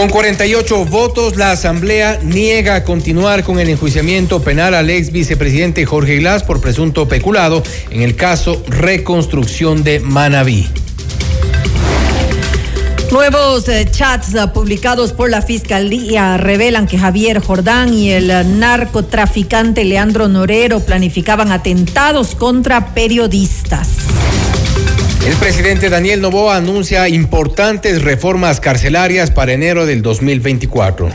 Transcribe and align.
Con 0.00 0.08
48 0.08 0.86
votos, 0.86 1.36
la 1.36 1.50
Asamblea 1.50 2.20
niega 2.22 2.84
continuar 2.84 3.44
con 3.44 3.60
el 3.60 3.68
enjuiciamiento 3.68 4.40
penal 4.40 4.72
al 4.72 4.88
ex 4.88 5.12
vicepresidente 5.12 5.84
Jorge 5.84 6.16
Glass 6.16 6.42
por 6.42 6.62
presunto 6.62 7.06
peculado 7.06 7.62
en 7.90 8.00
el 8.00 8.16
caso 8.16 8.62
Reconstrucción 8.66 9.84
de 9.84 10.00
Manabí. 10.00 10.70
Nuevos 13.12 13.68
eh, 13.68 13.86
chats 13.90 14.34
eh, 14.34 14.46
publicados 14.54 15.12
por 15.12 15.28
la 15.28 15.42
Fiscalía 15.42 16.38
revelan 16.38 16.86
que 16.86 16.96
Javier 16.96 17.38
Jordán 17.38 17.92
y 17.92 18.10
el 18.10 18.30
eh, 18.30 18.42
narcotraficante 18.42 19.84
Leandro 19.84 20.28
Norero 20.28 20.80
planificaban 20.80 21.52
atentados 21.52 22.34
contra 22.34 22.94
periodistas. 22.94 24.09
El 25.26 25.36
presidente 25.36 25.90
Daniel 25.90 26.22
Novoa 26.22 26.56
anuncia 26.56 27.06
importantes 27.08 28.02
reformas 28.02 28.58
carcelarias 28.58 29.30
para 29.30 29.52
enero 29.52 29.84
del 29.84 30.00
2024. 30.00 31.10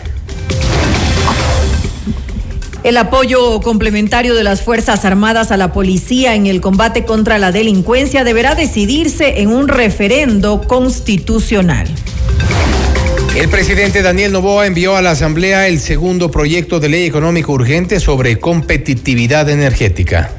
El 2.84 2.98
apoyo 2.98 3.62
complementario 3.62 4.36
de 4.36 4.44
las 4.44 4.62
Fuerzas 4.62 5.06
Armadas 5.06 5.52
a 5.52 5.58
la 5.58 5.74
policía 5.74 6.36
en 6.36 6.46
el 6.46 6.62
combate 6.62 7.04
contra 7.04 7.40
la 7.40 7.52
delincuencia 7.52 8.24
deberá 8.24 8.54
decidirse 8.54 9.42
en 9.42 9.50
un 9.50 9.68
referendo 9.68 10.62
constitucional. 10.62 11.88
El 13.36 13.50
presidente 13.50 14.04
Daniel 14.04 14.32
Novoa 14.32 14.68
envió 14.68 14.96
a 14.96 15.02
la 15.02 15.12
Asamblea 15.12 15.68
el 15.68 15.80
segundo 15.80 16.30
proyecto 16.30 16.80
de 16.80 16.90
ley 16.90 17.06
económico 17.06 17.54
urgente 17.54 18.00
sobre 18.00 18.38
competitividad 18.38 19.50
energética. 19.50 20.32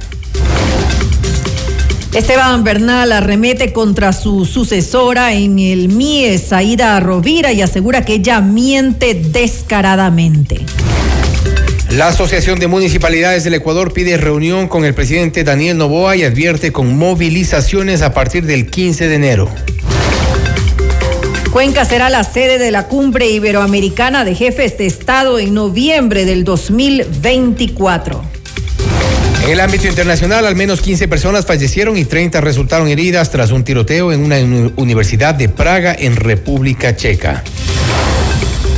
Esteban 2.17 2.65
Bernal 2.65 3.13
arremete 3.13 3.75
contra 3.75 4.15
su 4.15 4.47
sucesora 4.47 5.35
en 5.35 5.59
el 5.59 5.91
MIES, 5.91 6.51
Aida 6.51 6.99
Rovira, 6.99 7.53
y 7.53 7.61
asegura 7.61 8.07
que 8.07 8.15
ella 8.15 8.41
miente 8.41 9.13
descaradamente. 9.13 10.65
La 11.91 12.09
Asociación 12.09 12.59
de 12.59 12.69
Municipalidades 12.69 13.45
del 13.45 13.53
Ecuador 13.53 13.93
pide 13.93 14.17
reunión 14.17 14.67
con 14.67 14.87
el 14.87 14.95
presidente 14.95 15.45
Daniel 15.45 15.77
Novoa 15.77 16.17
y 16.17 16.25
advierte 16.25 16.73
con 16.73 16.97
movilizaciones 16.97 18.01
a 18.01 18.15
partir 18.15 18.47
del 18.47 18.71
15 18.71 19.09
de 19.09 19.15
enero. 19.15 19.51
Cuenca 21.53 21.85
será 21.85 22.09
la 22.09 22.25
sede 22.25 22.57
de 22.57 22.71
la 22.71 22.89
cumbre 22.89 23.29
iberoamericana 23.29 24.25
de 24.25 24.35
jefes 24.35 24.79
de 24.79 24.87
Estado 24.87 25.39
en 25.39 25.53
noviembre 25.53 26.25
del 26.25 26.45
2024. 26.45 28.37
En 29.47 29.53
el 29.53 29.61
ámbito 29.61 29.87
internacional, 29.87 30.45
al 30.45 30.57
menos 30.57 30.81
15 30.81 31.07
personas 31.07 31.47
fallecieron 31.47 31.97
y 31.97 32.05
30 32.05 32.41
resultaron 32.41 32.89
heridas 32.89 33.31
tras 33.31 33.53
un 33.53 33.63
tiroteo 33.63 34.11
en 34.11 34.25
una 34.25 34.39
universidad 34.75 35.37
de 35.37 35.49
Praga, 35.49 35.95
en 35.97 36.17
República 36.17 36.97
Checa. 36.97 37.45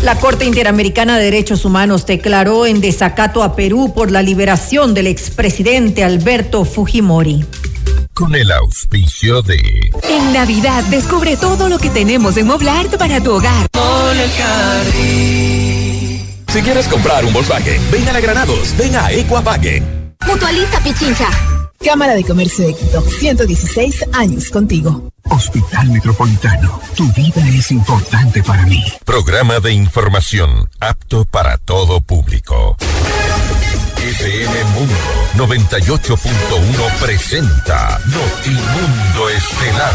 La 0.02 0.16
Corte 0.16 0.44
Interamericana 0.44 1.16
de 1.16 1.24
Derechos 1.24 1.64
Humanos 1.64 2.04
declaró 2.04 2.66
en 2.66 2.82
desacato 2.82 3.42
a 3.42 3.56
Perú 3.56 3.94
por 3.94 4.10
la 4.10 4.20
liberación 4.20 4.92
del 4.92 5.06
expresidente 5.06 6.04
Alberto 6.04 6.66
Fujimori. 6.66 7.46
Con 8.12 8.34
el 8.34 8.52
auspicio 8.52 9.40
de... 9.40 9.56
En 10.10 10.34
Navidad 10.34 10.84
descubre 10.90 11.38
todo 11.38 11.70
lo 11.70 11.78
que 11.78 11.88
tenemos 11.88 12.36
en 12.36 12.46
Moblart 12.46 12.98
para 12.98 13.22
tu 13.22 13.32
hogar. 13.32 13.68
Si 16.52 16.60
quieres 16.60 16.86
comprar 16.88 17.24
un 17.24 17.32
Volkswagen, 17.32 17.80
ven 17.90 18.06
a 18.06 18.12
la 18.12 18.20
Granados, 18.20 18.74
ven 18.76 18.94
a 18.96 19.10
Equavagen. 19.12 19.97
Mutualista 20.28 20.78
Pichincha. 20.80 21.26
Cámara 21.82 22.14
de 22.14 22.22
Comercio 22.22 22.66
de 22.66 22.74
Quito, 22.74 23.00
116 23.00 24.04
años 24.12 24.50
contigo. 24.50 25.10
Hospital 25.30 25.88
Metropolitano, 25.88 26.80
tu 26.94 27.10
vida 27.12 27.48
es 27.48 27.70
importante 27.70 28.42
para 28.42 28.66
mí. 28.66 28.84
Programa 29.06 29.58
de 29.60 29.72
información 29.72 30.68
apto 30.80 31.24
para 31.24 31.56
todo 31.56 32.02
público. 32.02 32.76
FM 33.96 34.64
Mundo 34.74 34.94
98.1 35.36 36.98
presenta 37.00 37.98
Notimundo 38.06 39.30
Estelar. 39.30 39.94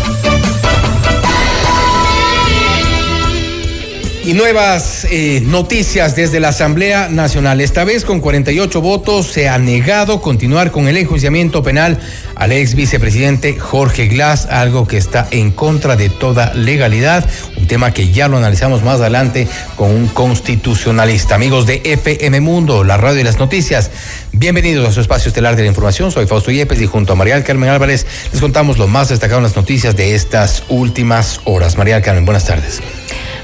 Y 4.23 4.33
nuevas 4.33 5.07
eh, 5.09 5.41
noticias 5.43 6.15
desde 6.15 6.39
la 6.39 6.49
Asamblea 6.49 7.09
Nacional. 7.09 7.59
Esta 7.59 7.83
vez 7.83 8.05
con 8.05 8.19
48 8.19 8.79
votos 8.79 9.25
se 9.25 9.49
ha 9.49 9.57
negado 9.57 10.21
continuar 10.21 10.69
con 10.69 10.87
el 10.87 10.95
enjuiciamiento 10.97 11.63
penal 11.63 11.97
al 12.35 12.51
ex 12.51 12.75
vicepresidente 12.75 13.57
Jorge 13.57 14.07
Glass, 14.07 14.45
algo 14.45 14.87
que 14.87 14.97
está 14.97 15.27
en 15.31 15.49
contra 15.49 15.95
de 15.95 16.09
toda 16.09 16.53
legalidad, 16.53 17.27
un 17.57 17.65
tema 17.65 17.93
que 17.93 18.11
ya 18.11 18.27
lo 18.27 18.37
analizamos 18.37 18.83
más 18.83 19.01
adelante 19.01 19.47
con 19.75 19.89
un 19.89 20.07
constitucionalista. 20.07 21.33
Amigos 21.33 21.65
de 21.65 21.81
FM 21.83 22.41
Mundo, 22.41 22.83
la 22.83 22.97
radio 22.97 23.21
y 23.21 23.23
las 23.23 23.39
noticias, 23.39 23.89
bienvenidos 24.33 24.87
a 24.87 24.91
su 24.91 25.01
espacio 25.01 25.29
estelar 25.29 25.55
de 25.55 25.63
la 25.63 25.69
información. 25.69 26.11
Soy 26.11 26.27
Fausto 26.27 26.51
Yepes 26.51 26.79
y 26.79 26.85
junto 26.85 27.13
a 27.13 27.15
María 27.15 27.43
Carmen 27.43 27.71
Álvarez 27.71 28.05
les 28.31 28.39
contamos 28.39 28.77
lo 28.77 28.87
más 28.87 29.09
destacado 29.09 29.39
en 29.39 29.45
las 29.45 29.55
noticias 29.55 29.95
de 29.95 30.13
estas 30.13 30.61
últimas 30.69 31.41
horas. 31.45 31.75
María 31.75 32.03
Carmen, 32.03 32.25
buenas 32.25 32.45
tardes. 32.45 32.81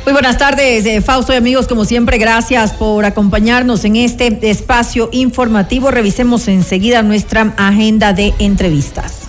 Muy 0.08 0.14
buenas 0.14 0.38
tardes, 0.38 0.86
eh, 0.86 1.02
Fausto 1.02 1.34
y 1.34 1.36
amigos. 1.36 1.68
Como 1.68 1.84
siempre, 1.84 2.18
gracias 2.18 2.72
por 2.72 3.04
acompañarnos 3.04 3.84
en 3.84 3.98
este 3.98 4.40
espacio 4.50 5.10
informativo. 5.12 5.92
Revisemos 5.92 6.48
enseguida 6.48 7.04
nuestra 7.04 7.54
agenda 7.58 8.14
de 8.14 8.34
entrevistas. 8.40 9.27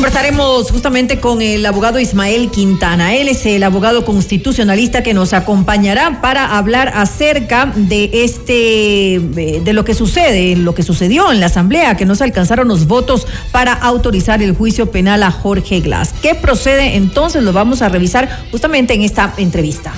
Conversaremos 0.00 0.70
justamente 0.70 1.20
con 1.20 1.42
el 1.42 1.66
abogado 1.66 2.00
Ismael 2.00 2.50
Quintana. 2.50 3.14
Él 3.16 3.28
es 3.28 3.44
el 3.44 3.62
abogado 3.62 4.06
constitucionalista 4.06 5.02
que 5.02 5.12
nos 5.12 5.34
acompañará 5.34 6.22
para 6.22 6.56
hablar 6.56 6.90
acerca 6.94 7.70
de 7.76 8.08
este, 8.14 9.20
de 9.62 9.72
lo 9.74 9.84
que 9.84 9.92
sucede, 9.92 10.56
lo 10.56 10.74
que 10.74 10.82
sucedió 10.82 11.30
en 11.30 11.38
la 11.38 11.46
asamblea, 11.46 11.98
que 11.98 12.06
no 12.06 12.14
se 12.14 12.24
alcanzaron 12.24 12.66
los 12.66 12.86
votos 12.86 13.26
para 13.52 13.74
autorizar 13.74 14.42
el 14.42 14.56
juicio 14.56 14.90
penal 14.90 15.22
a 15.22 15.30
Jorge 15.30 15.80
Glass. 15.80 16.14
¿Qué 16.22 16.34
procede 16.34 16.96
entonces? 16.96 17.42
Lo 17.42 17.52
vamos 17.52 17.82
a 17.82 17.90
revisar 17.90 18.46
justamente 18.50 18.94
en 18.94 19.02
esta 19.02 19.34
entrevista. 19.36 19.92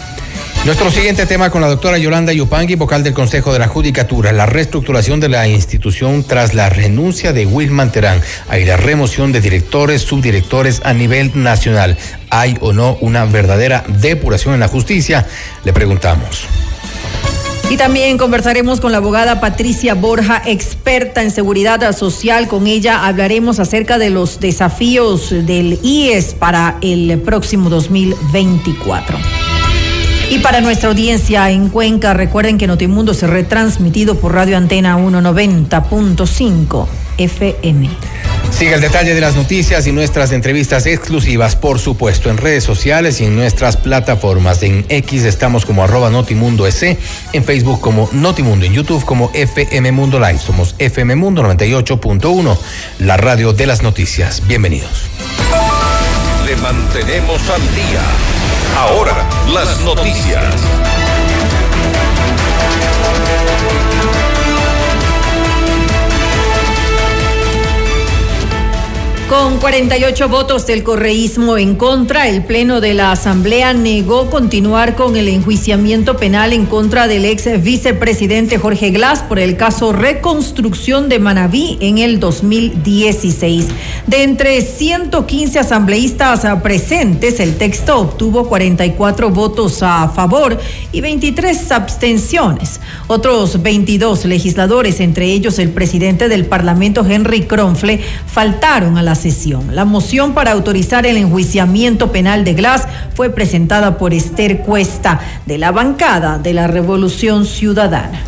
Nuestro 0.65 0.93
siguiente 0.93 1.27
tema 1.27 1.51
con 1.51 1.61
la 1.61 1.67
doctora 1.67 1.99
Yolanda 1.99 2.33
Yupangui, 2.33 2.77
vocal 2.77 3.03
del 3.03 3.13
Consejo 3.13 3.53
de 3.53 3.59
la 3.59 3.67
Judicatura, 3.67 4.31
la 4.31 4.47
reestructuración 4.47 5.19
de 5.19 5.29
la 5.29 5.49
institución 5.49 6.23
tras 6.23 6.55
la 6.55 6.69
renuncia 6.69 7.33
de 7.33 7.47
Wilman 7.47 7.91
Terán. 7.91 8.21
Hay 8.49 8.65
la 8.65 8.77
remoción 8.77 9.33
de 9.33 9.41
directores, 9.41 10.03
subdirectores 10.03 10.81
a 10.85 10.95
nivel 10.95 11.33
nacional. 11.35 11.99
¿Hay 12.31 12.59
o 12.61 12.73
no 12.73 12.97
una 13.01 13.25
verdadera 13.25 13.83
depuración 13.89 14.55
en 14.55 14.61
la 14.61 14.69
justicia? 14.69 15.27
Le 15.65 15.73
preguntamos. 15.73 16.45
Y 17.69 17.77
también 17.77 18.17
conversaremos 18.17 18.81
con 18.81 18.93
la 18.93 18.99
abogada 18.99 19.41
Patricia 19.41 19.95
Borja, 19.95 20.43
experta 20.47 21.25
en 21.25 21.33
seguridad 21.33 21.91
social. 21.97 22.47
Con 22.47 22.69
ella 22.69 23.09
hablaremos 23.09 23.59
acerca 23.59 23.99
de 23.99 24.11
los 24.11 24.39
desafíos 24.39 25.31
del 25.31 25.81
IES 25.83 26.35
para 26.35 26.77
el 26.83 27.19
próximo 27.19 27.69
2024. 27.69 29.19
Y 30.33 30.39
para 30.39 30.63
nuestra 30.63 30.89
audiencia 30.89 31.51
en 31.51 31.69
Cuenca, 31.69 32.15
recuerden 32.15 32.57
que 32.57 32.67
Notimundo 32.67 33.13
se 33.13 33.27
retransmitido 33.27 34.19
por 34.19 34.33
Radio 34.33 34.57
Antena 34.57 34.97
190.5 34.97 36.87
FM. 37.19 37.91
Sigue 38.51 38.73
el 38.73 38.81
detalle 38.81 39.13
de 39.13 39.21
las 39.21 39.37
noticias 39.37 39.87
y 39.87 39.93
nuestras 39.93 40.33
entrevistas 40.33 40.87
exclusivas, 40.87 41.55
por 41.55 41.79
supuesto, 41.79 42.31
en 42.31 42.39
redes 42.39 42.65
sociales 42.65 43.21
y 43.21 43.27
en 43.27 43.37
nuestras 43.37 43.77
plataformas. 43.77 44.63
En 44.63 44.87
X 44.89 45.25
estamos 45.25 45.67
como 45.67 45.85
arroba 45.85 46.09
Notimundo 46.09 46.67
S, 46.67 46.97
en 47.35 47.45
Facebook 47.45 47.83
como 47.83 48.09
Notimundo, 48.13 48.65
en 48.65 48.73
YouTube 48.73 49.05
como 49.05 49.31
FM 49.35 49.93
Mundo 49.93 50.19
Live. 50.19 50.39
Somos 50.39 50.75
FM 50.79 51.15
Mundo 51.15 51.43
98.1, 51.43 52.57
la 53.01 53.19
radio 53.19 53.53
de 53.53 53.67
las 53.67 53.83
noticias. 53.83 54.43
Bienvenidos. 54.47 55.11
Mantenemos 56.57 57.49
al 57.49 57.75
día. 57.75 58.03
Ahora, 58.77 59.29
las 59.55 59.81
noticias. 59.81 60.92
Con 69.33 69.61
48 69.61 70.29
votos 70.29 70.67
del 70.67 70.83
correísmo 70.83 71.57
en 71.57 71.77
contra, 71.77 72.29
el 72.29 72.45
Pleno 72.45 72.83
de 72.83 72.93
la 72.93 73.13
Asamblea 73.13 73.73
negó 73.73 74.29
continuar 74.29 74.95
con 74.95 75.17
el 75.17 75.27
enjuiciamiento 75.27 76.19
penal 76.19 76.53
en 76.53 76.67
contra 76.67 77.09
del 77.09 77.25
ex 77.25 77.63
vicepresidente 77.63 78.59
Jorge 78.59 78.91
Glass 78.91 79.23
por 79.23 79.39
el 79.39 79.57
caso 79.57 79.95
Reconstrucción 79.95 81.09
de 81.09 81.19
Manabí 81.19 81.79
en 81.81 81.97
el 81.97 82.21
2016. 82.21 83.69
De 84.07 84.23
entre 84.23 84.61
115 84.61 85.61
asambleístas 85.61 86.45
presentes, 86.63 87.41
el 87.41 87.57
texto 87.57 88.01
obtuvo 88.01 88.47
44 88.47 89.31
votos 89.31 89.83
a 89.83 90.11
favor 90.11 90.61
y 90.93 91.01
23 91.01 91.73
abstenciones. 91.73 92.81
Otros 93.07 93.63
22 93.63 94.27
legisladores, 94.27 95.01
entre 95.01 95.33
ellos 95.33 95.59
el 95.59 95.71
presidente 95.71 96.29
del 96.29 96.45
Parlamento 96.45 97.03
Henry 97.09 97.45
Kronfle, 97.45 97.99
faltaron 98.27 98.99
a 98.99 99.03
las 99.03 99.22
La 99.71 99.85
moción 99.85 100.35
para 100.35 100.51
autorizar 100.51 101.07
el 101.07 101.17
enjuiciamiento 101.17 102.11
penal 102.11 102.45
de 102.45 102.55
Glass 102.55 102.89
fue 103.15 103.31
presentada 103.31 103.97
por 103.97 104.13
Esther 104.13 104.63
Cuesta 104.63 105.21
de 105.47 105.59
la 105.59 105.71
bancada 105.71 106.39
de 106.39 106.53
la 106.53 106.67
Revolución 106.67 107.47
Ciudadana. 107.47 108.21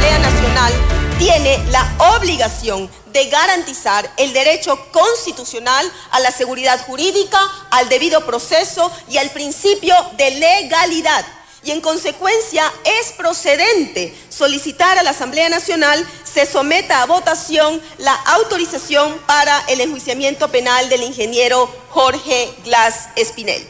La 0.00 0.18
Nacional 0.20 0.72
tiene 1.18 1.58
la 1.72 1.84
obligación 2.16 2.88
de 3.12 3.28
garantizar 3.28 4.08
el 4.18 4.32
derecho 4.32 4.78
constitucional 4.92 5.84
a 6.12 6.20
la 6.20 6.30
seguridad 6.30 6.80
jurídica, 6.86 7.40
al 7.72 7.88
debido 7.88 8.24
proceso 8.24 8.88
y 9.10 9.16
al 9.16 9.30
principio 9.30 9.96
de 10.16 10.30
legalidad 10.30 11.24
y 11.64 11.70
en 11.70 11.80
consecuencia 11.80 12.62
es 13.00 13.12
procedente 13.12 14.14
solicitar 14.28 14.98
a 14.98 15.02
la 15.02 15.10
Asamblea 15.10 15.48
Nacional 15.48 16.04
se 16.24 16.46
someta 16.46 17.02
a 17.02 17.06
votación 17.06 17.80
la 17.98 18.14
autorización 18.14 19.14
para 19.26 19.64
el 19.68 19.80
enjuiciamiento 19.80 20.48
penal 20.50 20.88
del 20.88 21.02
ingeniero 21.02 21.74
Jorge 21.90 22.50
Glass 22.64 23.08
Espinel, 23.16 23.62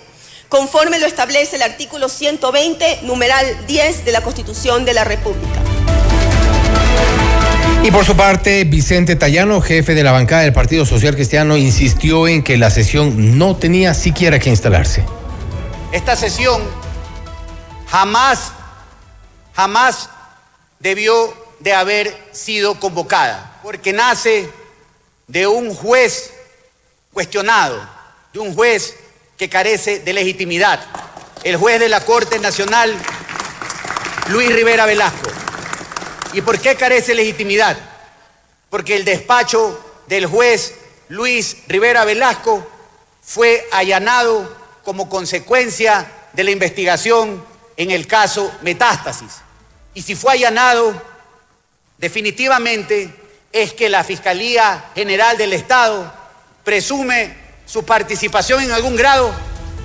conforme 0.48 0.98
lo 0.98 1.06
establece 1.06 1.56
el 1.56 1.62
artículo 1.62 2.08
120, 2.08 3.00
numeral 3.02 3.66
10 3.66 4.04
de 4.04 4.12
la 4.12 4.22
Constitución 4.22 4.84
de 4.84 4.94
la 4.94 5.04
República. 5.04 5.60
Y 7.84 7.90
por 7.90 8.06
su 8.06 8.16
parte, 8.16 8.64
Vicente 8.64 9.14
Tallano, 9.14 9.60
jefe 9.60 9.94
de 9.94 10.02
la 10.02 10.10
bancada 10.10 10.40
del 10.42 10.54
Partido 10.54 10.86
Social 10.86 11.14
Cristiano, 11.14 11.58
insistió 11.58 12.26
en 12.26 12.42
que 12.42 12.56
la 12.56 12.70
sesión 12.70 13.38
no 13.38 13.56
tenía 13.56 13.92
siquiera 13.92 14.38
que 14.38 14.48
instalarse. 14.48 15.04
Esta 15.92 16.16
sesión 16.16 16.62
jamás, 17.94 18.50
jamás 19.54 20.08
debió 20.80 21.32
de 21.60 21.72
haber 21.72 22.28
sido 22.32 22.80
convocada, 22.80 23.60
porque 23.62 23.92
nace 23.92 24.50
de 25.28 25.46
un 25.46 25.72
juez 25.72 26.32
cuestionado, 27.12 27.88
de 28.32 28.40
un 28.40 28.52
juez 28.52 28.96
que 29.38 29.48
carece 29.48 30.00
de 30.00 30.12
legitimidad, 30.12 30.84
el 31.44 31.56
juez 31.56 31.78
de 31.78 31.88
la 31.88 32.04
Corte 32.04 32.40
Nacional, 32.40 32.92
Luis 34.26 34.52
Rivera 34.52 34.86
Velasco. 34.86 35.30
¿Y 36.32 36.40
por 36.40 36.58
qué 36.58 36.74
carece 36.74 37.14
legitimidad? 37.14 37.78
Porque 38.70 38.96
el 38.96 39.04
despacho 39.04 39.80
del 40.08 40.26
juez 40.26 40.74
Luis 41.10 41.58
Rivera 41.68 42.04
Velasco 42.04 42.68
fue 43.22 43.68
allanado 43.70 44.52
como 44.82 45.08
consecuencia 45.08 46.10
de 46.32 46.42
la 46.42 46.50
investigación 46.50 47.53
en 47.76 47.90
el 47.90 48.06
caso 48.06 48.52
Metástasis. 48.62 49.40
Y 49.94 50.02
si 50.02 50.14
fue 50.14 50.32
allanado, 50.32 51.00
definitivamente 51.98 53.14
es 53.52 53.72
que 53.72 53.88
la 53.88 54.02
Fiscalía 54.04 54.86
General 54.94 55.36
del 55.36 55.52
Estado 55.52 56.12
presume 56.64 57.34
su 57.66 57.84
participación 57.84 58.62
en 58.62 58.72
algún 58.72 58.96
grado 58.96 59.32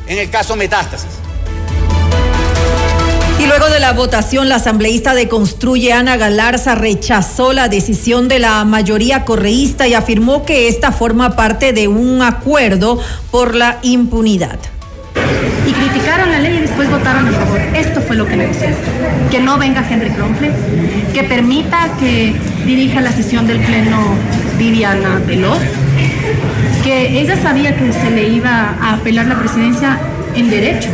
en 0.07 0.17
el 0.17 0.29
caso 0.29 0.55
Metástasis. 0.55 1.09
Y 3.39 3.45
luego 3.45 3.69
de 3.69 3.79
la 3.79 3.93
votación, 3.93 4.49
la 4.49 4.55
asambleísta 4.55 5.13
de 5.13 5.29
Construye, 5.29 5.93
Ana 5.93 6.17
Galarza, 6.17 6.75
rechazó 6.75 7.53
la 7.53 7.69
decisión 7.69 8.27
de 8.27 8.39
la 8.39 8.65
mayoría 8.65 9.23
correísta 9.23 9.87
y 9.87 9.93
afirmó 9.93 10.45
que 10.45 10.67
esta 10.67 10.91
forma 10.91 11.37
parte 11.37 11.71
de 11.71 11.87
un 11.87 12.21
acuerdo 12.21 13.01
por 13.31 13.55
la 13.55 13.79
impunidad 13.81 14.59
y 15.65 15.98
la 16.25 16.39
ley 16.39 16.57
y 16.57 16.61
después 16.61 16.89
votaron 16.89 17.27
a 17.27 17.31
favor. 17.31 17.59
Esto 17.75 18.01
fue 18.01 18.15
lo 18.15 18.25
que 18.25 18.35
negociaron. 18.35 18.77
Que 19.31 19.39
no 19.39 19.57
venga 19.57 19.83
Henry 19.89 20.09
Kronfle, 20.11 20.51
que 21.13 21.23
permita 21.23 21.89
que 21.99 22.33
dirija 22.65 23.01
la 23.01 23.11
sesión 23.11 23.47
del 23.47 23.59
Pleno 23.59 24.15
Viviana 24.57 25.21
Veloz, 25.25 25.59
que 26.83 27.19
ella 27.19 27.35
sabía 27.41 27.75
que 27.75 27.91
se 27.93 28.11
le 28.11 28.29
iba 28.29 28.75
a 28.81 28.93
apelar 28.95 29.27
la 29.27 29.39
presidencia 29.39 29.99
en 30.35 30.49
derecho 30.49 30.89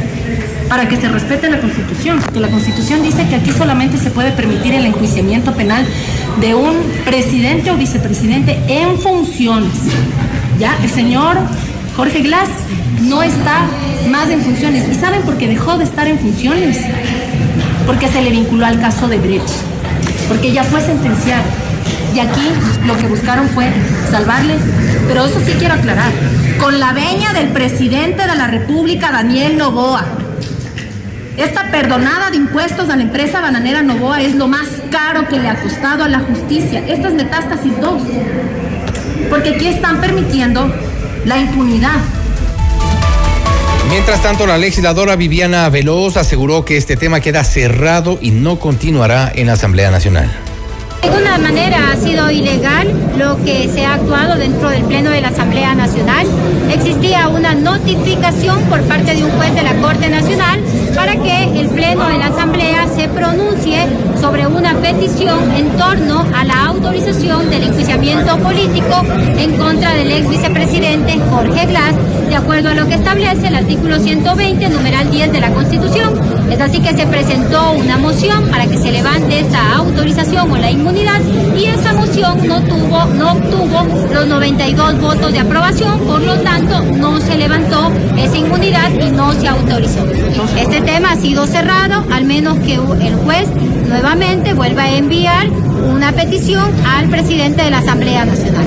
para 0.70 0.88
que 0.88 0.98
se 0.98 1.08
respete 1.08 1.50
la 1.50 1.60
Constitución, 1.60 2.20
que 2.34 2.40
la 2.40 2.48
Constitución 2.48 3.04
dice 3.04 3.28
que 3.28 3.36
aquí 3.36 3.52
solamente 3.52 3.98
se 3.98 4.10
puede 4.10 4.32
permitir 4.32 4.74
el 4.74 4.86
enjuiciamiento 4.86 5.54
penal 5.54 5.86
de 6.42 6.56
un 6.56 6.76
presidente 7.06 7.72
o 7.72 7.78
vicepresidente 7.78 8.60
en 8.68 8.98
funciones. 9.00 9.74
Ya, 10.60 10.78
el 10.84 10.90
señor 10.90 11.38
Jorge 11.96 12.24
Glass 12.24 12.50
no 13.04 13.24
está 13.24 13.68
más 14.10 14.30
en 14.30 14.42
funciones. 14.42 14.86
¿Y 14.90 14.96
saben 14.96 15.22
por 15.22 15.38
qué 15.38 15.48
dejó 15.48 15.78
de 15.78 15.86
estar 15.86 16.08
en 16.08 16.20
funciones? 16.20 16.78
Porque 17.86 18.10
se 18.10 18.22
le 18.22 18.32
vinculó 18.32 18.66
al 18.66 18.82
caso 18.82 19.08
de 19.08 19.18
Brecht. 19.18 19.50
Porque 20.28 20.52
ya 20.52 20.64
fue 20.66 20.82
sentenciado. 20.82 21.44
Y 22.14 22.20
aquí 22.20 22.52
lo 22.86 22.98
que 22.98 23.08
buscaron 23.08 23.48
fue 23.50 23.72
salvarle. 24.12 24.56
Pero 25.08 25.26
eso 25.26 25.40
sí 25.46 25.54
quiero 25.58 25.76
aclarar. 25.76 26.12
Con 26.60 26.80
la 26.80 26.92
veña 26.92 27.34
del 27.34 27.48
presidente 27.50 28.28
de 28.28 28.36
la 28.36 28.48
República, 28.48 29.12
Daniel 29.12 29.58
Novoa. 29.58 30.04
Esta 31.38 31.72
perdonada 31.72 32.30
de 32.32 32.38
impuestos 32.38 32.90
a 32.90 32.96
la 32.98 33.04
empresa 33.04 33.40
bananera 33.40 33.84
Novoa 33.84 34.22
es 34.22 34.36
lo 34.36 34.48
más 34.48 34.68
caro 34.92 35.30
que 35.30 35.40
le 35.40 35.48
ha 35.48 35.62
costado 35.62 36.04
a 36.04 36.10
la 36.10 36.20
justicia. 36.20 36.84
Esta 36.88 37.08
es 37.08 37.14
metástasis 37.14 37.74
2. 37.80 38.02
Porque 39.30 39.50
aquí 39.56 39.68
están 39.68 40.02
permitiendo 40.02 40.74
la 41.26 41.38
impunidad. 41.38 42.00
Mientras 43.90 44.22
tanto, 44.22 44.48
la 44.48 44.58
legisladora 44.58 45.16
Viviana 45.16 45.70
Veloz 45.70 46.18
aseguró 46.18 46.66
que 46.66 46.78
este 46.78 46.96
tema 46.98 47.20
queda 47.20 47.44
cerrado 47.44 48.18
y 48.22 48.32
no 48.32 48.60
continuará 48.60 49.32
en 49.34 49.48
la 49.48 49.54
Asamblea 49.54 49.92
Nacional. 49.92 50.32
De 51.02 51.10
alguna 51.10 51.38
manera 51.38 51.92
ha 51.92 51.96
sido 51.96 52.30
ilegal 52.32 52.92
lo 53.18 53.38
que 53.44 53.70
se 53.70 53.86
ha 53.86 53.96
actuado 53.96 54.38
dentro 54.38 54.70
del 54.70 54.84
Pleno 54.84 55.10
de 55.12 55.22
la 55.22 55.30
Asamblea 55.30 55.76
Nacional. 55.76 56.26
Existía 56.72 57.28
una 57.28 57.54
notificación 57.54 58.60
por 58.64 58.82
parte 58.84 59.16
de 59.16 59.24
un 59.24 59.32
juez 59.32 59.54
de 59.54 59.64
la 59.64 59.76
Corte 59.76 60.10
Nacional 60.10 60.60
para 60.96 61.16
que 61.16 61.60
el 61.60 61.70
Pleno 61.70 62.08
de 62.08 62.18
la 62.18 62.28
Asamblea 62.28 62.88
se 62.96 63.08
pronuncie 63.10 63.86
sobre 64.20 64.48
una 64.48 64.74
petición 64.76 65.52
en 65.56 65.70
torno 65.78 66.26
a 66.34 66.44
la 66.44 66.66
autorización 66.68 67.50
del 67.50 67.64
enjuiciamiento 67.64 68.38
político 68.38 69.04
en 69.38 69.56
contra 69.58 69.94
del 69.94 70.12
ex 70.12 70.30
vicepresidente 70.30 71.20
Jorge 71.30 71.66
Glass, 71.68 71.96
de 72.30 72.36
acuerdo 72.36 72.70
a 72.70 72.74
lo 72.74 72.88
que 72.88 72.96
establece 72.96 73.48
el 73.48 73.56
artículo 73.56 74.00
120, 74.00 74.70
numeral 74.70 75.12
10 75.12 75.32
de 75.32 75.40
la 75.40 75.52
Constitución. 75.52 76.20
Es 76.50 76.60
así 76.60 76.80
que 76.80 76.96
se 76.96 77.06
presentó 77.06 77.74
una 77.74 77.98
moción 77.98 78.50
para 78.50 78.66
que 78.66 78.78
se 78.78 78.92
levante 78.92 79.40
esta 79.40 79.76
autorización 79.76 80.52
o 80.52 80.58
la 80.58 80.72
inmunidad 80.72 80.85
y 81.58 81.66
esa 81.66 81.94
moción 81.94 82.48
no 82.48 82.62
tuvo, 82.62 83.06
no 83.06 83.32
obtuvo 83.32 83.88
los 84.14 84.28
92 84.28 85.02
votos 85.02 85.32
de 85.32 85.40
aprobación, 85.40 86.00
por 86.02 86.22
lo 86.22 86.40
tanto 86.42 86.82
no 86.82 87.20
se 87.20 87.38
levantó 87.38 87.92
esa 88.16 88.38
inmunidad 88.38 88.92
y 88.92 89.10
no 89.12 89.34
se 89.34 89.48
autorizó. 89.48 90.06
Este 90.58 90.82
tema 90.82 91.14
ha 91.14 91.16
sido 91.16 91.48
cerrado, 91.48 92.04
al 92.12 92.26
menos 92.26 92.60
que 92.60 92.76
el 92.76 93.16
juez 93.16 93.48
nuevamente 93.88 94.54
vuelva 94.54 94.84
a 94.84 94.96
enviar 94.96 95.50
una 95.50 96.12
petición 96.12 96.72
al 96.86 97.10
presidente 97.10 97.64
de 97.64 97.72
la 97.72 97.80
Asamblea 97.80 98.26
Nacional. 98.26 98.66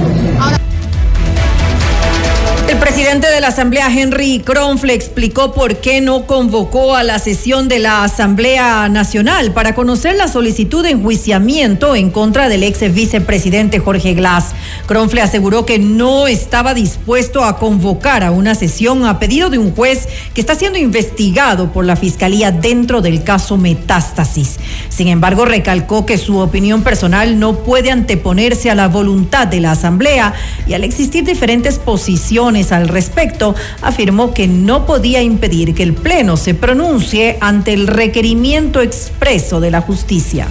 El 2.68 2.76
presidente 2.76 3.30
de 3.30 3.40
la 3.40 3.48
Asamblea, 3.48 3.90
Henry 3.90 4.40
Kronfle, 4.40 4.92
explicó 4.92 5.54
por 5.54 5.76
qué 5.76 6.02
no 6.02 6.26
convocó 6.26 6.96
a 6.96 7.02
la 7.02 7.18
sesión 7.18 7.66
de 7.66 7.78
la 7.78 8.04
Asamblea 8.04 8.90
Nacional 8.90 9.52
para 9.52 9.75
conocer 9.75 10.16
la 10.16 10.28
solicitud 10.28 10.82
de 10.82 10.90
enjuiciamiento 10.90 11.96
en 11.96 12.10
contra 12.10 12.50
del 12.50 12.62
ex 12.62 12.92
vicepresidente 12.92 13.78
Jorge 13.78 14.12
Glass. 14.12 14.48
Kronfle 14.84 15.22
aseguró 15.22 15.64
que 15.64 15.78
no 15.78 16.26
estaba 16.26 16.75
dispuesto 16.75 17.42
a 17.42 17.58
convocar 17.58 18.22
a 18.22 18.32
una 18.32 18.54
sesión 18.54 19.06
a 19.06 19.18
pedido 19.18 19.48
de 19.48 19.56
un 19.56 19.75
juez 19.75 20.06
que 20.34 20.42
está 20.42 20.54
siendo 20.54 20.78
investigado 20.78 21.72
por 21.72 21.87
la 21.87 21.96
Fiscalía 21.96 22.50
dentro 22.50 23.00
del 23.00 23.25
caso 23.25 23.56
Metástasis. 23.56 24.58
Sin 24.90 25.08
embargo, 25.08 25.46
recalcó 25.46 26.04
que 26.04 26.18
su 26.18 26.37
opinión 26.37 26.82
personal 26.82 27.38
no 27.38 27.60
puede 27.60 27.90
anteponerse 27.90 28.70
a 28.70 28.75
la 28.75 28.88
voluntad 28.88 29.46
de 29.46 29.60
la 29.60 29.70
Asamblea 29.70 30.34
y 30.66 30.75
al 30.75 30.84
existir 30.84 31.25
diferentes 31.25 31.78
posiciones 31.78 32.58
al 32.73 32.88
respecto, 32.88 33.55
afirmó 33.83 34.35
que 34.35 34.49
no 34.49 34.87
podía 34.87 35.23
impedir 35.23 35.75
que 35.75 35.83
el 35.83 35.95
Pleno 35.95 36.37
se 36.37 36.55
pronuncie 36.55 37.38
ante 37.41 37.73
el 37.73 37.87
requerimiento 37.87 38.81
expreso 38.81 39.61
de 39.61 39.71
la 39.71 39.81
justicia. 39.81 40.47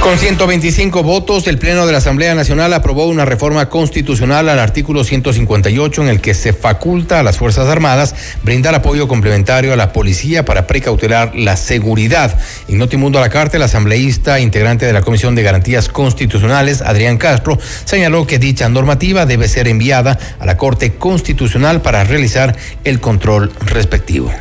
Con 0.00 0.16
125 0.18 1.02
votos, 1.02 1.46
el 1.46 1.58
Pleno 1.58 1.84
de 1.84 1.92
la 1.92 1.98
Asamblea 1.98 2.34
Nacional 2.34 2.72
aprobó 2.72 3.04
una 3.06 3.26
reforma 3.26 3.68
constitucional 3.68 4.48
al 4.48 4.58
artículo 4.58 5.04
158 5.04 6.02
en 6.02 6.08
el 6.08 6.22
que 6.22 6.32
se 6.32 6.54
faculta 6.54 7.20
a 7.20 7.22
las 7.22 7.36
Fuerzas 7.36 7.68
Armadas 7.68 8.14
brindar 8.42 8.74
apoyo 8.74 9.08
complementario 9.08 9.74
a 9.74 9.76
la 9.76 9.92
policía 9.92 10.46
para 10.46 10.66
precautelar 10.66 11.36
la 11.36 11.58
seguridad. 11.58 12.40
En 12.66 12.78
Notimundo 12.78 13.18
a 13.18 13.20
la 13.20 13.28
Carta, 13.28 13.58
el 13.58 13.62
asambleísta 13.62 14.40
integrante 14.40 14.86
de 14.86 14.94
la 14.94 15.02
Comisión 15.02 15.34
de 15.34 15.42
Garantías 15.42 15.90
Constitucionales, 15.90 16.80
Adrián 16.80 17.18
Castro, 17.18 17.58
señaló 17.84 18.26
que 18.26 18.38
dicha 18.38 18.70
normativa 18.70 19.26
debe 19.26 19.48
ser 19.48 19.68
enviada 19.68 20.18
a 20.38 20.46
la 20.46 20.56
Corte 20.56 20.94
Constitucional 20.94 21.82
para 21.82 22.04
realizar 22.04 22.56
el 22.84 23.00
control 23.00 23.52
respectivo. 23.66 24.32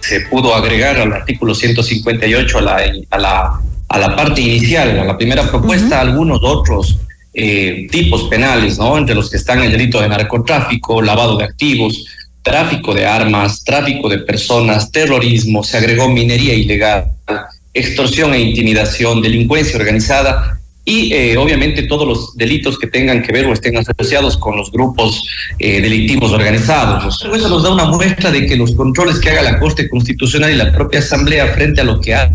Se 0.00 0.20
pudo 0.20 0.54
agregar 0.54 0.98
al 0.98 1.14
artículo 1.14 1.54
158 1.54 2.58
a 2.58 2.60
la, 2.60 2.82
a 3.10 3.18
la 3.18 3.60
a 3.90 3.98
la 3.98 4.14
parte 4.14 4.40
inicial, 4.40 5.00
a 5.00 5.04
la 5.04 5.18
primera 5.18 5.50
propuesta, 5.50 6.00
algunos 6.00 6.38
otros 6.44 6.96
eh, 7.34 7.88
tipos 7.90 8.24
penales, 8.28 8.78
¿no? 8.78 8.96
Entre 8.96 9.16
los 9.16 9.28
que 9.28 9.36
están 9.36 9.62
el 9.62 9.72
delito 9.72 10.00
de 10.00 10.08
narcotráfico, 10.08 11.02
lavado 11.02 11.36
de 11.36 11.44
activos, 11.44 12.06
tráfico 12.40 12.94
de 12.94 13.04
armas, 13.04 13.64
tráfico 13.64 14.08
de 14.08 14.18
personas, 14.18 14.92
terrorismo, 14.92 15.64
se 15.64 15.76
agregó 15.76 16.08
minería 16.08 16.54
ilegal, 16.54 17.10
extorsión 17.74 18.32
e 18.32 18.40
intimidación, 18.40 19.22
delincuencia 19.22 19.76
organizada 19.76 20.60
y 20.84 21.12
eh, 21.12 21.36
obviamente 21.36 21.82
todos 21.82 22.06
los 22.06 22.36
delitos 22.36 22.78
que 22.78 22.86
tengan 22.86 23.22
que 23.22 23.32
ver 23.32 23.46
o 23.46 23.52
estén 23.52 23.76
asociados 23.76 24.36
con 24.36 24.56
los 24.56 24.70
grupos 24.70 25.26
eh, 25.58 25.80
delictivos 25.80 26.30
organizados. 26.30 27.24
Eso 27.24 27.48
nos 27.48 27.64
da 27.64 27.70
una 27.70 27.86
muestra 27.86 28.30
de 28.30 28.46
que 28.46 28.54
los 28.54 28.72
controles 28.76 29.18
que 29.18 29.30
haga 29.30 29.42
la 29.42 29.58
Corte 29.58 29.88
Constitucional 29.88 30.52
y 30.52 30.56
la 30.56 30.70
propia 30.70 31.00
Asamblea 31.00 31.48
frente 31.48 31.80
a 31.80 31.84
lo 31.84 32.00
que 32.00 32.14
ha 32.14 32.30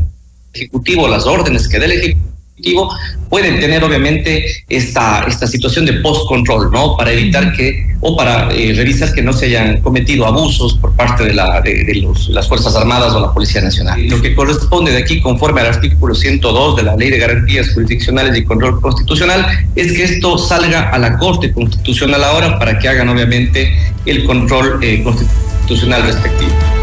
Ejecutivo, 0.56 1.08
las 1.08 1.26
órdenes 1.26 1.68
que 1.68 1.80
dé 1.80 1.86
el 1.86 1.92
Ejecutivo, 1.92 2.90
pueden 3.30 3.60
tener 3.60 3.84
obviamente 3.84 4.64
esta, 4.70 5.26
esta 5.28 5.46
situación 5.46 5.86
de 5.86 5.94
post-control, 5.94 6.72
¿no? 6.72 6.96
Para 6.96 7.12
evitar 7.12 7.52
que, 7.52 7.96
o 8.00 8.16
para 8.16 8.50
eh, 8.54 8.74
revisar 8.74 9.14
que 9.14 9.22
no 9.22 9.34
se 9.34 9.48
hayan 9.48 9.82
cometido 9.82 10.26
abusos 10.26 10.78
por 10.78 10.96
parte 10.96 11.26
de, 11.26 11.34
las 11.34 12.48
Fuerzas 12.48 12.76
Armadas 12.76 13.14
o 13.14 13.20
la 13.20 13.34
Policía 13.34 13.62
Nacional. 13.62 14.08
Lo 14.08 14.22
que 14.22 14.34
corresponde 14.34 14.92
de 14.92 15.00
aquí, 15.00 15.22
conforme 15.22 15.62
al 15.62 15.68
artículo 15.68 16.16
102 16.16 16.78
de 16.78 16.84
la 16.84 16.96
Ley 16.96 17.10
de 17.10 17.18
Garantías 17.18 17.74
Jurisdiccionales 17.74 18.38
y 18.38 18.46
Control 18.46 18.80
Constitucional, 18.80 19.46
es 19.76 19.92
que 19.92 20.04
esto 20.04 20.38
salga 20.38 20.90
a 20.92 20.98
la 20.98 21.18
Corte 21.18 21.52
Constitucional 21.52 22.24
ahora 22.24 22.58
para 22.58 22.80
que 22.80 22.88
hagan 22.88 23.10
obviamente 23.10 23.74
el 24.06 24.24
control 24.24 24.80
eh, 24.82 25.04
constitucional 25.04 26.04
respectivo. 26.04 26.75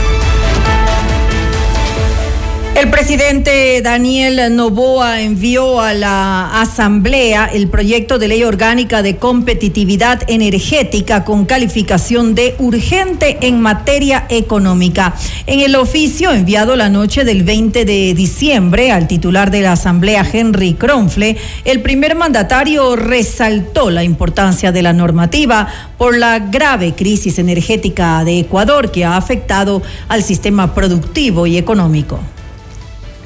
El 2.83 2.91
presidente 2.91 3.81
Daniel 3.81 4.57
Novoa 4.57 5.21
envió 5.21 5.81
a 5.81 5.95
la 5.95 6.61
Asamblea 6.61 7.47
el 7.47 7.69
proyecto 7.69 8.19
de 8.19 8.27
ley 8.27 8.43
orgánica 8.43 9.03
de 9.03 9.19
competitividad 9.19 10.25
energética 10.27 11.23
con 11.23 11.45
calificación 11.45 12.35
de 12.35 12.57
urgente 12.59 13.39
en 13.43 13.61
materia 13.61 14.27
económica. 14.29 15.15
En 15.47 15.61
el 15.61 15.77
oficio 15.77 16.33
enviado 16.33 16.75
la 16.75 16.89
noche 16.89 17.25
del 17.25 17.45
20 17.45 17.85
de 17.85 18.15
diciembre 18.15 18.91
al 18.91 19.07
titular 19.07 19.53
de 19.53 19.61
la 19.61 19.73
Asamblea, 19.73 20.27
Henry 20.31 20.75
Kronfle, 20.75 21.37
el 21.65 21.83
primer 21.83 22.17
mandatario 22.17 22.97
resaltó 22.97 23.91
la 23.91 24.03
importancia 24.03 24.73
de 24.73 24.83
la 24.83 24.93
normativa 24.93 25.69
por 25.97 26.19
la 26.19 26.41
grave 26.41 26.95
crisis 26.97 27.39
energética 27.39 28.25
de 28.25 28.41
Ecuador 28.41 28.91
que 28.91 29.05
ha 29.05 29.17
afectado 29.17 29.83
al 30.09 30.25
sistema 30.25 30.75
productivo 30.75 31.47
y 31.47 31.59
económico. 31.59 32.19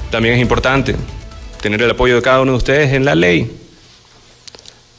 También 0.09 0.35
es 0.35 0.41
importante 0.41 0.95
tener 1.61 1.81
el 1.81 1.91
apoyo 1.91 2.15
de 2.15 2.21
cada 2.21 2.41
uno 2.41 2.53
de 2.53 2.57
ustedes 2.57 2.93
en 2.93 3.03
la 3.03 3.13
ley 3.13 3.51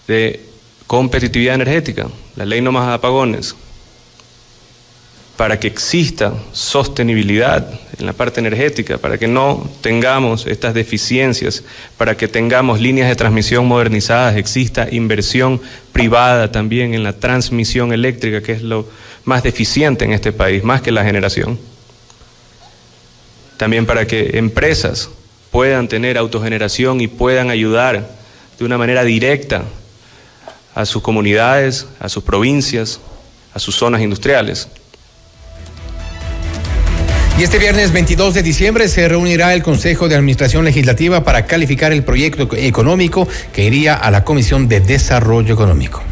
de 0.07 0.41
competitividad 0.87 1.55
energética, 1.55 2.09
la 2.37 2.45
ley 2.45 2.61
no 2.61 2.73
más 2.73 2.93
apagones, 2.93 3.55
para 5.37 5.59
que 5.59 5.69
exista 5.69 6.35
sostenibilidad 6.53 7.71
en 7.99 8.07
la 8.07 8.13
parte 8.13 8.41
energética, 8.41 8.99
para 8.99 9.17
que 9.17 9.29
no 9.29 9.71
tengamos 9.81 10.47
estas 10.47 10.75
deficiencias, 10.75 11.63
para 11.97 12.17
que 12.17 12.29
tengamos 12.29 12.81
líneas 12.81 13.09
de 13.09 13.17
transmisión 13.17 13.67
modernizadas, 13.67 14.37
exista 14.37 14.89
inversión 14.91 15.61
privada 15.93 16.53
también 16.53 16.93
en 16.93 17.03
la 17.03 17.15
transmisión 17.15 17.93
eléctrica, 17.93 18.43
que 18.43 18.53
es 18.53 18.63
lo 18.63 18.87
más 19.25 19.43
deficiente 19.43 20.05
en 20.05 20.13
este 20.13 20.33
país, 20.33 20.65
más 20.65 20.83
que 20.83 20.93
la 20.93 21.05
generación 21.05 21.59
también 23.59 23.85
para 23.85 24.07
que 24.07 24.39
empresas 24.39 25.11
puedan 25.51 25.89
tener 25.89 26.17
autogeneración 26.17 27.03
y 27.03 27.09
puedan 27.09 27.51
ayudar 27.51 28.09
de 28.59 28.65
una 28.65 28.79
manera 28.79 29.05
directa 29.05 29.65
a 30.75 30.87
sus 30.87 31.03
comunidades, 31.03 31.87
a 32.01 32.09
sus 32.09 32.23
provincias, 32.23 33.01
a 33.53 33.59
sus 33.59 33.75
zonas 33.75 34.01
industriales. 34.01 34.69
Y 37.39 37.43
este 37.43 37.59
viernes 37.59 37.93
22 37.93 38.35
de 38.35 38.43
diciembre 38.43 38.89
se 38.89 39.09
reunirá 39.09 39.55
el 39.55 39.63
Consejo 39.63 40.09
de 40.09 40.17
Administración 40.17 40.65
Legislativa 40.65 41.23
para 41.23 41.47
calificar 41.47 41.93
el 41.93 42.03
proyecto 42.03 42.49
económico 42.57 43.29
que 43.53 43.65
iría 43.65 43.95
a 43.95 44.11
la 44.11 44.25
Comisión 44.25 44.69
de 44.69 44.81
Desarrollo 44.81 45.55
Económico. 45.55 46.03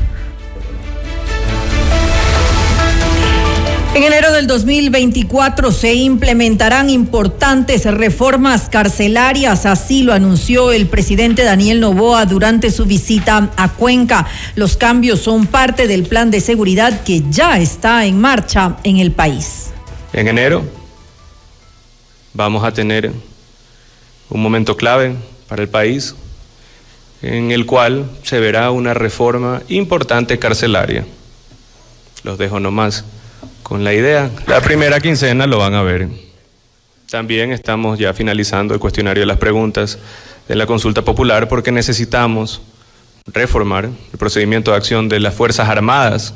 En 3.96 4.02
enero 4.02 4.30
del 4.30 4.46
2024 4.46 5.72
se 5.72 5.94
implementarán 5.94 6.90
importantes 6.90 7.86
reformas 7.86 8.68
carcelarias, 8.68 9.64
así 9.64 10.02
lo 10.02 10.12
anunció 10.12 10.70
el 10.70 10.86
presidente 10.86 11.44
Daniel 11.44 11.80
Novoa 11.80 12.26
durante 12.26 12.70
su 12.70 12.84
visita 12.84 13.50
a 13.56 13.72
Cuenca. 13.72 14.26
Los 14.54 14.76
cambios 14.76 15.20
son 15.20 15.46
parte 15.46 15.86
del 15.86 16.02
plan 16.02 16.30
de 16.30 16.40
seguridad 16.40 17.04
que 17.04 17.22
ya 17.30 17.58
está 17.58 18.04
en 18.04 18.20
marcha 18.20 18.76
en 18.84 18.98
el 18.98 19.12
país. 19.12 19.70
En 20.12 20.28
enero 20.28 20.62
vamos 22.34 22.64
a 22.64 22.72
tener 22.72 23.10
un 24.28 24.42
momento 24.42 24.76
clave 24.76 25.16
para 25.48 25.62
el 25.62 25.70
país 25.70 26.14
en 27.22 27.50
el 27.50 27.64
cual 27.64 28.10
se 28.24 28.40
verá 28.40 28.70
una 28.72 28.92
reforma 28.92 29.62
importante 29.68 30.38
carcelaria. 30.38 31.06
Los 32.24 32.36
dejo 32.36 32.60
nomás 32.60 33.02
con 33.66 33.82
la 33.82 33.92
idea. 33.92 34.30
La 34.46 34.61
primera 34.61 35.00
quincena 35.00 35.44
lo 35.44 35.58
van 35.58 35.75
a 35.75 35.82
ver. 35.82 36.08
También 37.11 37.50
estamos 37.50 37.99
ya 37.99 38.14
finalizando 38.14 38.75
el 38.75 38.78
cuestionario 38.78 39.23
de 39.23 39.26
las 39.26 39.38
preguntas 39.38 39.99
de 40.46 40.54
la 40.54 40.66
consulta 40.66 41.02
popular 41.02 41.49
porque 41.49 41.73
necesitamos 41.73 42.62
reformar 43.26 43.87
el 43.87 44.18
procedimiento 44.20 44.70
de 44.70 44.76
acción 44.76 45.08
de 45.08 45.18
las 45.18 45.35
Fuerzas 45.35 45.68
Armadas 45.68 46.35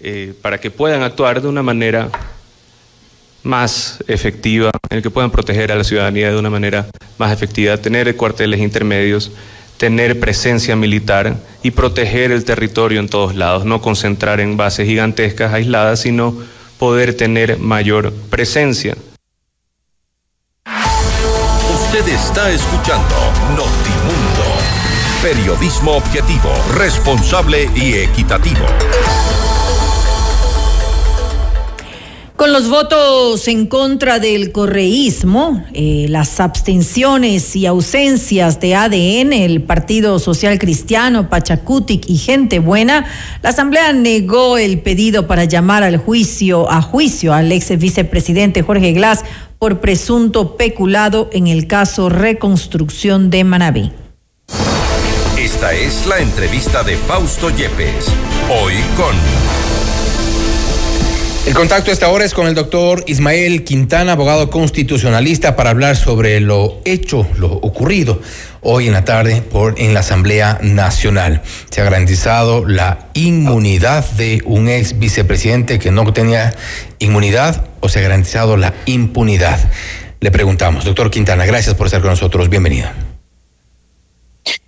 eh, 0.00 0.34
para 0.42 0.60
que 0.60 0.70
puedan 0.70 1.02
actuar 1.02 1.40
de 1.40 1.48
una 1.48 1.62
manera 1.62 2.10
más 3.42 4.04
efectiva, 4.06 4.70
en 4.90 4.98
el 4.98 5.02
que 5.02 5.08
puedan 5.08 5.30
proteger 5.30 5.72
a 5.72 5.76
la 5.76 5.84
ciudadanía 5.84 6.30
de 6.30 6.38
una 6.38 6.50
manera 6.50 6.88
más 7.16 7.32
efectiva, 7.32 7.78
tener 7.78 8.14
cuarteles 8.16 8.60
intermedios 8.60 9.32
tener 9.78 10.20
presencia 10.20 10.76
militar 10.76 11.36
y 11.62 11.70
proteger 11.70 12.32
el 12.32 12.44
territorio 12.44 13.00
en 13.00 13.08
todos 13.08 13.34
lados, 13.34 13.64
no 13.64 13.80
concentrar 13.80 14.40
en 14.40 14.56
bases 14.56 14.86
gigantescas 14.86 15.54
aisladas, 15.54 16.00
sino 16.00 16.34
poder 16.78 17.14
tener 17.14 17.58
mayor 17.58 18.12
presencia. 18.28 18.96
Usted 21.74 22.08
está 22.08 22.50
escuchando 22.50 23.14
Notimundo, 23.50 24.44
periodismo 25.22 25.92
objetivo, 25.92 26.52
responsable 26.76 27.70
y 27.74 27.94
equitativo. 27.94 28.66
Con 32.38 32.52
los 32.52 32.68
votos 32.68 33.48
en 33.48 33.66
contra 33.66 34.20
del 34.20 34.52
correísmo, 34.52 35.64
eh, 35.74 36.06
las 36.08 36.38
abstenciones 36.38 37.56
y 37.56 37.66
ausencias 37.66 38.60
de 38.60 38.76
ADN, 38.76 39.32
el 39.32 39.60
Partido 39.60 40.20
Social 40.20 40.56
Cristiano, 40.60 41.28
Pachacutic 41.28 42.08
y 42.08 42.16
Gente 42.16 42.60
Buena, 42.60 43.06
la 43.42 43.48
Asamblea 43.48 43.92
negó 43.92 44.56
el 44.56 44.78
pedido 44.82 45.26
para 45.26 45.46
llamar 45.46 45.82
al 45.82 45.96
juicio, 45.96 46.70
a 46.70 46.80
juicio 46.80 47.34
al 47.34 47.50
ex 47.50 47.76
vicepresidente 47.76 48.62
Jorge 48.62 48.92
Glass 48.92 49.24
por 49.58 49.80
presunto 49.80 50.56
peculado 50.56 51.30
en 51.32 51.48
el 51.48 51.66
caso 51.66 52.08
Reconstrucción 52.08 53.30
de 53.30 53.42
Manabí. 53.42 53.90
Esta 55.36 55.72
es 55.72 56.06
la 56.06 56.20
entrevista 56.20 56.84
de 56.84 56.96
Fausto 56.98 57.50
Yepes, 57.50 58.06
hoy 58.48 58.74
con... 58.96 59.77
El 61.48 61.54
contacto 61.54 61.88
a 61.88 61.94
esta 61.94 62.10
hora 62.10 62.26
es 62.26 62.34
con 62.34 62.46
el 62.46 62.54
doctor 62.54 63.02
Ismael 63.06 63.64
Quintana, 63.64 64.12
abogado 64.12 64.50
constitucionalista, 64.50 65.56
para 65.56 65.70
hablar 65.70 65.96
sobre 65.96 66.40
lo 66.40 66.82
hecho, 66.84 67.26
lo 67.38 67.50
ocurrido 67.50 68.20
hoy 68.60 68.86
en 68.86 68.92
la 68.92 69.06
tarde 69.06 69.40
por, 69.40 69.80
en 69.80 69.94
la 69.94 70.00
Asamblea 70.00 70.58
Nacional. 70.60 71.40
Se 71.70 71.80
ha 71.80 71.84
garantizado 71.84 72.66
la 72.66 73.08
inmunidad 73.14 74.06
de 74.10 74.42
un 74.44 74.68
ex 74.68 74.98
vicepresidente 74.98 75.78
que 75.78 75.90
no 75.90 76.12
tenía 76.12 76.54
inmunidad 76.98 77.66
o 77.80 77.88
se 77.88 78.00
ha 78.00 78.02
garantizado 78.02 78.58
la 78.58 78.74
impunidad. 78.84 79.58
Le 80.20 80.30
preguntamos, 80.30 80.84
doctor 80.84 81.10
Quintana, 81.10 81.46
gracias 81.46 81.74
por 81.74 81.86
estar 81.86 82.02
con 82.02 82.10
nosotros. 82.10 82.50
Bienvenido. 82.50 82.90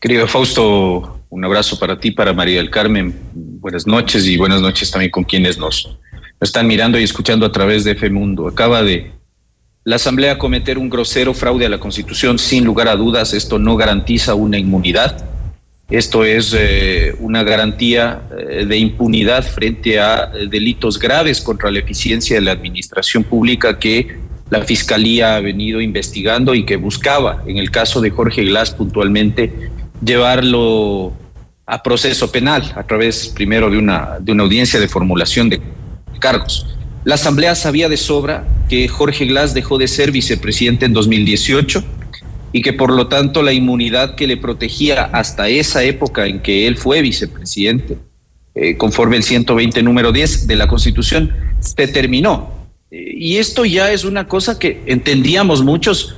Querido 0.00 0.26
Fausto, 0.26 1.20
un 1.28 1.44
abrazo 1.44 1.78
para 1.78 2.00
ti, 2.00 2.10
para 2.10 2.32
María 2.32 2.56
del 2.56 2.70
Carmen. 2.70 3.14
Buenas 3.34 3.86
noches 3.86 4.24
y 4.24 4.38
buenas 4.38 4.62
noches 4.62 4.90
también 4.90 5.10
con 5.10 5.24
quienes 5.24 5.58
nos 5.58 5.98
están 6.40 6.66
mirando 6.66 6.98
y 6.98 7.02
escuchando 7.02 7.46
a 7.46 7.52
través 7.52 7.84
de 7.84 7.92
F 7.92 8.08
Mundo. 8.10 8.48
Acaba 8.48 8.82
de 8.82 9.12
la 9.84 9.96
Asamblea 9.96 10.38
cometer 10.38 10.78
un 10.78 10.90
grosero 10.90 11.34
fraude 11.34 11.66
a 11.66 11.68
la 11.68 11.80
Constitución, 11.80 12.38
sin 12.38 12.64
lugar 12.64 12.88
a 12.88 12.96
dudas, 12.96 13.32
esto 13.32 13.58
no 13.58 13.76
garantiza 13.76 14.34
una 14.34 14.58
inmunidad. 14.58 15.24
Esto 15.88 16.24
es 16.24 16.54
eh, 16.56 17.16
una 17.18 17.42
garantía 17.42 18.22
eh, 18.38 18.64
de 18.64 18.76
impunidad 18.76 19.42
frente 19.42 19.98
a 19.98 20.30
eh, 20.32 20.46
delitos 20.48 20.98
graves 20.98 21.40
contra 21.40 21.70
la 21.70 21.80
eficiencia 21.80 22.36
de 22.36 22.42
la 22.42 22.52
administración 22.52 23.24
pública 23.24 23.78
que 23.78 24.18
la 24.50 24.62
Fiscalía 24.62 25.36
ha 25.36 25.40
venido 25.40 25.80
investigando 25.80 26.54
y 26.54 26.64
que 26.64 26.76
buscaba, 26.76 27.42
en 27.46 27.56
el 27.56 27.70
caso 27.70 28.00
de 28.00 28.10
Jorge 28.10 28.44
Glass 28.44 28.70
puntualmente, 28.70 29.70
llevarlo 30.04 31.12
a 31.66 31.82
proceso 31.82 32.30
penal 32.30 32.72
a 32.76 32.84
través 32.84 33.28
primero 33.28 33.70
de 33.70 33.78
una, 33.78 34.18
de 34.20 34.32
una 34.32 34.44
audiencia 34.44 34.78
de 34.78 34.88
formulación 34.88 35.48
de 35.48 35.60
cargos. 36.20 36.66
La 37.02 37.14
Asamblea 37.14 37.54
sabía 37.54 37.88
de 37.88 37.96
sobra 37.96 38.46
que 38.68 38.86
Jorge 38.86 39.24
Glass 39.24 39.54
dejó 39.54 39.78
de 39.78 39.88
ser 39.88 40.12
vicepresidente 40.12 40.84
en 40.84 40.92
2018 40.92 41.82
y 42.52 42.62
que 42.62 42.72
por 42.72 42.92
lo 42.92 43.08
tanto 43.08 43.42
la 43.42 43.52
inmunidad 43.52 44.16
que 44.16 44.26
le 44.26 44.36
protegía 44.36 45.04
hasta 45.04 45.48
esa 45.48 45.82
época 45.82 46.26
en 46.26 46.40
que 46.40 46.66
él 46.66 46.76
fue 46.76 47.00
vicepresidente, 47.00 47.96
eh, 48.54 48.76
conforme 48.76 49.16
el 49.16 49.22
120 49.22 49.82
número 49.82 50.12
10 50.12 50.46
de 50.46 50.56
la 50.56 50.68
Constitución, 50.68 51.32
se 51.60 51.88
terminó. 51.88 52.68
Eh, 52.90 53.14
y 53.16 53.36
esto 53.36 53.64
ya 53.64 53.90
es 53.92 54.04
una 54.04 54.28
cosa 54.28 54.58
que 54.58 54.82
entendíamos 54.86 55.64
muchos, 55.64 56.16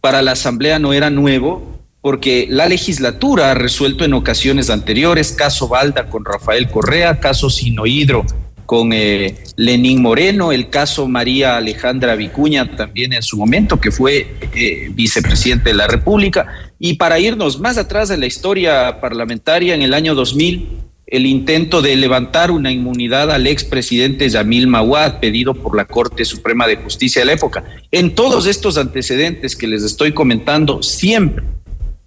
para 0.00 0.22
la 0.22 0.32
Asamblea 0.32 0.78
no 0.78 0.92
era 0.92 1.10
nuevo, 1.10 1.80
porque 2.00 2.46
la 2.48 2.66
legislatura 2.66 3.50
ha 3.50 3.54
resuelto 3.54 4.04
en 4.04 4.14
ocasiones 4.14 4.70
anteriores, 4.70 5.32
caso 5.32 5.68
Balda 5.68 6.08
con 6.08 6.24
Rafael 6.24 6.68
Correa, 6.68 7.20
caso 7.20 7.50
Sinohidro 7.50 8.24
con 8.68 8.92
eh, 8.92 9.34
Lenín 9.56 10.02
Moreno, 10.02 10.52
el 10.52 10.68
caso 10.68 11.08
María 11.08 11.56
Alejandra 11.56 12.14
Vicuña 12.16 12.76
también 12.76 13.14
en 13.14 13.22
su 13.22 13.38
momento, 13.38 13.80
que 13.80 13.90
fue 13.90 14.34
eh, 14.54 14.90
vicepresidente 14.92 15.70
de 15.70 15.74
la 15.74 15.86
República. 15.86 16.46
Y 16.78 16.98
para 16.98 17.18
irnos 17.18 17.60
más 17.60 17.78
atrás 17.78 18.10
de 18.10 18.18
la 18.18 18.26
historia 18.26 19.00
parlamentaria, 19.00 19.74
en 19.74 19.80
el 19.80 19.94
año 19.94 20.14
2000, 20.14 20.68
el 21.06 21.24
intento 21.24 21.80
de 21.80 21.96
levantar 21.96 22.50
una 22.50 22.70
inmunidad 22.70 23.30
al 23.30 23.46
expresidente 23.46 24.28
Yamil 24.28 24.66
Mawad, 24.66 25.18
pedido 25.18 25.54
por 25.54 25.74
la 25.74 25.86
Corte 25.86 26.26
Suprema 26.26 26.66
de 26.66 26.76
Justicia 26.76 27.22
de 27.22 27.26
la 27.26 27.32
época. 27.32 27.64
En 27.90 28.14
todos 28.14 28.46
estos 28.46 28.76
antecedentes 28.76 29.56
que 29.56 29.66
les 29.66 29.82
estoy 29.82 30.12
comentando, 30.12 30.82
siempre 30.82 31.42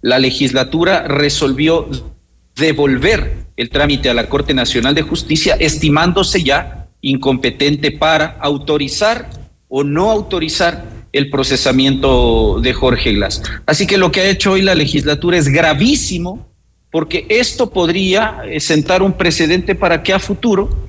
la 0.00 0.20
legislatura 0.20 1.08
resolvió 1.08 1.88
devolver 2.54 3.42
el 3.62 3.70
trámite 3.70 4.10
a 4.10 4.14
la 4.14 4.28
Corte 4.28 4.54
Nacional 4.54 4.94
de 4.94 5.02
Justicia, 5.02 5.56
estimándose 5.58 6.42
ya 6.42 6.88
incompetente 7.00 7.92
para 7.92 8.36
autorizar 8.40 9.30
o 9.68 9.84
no 9.84 10.10
autorizar 10.10 10.84
el 11.12 11.30
procesamiento 11.30 12.60
de 12.60 12.72
Jorge 12.72 13.12
Glass. 13.12 13.42
Así 13.66 13.86
que 13.86 13.98
lo 13.98 14.10
que 14.10 14.20
ha 14.20 14.28
hecho 14.28 14.52
hoy 14.52 14.62
la 14.62 14.74
legislatura 14.74 15.38
es 15.38 15.48
gravísimo, 15.48 16.52
porque 16.90 17.24
esto 17.28 17.70
podría 17.70 18.42
eh, 18.46 18.58
sentar 18.60 19.02
un 19.02 19.12
precedente 19.12 19.74
para 19.74 20.02
que 20.02 20.12
a 20.12 20.18
futuro 20.18 20.88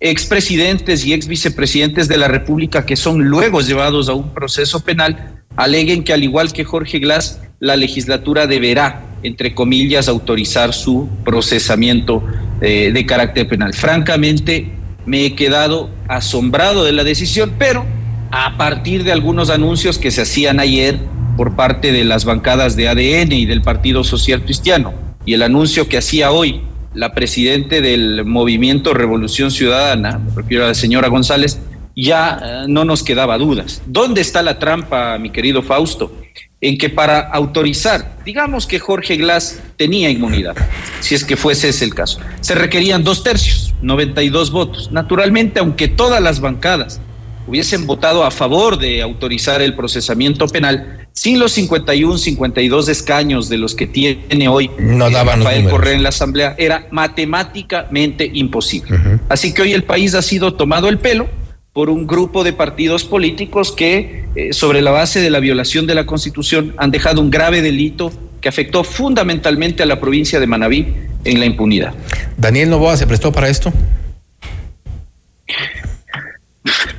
expresidentes 0.00 1.04
y 1.04 1.12
ex 1.12 1.26
vicepresidentes 1.26 2.06
de 2.06 2.16
la 2.16 2.28
República 2.28 2.86
que 2.86 2.94
son 2.94 3.24
luego 3.24 3.60
llevados 3.60 4.08
a 4.08 4.14
un 4.14 4.32
proceso 4.32 4.84
penal 4.84 5.44
aleguen 5.56 6.04
que 6.04 6.12
al 6.12 6.22
igual 6.22 6.52
que 6.52 6.62
Jorge 6.62 7.00
Glass, 7.00 7.40
la 7.58 7.74
legislatura 7.74 8.46
deberá 8.46 9.07
entre 9.22 9.54
comillas, 9.54 10.08
autorizar 10.08 10.72
su 10.72 11.08
procesamiento 11.24 12.22
eh, 12.60 12.90
de 12.92 13.06
carácter 13.06 13.48
penal. 13.48 13.74
Francamente, 13.74 14.72
me 15.06 15.24
he 15.24 15.34
quedado 15.34 15.90
asombrado 16.08 16.84
de 16.84 16.92
la 16.92 17.04
decisión, 17.04 17.54
pero 17.58 17.84
a 18.30 18.56
partir 18.56 19.04
de 19.04 19.12
algunos 19.12 19.50
anuncios 19.50 19.98
que 19.98 20.10
se 20.10 20.22
hacían 20.22 20.60
ayer 20.60 20.98
por 21.36 21.56
parte 21.56 21.92
de 21.92 22.04
las 22.04 22.24
bancadas 22.24 22.76
de 22.76 22.88
ADN 22.88 23.32
y 23.32 23.46
del 23.46 23.62
Partido 23.62 24.04
Social 24.04 24.42
Cristiano, 24.42 24.92
y 25.24 25.34
el 25.34 25.42
anuncio 25.42 25.88
que 25.88 25.98
hacía 25.98 26.30
hoy 26.30 26.62
la 26.94 27.12
presidente 27.12 27.80
del 27.80 28.24
movimiento 28.24 28.92
Revolución 28.92 29.50
Ciudadana, 29.50 30.18
me 30.18 30.34
refiero 30.34 30.64
a 30.64 30.68
la 30.68 30.74
señora 30.74 31.08
González, 31.08 31.60
ya 31.94 32.38
eh, 32.42 32.64
no 32.68 32.84
nos 32.84 33.02
quedaba 33.02 33.38
dudas. 33.38 33.82
¿Dónde 33.86 34.20
está 34.20 34.42
la 34.42 34.58
trampa, 34.58 35.18
mi 35.18 35.30
querido 35.30 35.62
Fausto? 35.62 36.12
En 36.60 36.76
que 36.76 36.90
para 36.90 37.20
autorizar, 37.20 38.16
digamos 38.24 38.66
que 38.66 38.78
Jorge 38.78 39.16
Glass 39.16 39.60
tenía 39.76 40.10
inmunidad, 40.10 40.56
si 41.00 41.14
es 41.14 41.24
que 41.24 41.36
fuese 41.36 41.68
ese 41.68 41.84
el 41.84 41.94
caso, 41.94 42.20
se 42.40 42.54
requerían 42.54 43.04
dos 43.04 43.22
tercios, 43.22 43.74
92 43.82 44.50
votos. 44.50 44.90
Naturalmente, 44.90 45.60
aunque 45.60 45.86
todas 45.86 46.20
las 46.20 46.40
bancadas 46.40 47.00
hubiesen 47.46 47.86
votado 47.86 48.24
a 48.24 48.30
favor 48.30 48.78
de 48.78 49.02
autorizar 49.02 49.62
el 49.62 49.74
procesamiento 49.74 50.48
penal, 50.48 51.06
sin 51.12 51.38
los 51.38 51.52
51, 51.52 52.18
52 52.18 52.88
escaños 52.88 53.48
de 53.48 53.58
los 53.58 53.74
que 53.74 53.86
tiene 53.86 54.48
hoy 54.48 54.70
no 54.78 55.10
daban 55.10 55.40
Rafael 55.40 55.68
Correa 55.68 55.94
en 55.94 56.02
la 56.02 56.10
Asamblea, 56.10 56.54
era 56.58 56.86
matemáticamente 56.90 58.30
imposible. 58.34 58.96
Así 59.28 59.54
que 59.54 59.62
hoy 59.62 59.72
el 59.72 59.84
país 59.84 60.14
ha 60.14 60.22
sido 60.22 60.54
tomado 60.54 60.88
el 60.88 60.98
pelo 60.98 61.28
por 61.78 61.90
un 61.90 62.08
grupo 62.08 62.42
de 62.42 62.52
partidos 62.52 63.04
políticos 63.04 63.70
que, 63.70 64.24
eh, 64.34 64.52
sobre 64.52 64.82
la 64.82 64.90
base 64.90 65.20
de 65.20 65.30
la 65.30 65.38
violación 65.38 65.86
de 65.86 65.94
la 65.94 66.06
Constitución, 66.06 66.74
han 66.76 66.90
dejado 66.90 67.20
un 67.20 67.30
grave 67.30 67.62
delito 67.62 68.10
que 68.40 68.48
afectó 68.48 68.82
fundamentalmente 68.82 69.84
a 69.84 69.86
la 69.86 70.00
provincia 70.00 70.40
de 70.40 70.48
Manabí 70.48 70.92
en 71.22 71.38
la 71.38 71.46
impunidad. 71.46 71.94
¿Daniel 72.36 72.70
Novoa 72.70 72.96
se 72.96 73.06
prestó 73.06 73.30
para 73.30 73.48
esto? 73.48 73.72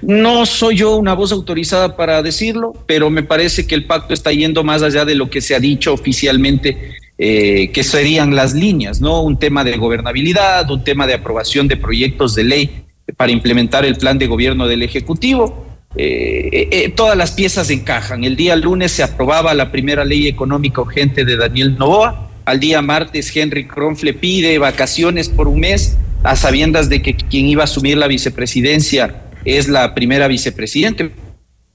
No 0.01 0.45
soy 0.45 0.77
yo 0.77 0.95
una 0.95 1.13
voz 1.13 1.33
autorizada 1.33 1.97
para 1.97 2.21
decirlo, 2.21 2.71
pero 2.87 3.09
me 3.09 3.23
parece 3.23 3.67
que 3.67 3.75
el 3.75 3.83
pacto 3.83 4.13
está 4.13 4.31
yendo 4.31 4.63
más 4.63 4.81
allá 4.81 5.03
de 5.03 5.15
lo 5.15 5.29
que 5.29 5.41
se 5.41 5.55
ha 5.55 5.59
dicho 5.59 5.93
oficialmente, 5.93 6.93
eh, 7.17 7.69
que 7.73 7.83
serían 7.83 8.33
las 8.33 8.53
líneas, 8.53 9.01
¿no? 9.01 9.23
Un 9.23 9.37
tema 9.37 9.65
de 9.65 9.75
gobernabilidad, 9.75 10.71
un 10.71 10.85
tema 10.85 11.05
de 11.05 11.15
aprobación 11.15 11.67
de 11.67 11.75
proyectos 11.75 12.33
de 12.33 12.45
ley 12.45 12.85
para 13.19 13.33
implementar 13.33 13.83
el 13.83 13.97
plan 13.97 14.17
de 14.17 14.27
gobierno 14.27 14.65
del 14.65 14.81
Ejecutivo. 14.81 15.65
Eh, 15.97 16.47
eh, 16.53 16.69
eh, 16.71 16.89
todas 16.95 17.17
las 17.17 17.31
piezas 17.31 17.69
encajan. 17.69 18.23
El 18.23 18.37
día 18.37 18.55
lunes 18.55 18.93
se 18.93 19.03
aprobaba 19.03 19.53
la 19.53 19.73
primera 19.73 20.05
ley 20.05 20.29
económica 20.29 20.79
urgente 20.79 21.25
de 21.25 21.35
Daniel 21.35 21.77
Novoa. 21.77 22.29
Al 22.45 22.61
día 22.61 22.81
martes, 22.81 23.35
Henry 23.35 23.67
Kronfle 23.67 24.13
pide 24.13 24.57
vacaciones 24.57 25.27
por 25.27 25.49
un 25.49 25.59
mes, 25.59 25.97
a 26.23 26.37
sabiendas 26.37 26.87
de 26.87 27.01
que 27.01 27.13
quien 27.13 27.47
iba 27.47 27.63
a 27.63 27.65
asumir 27.65 27.97
la 27.97 28.07
vicepresidencia 28.07 29.23
es 29.43 29.67
la 29.67 29.93
primera 29.93 30.29
vicepresidente, 30.29 31.11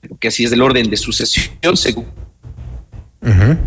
porque 0.09 0.29
así 0.29 0.45
es 0.45 0.53
el 0.53 0.63
orden 0.63 0.89
de 0.89 0.97
sucesión, 0.97 1.77
según 1.77 2.07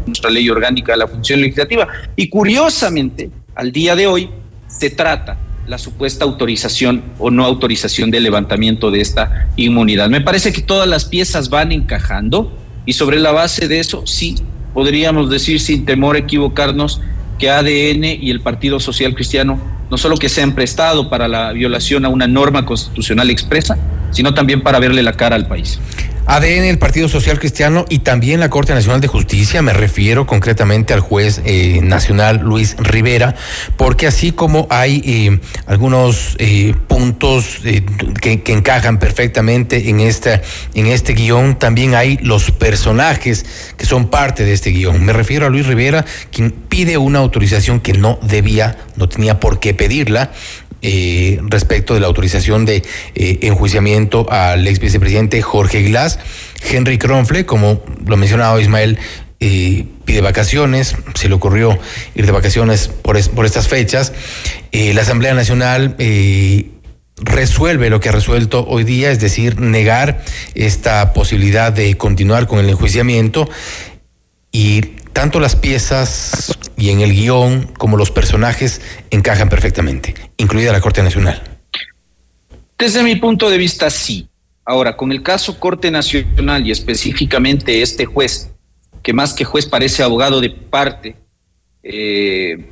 nuestra 0.08 0.32
ley 0.32 0.50
orgánica 0.50 0.94
de 0.94 0.98
la 0.98 1.08
función 1.08 1.42
legislativa. 1.42 1.88
Y 2.16 2.28
curiosamente, 2.28 3.30
al 3.54 3.72
día 3.72 3.96
de 3.96 4.08
hoy, 4.08 4.32
se 4.68 4.90
trata 4.90 5.38
la 5.68 5.78
supuesta 5.78 6.24
autorización 6.24 7.04
o 7.20 7.30
no 7.30 7.46
autorización 7.46 8.10
de 8.10 8.22
levantamiento 8.22 8.90
de 8.90 9.02
esta 9.02 9.50
inmunidad. 9.58 10.10
Me 10.10 10.22
parece 10.22 10.54
que 10.54 10.62
todas 10.62 10.88
las 10.88 11.06
piezas 11.06 11.50
van 11.50 11.72
encajando 11.72 12.58
y 12.86 12.94
sobre 12.94 13.20
la 13.20 13.32
base 13.32 13.68
de 13.68 13.80
eso 13.80 14.08
sí 14.08 14.36
podríamos 14.74 15.30
decir 15.30 15.60
sin 15.60 15.86
temor 15.86 16.16
a 16.16 16.20
equivocarnos 16.20 17.02
que 17.38 17.50
ADN 17.50 18.06
y 18.06 18.32
el 18.32 18.42
Partido 18.42 18.80
Social 18.80 19.14
Cristiano 19.14 19.60
no 19.90 19.98
solo 19.98 20.18
que 20.18 20.30
se 20.30 20.42
han 20.42 20.56
prestado 20.56 21.10
para 21.10 21.28
la 21.28 21.52
violación 21.52 22.06
a 22.06 22.10
una 22.10 22.28
norma 22.28 22.66
constitucional 22.66 23.30
expresa, 23.30 23.78
sino 24.12 24.34
también 24.34 24.62
para 24.62 24.80
verle 24.80 25.04
la 25.04 25.14
cara 25.14 25.36
al 25.36 25.48
país. 25.48 25.80
ADN, 26.30 26.66
el 26.66 26.78
Partido 26.78 27.08
Social 27.08 27.40
Cristiano 27.40 27.86
y 27.88 28.00
también 28.00 28.42
la 28.42 28.50
Corte 28.50 28.74
Nacional 28.74 29.00
de 29.00 29.08
Justicia, 29.08 29.62
me 29.62 29.72
refiero 29.72 30.28
concretamente 30.28 30.94
al 30.94 31.00
juez 31.00 31.42
eh, 31.46 31.80
nacional 31.82 32.42
Luis 32.44 32.76
Rivera, 32.78 33.34
porque 33.78 34.08
así 34.08 34.34
como 34.34 34.68
hay 34.70 35.02
eh, 35.06 35.40
algunos 35.68 36.36
eh, 36.40 36.76
puntos 36.88 37.62
que, 38.22 38.44
encajan 38.48 39.00
perfectamente 39.00 39.90
en, 39.90 40.02
en 40.02 40.88
este 40.88 41.14
guion, 41.14 41.58
también 41.58 41.96
hay 41.96 42.18
los 42.18 42.52
personajes 42.52 43.46
que 43.78 43.86
son 43.86 44.10
parte 44.10 44.44
de 44.44 44.52
este 44.52 44.72
guion. 44.72 45.06
Me 45.06 45.14
refiero 45.14 45.46
a 45.46 45.50
Luis 45.50 45.66
Rivera, 45.66 46.04
quien 46.30 46.52
pide 46.52 46.98
una 46.98 47.20
autorización 47.20 47.80
que 47.80 47.94
no 47.94 48.20
debía, 48.22 48.78
no 48.98 49.08
tenía 49.08 49.40
por 49.40 49.62
qué 49.62 49.74
pedirla, 49.74 50.32
eh, 50.82 51.40
respecto 51.44 51.94
de 51.94 52.00
la 52.00 52.08
autorización 52.08 52.66
de 52.66 52.84
eh, 53.16 53.40
enjuiciamiento 53.42 54.32
al 54.32 54.68
ex 54.68 54.80
vicepresidente 54.80 55.42
Jorge 55.42 55.84
Glass. 55.84 56.20
Henry 56.70 56.98
Kronfle, 56.98 57.46
como 57.46 57.82
lo 58.06 58.18
mencionaba 58.18 58.62
Ismael, 58.62 59.00
eh, 59.40 59.86
pide 60.06 60.22
vacaciones, 60.22 60.96
se 61.16 61.30
le 61.30 61.36
ocurrió 61.36 61.78
ir 62.16 62.26
de 62.26 62.32
vacaciones 62.32 62.88
por, 62.88 63.20
por 63.32 63.46
estas 63.46 63.68
fechas. 63.68 64.14
la 64.72 65.02
Asamblea 65.02 65.34
Nacional 65.34 65.96
resuelve 67.18 67.90
lo 67.90 68.00
que 68.00 68.10
ha 68.10 68.12
resuelto 68.12 68.66
hoy 68.68 68.84
día, 68.84 69.12
es 69.12 69.20
decir, 69.20 69.60
negar 69.60 70.24
esta 70.54 71.14
posibilidad 71.14 71.72
de 71.74 71.98
continuar 71.98 72.48
con 72.48 72.60
el 72.60 72.70
enjuiciamiento 72.70 73.50
y 74.52 74.82
tanto 75.14 75.40
las 75.40 75.56
piezas 75.56 76.58
y 76.78 76.90
en 76.90 77.02
el 77.02 77.12
guion 77.12 77.74
como 77.78 77.98
los 77.98 78.12
personajes 78.12 78.82
encajan 79.10 79.50
perfectamente, 79.50 80.14
incluida 80.38 80.72
la 80.72 80.82
Corte 80.82 81.02
Nacional. 81.02 81.42
Desde 82.78 83.04
mi 83.04 83.16
punto 83.16 83.50
de 83.50 83.58
vista, 83.58 83.90
sí. 83.90 84.30
Ahora, 84.64 84.96
con 84.96 85.12
el 85.12 85.24
caso 85.24 85.60
Corte 85.60 85.90
Nacional 85.90 86.68
y 86.68 86.72
específicamente 86.72 87.82
este 87.82 88.06
juez, 88.06 88.52
que 89.02 89.14
más 89.14 89.34
que 89.34 89.46
juez 89.46 89.66
parece 89.66 90.04
abogado 90.04 90.40
de 90.42 90.50
parte, 90.50 91.16
eh, 91.82 92.70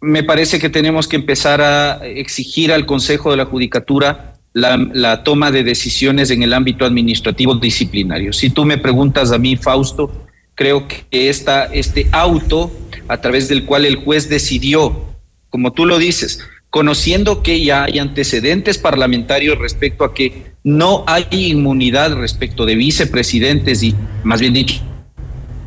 me 0.00 0.24
parece 0.24 0.58
que 0.58 0.68
tenemos 0.68 1.06
que 1.06 1.16
empezar 1.16 1.60
a 1.60 2.06
exigir 2.06 2.72
al 2.72 2.86
Consejo 2.86 3.30
de 3.30 3.36
la 3.36 3.44
Judicatura 3.44 4.34
la, 4.52 4.76
la, 4.92 5.22
toma 5.22 5.50
de 5.50 5.62
decisiones 5.62 6.30
en 6.30 6.42
el 6.42 6.54
ámbito 6.54 6.84
administrativo 6.84 7.54
disciplinario. 7.54 8.32
Si 8.32 8.50
tú 8.50 8.64
me 8.64 8.78
preguntas 8.78 9.30
a 9.30 9.38
mí, 9.38 9.56
Fausto, 9.56 10.27
creo 10.58 10.88
que 10.88 11.04
esta, 11.12 11.66
este 11.66 12.08
auto 12.10 12.72
a 13.06 13.20
través 13.20 13.48
del 13.48 13.64
cual 13.64 13.84
el 13.84 13.94
juez 13.94 14.28
decidió, 14.28 15.04
como 15.50 15.72
tú 15.72 15.86
lo 15.86 15.98
dices, 15.98 16.40
conociendo 16.68 17.44
que 17.44 17.64
ya 17.64 17.84
hay 17.84 18.00
antecedentes 18.00 18.76
parlamentarios 18.76 19.56
respecto 19.56 20.04
a 20.04 20.12
que 20.12 20.52
no 20.64 21.04
hay 21.06 21.26
inmunidad 21.30 22.12
respecto 22.16 22.66
de 22.66 22.74
vicepresidentes 22.74 23.84
y, 23.84 23.94
más 24.24 24.40
bien 24.40 24.52
dicho, 24.52 24.82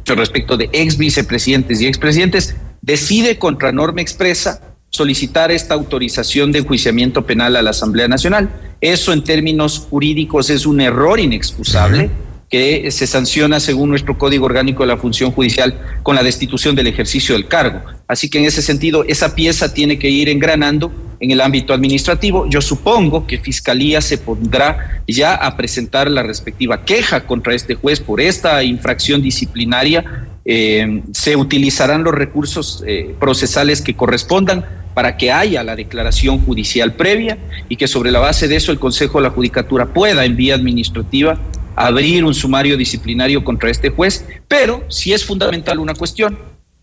respecto 0.05 0.57
de 0.57 0.69
ex 0.73 0.97
vicepresidentes 0.97 1.79
y 1.79 1.87
expresidentes, 1.87 2.57
decide 2.81 3.39
contra 3.39 3.71
norma 3.71 4.01
expresa 4.01 4.75
solicitar 4.89 5.53
esta 5.53 5.73
autorización 5.73 6.51
de 6.51 6.59
enjuiciamiento 6.59 7.25
penal 7.25 7.55
a 7.55 7.61
la 7.61 7.69
Asamblea 7.69 8.09
Nacional. 8.09 8.49
Eso 8.81 9.13
en 9.13 9.23
términos 9.23 9.87
jurídicos 9.89 10.49
es 10.49 10.65
un 10.65 10.81
error 10.81 11.17
inexcusable 11.17 12.09
que 12.51 12.91
se 12.91 13.07
sanciona 13.07 13.61
según 13.61 13.89
nuestro 13.89 14.17
Código 14.17 14.45
Orgánico 14.45 14.83
de 14.83 14.87
la 14.87 14.97
Función 14.97 15.31
Judicial 15.31 15.79
con 16.03 16.15
la 16.15 16.21
destitución 16.21 16.75
del 16.75 16.87
ejercicio 16.87 17.33
del 17.33 17.47
cargo. 17.47 17.81
Así 18.07 18.29
que 18.29 18.39
en 18.39 18.45
ese 18.45 18.61
sentido, 18.61 19.05
esa 19.07 19.33
pieza 19.35 19.73
tiene 19.73 19.97
que 19.97 20.09
ir 20.09 20.27
engranando 20.27 20.91
en 21.21 21.31
el 21.31 21.39
ámbito 21.39 21.73
administrativo. 21.73 22.49
Yo 22.49 22.59
supongo 22.59 23.25
que 23.25 23.37
Fiscalía 23.37 24.01
se 24.01 24.17
pondrá 24.17 25.01
ya 25.07 25.33
a 25.33 25.55
presentar 25.55 26.11
la 26.11 26.23
respectiva 26.23 26.83
queja 26.83 27.25
contra 27.25 27.55
este 27.55 27.75
juez 27.75 28.01
por 28.01 28.19
esta 28.19 28.61
infracción 28.63 29.21
disciplinaria. 29.21 30.27
Eh, 30.43 31.03
se 31.13 31.37
utilizarán 31.37 32.03
los 32.03 32.13
recursos 32.13 32.83
eh, 32.85 33.15
procesales 33.17 33.81
que 33.81 33.95
correspondan 33.95 34.65
para 34.93 35.15
que 35.15 35.31
haya 35.31 35.63
la 35.63 35.77
declaración 35.77 36.39
judicial 36.39 36.95
previa 36.95 37.37
y 37.69 37.77
que 37.77 37.87
sobre 37.87 38.11
la 38.11 38.19
base 38.19 38.49
de 38.49 38.57
eso 38.57 38.73
el 38.73 38.79
Consejo 38.79 39.19
de 39.19 39.23
la 39.23 39.29
Judicatura 39.29 39.85
pueda 39.85 40.25
en 40.25 40.35
vía 40.35 40.55
administrativa 40.55 41.39
abrir 41.75 42.23
un 42.23 42.33
sumario 42.33 42.77
disciplinario 42.77 43.43
contra 43.43 43.69
este 43.69 43.89
juez, 43.89 44.25
pero 44.47 44.83
si 44.89 45.13
es 45.13 45.25
fundamental 45.25 45.79
una 45.79 45.93
cuestión, 45.93 46.37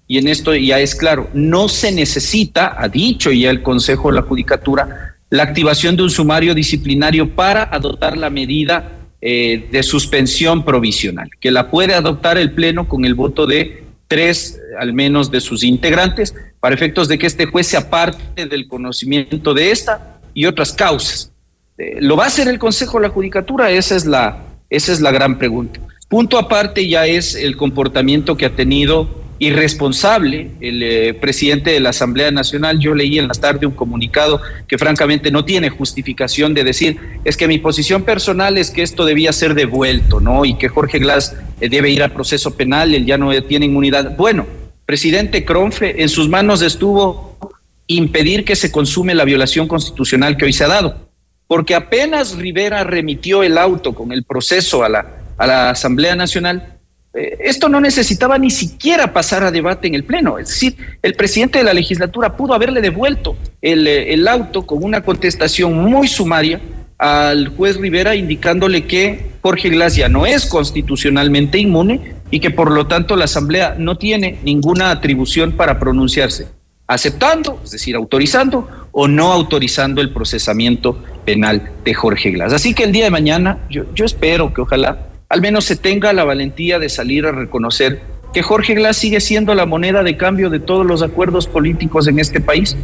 y 0.07 0.19
en 0.19 0.29
esto 0.29 0.55
ya 0.55 0.81
es 0.81 0.95
claro, 0.95 1.29
no 1.35 1.69
se 1.69 1.93
necesita, 1.93 2.75
ha 2.83 2.89
dicho 2.89 3.31
ya 3.31 3.51
el 3.51 3.63
Consejo 3.63 4.09
de 4.09 4.17
la 4.17 4.23
Judicatura, 4.23 5.17
la 5.31 5.43
activación 5.43 5.97
de 5.97 6.05
un 6.05 6.11
sumario 6.11 6.55
disciplinario 6.55 7.35
para 7.35 7.65
adoptar 7.65 8.17
la 8.17 8.31
medida 8.31 8.93
eh, 9.21 9.69
de 9.71 9.83
suspensión 9.83 10.65
provisional, 10.65 11.29
que 11.39 11.51
la 11.51 11.71
puede 11.71 11.95
adoptar 11.95 12.39
el 12.39 12.53
Pleno 12.53 12.89
con 12.89 13.05
el 13.05 13.15
voto 13.15 13.47
de 13.47 13.85
tres 14.09 14.59
al 14.79 14.95
menos 14.95 15.31
de 15.31 15.41
sus 15.41 15.63
integrantes, 15.63 16.35
para 16.61 16.75
efectos 16.75 17.09
de 17.09 17.19
que 17.19 17.27
este 17.27 17.47
juez 17.47 17.67
se 17.67 17.77
aparte 17.77 18.47
del 18.47 18.67
conocimiento 18.67 19.55
de 19.55 19.71
esta 19.71 20.21
y 20.35 20.47
otras 20.47 20.73
causas. 20.73 21.33
Eh, 21.77 21.99
¿Lo 22.01 22.17
va 22.17 22.25
a 22.25 22.27
hacer 22.29 22.49
el 22.49 22.59
Consejo 22.59 22.99
de 22.99 23.09
la 23.09 23.13
Judicatura? 23.13 23.71
Esa 23.71 23.95
es 23.97 24.07
la, 24.07 24.48
esa 24.71 24.93
es 24.93 25.01
la 25.01 25.11
gran 25.11 25.39
pregunta. 25.39 25.81
Punto 26.09 26.39
aparte 26.39 26.89
ya 26.89 27.07
es 27.07 27.35
el 27.35 27.57
comportamiento 27.57 28.37
que 28.37 28.47
ha 28.47 28.57
tenido 28.57 29.09
irresponsable 29.41 30.51
el 30.61 30.83
eh, 30.83 31.15
presidente 31.15 31.71
de 31.71 31.81
la 31.81 31.91
Asamblea 31.91 32.31
Nacional. 32.31 32.79
Yo 32.81 32.95
leí 32.95 33.19
en 33.19 33.29
la 33.29 33.35
tarde 33.35 33.67
un 33.67 33.75
comunicado 33.75 34.41
que 34.67 34.79
francamente 34.79 35.31
no 35.31 35.45
tiene 35.45 35.71
justificación 35.71 36.55
de 36.55 36.65
decir, 36.65 36.99
es 37.25 37.37
que 37.37 37.47
mi 37.47 37.59
posición 37.59 38.03
personal 38.03 38.59
es 38.59 38.71
que 38.71 38.83
esto 38.83 39.05
debía 39.05 39.33
ser 39.33 39.55
devuelto, 39.55 40.21
¿no? 40.21 40.45
Y 40.45 40.55
que 40.55 40.69
Jorge 40.69 40.99
Glass 40.99 41.37
eh, 41.61 41.69
debe 41.69 41.91
ir 41.91 42.03
al 42.03 42.13
proceso 42.13 42.57
penal, 42.57 42.95
él 42.95 43.07
ya 43.07 43.17
no 43.17 43.31
tiene 43.43 43.67
inmunidad. 43.67 44.17
Bueno, 44.17 44.47
presidente 44.87 45.45
Cronfe, 45.45 46.03
en 46.03 46.09
sus 46.09 46.29
manos 46.29 46.63
estuvo 46.63 47.39
impedir 47.87 48.45
que 48.45 48.57
se 48.57 48.73
consume 48.73 49.15
la 49.15 49.25
violación 49.25 49.69
constitucional 49.69 50.37
que 50.37 50.47
hoy 50.47 50.53
se 50.53 50.65
ha 50.65 50.69
dado 50.69 51.08
porque 51.49 51.75
apenas 51.75 52.37
Rivera 52.37 52.85
remitió 52.85 53.43
el 53.43 53.59
auto 53.59 53.95
con 53.95 54.13
el 54.13 54.23
proceso 54.23 54.85
a 54.85 54.89
la, 54.89 55.07
a 55.37 55.47
la 55.47 55.71
Asamblea 55.71 56.15
Nacional, 56.15 56.79
eh, 57.15 57.39
esto 57.41 57.69
no 57.71 57.81
necesitaba 57.81 58.39
ni 58.39 58.51
siquiera 58.51 59.13
pasar 59.13 59.43
a 59.43 59.51
debate 59.51 59.89
en 59.89 59.95
el 59.95 60.05
Pleno. 60.05 60.39
Es 60.39 60.49
decir, 60.49 60.77
el 61.03 61.15
presidente 61.15 61.59
de 61.59 61.65
la 61.65 61.73
legislatura 61.73 62.37
pudo 62.37 62.53
haberle 62.55 62.83
devuelto 62.83 63.37
el, 63.63 63.87
eh, 63.87 64.13
el 64.13 64.29
auto 64.29 64.67
con 64.67 64.85
una 64.85 65.03
contestación 65.03 65.75
muy 65.75 66.07
sumaria 66.07 66.61
al 66.99 67.49
juez 67.49 67.77
Rivera 67.77 68.15
indicándole 68.15 68.85
que 68.85 69.31
Jorge 69.41 69.71
Glass 69.71 69.97
ya 69.97 70.09
no 70.09 70.27
es 70.27 70.45
constitucionalmente 70.47 71.59
inmune 71.59 72.17
y 72.31 72.41
que 72.41 72.51
por 72.51 72.71
lo 72.71 72.87
tanto 72.87 73.17
la 73.17 73.25
Asamblea 73.25 73.77
no 73.79 73.97
tiene 73.97 74.39
ninguna 74.43 74.91
atribución 74.91 75.53
para 75.53 75.79
pronunciarse, 75.79 76.49
aceptando, 76.87 77.61
es 77.65 77.71
decir, 77.71 77.95
autorizando 77.97 78.88
o 78.93 79.09
no 79.09 79.33
autorizando 79.33 80.01
el 80.01 80.11
procesamiento 80.11 81.03
penal 81.25 81.71
de 81.85 81.95
Jorge 81.95 82.31
Glass. 82.31 82.53
Así 82.53 82.75
que 82.75 82.85
el 82.85 82.93
día 82.93 83.05
de 83.05 83.11
mañana 83.11 83.59
yo, 83.71 83.85
espero 84.05 84.53
que 84.55 84.63
ojalá 84.63 85.09
al 85.29 85.43
menos 85.43 85.65
se 85.65 85.77
tenga 85.77 86.13
la 86.13 86.25
valentía 86.25 86.79
de 86.79 86.89
salir 86.89 87.27
a 87.27 87.33
reconocer 87.33 88.01
que 88.33 88.43
Jorge 88.43 88.75
Glass 88.75 88.97
sigue 88.97 89.21
siendo 89.21 89.55
la 89.55 89.67
moneda 89.67 90.03
de 90.03 90.17
cambio 90.17 90.49
de 90.49 90.59
todos 90.59 90.87
los 90.87 91.03
acuerdos 91.03 91.47
políticos 91.47 92.09
en 92.09 92.19
este 92.19 92.41
país. 92.41 92.77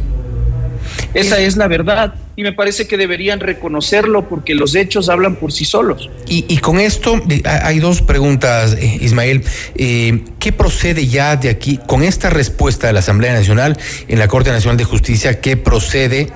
Esa 1.15 1.39
es 1.39 1.55
la 1.55 1.67
verdad 1.67 2.13
y 2.35 2.43
me 2.43 2.51
parece 2.51 2.87
que 2.87 2.97
deberían 2.97 3.39
reconocerlo 3.39 4.27
porque 4.27 4.53
los 4.53 4.75
hechos 4.75 5.07
hablan 5.07 5.37
por 5.37 5.53
sí 5.53 5.63
solos. 5.63 6.09
Y, 6.27 6.57
con 6.57 6.79
esto 6.79 7.21
eh, 7.29 7.41
hay 7.45 7.79
dos 7.79 8.01
preguntas, 8.01 8.75
eh, 8.77 8.97
Ismael. 8.99 9.43
Eh, 9.75 10.25
¿Qué 10.39 10.51
procede 10.51 11.07
ya 11.07 11.37
de 11.37 11.49
aquí 11.49 11.79
con 11.87 12.03
esta 12.03 12.29
respuesta 12.29 12.87
de 12.87 12.93
la 12.93 12.99
Asamblea 12.99 13.33
Nacional 13.33 13.77
en 14.09 14.19
la 14.19 14.27
Corte 14.27 14.51
Nacional 14.51 14.75
de 14.75 14.83
Justicia? 14.83 15.39
¿Qué 15.39 15.55
procede? 15.55 16.27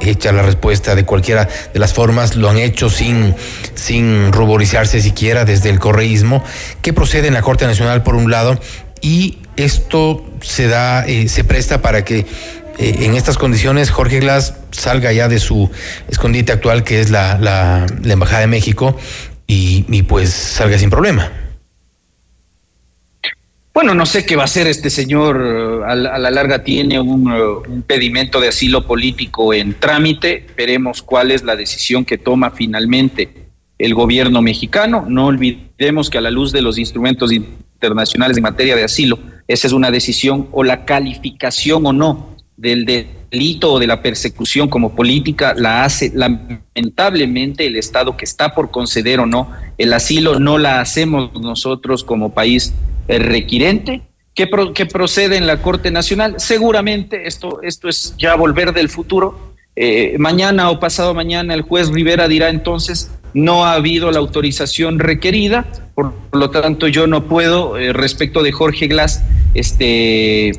Hecha 0.00 0.30
la 0.32 0.42
respuesta 0.42 0.94
de 0.94 1.04
cualquiera 1.04 1.48
de 1.72 1.80
las 1.80 1.94
formas, 1.94 2.36
lo 2.36 2.50
han 2.50 2.58
hecho 2.58 2.90
sin, 2.90 3.34
sin 3.74 4.30
ruborizarse 4.30 5.00
siquiera 5.00 5.46
desde 5.46 5.70
el 5.70 5.78
correísmo. 5.78 6.44
¿Qué 6.82 6.92
procede 6.92 7.28
en 7.28 7.34
la 7.34 7.40
Corte 7.40 7.64
Nacional 7.64 8.02
por 8.02 8.14
un 8.14 8.30
lado? 8.30 8.60
Y 9.00 9.38
esto 9.56 10.22
se 10.42 10.66
da, 10.66 11.06
se 11.28 11.44
presta 11.44 11.80
para 11.80 12.04
que 12.04 12.26
eh, 12.78 13.04
en 13.06 13.14
estas 13.14 13.38
condiciones 13.38 13.90
Jorge 13.90 14.20
Glass 14.20 14.54
salga 14.70 15.12
ya 15.12 15.28
de 15.28 15.38
su 15.38 15.70
escondite 16.08 16.52
actual, 16.52 16.84
que 16.84 17.00
es 17.00 17.10
la, 17.10 17.86
Embajada 18.04 18.40
de 18.40 18.46
México, 18.46 18.96
y, 19.46 20.02
pues 20.02 20.30
salga 20.30 20.78
sin 20.78 20.90
problema. 20.90 21.30
Bueno, 23.72 23.94
no 23.94 24.06
sé 24.06 24.24
qué 24.24 24.36
va 24.36 24.42
a 24.42 24.46
hacer 24.46 24.66
este 24.66 24.88
señor. 24.88 25.84
A 25.86 25.94
la, 25.94 26.30
larga 26.30 26.64
tiene 26.64 26.98
un, 26.98 27.30
un, 27.30 27.82
pedimento 27.82 28.40
de 28.40 28.48
asilo 28.48 28.86
político 28.86 29.52
en 29.52 29.74
trámite. 29.74 30.46
Veremos 30.56 31.02
cuál 31.02 31.30
es 31.30 31.44
la 31.44 31.56
decisión 31.56 32.04
que 32.04 32.16
toma 32.16 32.50
finalmente 32.50 33.48
el 33.78 33.94
gobierno 33.94 34.40
mexicano. 34.40 35.04
No 35.06 35.26
olvidemos 35.26 36.08
que 36.08 36.18
a 36.18 36.22
la 36.22 36.30
luz 36.30 36.52
de 36.52 36.62
los 36.62 36.78
instrumentos 36.78 37.32
internacionales 37.32 38.38
en 38.38 38.44
materia 38.44 38.76
de 38.76 38.84
asilo, 38.84 39.18
esa 39.46 39.66
es 39.66 39.74
una 39.74 39.90
decisión 39.90 40.48
o 40.52 40.64
la 40.64 40.86
calificación 40.86 41.84
o 41.84 41.92
no 41.92 42.35
del 42.56 42.84
delito 42.86 43.74
o 43.74 43.78
de 43.78 43.86
la 43.86 44.02
persecución 44.02 44.68
como 44.68 44.94
política 44.94 45.54
la 45.56 45.84
hace 45.84 46.12
lamentablemente 46.14 47.66
el 47.66 47.76
Estado 47.76 48.16
que 48.16 48.24
está 48.24 48.54
por 48.54 48.70
conceder 48.70 49.20
o 49.20 49.26
no 49.26 49.50
el 49.78 49.92
asilo, 49.92 50.38
no 50.38 50.58
la 50.58 50.80
hacemos 50.80 51.32
nosotros 51.34 52.02
como 52.02 52.32
país 52.32 52.74
requirente. 53.08 54.02
Que, 54.34 54.50
que 54.74 54.84
procede 54.84 55.38
en 55.38 55.46
la 55.46 55.62
Corte 55.62 55.90
Nacional. 55.90 56.34
Seguramente 56.36 57.26
esto, 57.26 57.60
esto 57.62 57.88
es 57.88 58.14
ya 58.18 58.34
volver 58.34 58.74
del 58.74 58.90
futuro. 58.90 59.54
Eh, 59.76 60.16
mañana 60.18 60.68
o 60.68 60.78
pasado 60.78 61.14
mañana 61.14 61.54
el 61.54 61.62
juez 61.62 61.88
Rivera 61.88 62.28
dirá 62.28 62.50
entonces 62.50 63.10
no 63.36 63.66
ha 63.66 63.74
habido 63.74 64.10
la 64.10 64.18
autorización 64.18 64.98
requerida, 64.98 65.66
por 65.94 66.14
lo 66.32 66.48
tanto 66.48 66.88
yo 66.88 67.06
no 67.06 67.24
puedo 67.24 67.76
eh, 67.76 67.92
respecto 67.92 68.42
de 68.42 68.52
Jorge 68.52 68.86
Glass 68.88 69.22
este 69.52 70.52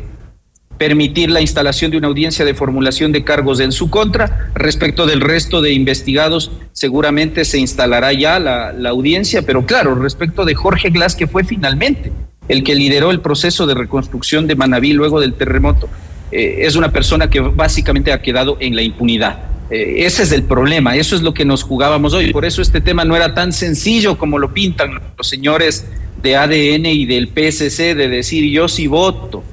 permitir 0.77 1.29
la 1.29 1.41
instalación 1.41 1.91
de 1.91 1.97
una 1.97 2.07
audiencia 2.07 2.45
de 2.45 2.53
formulación 2.53 3.11
de 3.11 3.23
cargos 3.23 3.59
en 3.59 3.71
su 3.71 3.89
contra. 3.89 4.51
Respecto 4.53 5.05
del 5.05 5.21
resto 5.21 5.61
de 5.61 5.73
investigados, 5.73 6.51
seguramente 6.71 7.45
se 7.45 7.59
instalará 7.59 8.13
ya 8.13 8.39
la, 8.39 8.89
audiencia, 8.89 9.41
pero 9.41 9.65
claro, 9.65 9.95
respecto 9.95 10.45
de 10.45 10.55
Jorge 10.55 10.89
Glass, 10.89 11.15
que 11.15 11.27
fue 11.27 11.43
finalmente 11.43 12.11
el 12.47 12.63
que 12.63 12.75
lideró 12.75 13.11
el 13.11 13.19
proceso 13.19 13.67
de 13.67 13.73
reconstrucción 13.73 14.47
de 14.47 14.55
Manabí 14.55 14.93
luego 14.93 15.19
del 15.19 15.33
terremoto, 15.33 15.89
eh, 16.31 16.59
es 16.61 16.75
una 16.75 16.91
persona 16.91 17.29
que 17.29 17.39
básicamente 17.41 18.13
ha 18.13 18.21
quedado 18.21 18.57
en 18.59 18.75
la 18.75 18.81
impunidad. 18.81 19.39
Eh, 19.69 20.05
ese 20.05 20.23
es 20.23 20.31
el 20.31 20.43
problema, 20.43 20.95
eso 20.95 21.15
es 21.15 21.21
lo 21.21 21.33
que 21.33 21.43
nos 21.43 21.63
jugábamos 21.63 22.13
hoy. 22.13 22.31
Por 22.31 22.45
eso 22.45 22.61
este 22.61 22.79
tema 22.79 23.03
no 23.03 23.15
era 23.15 23.33
tan 23.33 23.51
sencillo 23.51 24.17
como 24.17 24.39
lo 24.39 24.53
pintan 24.53 25.01
los 25.17 25.27
señores 25.27 25.85
de 26.21 26.35
ADN 26.35 26.85
y 26.85 27.05
del 27.05 27.27
PSC 27.27 27.95
de 27.95 28.07
decir 28.07 28.49
yo 28.49 28.67
sí 28.67 28.87
voto. 28.87 29.43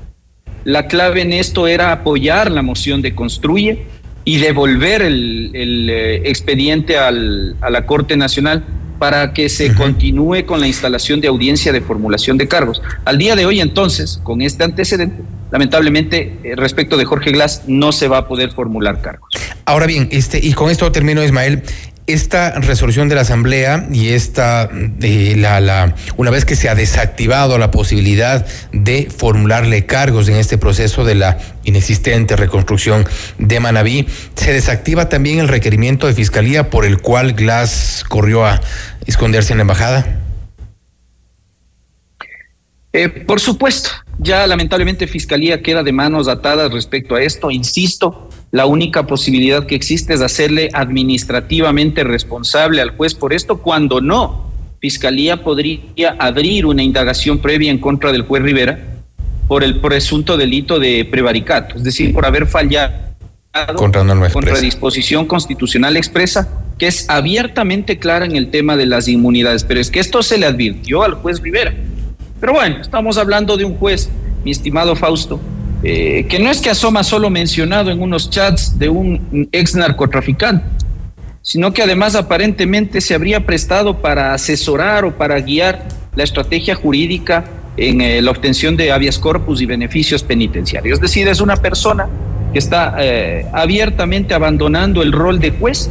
La 0.65 0.87
clave 0.87 1.23
en 1.23 1.33
esto 1.33 1.67
era 1.67 1.93
apoyar 1.93 2.51
la 2.51 2.63
moción 2.63 3.03
de 3.03 3.15
construye 3.15 3.87
y 4.25 4.39
devolver 4.39 5.03
el, 5.03 5.53
eh, 5.55 6.23
expediente 6.25 6.97
a 6.97 7.11
la 7.11 7.87
Corte 7.87 8.17
Nacional 8.17 8.65
para 8.99 9.33
que 9.33 9.49
se 9.49 9.75
continúe 9.75 10.47
con 10.47 10.61
la 10.61 10.67
instalación 10.67 11.21
de 11.21 11.29
audiencia 11.29 11.73
de 11.73 11.81
formulación 11.81 12.39
de 12.39 12.49
cargos. 12.49 12.81
Al 13.05 13.19
día 13.19 13.37
de 13.37 13.45
hoy, 13.45 13.61
entonces, 13.61 14.21
con 14.23 14.41
este 14.41 14.65
antecedente, 14.65 15.23
lamentablemente, 15.51 16.39
eh, 16.43 16.55
respecto 16.57 16.97
de 16.97 17.05
Jorge 17.05 17.33
Glass, 17.33 17.65
no 17.67 17.93
se 17.93 18.09
va 18.09 18.19
a 18.19 18.29
poder 18.29 18.53
formular 18.53 19.03
cargos. 19.03 19.29
Ahora 19.67 19.87
bien, 19.87 20.09
este, 20.11 20.39
y 20.43 20.53
con 20.53 20.71
esto 20.71 20.91
termino, 20.91 21.23
Ismael, 21.23 21.63
esta 22.07 22.61
resolución 22.61 23.09
de 23.09 23.15
la 23.15 23.23
Asamblea 23.23 23.87
y 23.91 24.09
esta, 24.09 24.69
eh, 25.01 25.35
la, 25.39 25.61
la, 25.61 25.95
una 26.17 26.31
vez 26.31 26.45
que 26.45 26.55
se 26.55 26.69
ha 26.69 26.75
desactivado 26.75 27.57
la 27.57 27.71
posibilidad 27.71 28.47
de 28.73 29.09
formularle 29.15 29.87
cargos 29.87 30.29
en 30.29 30.37
este 30.37 30.59
proceso 30.59 31.05
de 31.05 31.15
la 31.15 31.39
inexistente 31.65 32.37
reconstrucción 32.37 33.07
de 33.39 33.59
Manabí, 33.61 34.07
se 34.35 34.53
desactiva 34.53 35.09
también 35.09 35.39
el 35.39 35.49
requerimiento 35.49 36.07
de 36.07 36.15
fiscalía 36.15 36.69
por 36.69 36.85
el 36.85 36.99
cual 36.99 37.33
Glass 37.33 38.05
corrió 38.07 38.45
a 38.45 38.61
esconderse 39.07 39.53
en 39.53 39.59
la 39.59 39.63
embajada. 39.63 40.21
Eh, 42.93 43.09
por 43.09 43.41
supuesto, 43.41 43.91
ya 44.19 44.47
lamentablemente 44.47 45.09
Fiscalía 45.09 45.63
queda 45.63 45.83
de 45.83 45.91
manos 45.91 46.29
atadas 46.29 46.71
respecto 46.71 47.17
a 47.17 47.23
esto. 47.23 47.51
Insisto, 47.51 48.31
la 48.55 48.67
única 48.67 49.05
posibilidad 49.05 49.67
que 49.67 49.75
existe 49.75 50.15
es 50.15 50.21
hacerle 50.21 50.69
administrativamente 50.73 52.05
responsable 52.05 52.81
al 52.81 52.91
juez 52.91 53.13
por 53.13 53.33
esto, 53.33 53.59
cuando 53.59 54.01
no, 54.01 54.53
Fiscalía 54.79 55.43
podría 55.43 56.15
abrir 56.21 56.65
una 56.65 56.85
indagación 56.85 57.41
previa 57.41 57.73
en 57.73 57.79
contra 57.79 58.13
del 58.13 58.23
juez 58.23 58.45
Rivera 58.45 58.79
por 59.49 59.65
el 59.65 59.81
presunto 59.81 60.37
delito 60.37 60.79
de 60.79 61.05
prevaricato, 61.05 61.75
es 61.75 61.83
decir, 61.83 62.15
por 62.15 62.27
haber 62.27 62.47
fallado 62.47 62.93
contra, 63.75 64.05
contra 64.31 64.61
disposición 64.61 65.27
constitucional 65.27 65.97
expresa, 65.97 66.49
que 66.79 66.87
es 66.87 67.11
abiertamente 67.11 67.99
clara 67.99 68.25
en 68.25 68.37
el 68.37 68.53
tema 68.53 68.77
de 68.77 68.87
las 68.87 69.09
inmunidades. 69.09 69.65
Pero 69.65 69.81
es 69.81 69.91
que 69.91 69.99
esto 69.99 70.23
se 70.23 70.39
le 70.39 70.47
advirtió 70.47 71.03
al 71.03 71.15
juez 71.15 71.41
Rivera. 71.43 71.75
Pero 72.39 72.53
bueno, 72.53 72.81
estamos 72.81 73.19
hablando 73.19 73.57
de 73.57 73.65
un 73.65 73.75
juez, 73.75 74.11
mi 74.45 74.53
estimado 74.53 74.95
Fausto, 74.95 75.41
eh, 75.85 76.25
que 76.31 76.39
no 76.39 76.51
es 76.51 76.63
que 76.63 76.71
asoma 76.71 77.05
solo 77.05 77.29
mencionado 77.29 77.91
en 77.91 78.01
unos 78.01 78.31
chats 78.31 78.79
de 78.79 78.89
un 78.89 79.49
ex 79.53 79.75
narcotraficante, 79.75 80.65
sino 81.43 81.75
que 81.75 81.83
además 81.83 82.15
aparentemente 82.15 83.03
se 83.03 83.15
habría 83.15 83.45
prestado 83.45 84.01
para 84.01 84.33
asesorar 84.33 85.05
o 85.05 85.15
para 85.15 85.39
guiar 85.41 85.87
la 86.17 86.25
estrategia 86.25 86.75
jurídica 86.75 87.45
en 87.77 88.01
eh, 88.01 88.23
la 88.23 88.31
obtención 88.31 88.77
de 88.77 88.93
habeas 88.93 89.19
corpus 89.19 89.61
y 89.61 89.67
beneficios 89.67 90.23
penitenciarios. 90.23 90.95
Es 90.95 91.03
decir, 91.03 91.29
es 91.29 91.43
una 91.43 91.57
persona 91.57 92.09
que 92.55 92.59
está 92.59 92.95
eh, 93.01 93.47
abiertamente 93.53 94.33
abandonando 94.33 95.03
el 95.03 95.13
rol 95.13 95.39
de 95.39 95.51
juez 95.51 95.91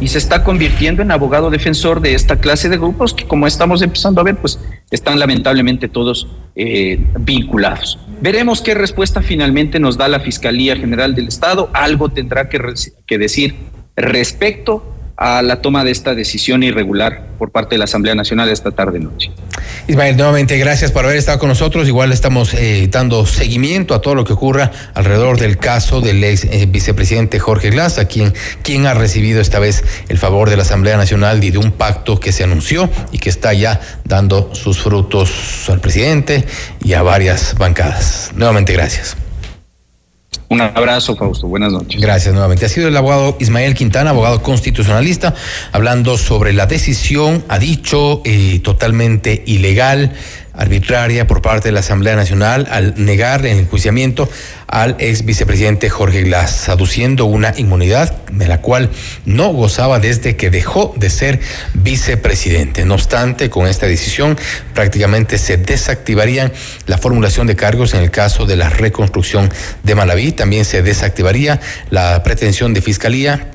y 0.00 0.08
se 0.08 0.18
está 0.18 0.42
convirtiendo 0.42 1.02
en 1.02 1.10
abogado 1.10 1.50
defensor 1.50 2.00
de 2.00 2.14
esta 2.14 2.36
clase 2.36 2.68
de 2.68 2.78
grupos 2.78 3.14
que 3.14 3.26
como 3.26 3.46
estamos 3.46 3.82
empezando 3.82 4.20
a 4.20 4.24
ver, 4.24 4.36
pues 4.36 4.58
están 4.90 5.18
lamentablemente 5.18 5.88
todos 5.88 6.26
eh, 6.56 6.98
vinculados. 7.18 7.98
Veremos 8.20 8.62
qué 8.62 8.74
respuesta 8.74 9.22
finalmente 9.22 9.78
nos 9.78 9.96
da 9.96 10.08
la 10.08 10.20
Fiscalía 10.20 10.76
General 10.76 11.14
del 11.14 11.28
Estado. 11.28 11.70
Algo 11.72 12.08
tendrá 12.08 12.48
que, 12.48 12.60
que 13.06 13.18
decir 13.18 13.54
respecto 13.96 14.89
a 15.20 15.42
la 15.42 15.60
toma 15.60 15.84
de 15.84 15.90
esta 15.90 16.14
decisión 16.14 16.62
irregular 16.62 17.26
por 17.38 17.50
parte 17.50 17.74
de 17.74 17.78
la 17.78 17.84
Asamblea 17.84 18.14
Nacional 18.14 18.48
esta 18.48 18.70
tarde 18.70 18.98
noche. 18.98 19.30
Ismael, 19.86 20.16
nuevamente 20.16 20.56
gracias 20.56 20.92
por 20.92 21.04
haber 21.04 21.18
estado 21.18 21.38
con 21.38 21.50
nosotros. 21.50 21.86
Igual 21.86 22.10
estamos 22.10 22.54
eh, 22.54 22.88
dando 22.90 23.26
seguimiento 23.26 23.94
a 23.94 24.00
todo 24.00 24.14
lo 24.14 24.24
que 24.24 24.32
ocurra 24.32 24.72
alrededor 24.94 25.38
del 25.38 25.58
caso 25.58 26.00
del 26.00 26.24
ex 26.24 26.44
eh, 26.44 26.66
vicepresidente 26.66 27.38
Jorge 27.38 27.68
Glass, 27.68 27.98
a 27.98 28.06
quien, 28.06 28.32
quien 28.62 28.86
ha 28.86 28.94
recibido 28.94 29.42
esta 29.42 29.58
vez 29.58 29.84
el 30.08 30.16
favor 30.16 30.48
de 30.48 30.56
la 30.56 30.62
Asamblea 30.62 30.96
Nacional 30.96 31.44
y 31.44 31.50
de 31.50 31.58
un 31.58 31.72
pacto 31.72 32.18
que 32.18 32.32
se 32.32 32.42
anunció 32.42 32.88
y 33.12 33.18
que 33.18 33.28
está 33.28 33.52
ya 33.52 33.78
dando 34.04 34.54
sus 34.54 34.80
frutos 34.80 35.68
al 35.68 35.80
presidente 35.80 36.46
y 36.82 36.94
a 36.94 37.02
varias 37.02 37.56
bancadas. 37.58 38.30
Nuevamente 38.34 38.72
gracias. 38.72 39.18
Un 40.50 40.60
abrazo, 40.60 41.14
Fausto. 41.14 41.46
Buenas 41.46 41.72
noches. 41.72 42.00
Gracias 42.00 42.34
nuevamente. 42.34 42.66
Ha 42.66 42.68
sido 42.68 42.88
el 42.88 42.96
abogado 42.96 43.36
Ismael 43.38 43.74
Quintana, 43.74 44.10
abogado 44.10 44.42
constitucionalista, 44.42 45.32
hablando 45.70 46.18
sobre 46.18 46.52
la 46.52 46.66
decisión, 46.66 47.44
ha 47.48 47.60
dicho, 47.60 48.20
eh, 48.24 48.58
totalmente 48.58 49.44
ilegal 49.46 50.12
arbitraria 50.60 51.26
por 51.26 51.40
parte 51.40 51.68
de 51.68 51.72
la 51.72 51.80
Asamblea 51.80 52.16
Nacional 52.16 52.68
al 52.70 52.94
negar 53.02 53.46
el 53.46 53.58
enjuiciamiento 53.58 54.28
al 54.66 54.94
ex 54.98 55.24
vicepresidente 55.24 55.88
Jorge 55.88 56.22
Glass, 56.22 56.68
aduciendo 56.68 57.24
una 57.24 57.54
inmunidad 57.56 58.14
de 58.30 58.46
la 58.46 58.60
cual 58.60 58.90
no 59.24 59.48
gozaba 59.48 59.98
desde 59.98 60.36
que 60.36 60.50
dejó 60.50 60.94
de 60.96 61.10
ser 61.10 61.40
vicepresidente. 61.74 62.84
No 62.84 62.94
obstante, 62.94 63.48
con 63.48 63.66
esta 63.66 63.86
decisión 63.86 64.38
prácticamente 64.74 65.38
se 65.38 65.56
desactivaría 65.56 66.52
la 66.86 66.98
formulación 66.98 67.46
de 67.46 67.56
cargos 67.56 67.94
en 67.94 68.00
el 68.00 68.10
caso 68.10 68.44
de 68.44 68.56
la 68.56 68.68
reconstrucción 68.68 69.50
de 69.82 69.94
Malaví, 69.94 70.32
también 70.32 70.64
se 70.64 70.82
desactivaría 70.82 71.58
la 71.88 72.22
pretensión 72.22 72.74
de 72.74 72.82
fiscalía 72.82 73.50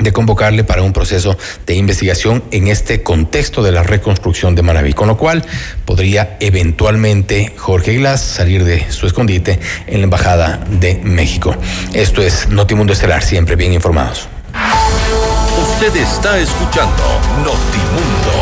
de 0.00 0.12
convocarle 0.12 0.64
para 0.64 0.82
un 0.82 0.92
proceso 0.92 1.36
de 1.66 1.74
investigación 1.74 2.42
en 2.50 2.68
este 2.68 3.02
contexto 3.02 3.62
de 3.62 3.72
la 3.72 3.82
reconstrucción 3.82 4.54
de 4.54 4.62
Manaví, 4.62 4.92
con 4.92 5.08
lo 5.08 5.16
cual 5.16 5.44
podría 5.84 6.36
eventualmente 6.40 7.52
Jorge 7.56 7.94
Glass 7.96 8.20
salir 8.20 8.64
de 8.64 8.90
su 8.90 9.06
escondite 9.06 9.58
en 9.86 9.98
la 10.00 10.04
Embajada 10.04 10.64
de 10.68 11.00
México. 11.02 11.54
Esto 11.92 12.22
es 12.22 12.48
Notimundo 12.48 12.92
Estelar, 12.92 13.22
siempre 13.22 13.56
bien 13.56 13.72
informados. 13.72 14.28
Usted 15.62 15.96
está 15.96 16.38
escuchando 16.38 17.02
Notimundo, 17.38 18.32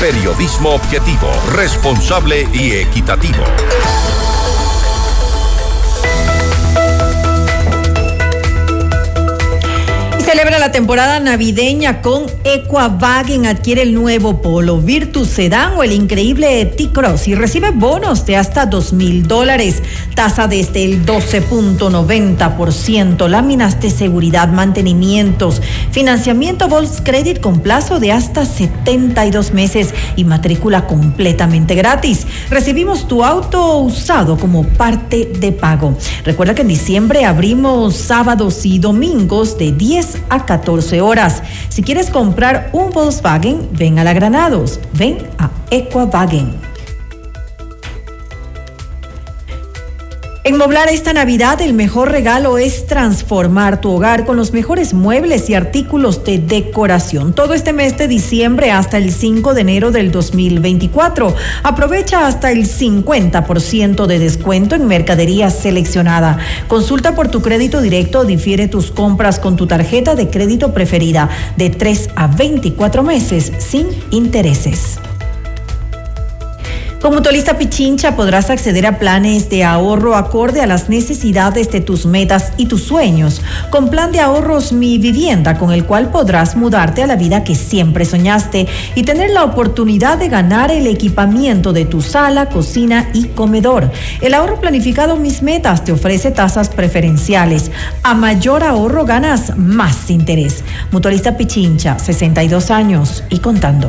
periodismo 0.00 0.70
objetivo, 0.70 1.30
responsable 1.52 2.46
y 2.52 2.72
equitativo. 2.72 3.44
Celebra 10.30 10.60
la 10.60 10.70
temporada 10.70 11.18
navideña 11.18 12.02
con 12.02 12.22
Equavagen. 12.44 13.46
Adquiere 13.46 13.82
el 13.82 13.94
nuevo 13.94 14.40
Polo 14.40 14.78
Virtus 14.78 15.26
Sedan 15.26 15.72
o 15.76 15.82
el 15.82 15.90
increíble 15.90 16.66
T-Cross 16.66 17.26
y 17.26 17.34
recibe 17.34 17.72
bonos 17.72 18.26
de 18.26 18.36
hasta 18.36 18.66
dos 18.66 18.92
mil 18.92 19.26
dólares. 19.26 19.82
Tasa 20.14 20.46
desde 20.46 20.84
el 20.84 21.04
12.90%. 21.04 23.26
Láminas 23.26 23.80
de 23.80 23.90
seguridad, 23.90 24.50
mantenimientos, 24.50 25.60
financiamiento 25.90 26.68
Volkscredit 26.68 27.40
con 27.40 27.58
plazo 27.58 27.98
de 27.98 28.12
hasta 28.12 28.44
72 28.44 29.52
meses 29.52 29.92
y 30.14 30.22
matrícula 30.22 30.86
completamente 30.86 31.74
gratis. 31.74 32.24
Recibimos 32.50 33.08
tu 33.08 33.24
auto 33.24 33.78
usado 33.78 34.38
como 34.38 34.62
parte 34.62 35.28
de 35.40 35.50
pago. 35.50 35.96
Recuerda 36.24 36.54
que 36.54 36.62
en 36.62 36.68
diciembre 36.68 37.24
abrimos 37.24 37.96
sábados 37.96 38.64
y 38.64 38.78
domingos 38.78 39.58
de 39.58 39.72
10 39.72 40.19
a 40.28 40.46
14 40.46 41.00
horas. 41.00 41.42
Si 41.68 41.82
quieres 41.82 42.10
comprar 42.10 42.70
un 42.72 42.90
Volkswagen, 42.90 43.68
ven 43.72 43.98
a 43.98 44.04
la 44.04 44.12
Granados, 44.12 44.80
ven 44.92 45.18
a 45.38 45.50
Equavagen. 45.70 46.69
En 50.50 50.56
Moblar 50.56 50.88
esta 50.88 51.12
Navidad 51.12 51.60
el 51.60 51.74
mejor 51.74 52.10
regalo 52.10 52.58
es 52.58 52.84
transformar 52.88 53.80
tu 53.80 53.92
hogar 53.92 54.26
con 54.26 54.36
los 54.36 54.52
mejores 54.52 54.94
muebles 54.94 55.48
y 55.48 55.54
artículos 55.54 56.24
de 56.24 56.40
decoración. 56.40 57.34
Todo 57.34 57.54
este 57.54 57.72
mes 57.72 57.96
de 57.96 58.08
diciembre 58.08 58.72
hasta 58.72 58.98
el 58.98 59.12
5 59.12 59.54
de 59.54 59.60
enero 59.60 59.92
del 59.92 60.10
2024. 60.10 61.36
Aprovecha 61.62 62.26
hasta 62.26 62.50
el 62.50 62.66
50% 62.66 64.06
de 64.06 64.18
descuento 64.18 64.74
en 64.74 64.88
mercadería 64.88 65.50
seleccionada. 65.50 66.38
Consulta 66.66 67.14
por 67.14 67.28
tu 67.28 67.42
crédito 67.42 67.80
directo 67.80 68.18
o 68.18 68.24
difiere 68.24 68.66
tus 68.66 68.90
compras 68.90 69.38
con 69.38 69.54
tu 69.54 69.68
tarjeta 69.68 70.16
de 70.16 70.30
crédito 70.30 70.74
preferida 70.74 71.28
de 71.56 71.70
3 71.70 72.10
a 72.16 72.26
24 72.26 73.04
meses 73.04 73.52
sin 73.60 73.86
intereses. 74.10 74.98
Con 77.00 77.14
Mutualista 77.14 77.56
Pichincha 77.56 78.14
podrás 78.14 78.50
acceder 78.50 78.86
a 78.86 78.98
planes 78.98 79.48
de 79.48 79.64
ahorro 79.64 80.16
acorde 80.16 80.60
a 80.60 80.66
las 80.66 80.90
necesidades 80.90 81.72
de 81.72 81.80
tus 81.80 82.04
metas 82.04 82.52
y 82.58 82.66
tus 82.66 82.82
sueños. 82.82 83.40
Con 83.70 83.88
plan 83.88 84.12
de 84.12 84.20
ahorros 84.20 84.74
Mi 84.74 84.98
Vivienda, 84.98 85.56
con 85.56 85.72
el 85.72 85.86
cual 85.86 86.10
podrás 86.10 86.56
mudarte 86.56 87.02
a 87.02 87.06
la 87.06 87.16
vida 87.16 87.42
que 87.42 87.54
siempre 87.54 88.04
soñaste 88.04 88.66
y 88.94 89.04
tener 89.04 89.30
la 89.30 89.44
oportunidad 89.44 90.18
de 90.18 90.28
ganar 90.28 90.70
el 90.70 90.86
equipamiento 90.86 91.72
de 91.72 91.86
tu 91.86 92.02
sala, 92.02 92.50
cocina 92.50 93.08
y 93.14 93.28
comedor. 93.28 93.90
El 94.20 94.34
ahorro 94.34 94.60
planificado 94.60 95.16
Mis 95.16 95.42
Metas 95.42 95.84
te 95.86 95.92
ofrece 95.92 96.32
tasas 96.32 96.68
preferenciales. 96.68 97.70
A 98.02 98.12
mayor 98.12 98.62
ahorro 98.62 99.06
ganas 99.06 99.56
más 99.56 100.10
interés. 100.10 100.64
Mutualista 100.92 101.38
Pichincha, 101.38 101.98
62 101.98 102.70
años 102.70 103.24
y 103.30 103.38
contando. 103.38 103.88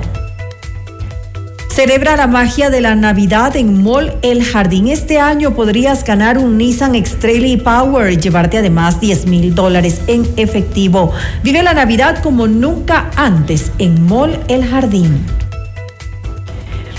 Celebra 1.73 2.17
la 2.17 2.27
magia 2.27 2.69
de 2.69 2.81
la 2.81 2.95
Navidad 2.95 3.55
en 3.55 3.81
Mall 3.81 4.13
El 4.23 4.43
Jardín. 4.43 4.89
Este 4.89 5.21
año 5.21 5.55
podrías 5.55 6.03
ganar 6.03 6.37
un 6.37 6.57
Nissan 6.57 6.95
X-Trail 6.95 7.61
Power 7.61 8.11
y 8.11 8.17
llevarte 8.17 8.57
además 8.57 8.99
10 8.99 9.27
mil 9.27 9.55
dólares 9.55 10.01
en 10.07 10.27
efectivo. 10.35 11.13
Vive 11.43 11.63
la 11.63 11.73
Navidad 11.73 12.21
como 12.21 12.45
nunca 12.45 13.09
antes 13.15 13.71
en 13.77 14.05
Mall 14.05 14.37
El 14.49 14.65
Jardín. 14.65 15.25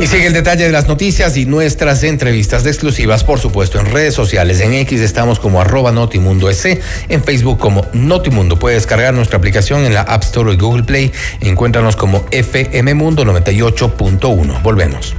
Y 0.00 0.06
sigue 0.06 0.26
el 0.26 0.32
detalle 0.32 0.64
de 0.64 0.72
las 0.72 0.88
noticias 0.88 1.36
y 1.36 1.46
nuestras 1.46 2.02
entrevistas 2.02 2.64
de 2.64 2.70
exclusivas, 2.70 3.22
por 3.22 3.38
supuesto, 3.38 3.78
en 3.78 3.86
redes 3.86 4.14
sociales. 4.14 4.60
En 4.60 4.74
X 4.74 5.00
estamos 5.00 5.38
como 5.38 5.60
arroba 5.60 5.92
Notimundo 5.92 6.50
S, 6.50 6.80
en 7.08 7.22
Facebook 7.22 7.58
como 7.58 7.86
Notimundo. 7.92 8.58
Puedes 8.58 8.82
descargar 8.82 9.14
nuestra 9.14 9.38
aplicación 9.38 9.84
en 9.84 9.94
la 9.94 10.02
App 10.02 10.24
Store 10.24 10.52
y 10.52 10.56
Google 10.56 10.82
Play. 10.82 11.12
Encuéntranos 11.40 11.96
como 11.96 12.26
FM 12.32 12.94
Mundo 12.94 13.24
98.1. 13.24 14.62
Volvemos. 14.62 15.14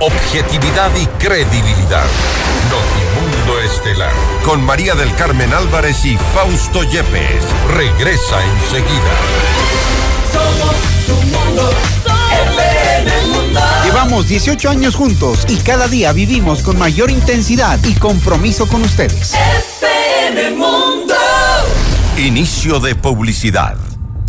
Objetividad 0.00 0.90
y 0.96 1.06
credibilidad. 1.22 2.06
Notimundo 2.70 3.60
Estelar. 3.62 4.12
Con 4.44 4.64
María 4.64 4.94
del 4.94 5.14
Carmen 5.14 5.52
Álvarez 5.52 6.04
y 6.04 6.16
Fausto 6.34 6.82
Yepes. 6.84 7.44
Regresa 7.74 8.38
enseguida. 8.44 9.12
Somos 10.32 10.76
tu 11.06 11.14
mundo. 11.14 12.15
Llevamos 14.06 14.28
18 14.28 14.70
años 14.70 14.94
juntos 14.94 15.44
y 15.48 15.56
cada 15.56 15.88
día 15.88 16.12
vivimos 16.12 16.62
con 16.62 16.78
mayor 16.78 17.10
intensidad 17.10 17.76
y 17.84 17.94
compromiso 17.94 18.68
con 18.68 18.82
ustedes. 18.82 19.34
FM 19.34 20.50
Mundo. 20.52 21.14
Inicio 22.16 22.78
de 22.78 22.94
publicidad. 22.94 23.76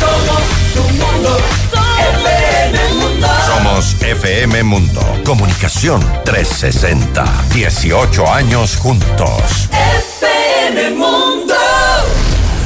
Somos 0.00 0.42
tu 0.74 0.82
mundo. 0.94 1.38
FM 2.22 2.94
Mundo. 2.94 3.28
Somos 3.46 3.96
FM 4.00 4.62
Mundo. 4.64 5.00
Comunicación 5.24 6.00
360. 6.24 7.24
18 7.52 8.32
años 8.32 8.76
juntos. 8.76 9.68
FM 9.70 10.90
Mundo. 10.92 11.54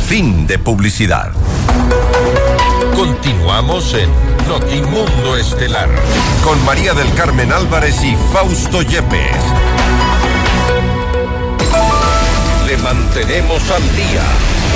Fin 0.07 0.47
de 0.47 0.59
publicidad. 0.59 1.33
Continuamos 2.95 3.95
en 3.95 4.11
Notimundo 4.49 5.37
Estelar 5.37 5.89
con 6.43 6.65
María 6.65 6.95
del 6.95 7.13
Carmen 7.15 7.53
Álvarez 7.53 8.03
y 8.03 8.17
Fausto 8.33 8.83
Yepes. 8.83 9.37
Le 12.67 12.77
mantenemos 12.79 13.71
al 13.71 13.83
día. 13.95 14.23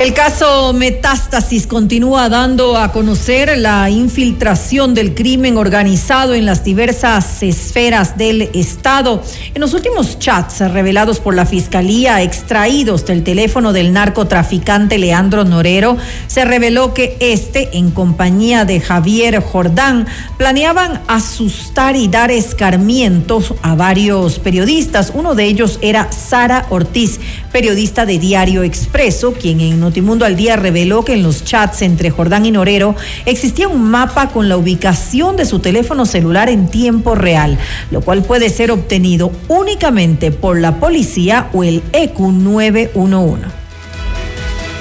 El 0.00 0.12
caso 0.12 0.72
Metástasis 0.72 1.68
continúa 1.68 2.28
dando 2.28 2.76
a 2.76 2.90
conocer 2.90 3.56
la 3.56 3.88
infiltración 3.88 4.92
del 4.92 5.14
crimen 5.14 5.56
organizado 5.56 6.34
en 6.34 6.44
las 6.44 6.64
diversas 6.64 7.44
esferas 7.44 8.18
del 8.18 8.50
Estado. 8.54 9.22
En 9.54 9.60
los 9.60 9.72
últimos 9.72 10.18
chats 10.18 10.58
revelados 10.72 11.20
por 11.20 11.36
la 11.36 11.46
Fiscalía, 11.46 12.22
extraídos 12.22 13.06
del 13.06 13.22
teléfono 13.22 13.72
del 13.72 13.92
narcotraficante 13.92 14.98
Leandro 14.98 15.44
Norero, 15.44 15.96
se 16.26 16.44
reveló 16.44 16.92
que 16.92 17.16
este, 17.20 17.78
en 17.78 17.92
compañía 17.92 18.64
de 18.64 18.80
Javier 18.80 19.40
Jordán, 19.40 20.08
planeaban 20.36 21.02
asustar 21.06 21.94
y 21.94 22.08
dar 22.08 22.32
escarmientos 22.32 23.54
a 23.62 23.76
varios 23.76 24.40
periodistas. 24.40 25.12
Uno 25.14 25.36
de 25.36 25.44
ellos 25.44 25.78
era 25.82 26.10
Sara 26.10 26.66
Ortiz, 26.70 27.20
periodista 27.52 28.04
de 28.04 28.18
Diario 28.18 28.64
Expreso, 28.64 29.32
quien 29.32 29.60
en 29.60 29.83
Notimundo 29.84 30.24
al 30.24 30.34
Día 30.34 30.56
reveló 30.56 31.04
que 31.04 31.12
en 31.12 31.22
los 31.22 31.44
chats 31.44 31.82
entre 31.82 32.08
Jordán 32.08 32.46
y 32.46 32.50
Norero 32.50 32.96
existía 33.26 33.68
un 33.68 33.82
mapa 33.82 34.30
con 34.30 34.48
la 34.48 34.56
ubicación 34.56 35.36
de 35.36 35.44
su 35.44 35.58
teléfono 35.58 36.06
celular 36.06 36.48
en 36.48 36.68
tiempo 36.68 37.14
real, 37.14 37.58
lo 37.90 38.00
cual 38.00 38.22
puede 38.22 38.48
ser 38.48 38.70
obtenido 38.70 39.30
únicamente 39.48 40.30
por 40.30 40.58
la 40.58 40.80
policía 40.80 41.50
o 41.52 41.64
el 41.64 41.82
EQ 41.92 42.18
911 42.18 43.64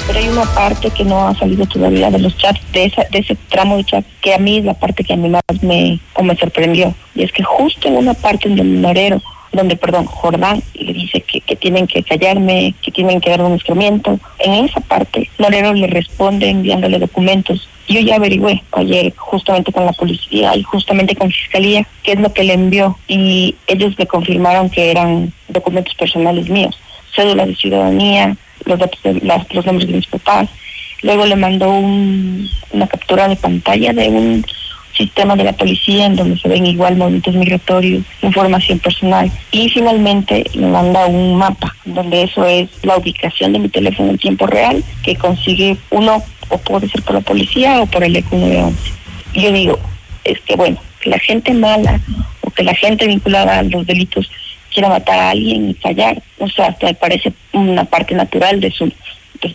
pero 0.07 0.19
hay 0.19 0.27
una 0.27 0.45
parte 0.53 0.89
que 0.89 1.03
no 1.03 1.27
ha 1.27 1.35
salido 1.35 1.65
todavía 1.65 2.11
de 2.11 2.19
los 2.19 2.35
chats, 2.37 2.59
de, 2.73 2.91
ese 3.11 3.37
tramo 3.49 3.77
de 3.77 3.85
chat, 3.85 4.05
que 4.21 4.33
a 4.33 4.37
mí 4.37 4.57
es 4.57 4.65
la 4.65 4.73
parte 4.73 5.03
que 5.03 5.13
a 5.13 5.17
mí 5.17 5.29
más 5.29 5.41
me, 5.61 5.99
sorprendió. 6.39 6.93
Y 7.15 7.23
es 7.23 7.31
que 7.31 7.43
justo 7.43 7.87
en 7.87 7.95
una 7.95 8.13
parte 8.13 8.49
en 8.49 8.57
donde 8.57 8.79
Norero, 8.79 9.21
donde, 9.53 9.75
perdón, 9.75 10.05
Jordán 10.05 10.61
le 10.73 10.93
dice 10.93 11.21
que, 11.21 11.39
que 11.41 11.55
tienen 11.55 11.87
que 11.87 12.03
callarme, 12.03 12.73
que 12.81 12.91
tienen 12.91 13.21
que 13.21 13.29
dar 13.29 13.41
un 13.43 13.53
instrumento, 13.53 14.19
en 14.39 14.65
esa 14.65 14.81
parte 14.81 15.29
Norero 15.37 15.73
le 15.73 15.87
responde 15.87 16.49
enviándole 16.49 16.99
documentos. 16.99 17.69
Yo 17.87 17.99
ya 17.99 18.15
averigüé 18.15 18.63
ayer 18.71 19.13
justamente 19.15 19.71
con 19.71 19.85
la 19.85 19.93
policía 19.93 20.55
y 20.55 20.63
justamente 20.63 21.15
con 21.15 21.29
fiscalía 21.31 21.85
qué 22.01 22.13
es 22.13 22.19
lo 22.19 22.33
que 22.33 22.43
le 22.43 22.53
envió 22.53 22.97
y 23.07 23.55
ellos 23.67 23.93
me 23.97 24.07
confirmaron 24.07 24.69
que 24.69 24.89
eran 24.91 25.31
documentos 25.49 25.93
personales 25.95 26.49
míos 26.49 26.77
cédula 27.15 27.45
de 27.45 27.55
ciudadanía, 27.55 28.35
los 28.65 28.79
datos 28.79 28.99
de 29.03 29.13
las- 29.21 29.53
los 29.53 29.65
nombres 29.67 29.87
de 29.87 29.97
mis 29.97 30.07
papás. 30.07 30.49
Luego 31.03 31.25
le 31.27 31.35
mandó 31.35 31.69
un- 31.69 32.49
una 32.71 32.87
captura 32.87 33.27
de 33.27 33.35
pantalla 33.35 33.93
de 33.93 34.09
un 34.09 34.43
sistema 34.95 35.35
de 35.35 35.43
la 35.43 35.53
policía 35.53 36.05
en 36.05 36.15
donde 36.15 36.37
se 36.39 36.47
ven 36.47 36.65
igual 36.65 36.95
movimientos 36.95 37.35
migratorios, 37.35 38.03
información 38.21 38.79
personal 38.79 39.31
y 39.51 39.69
finalmente 39.69 40.43
me 40.55 40.67
manda 40.67 41.07
un 41.07 41.37
mapa 41.37 41.75
donde 41.85 42.23
eso 42.23 42.45
es 42.45 42.69
la 42.83 42.97
ubicación 42.97 43.53
de 43.53 43.59
mi 43.59 43.69
teléfono 43.69 44.11
en 44.11 44.17
tiempo 44.17 44.47
real 44.47 44.83
que 45.03 45.15
consigue 45.15 45.77
uno 45.89 46.23
o 46.49 46.57
puede 46.57 46.89
ser 46.89 47.01
por 47.03 47.15
la 47.15 47.21
policía 47.21 47.81
o 47.81 47.85
por 47.87 48.03
el 48.03 48.15
ECU 48.15 48.37
911. 48.37 48.91
Y 49.33 49.41
yo 49.41 49.51
digo, 49.51 49.79
es 50.23 50.39
que 50.41 50.55
bueno, 50.55 50.77
que 50.99 51.09
la 51.09 51.19
gente 51.19 51.53
mala 51.53 51.99
o 52.41 52.51
que 52.51 52.63
la 52.63 52.75
gente 52.75 53.07
vinculada 53.07 53.59
a 53.59 53.63
los 53.63 53.85
delitos 53.85 54.29
quiera 54.73 54.89
matar 54.89 55.19
a 55.19 55.29
alguien 55.31 55.69
y 55.69 55.73
fallar, 55.75 56.21
o 56.39 56.49
sea, 56.49 56.67
hasta 56.67 56.87
me 56.87 56.93
parece 56.95 57.33
una 57.51 57.85
parte 57.85 58.15
natural 58.15 58.59
de 58.59 58.71
su 58.71 58.91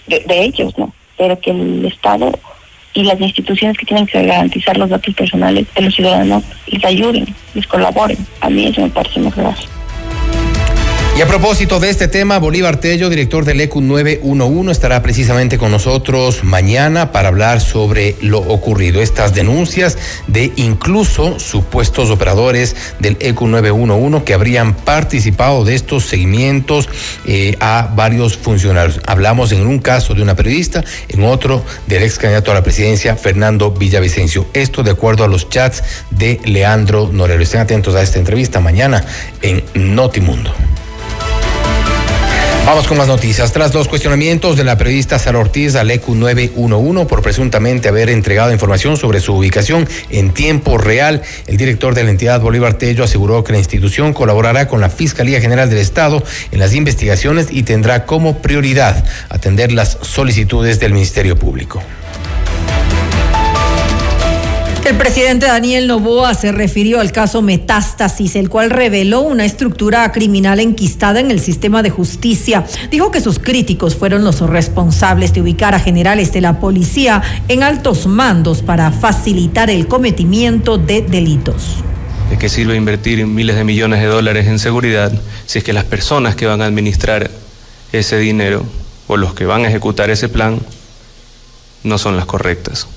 de, 0.07 0.43
ellos, 0.45 0.77
¿no? 0.79 0.93
Pero 1.17 1.41
que 1.41 1.51
el 1.51 1.85
Estado 1.85 2.39
y 2.99 3.05
las 3.05 3.21
instituciones 3.21 3.79
que 3.79 3.87
tienen 3.87 4.07
que 4.07 4.21
garantizar 4.25 4.77
los 4.77 4.91
datos 4.91 5.15
personales 5.15 5.67
de 5.73 5.83
los 5.83 5.95
ciudadanos 5.95 6.43
les 6.67 6.85
ayuden, 6.85 7.27
les 7.55 7.67
colaboren. 7.69 8.19
A 8.41 8.51
mí 8.51 8.67
eso 8.67 8.81
me 8.81 8.91
parece 8.91 9.21
grave. 9.21 9.78
Y 11.19 11.21
a 11.21 11.27
propósito 11.27 11.81
de 11.81 11.91
este 11.91 12.07
tema, 12.07 12.39
Bolívar 12.39 12.77
Tello, 12.77 13.11
director 13.11 13.45
del 13.45 13.61
ECU 13.61 13.81
911, 13.81 14.71
estará 14.71 15.03
precisamente 15.03 15.59
con 15.59 15.73
nosotros 15.73 16.45
mañana 16.45 17.11
para 17.11 17.27
hablar 17.27 17.61
sobre 17.61 18.15
lo 18.21 18.39
ocurrido. 18.39 19.03
Estas 19.03 19.35
denuncias 19.35 19.99
de 20.29 20.53
incluso 20.55 21.41
supuestos 21.41 22.11
operadores 22.11 22.77
del 23.01 23.17
ECU 23.19 23.49
911 23.49 24.25
que 24.25 24.33
habrían 24.33 24.77
participado 24.77 25.65
de 25.65 25.75
estos 25.75 26.05
seguimientos 26.05 26.89
eh, 27.27 27.57
a 27.59 27.91
varios 27.97 28.37
funcionarios. 28.37 29.01
Hablamos 29.05 29.51
en 29.51 29.67
un 29.67 29.81
caso 29.81 30.15
de 30.15 30.23
una 30.23 30.37
periodista, 30.37 30.85
en 31.09 31.25
otro 31.25 31.65
del 31.89 32.05
ex 32.05 32.17
candidato 32.17 32.53
a 32.53 32.55
la 32.55 32.63
presidencia, 32.63 33.17
Fernando 33.17 33.73
Villavicencio. 33.73 34.47
Esto 34.53 34.85
de 34.85 34.93
acuerdo 34.93 35.25
a 35.25 35.27
los 35.27 35.49
chats 35.49 35.83
de 36.13 36.39
Leandro 36.45 37.11
Norero. 37.13 37.43
Estén 37.43 37.61
atentos 37.61 37.97
a 37.97 38.03
esta 38.03 38.21
entrevista 38.21 38.61
mañana 38.61 39.05
en 39.43 39.65
Notimundo. 39.75 40.55
Vamos 42.69 42.87
con 42.87 42.99
más 42.99 43.09
noticias. 43.09 43.51
Tras 43.51 43.73
los 43.73 43.89
cuestionamientos 43.89 44.59
de 44.59 44.63
la 44.63 44.77
periodista 44.77 45.19
Sara 45.19 45.39
Ortiz 45.39 45.75
al 45.75 45.91
ECU 45.91 46.15
911 46.15 47.07
por 47.07 47.23
presuntamente 47.23 47.89
haber 47.89 48.11
entregado 48.11 48.53
información 48.53 48.99
sobre 48.99 49.21
su 49.21 49.35
ubicación 49.35 49.89
en 50.11 50.35
tiempo 50.35 50.77
real, 50.77 51.23
el 51.47 51.57
director 51.57 51.95
de 51.95 52.05
la 52.05 52.11
entidad 52.11 52.43
Bolívar 52.43 52.75
Tello 52.75 53.05
aseguró 53.05 53.43
que 53.43 53.53
la 53.53 53.59
institución 53.59 54.13
colaborará 54.13 54.69
con 54.69 54.83
la 54.83 54.91
Fiscalía 54.91 55.41
General 55.41 55.71
del 55.71 55.79
Estado 55.79 56.23
en 56.53 56.59
las 56.59 56.75
investigaciones 56.75 57.47
y 57.51 57.63
tendrá 57.63 58.05
como 58.05 58.43
prioridad 58.43 59.03
atender 59.31 59.73
las 59.73 59.97
solicitudes 60.03 60.79
del 60.79 60.93
Ministerio 60.93 61.39
Público. 61.39 61.83
El 64.89 64.97
presidente 64.97 65.45
Daniel 65.45 65.87
Novoa 65.87 66.33
se 66.33 66.51
refirió 66.51 66.99
al 66.99 67.13
caso 67.13 67.43
Metástasis, 67.43 68.37
el 68.37 68.49
cual 68.49 68.71
reveló 68.71 69.21
una 69.21 69.45
estructura 69.45 70.11
criminal 70.13 70.61
enquistada 70.61 71.21
en 71.21 71.31
el 71.31 71.41
sistema 71.41 71.83
de 71.83 71.91
justicia. 71.91 72.65
Dijo 72.91 73.11
que 73.11 73.21
sus 73.21 73.39
críticos 73.39 73.97
fueron 73.97 74.25
los 74.25 74.41
responsables 74.41 75.35
de 75.35 75.43
ubicar 75.43 75.75
a 75.75 75.79
generales 75.79 76.33
de 76.33 76.41
la 76.41 76.59
policía 76.59 77.23
en 77.49 77.63
altos 77.63 78.07
mandos 78.07 78.63
para 78.63 78.91
facilitar 78.91 79.69
el 79.69 79.89
cometimiento 79.89 80.79
de 80.79 81.03
delitos. 81.03 81.85
¿De 82.31 82.39
qué 82.39 82.49
sirve 82.49 82.75
invertir 82.75 83.27
miles 83.27 83.57
de 83.57 83.65
millones 83.65 84.01
de 84.01 84.07
dólares 84.07 84.47
en 84.47 84.59
seguridad 84.59 85.13
si 85.45 85.59
es 85.59 85.65
que 85.65 85.75
las 85.75 85.85
personas 85.85 86.35
que 86.35 86.47
van 86.47 86.63
a 86.63 86.65
administrar 86.65 87.31
ese 87.93 88.17
dinero 88.17 88.65
o 89.07 89.19
los 89.19 89.35
que 89.35 89.45
van 89.45 89.67
a 89.67 89.69
ejecutar 89.69 90.09
ese 90.09 90.31
plan 90.31 90.59
no 91.83 91.99
son 91.99 92.17
las 92.17 92.25
correctas? 92.25 92.89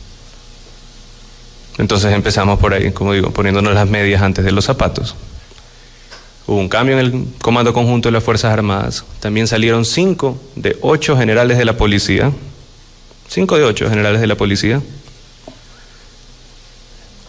Entonces 1.82 2.14
empezamos 2.14 2.60
por 2.60 2.76
ahí, 2.76 2.92
como 2.92 3.12
digo, 3.12 3.32
poniéndonos 3.32 3.74
las 3.74 3.90
medias 3.90 4.22
antes 4.22 4.46
de 4.46 4.52
los 4.52 4.66
zapatos. 4.66 5.16
Hubo 6.46 6.58
un 6.58 6.70
cambio 6.70 7.00
en 7.00 7.04
el 7.04 7.26
Comando 7.42 7.74
Conjunto 7.74 8.08
de 8.08 8.14
las 8.14 8.24
Fuerzas 8.24 8.54
Armadas. 8.54 9.04
También 9.20 9.48
salieron 9.48 9.84
cinco 9.84 10.40
de 10.56 10.78
ocho 10.82 11.18
generales 11.18 11.58
de 11.58 11.66
la 11.66 11.78
policía. 11.78 12.32
Cinco 13.28 13.58
de 13.58 13.64
ocho 13.64 13.90
generales 13.90 14.22
de 14.22 14.28
la 14.28 14.36
policía. 14.36 14.80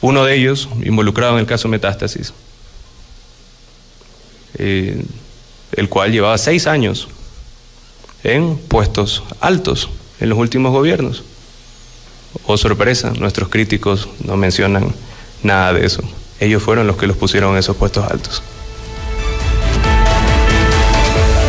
Uno 0.03 0.27
de 0.27 0.37
ellos 0.37 0.69
involucrado 0.85 1.33
en 1.33 1.39
el 1.39 1.47
caso 1.47 1.69
Metástasis. 1.69 2.35
eh, 4.59 5.03
el 5.73 5.89
cual 5.89 6.13
llevaba 6.13 6.37
seis 6.37 6.67
años 6.67 7.09
en 8.23 8.59
puestos 8.59 9.23
altos 9.41 9.89
en 10.21 10.29
los 10.29 10.37
últimos 10.37 10.73
gobiernos. 10.73 11.25
Oh 12.47 12.57
sorpresa, 12.57 13.13
nuestros 13.19 13.49
críticos 13.49 14.09
no 14.25 14.37
mencionan 14.37 14.95
nada 15.43 15.73
de 15.73 15.87
eso. 15.87 16.03
Ellos 16.41 16.63
fueron 16.63 16.87
los 16.87 16.97
que 16.97 17.07
los 17.07 17.17
pusieron 17.17 17.53
en 17.53 17.59
esos 17.59 17.77
puestos 17.77 18.05
altos. 18.11 18.43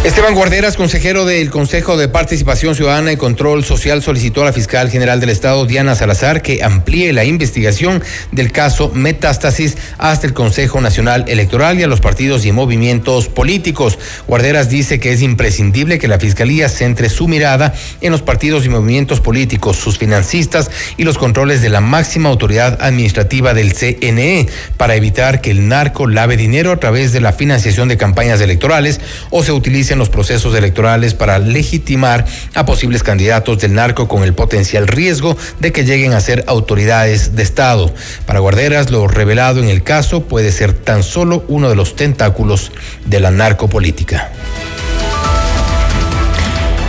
Esteban 0.03 0.35
Guarderas, 0.35 0.75
consejero 0.75 1.23
del 1.23 1.49
Consejo 1.49 1.95
de 1.95 2.09
Participación 2.09 2.75
Ciudadana 2.75 3.13
y 3.13 3.15
Control 3.15 3.63
Social, 3.63 4.03
solicitó 4.03 4.41
a 4.41 4.45
la 4.45 4.51
fiscal 4.51 4.89
general 4.89 5.21
del 5.21 5.29
Estado, 5.29 5.65
Diana 5.65 5.95
Salazar, 5.95 6.41
que 6.41 6.61
amplíe 6.61 7.13
la 7.13 7.23
investigación 7.23 8.03
del 8.33 8.51
caso 8.51 8.91
Metástasis 8.93 9.77
hasta 9.97 10.27
el 10.27 10.33
Consejo 10.33 10.81
Nacional 10.81 11.23
Electoral 11.29 11.79
y 11.79 11.83
a 11.83 11.87
los 11.87 12.01
partidos 12.01 12.45
y 12.45 12.51
movimientos 12.51 13.29
políticos. 13.29 13.97
Guarderas 14.27 14.67
dice 14.67 14.99
que 14.99 15.13
es 15.13 15.21
imprescindible 15.21 15.99
que 15.99 16.09
la 16.09 16.19
fiscalía 16.19 16.67
centre 16.67 17.07
su 17.07 17.29
mirada 17.29 17.73
en 18.01 18.11
los 18.11 18.21
partidos 18.21 18.65
y 18.65 18.69
movimientos 18.69 19.21
políticos, 19.21 19.77
sus 19.77 19.97
financistas 19.97 20.69
y 20.97 21.05
los 21.05 21.17
controles 21.17 21.61
de 21.61 21.69
la 21.69 21.79
máxima 21.79 22.27
autoridad 22.27 22.77
administrativa 22.81 23.53
del 23.53 23.71
CNE 23.71 24.49
para 24.75 24.95
evitar 24.95 25.39
que 25.39 25.51
el 25.51 25.69
narco 25.69 26.07
lave 26.07 26.35
dinero 26.35 26.73
a 26.73 26.77
través 26.77 27.13
de 27.13 27.21
la 27.21 27.31
financiación 27.31 27.87
de 27.87 27.95
campañas 27.95 28.41
electorales 28.41 28.99
o 29.29 29.43
se 29.43 29.53
utilice 29.53 29.92
en 29.93 29.99
los 29.99 30.09
procesos 30.09 30.55
electorales 30.55 31.13
para 31.13 31.39
legitimar 31.39 32.25
a 32.53 32.65
posibles 32.65 33.03
candidatos 33.03 33.59
del 33.59 33.73
narco 33.73 34.07
con 34.07 34.23
el 34.23 34.33
potencial 34.33 34.87
riesgo 34.87 35.37
de 35.59 35.71
que 35.71 35.85
lleguen 35.85 36.13
a 36.13 36.19
ser 36.19 36.43
autoridades 36.47 37.35
de 37.35 37.43
Estado. 37.43 37.93
Para 38.25 38.39
Guarderas, 38.39 38.91
lo 38.91 39.07
revelado 39.07 39.61
en 39.61 39.69
el 39.69 39.83
caso 39.83 40.23
puede 40.23 40.51
ser 40.51 40.73
tan 40.73 41.03
solo 41.03 41.45
uno 41.47 41.69
de 41.69 41.75
los 41.75 41.95
tentáculos 41.95 42.71
de 43.05 43.19
la 43.19 43.31
narcopolítica. 43.31 44.31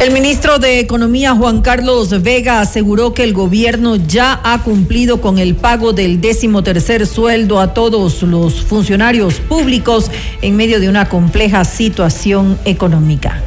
El 0.04 0.12
ministro 0.12 0.58
de 0.58 0.80
Economía, 0.80 1.34
Juan 1.34 1.62
Carlos 1.62 2.22
Vega, 2.22 2.60
aseguró 2.60 3.14
que 3.14 3.24
el 3.24 3.32
gobierno 3.32 3.96
ya 3.96 4.38
ha 4.44 4.58
cumplido 4.62 5.22
con 5.22 5.38
el 5.38 5.54
pago 5.54 5.94
del 5.94 6.20
décimo 6.20 6.62
tercer 6.62 7.06
sueldo 7.06 7.58
a 7.58 7.72
todos 7.72 8.22
los 8.22 8.60
funcionarios 8.60 9.36
públicos 9.40 10.10
en 10.42 10.56
medio 10.56 10.78
de 10.78 10.90
una 10.90 11.08
compleja 11.08 11.64
situación 11.64 12.58
económica. 12.66 13.40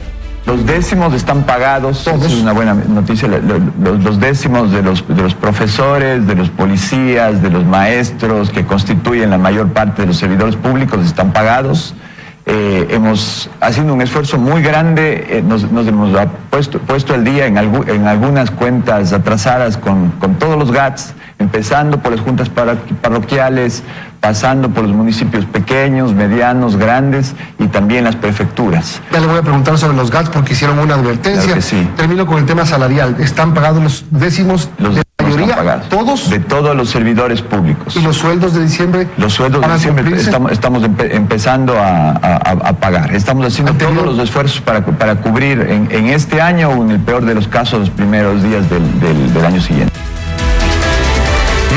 Los 0.47 0.65
décimos 0.65 1.13
están 1.13 1.45
pagados, 1.45 2.07
es 2.07 2.33
una 2.41 2.53
buena 2.53 2.73
noticia, 2.73 3.27
lo- 3.27 3.37
lo- 3.39 3.59
los, 3.83 4.03
los 4.03 4.19
décimos 4.19 4.71
de 4.71 4.81
los, 4.81 5.07
de 5.07 5.21
los 5.21 5.35
profesores, 5.35 6.25
de 6.25 6.33
los 6.33 6.49
policías, 6.49 7.39
de 7.43 7.51
los 7.51 7.65
maestros 7.65 8.49
que 8.49 8.65
constituyen 8.65 9.29
la 9.29 9.37
mayor 9.37 9.67
parte 9.73 10.01
de 10.01 10.07
los 10.07 10.17
servidores 10.17 10.55
públicos 10.55 11.05
están 11.05 11.33
pagados. 11.33 11.93
Eh, 12.49 12.87
hemos 12.91 13.49
haciendo 13.59 13.93
un 13.93 14.01
esfuerzo 14.01 14.37
muy 14.37 14.61
grande, 14.61 15.27
eh, 15.29 15.43
nos, 15.45 15.69
nos 15.69 15.85
hemos 15.85 16.17
puesto, 16.49 16.79
puesto 16.79 17.13
al 17.13 17.25
día 17.25 17.45
en, 17.45 17.57
algu- 17.57 17.89
en 17.89 18.07
algunas 18.07 18.51
cuentas 18.51 19.11
atrasadas 19.11 19.75
con, 19.75 20.11
con 20.11 20.35
todos 20.35 20.57
los 20.57 20.71
GATS, 20.71 21.13
empezando 21.39 21.99
por 21.99 22.13
las 22.13 22.21
juntas 22.21 22.49
parroquiales, 23.01 23.83
pasando 24.21 24.69
por 24.69 24.85
los 24.85 24.95
municipios 24.95 25.43
pequeños, 25.43 26.13
medianos, 26.13 26.77
grandes 26.77 27.35
y 27.59 27.67
también 27.67 28.05
las 28.05 28.15
prefecturas. 28.15 29.01
Ya 29.11 29.19
le 29.19 29.27
voy 29.27 29.39
a 29.39 29.41
preguntar 29.41 29.77
sobre 29.77 29.97
los 29.97 30.09
GATS 30.09 30.29
porque 30.29 30.53
hicieron 30.53 30.79
una 30.79 30.93
advertencia. 30.95 31.41
Claro 31.43 31.55
que 31.55 31.61
sí. 31.61 31.85
Termino 31.97 32.25
con 32.25 32.37
el 32.37 32.45
tema 32.45 32.65
salarial. 32.65 33.17
¿Están 33.19 33.53
pagados 33.53 33.83
los 33.83 34.05
décimos 34.09 34.69
mayoría? 35.35 35.55
¿Todos? 35.89 36.29
De 36.29 36.39
todos 36.39 36.75
los 36.75 36.89
servidores 36.89 37.41
públicos. 37.41 37.95
¿Y 37.95 38.01
los 38.01 38.17
sueldos 38.17 38.53
de 38.53 38.63
diciembre? 38.63 39.07
Los 39.17 39.33
sueldos 39.33 39.61
de 39.61 39.67
diciembre 39.73 40.03
estamos, 40.27 40.51
estamos 40.51 40.83
empe- 40.83 41.13
empezando 41.13 41.77
a, 41.77 42.09
a- 42.11 42.73
pagar. 42.73 43.13
Estamos 43.15 43.45
haciendo 43.45 43.73
todos 43.73 44.05
los 44.05 44.19
esfuerzos 44.19 44.61
para, 44.61 44.85
para 44.85 45.15
cubrir 45.15 45.61
en, 45.61 45.87
en 45.91 46.07
este 46.07 46.41
año 46.41 46.69
o 46.69 46.83
en 46.83 46.91
el 46.91 46.99
peor 46.99 47.25
de 47.25 47.33
los 47.35 47.47
casos 47.47 47.79
los 47.79 47.89
primeros 47.89 48.41
días 48.43 48.69
del, 48.69 48.99
del- 48.99 49.33
del 49.33 49.45
año 49.45 49.61
siguiente. 49.61 49.93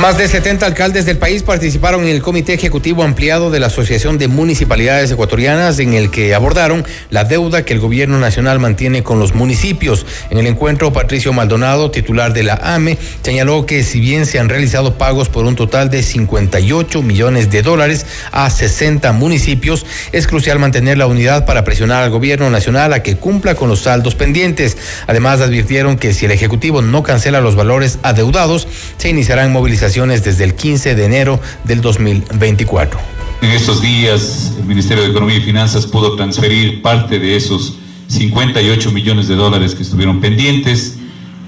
Más 0.01 0.17
de 0.17 0.29
70 0.29 0.65
alcaldes 0.65 1.05
del 1.05 1.19
país 1.19 1.43
participaron 1.43 2.05
en 2.05 2.09
el 2.09 2.23
Comité 2.23 2.55
Ejecutivo 2.55 3.03
Ampliado 3.03 3.51
de 3.51 3.61
la 3.61 3.67
Asociación 3.67 4.17
de 4.17 4.29
Municipalidades 4.29 5.11
Ecuatorianas 5.11 5.79
en 5.79 5.93
el 5.93 6.11
que 6.11 6.35
abordaron 6.35 6.87
la 7.11 7.25
deuda 7.25 7.67
que 7.67 7.75
el 7.75 7.81
gobierno 7.81 8.19
nacional 8.19 8.59
mantiene 8.61 9.03
con 9.03 9.19
los 9.19 9.35
municipios. 9.35 10.07
En 10.31 10.39
el 10.39 10.47
encuentro, 10.47 10.91
Patricio 10.95 11.35
Maldonado, 11.35 11.91
titular 11.91 12.33
de 12.33 12.45
la 12.45 12.55
AME, 12.55 12.97
señaló 13.21 13.67
que 13.67 13.85
si 13.85 14.01
bien 14.01 14.25
se 14.25 14.39
han 14.39 14.49
realizado 14.49 14.97
pagos 14.97 15.29
por 15.29 15.45
un 15.45 15.55
total 15.55 15.91
de 15.91 16.03
58 16.03 17.03
millones 17.03 17.51
de 17.51 17.61
dólares 17.61 18.07
a 18.33 18.49
60 18.49 19.13
municipios, 19.13 19.85
es 20.13 20.27
crucial 20.27 20.59
mantener 20.59 20.97
la 20.97 21.09
unidad 21.09 21.45
para 21.45 21.63
presionar 21.63 22.05
al 22.05 22.11
gobierno 22.11 22.49
nacional 22.49 22.95
a 22.95 23.03
que 23.03 23.17
cumpla 23.17 23.55
con 23.55 23.69
los 23.69 23.81
saldos 23.81 24.15
pendientes. 24.15 24.79
Además, 25.07 25.43
advirtieron 25.43 25.99
que 25.99 26.15
si 26.15 26.25
el 26.25 26.33
Ejecutivo 26.33 26.81
no 26.81 27.03
cancela 27.03 27.43
los 27.43 27.55
valores 27.55 27.99
adeudados, 28.03 28.67
se 28.97 29.11
iniciarán 29.11 29.53
movilizaciones 29.53 29.90
desde 29.95 30.45
el 30.45 30.55
15 30.55 30.95
de 30.95 31.05
enero 31.05 31.41
del 31.65 31.81
2024. 31.81 33.01
En 33.43 33.51
estos 33.51 33.83
días, 33.83 34.53
el 34.57 34.65
Ministerio 34.65 35.03
de 35.03 35.11
Economía 35.11 35.39
y 35.39 35.41
Finanzas 35.41 35.85
pudo 35.85 36.15
transferir 36.15 36.81
parte 36.81 37.19
de 37.19 37.35
esos 37.35 37.75
58 38.07 38.93
millones 38.93 39.27
de 39.27 39.35
dólares 39.35 39.75
que 39.75 39.83
estuvieron 39.83 40.21
pendientes, 40.21 40.97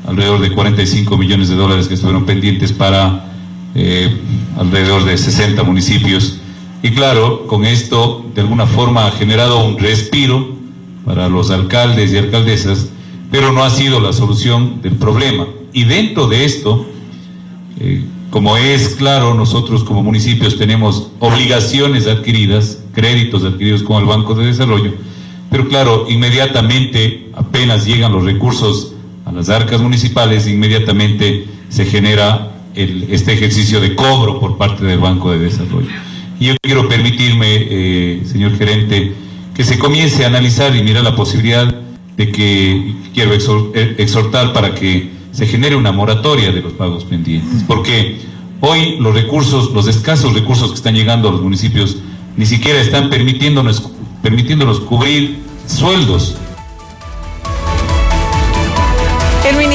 alrededor 0.07 0.41
de 0.41 0.51
45 0.51 1.17
millones 1.17 1.51
de 1.51 1.55
dólares 1.55 1.87
que 1.87 1.95
estuvieron 1.95 2.27
pendientes 2.27 2.73
para 2.73 3.27
eh, 3.77 4.11
alrededor 4.59 5.05
de 5.05 5.17
60 5.17 5.63
municipios. 5.63 6.39
Y 6.83 6.91
claro, 6.91 7.47
con 7.47 7.65
esto 7.65 8.27
de 8.35 8.41
alguna 8.41 8.67
forma 8.67 9.07
ha 9.07 9.13
generado 9.13 9.65
un 9.65 9.79
respiro 9.79 10.57
para 11.05 11.29
los 11.29 11.53
alcaldes 11.53 12.13
y 12.13 12.19
alcaldesas, 12.19 12.89
pero 13.31 13.53
no 13.53 13.63
ha 13.63 13.71
sido 13.71 14.01
la 14.01 14.13
solución 14.13 14.83
del 14.83 14.97
problema. 14.97 15.47
Y 15.73 15.85
dentro 15.85 16.27
de 16.27 16.45
esto, 16.45 16.87
eh, 17.79 18.05
como 18.33 18.57
es 18.57 18.95
claro, 18.95 19.35
nosotros 19.35 19.85
como 19.85 20.03
municipios 20.03 20.57
tenemos 20.57 21.09
obligaciones 21.19 22.07
adquiridas, 22.07 22.79
créditos 22.95 23.45
adquiridos 23.45 23.83
con 23.83 24.01
el 24.01 24.09
Banco 24.09 24.35
de 24.35 24.47
Desarrollo, 24.47 24.95
pero 25.51 25.69
claro, 25.69 26.07
inmediatamente, 26.09 27.29
apenas 27.35 27.85
llegan 27.85 28.11
los 28.11 28.25
recursos 28.25 28.95
a 29.27 29.33
las 29.33 29.51
arcas 29.51 29.83
municipales, 29.83 30.49
inmediatamente 30.49 31.45
se 31.69 31.85
genera 31.85 32.53
el, 32.75 33.07
este 33.11 33.35
ejercicio 33.35 33.83
de 33.83 33.95
cobro 33.95 34.41
por 34.41 34.57
parte 34.57 34.87
del 34.87 34.99
Banco 34.99 35.31
de 35.31 35.39
Desarrollo. 35.39 35.91
Y 36.41 36.47
yo 36.47 36.55
quiero 36.63 36.89
permitirme, 36.89 37.49
eh, 37.51 38.23
señor 38.25 38.57
gerente, 38.57 39.13
que 39.55 39.63
se 39.63 39.79
comience 39.79 40.25
a 40.25 40.29
analizar 40.29 40.75
y 40.75 40.83
mirar 40.83 41.05
la 41.05 41.15
posibilidad 41.15 41.67
de 42.17 42.33
que 42.33 42.95
quiero 43.13 43.35
eh, 43.35 43.97
exhortar 43.99 44.55
para 44.55 44.75
que 44.75 45.11
se 45.33 45.47
genere 45.47 45.77
una 45.77 45.93
moratoria 45.93 46.53
de 46.53 46.61
los 46.61 46.75
pagos 46.75 47.05
pendientes, 47.05 47.65
porque 47.67 48.21
hoy 48.61 48.97
los 48.99 49.15
recursos, 49.15 49.73
los 49.73 49.89
escasos 49.89 50.35
recursos 50.35 50.71
que 50.71 50.77
están 50.77 50.95
llegando 50.95 51.29
a 51.29 51.33
los 51.33 51.43
municipios, 51.43 51.97
ni 52.37 52.47
siquiera 52.47 52.81
están 52.81 53.11
permitiéndonos, 53.11 53.91
permitiéndonos 54.23 54.81
cubrir 54.81 55.39
sueldos 55.67 56.37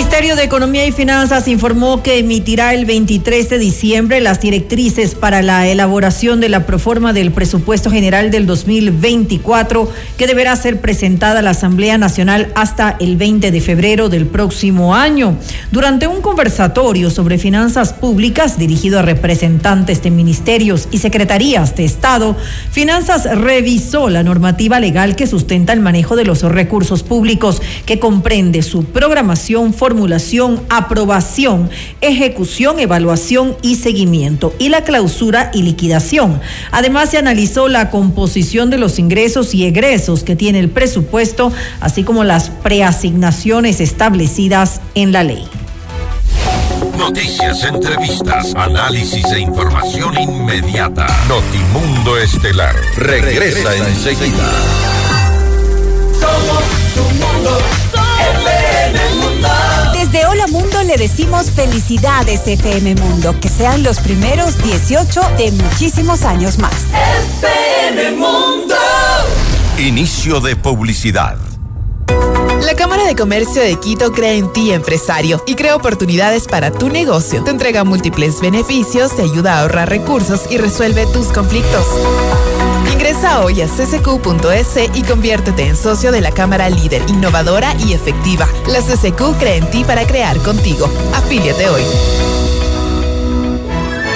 Ministerio 0.08 0.38
de 0.38 0.44
Economía 0.46 0.88
y 0.88 0.94
Finanzas 0.94 1.50
informó 1.50 2.02
que 2.02 2.20
emitirá 2.20 2.74
el 2.74 2.86
23 2.86 3.50
de 3.50 3.60
diciembre 3.60 4.22
las 4.22 4.40
directrices 4.40 5.16
para 5.16 5.42
la 5.42 5.68
elaboración 5.68 6.40
de 6.40 6.48
la 6.48 6.66
proforma 6.66 7.12
del 7.12 7.32
presupuesto 7.32 7.92
general 7.92 8.32
del 8.32 8.46
2024 8.46 9.92
que 10.18 10.26
deberá 10.26 10.56
ser 10.56 10.80
presentada 10.80 11.40
a 11.40 11.42
la 11.42 11.50
Asamblea 11.50 11.98
Nacional 11.98 12.54
hasta 12.56 12.96
el 13.02 13.18
20 13.18 13.52
de 13.52 13.60
febrero 13.60 14.08
del 14.08 14.28
próximo 14.28 14.96
año. 14.96 15.36
Durante 15.72 16.08
un 16.08 16.22
conversatorio 16.22 17.10
sobre 17.10 17.38
finanzas 17.38 17.92
públicas 17.92 18.58
dirigido 18.58 19.00
a 19.00 19.02
representantes 19.02 20.02
de 20.04 20.12
ministerios 20.12 20.88
y 20.90 21.00
secretarías 21.00 21.76
de 21.76 21.84
Estado, 21.84 22.38
Finanzas 22.72 23.26
revisó 23.38 24.10
la 24.10 24.24
normativa 24.24 24.80
legal 24.80 25.18
que 25.18 25.28
sustenta 25.28 25.74
el 25.74 25.82
manejo 25.82 26.16
de 26.16 26.24
los 26.24 26.44
recursos 26.44 27.04
públicos 27.04 27.62
que 27.86 28.00
comprende 28.00 28.64
su 28.64 28.86
programación 28.86 29.74
formulación, 29.98 30.62
aprobación, 30.70 31.72
ejecución, 32.02 32.80
evaluación 32.80 33.58
y 33.64 33.78
seguimiento, 33.78 34.54
y 34.60 34.70
la 34.70 34.84
clausura 34.84 35.50
y 35.56 35.64
liquidación. 35.64 36.40
Además, 36.72 37.10
se 37.10 37.18
analizó 37.18 37.68
la 37.68 37.90
composición 37.90 38.70
de 38.70 38.78
los 38.78 39.00
ingresos 39.00 39.56
y 39.56 39.66
egresos 39.66 40.24
que 40.24 40.36
tiene 40.36 40.60
el 40.60 40.70
presupuesto, 40.70 41.52
así 41.80 42.04
como 42.04 42.24
las 42.24 42.52
preasignaciones 42.52 43.82
establecidas 43.82 44.82
en 44.94 45.14
la 45.14 45.24
ley. 45.24 45.48
Noticias, 46.96 47.64
entrevistas, 47.64 48.54
análisis 48.56 49.26
e 49.32 49.40
información 49.40 50.16
inmediata. 50.20 51.08
Notimundo 51.28 52.20
Estelar 52.20 52.76
regresa, 52.98 53.76
enseguida. 53.76 54.52
Somos 56.20 56.64
tu. 56.94 57.02
Mundo. 57.02 57.87
Desde 60.10 60.26
Hola 60.26 60.48
Mundo 60.48 60.82
le 60.84 60.96
decimos 60.96 61.52
felicidades 61.52 62.48
FM 62.48 62.96
Mundo, 62.96 63.36
que 63.42 63.50
sean 63.50 63.84
los 63.84 64.00
primeros 64.00 64.58
18 64.64 65.22
de 65.38 65.52
muchísimos 65.52 66.22
años 66.22 66.60
más. 66.60 66.74
FM 67.44 68.12
Mundo. 68.12 68.76
Inicio 69.78 70.40
de 70.40 70.56
publicidad. 70.56 71.36
La 72.62 72.74
Cámara 72.76 73.04
de 73.04 73.18
Comercio 73.18 73.62
de 73.62 73.78
Quito 73.82 74.14
cree 74.14 74.38
en 74.38 74.54
ti, 74.54 74.72
empresario, 74.72 75.44
y 75.46 75.56
crea 75.56 75.76
oportunidades 75.76 76.48
para 76.48 76.72
tu 76.72 76.88
negocio. 76.88 77.44
Te 77.44 77.52
entrega 77.52 77.84
múltiples 77.84 78.40
beneficios, 78.40 79.14
te 79.14 79.24
ayuda 79.24 79.56
a 79.58 79.62
ahorrar 79.64 79.90
recursos 79.90 80.44
y 80.50 80.58
resuelve 80.58 81.06
tus 81.08 81.34
conflictos. 81.34 81.86
Ingresa 82.92 83.44
hoy 83.44 83.62
a 83.62 83.68
ccq.es 83.68 84.90
y 84.96 85.04
conviértete 85.04 85.68
en 85.68 85.76
socio 85.76 86.12
de 86.12 86.22
la 86.22 86.32
Cámara 86.32 86.70
líder, 86.70 87.02
innovadora 87.10 87.74
y 87.86 87.94
efectiva. 87.94 88.48
La 88.68 88.80
CCQ 88.80 89.38
cree 89.40 89.58
en 89.58 89.70
ti 89.70 89.84
para 89.84 90.06
crear 90.06 90.38
contigo. 90.40 90.90
Afíliate 91.14 91.70
hoy. 91.70 91.84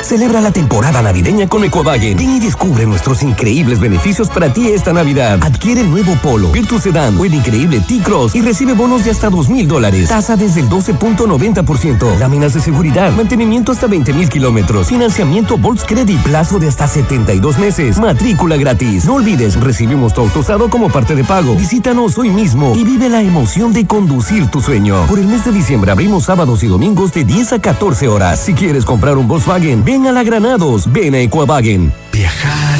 Celebra 0.03 0.41
la 0.41 0.51
temporada 0.51 1.01
navideña 1.01 1.47
con 1.47 1.63
Ecovagen. 1.63 2.17
Ven 2.17 2.35
y 2.35 2.39
descubre 2.39 2.85
nuestros 2.85 3.23
increíbles 3.23 3.79
beneficios 3.79 4.29
para 4.29 4.51
ti 4.51 4.67
esta 4.67 4.93
Navidad. 4.93 5.39
Adquiere 5.41 5.81
el 5.81 5.91
nuevo 5.91 6.15
Polo, 6.21 6.49
Virtus 6.51 6.83
Sedan 6.83 7.17
o 7.17 7.25
el 7.25 7.33
increíble 7.33 7.79
T-Cross 7.79 8.35
y 8.35 8.41
recibe 8.41 8.73
bonos 8.73 9.05
de 9.05 9.11
hasta 9.11 9.29
dos 9.29 9.49
mil 9.49 9.67
dólares. 9.67 10.09
Tasa 10.09 10.35
desde 10.35 10.61
el 10.61 10.69
12.90%. 10.69 12.17
Láminas 12.17 12.53
de 12.53 12.61
seguridad, 12.61 13.11
mantenimiento 13.13 13.71
hasta 13.71 13.87
20 13.87 14.13
mil 14.13 14.29
kilómetros. 14.29 14.87
Financiamiento 14.87 15.57
Volks 15.57 15.83
Credit, 15.83 16.19
plazo 16.23 16.59
de 16.59 16.67
hasta 16.67 16.87
72 16.87 17.57
meses. 17.59 17.99
Matrícula 17.99 18.57
gratis. 18.57 19.05
No 19.05 19.15
olvides, 19.15 19.59
recibimos 19.59 20.13
tu 20.13 20.21
auto 20.21 20.39
usado 20.39 20.69
como 20.69 20.89
parte 20.89 21.15
de 21.15 21.23
pago. 21.23 21.55
Visítanos 21.55 22.17
hoy 22.17 22.29
mismo 22.29 22.73
y 22.75 22.83
vive 22.83 23.07
la 23.09 23.21
emoción 23.21 23.71
de 23.71 23.85
conducir 23.85 24.47
tu 24.47 24.61
sueño. 24.61 25.05
Por 25.07 25.19
el 25.19 25.27
mes 25.27 25.45
de 25.45 25.51
diciembre 25.51 25.91
abrimos 25.91 26.25
sábados 26.25 26.63
y 26.63 26.67
domingos 26.67 27.13
de 27.13 27.23
10 27.23 27.53
a 27.53 27.61
14 27.61 28.07
horas. 28.07 28.39
Si 28.39 28.53
quieres 28.53 28.83
comprar 28.83 29.17
un 29.17 29.27
Volkswagen, 29.27 29.83
ven 29.91 30.07
a 30.07 30.13
la 30.13 30.23
Granados, 30.23 30.89
ven 30.89 31.15
a 31.15 31.19
Equavagen. 31.19 31.91
Viajar, 32.13 32.79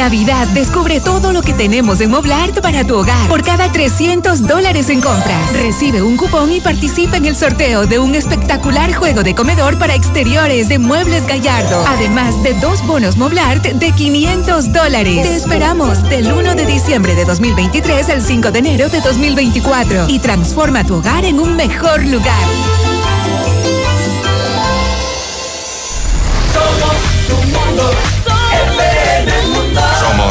Navidad 0.00 0.48
descubre 0.54 0.98
todo 0.98 1.30
lo 1.30 1.42
que 1.42 1.52
tenemos 1.52 2.00
en 2.00 2.10
Moblart 2.10 2.62
para 2.62 2.84
tu 2.84 2.96
hogar. 2.96 3.28
Por 3.28 3.44
cada 3.44 3.70
300 3.70 4.46
dólares 4.46 4.88
en 4.88 5.02
compras, 5.02 5.52
recibe 5.52 6.00
un 6.00 6.16
cupón 6.16 6.50
y 6.52 6.62
participa 6.62 7.18
en 7.18 7.26
el 7.26 7.36
sorteo 7.36 7.84
de 7.84 7.98
un 7.98 8.14
espectacular 8.14 8.94
juego 8.94 9.22
de 9.22 9.34
comedor 9.34 9.78
para 9.78 9.94
exteriores 9.94 10.70
de 10.70 10.78
Muebles 10.78 11.26
Gallardo. 11.26 11.84
Además 11.86 12.42
de 12.42 12.54
dos 12.54 12.82
bonos 12.86 13.18
Moblart 13.18 13.62
de 13.62 13.92
500 13.92 14.72
dólares. 14.72 15.20
Te 15.20 15.36
esperamos 15.36 16.02
del 16.08 16.32
1 16.32 16.54
de 16.54 16.64
diciembre 16.64 17.14
de 17.14 17.26
2023 17.26 18.08
al 18.08 18.22
5 18.22 18.52
de 18.52 18.58
enero 18.58 18.88
de 18.88 19.02
2024 19.02 20.06
y 20.08 20.18
transforma 20.20 20.82
tu 20.82 20.94
hogar 20.94 21.26
en 21.26 21.38
un 21.38 21.56
mejor 21.56 22.02
lugar. 22.06 22.48
Somos 26.54 26.96
tu 27.28 27.36
mundo. 27.36 28.09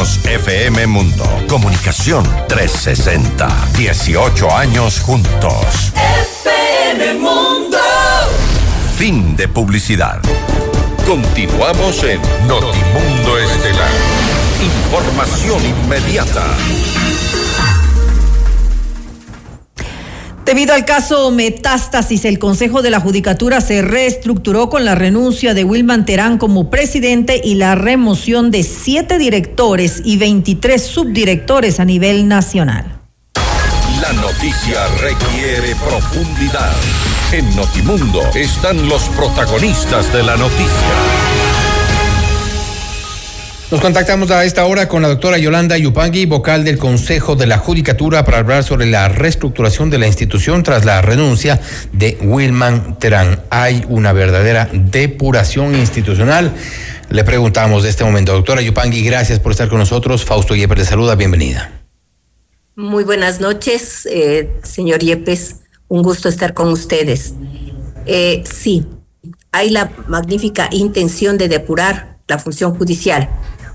Somos 0.00 0.24
FM 0.24 0.86
Mundo. 0.86 1.24
Comunicación 1.46 2.24
360. 2.48 3.46
18 3.76 4.56
años 4.56 4.98
juntos. 5.00 5.92
FM 6.38 7.14
Mundo. 7.18 7.76
Fin 8.96 9.36
de 9.36 9.46
publicidad. 9.46 10.22
Continuamos 11.06 12.02
en 12.04 12.18
Notimundo 12.48 13.38
Estelar. 13.38 13.90
Información 14.62 15.60
inmediata. 15.66 16.46
Debido 20.44 20.74
al 20.74 20.84
caso 20.84 21.30
Metástasis, 21.30 22.24
el 22.24 22.38
Consejo 22.38 22.82
de 22.82 22.90
la 22.90 22.98
Judicatura 22.98 23.60
se 23.60 23.82
reestructuró 23.82 24.68
con 24.68 24.84
la 24.84 24.94
renuncia 24.94 25.54
de 25.54 25.64
Wilman 25.64 26.04
Terán 26.06 26.38
como 26.38 26.70
presidente 26.70 27.40
y 27.42 27.54
la 27.54 27.74
remoción 27.74 28.50
de 28.50 28.62
siete 28.62 29.18
directores 29.18 30.02
y 30.04 30.16
23 30.16 30.82
subdirectores 30.82 31.78
a 31.78 31.84
nivel 31.84 32.26
nacional. 32.26 33.00
La 34.00 34.12
noticia 34.14 34.86
requiere 34.98 35.74
profundidad. 35.76 36.72
En 37.32 37.54
Notimundo 37.54 38.22
están 38.34 38.88
los 38.88 39.02
protagonistas 39.10 40.12
de 40.12 40.22
la 40.22 40.36
noticia. 40.36 41.59
Nos 43.70 43.80
contactamos 43.80 44.32
a 44.32 44.44
esta 44.44 44.66
hora 44.66 44.88
con 44.88 45.00
la 45.00 45.06
doctora 45.06 45.38
Yolanda 45.38 45.78
Yupangui, 45.78 46.26
vocal 46.26 46.64
del 46.64 46.76
Consejo 46.76 47.36
de 47.36 47.46
la 47.46 47.56
Judicatura, 47.56 48.24
para 48.24 48.38
hablar 48.38 48.64
sobre 48.64 48.86
la 48.86 49.08
reestructuración 49.08 49.90
de 49.90 49.98
la 49.98 50.08
institución 50.08 50.64
tras 50.64 50.84
la 50.84 51.00
renuncia 51.02 51.60
de 51.92 52.18
Wilman 52.20 52.98
Terán. 52.98 53.44
Hay 53.48 53.84
una 53.88 54.12
verdadera 54.12 54.68
depuración 54.72 55.76
institucional. 55.76 56.52
Le 57.10 57.22
preguntamos 57.22 57.84
de 57.84 57.90
este 57.90 58.02
momento, 58.02 58.32
doctora 58.32 58.60
Yupangui, 58.60 59.04
gracias 59.04 59.38
por 59.38 59.52
estar 59.52 59.68
con 59.68 59.78
nosotros. 59.78 60.24
Fausto 60.24 60.56
Yepes 60.56 60.78
le 60.78 60.84
saluda, 60.84 61.14
bienvenida. 61.14 61.70
Muy 62.74 63.04
buenas 63.04 63.40
noches, 63.40 64.04
eh, 64.10 64.50
señor 64.64 64.98
Yepes. 64.98 65.60
Un 65.86 66.02
gusto 66.02 66.28
estar 66.28 66.54
con 66.54 66.70
ustedes. 66.70 67.34
Eh, 68.04 68.42
sí, 68.50 68.84
hay 69.52 69.70
la 69.70 69.92
magnífica 70.08 70.68
intención 70.72 71.38
de 71.38 71.46
depurar 71.46 72.18
la 72.26 72.38
función 72.40 72.74
judicial. 72.76 73.28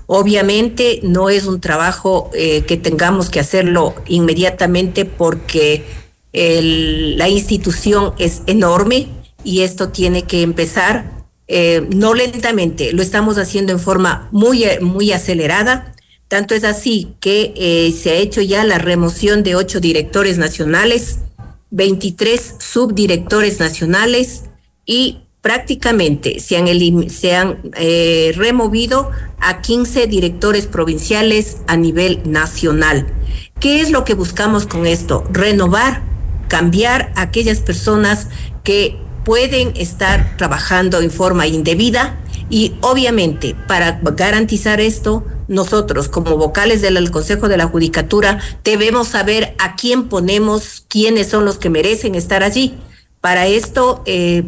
Obviamente 0.06 1.00
no 1.02 1.30
es 1.30 1.46
un 1.46 1.60
trabajo 1.60 2.30
eh, 2.34 2.62
que 2.62 2.76
tengamos 2.76 3.28
que 3.28 3.40
hacerlo 3.40 3.94
inmediatamente 4.06 5.04
porque 5.04 5.84
la 6.32 7.30
institución 7.30 8.12
es 8.18 8.42
enorme 8.46 9.08
y 9.42 9.62
esto 9.62 9.88
tiene 9.88 10.24
que 10.24 10.42
empezar 10.42 11.16
eh, 11.48 11.86
no 11.94 12.14
lentamente, 12.14 12.92
lo 12.92 13.02
estamos 13.02 13.38
haciendo 13.38 13.72
en 13.72 13.78
forma 13.78 14.28
muy, 14.32 14.64
muy 14.80 15.12
acelerada. 15.12 15.94
Tanto 16.28 16.54
es 16.54 16.64
así 16.64 17.14
que 17.20 17.54
eh, 17.56 17.92
se 17.92 18.10
ha 18.10 18.14
hecho 18.14 18.40
ya 18.40 18.64
la 18.64 18.78
remoción 18.78 19.44
de 19.44 19.54
ocho 19.54 19.78
directores 19.78 20.38
nacionales, 20.38 21.20
23 21.70 22.56
subdirectores 22.58 23.60
nacionales 23.60 24.44
y 24.84 25.25
prácticamente 25.46 26.40
se 26.40 26.56
han, 26.56 26.66
se 27.08 27.36
han 27.36 27.60
eh, 27.76 28.32
removido 28.34 29.12
a 29.38 29.62
15 29.62 30.08
directores 30.08 30.66
provinciales 30.66 31.58
a 31.68 31.76
nivel 31.76 32.20
nacional. 32.24 33.06
¿Qué 33.60 33.80
es 33.80 33.92
lo 33.92 34.02
que 34.04 34.14
buscamos 34.14 34.66
con 34.66 34.88
esto? 34.88 35.22
Renovar, 35.30 36.02
cambiar 36.48 37.12
a 37.14 37.22
aquellas 37.22 37.60
personas 37.60 38.26
que 38.64 38.98
pueden 39.24 39.72
estar 39.76 40.36
trabajando 40.36 41.00
en 41.00 41.12
forma 41.12 41.46
indebida 41.46 42.18
y 42.50 42.74
obviamente 42.80 43.54
para 43.68 44.00
garantizar 44.02 44.80
esto, 44.80 45.24
nosotros 45.46 46.08
como 46.08 46.36
vocales 46.36 46.82
del 46.82 47.12
Consejo 47.12 47.46
de 47.46 47.56
la 47.56 47.68
Judicatura 47.68 48.40
debemos 48.64 49.06
saber 49.06 49.54
a 49.60 49.76
quién 49.76 50.08
ponemos, 50.08 50.84
quiénes 50.88 51.28
son 51.28 51.44
los 51.44 51.56
que 51.58 51.70
merecen 51.70 52.16
estar 52.16 52.42
allí. 52.42 52.74
Para 53.20 53.46
esto, 53.46 54.02
eh, 54.06 54.42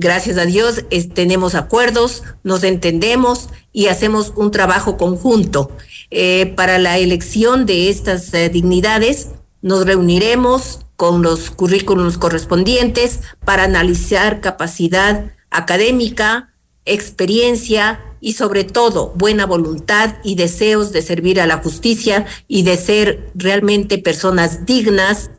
gracias 0.00 0.38
a 0.38 0.46
Dios, 0.46 0.86
tenemos 1.12 1.54
acuerdos, 1.54 2.22
nos 2.42 2.64
entendemos 2.64 3.50
y 3.70 3.88
hacemos 3.88 4.32
un 4.34 4.50
trabajo 4.50 4.96
conjunto. 4.96 5.70
Eh, 6.10 6.54
para 6.56 6.78
la 6.78 6.96
elección 6.96 7.66
de 7.66 7.90
estas 7.90 8.32
eh, 8.32 8.48
dignidades, 8.48 9.28
nos 9.60 9.84
reuniremos 9.84 10.86
con 10.96 11.22
los 11.22 11.50
currículums 11.50 12.16
correspondientes 12.16 13.20
para 13.44 13.64
analizar 13.64 14.40
capacidad 14.40 15.32
académica, 15.50 16.48
experiencia 16.86 18.00
y 18.22 18.32
sobre 18.32 18.64
todo 18.64 19.12
buena 19.16 19.44
voluntad 19.44 20.16
y 20.24 20.34
deseos 20.34 20.92
de 20.92 21.02
servir 21.02 21.42
a 21.42 21.46
la 21.46 21.58
justicia 21.58 22.24
y 22.48 22.62
de 22.62 22.78
ser 22.78 23.30
realmente 23.34 23.98
personas 23.98 24.64
dignas 24.64 25.30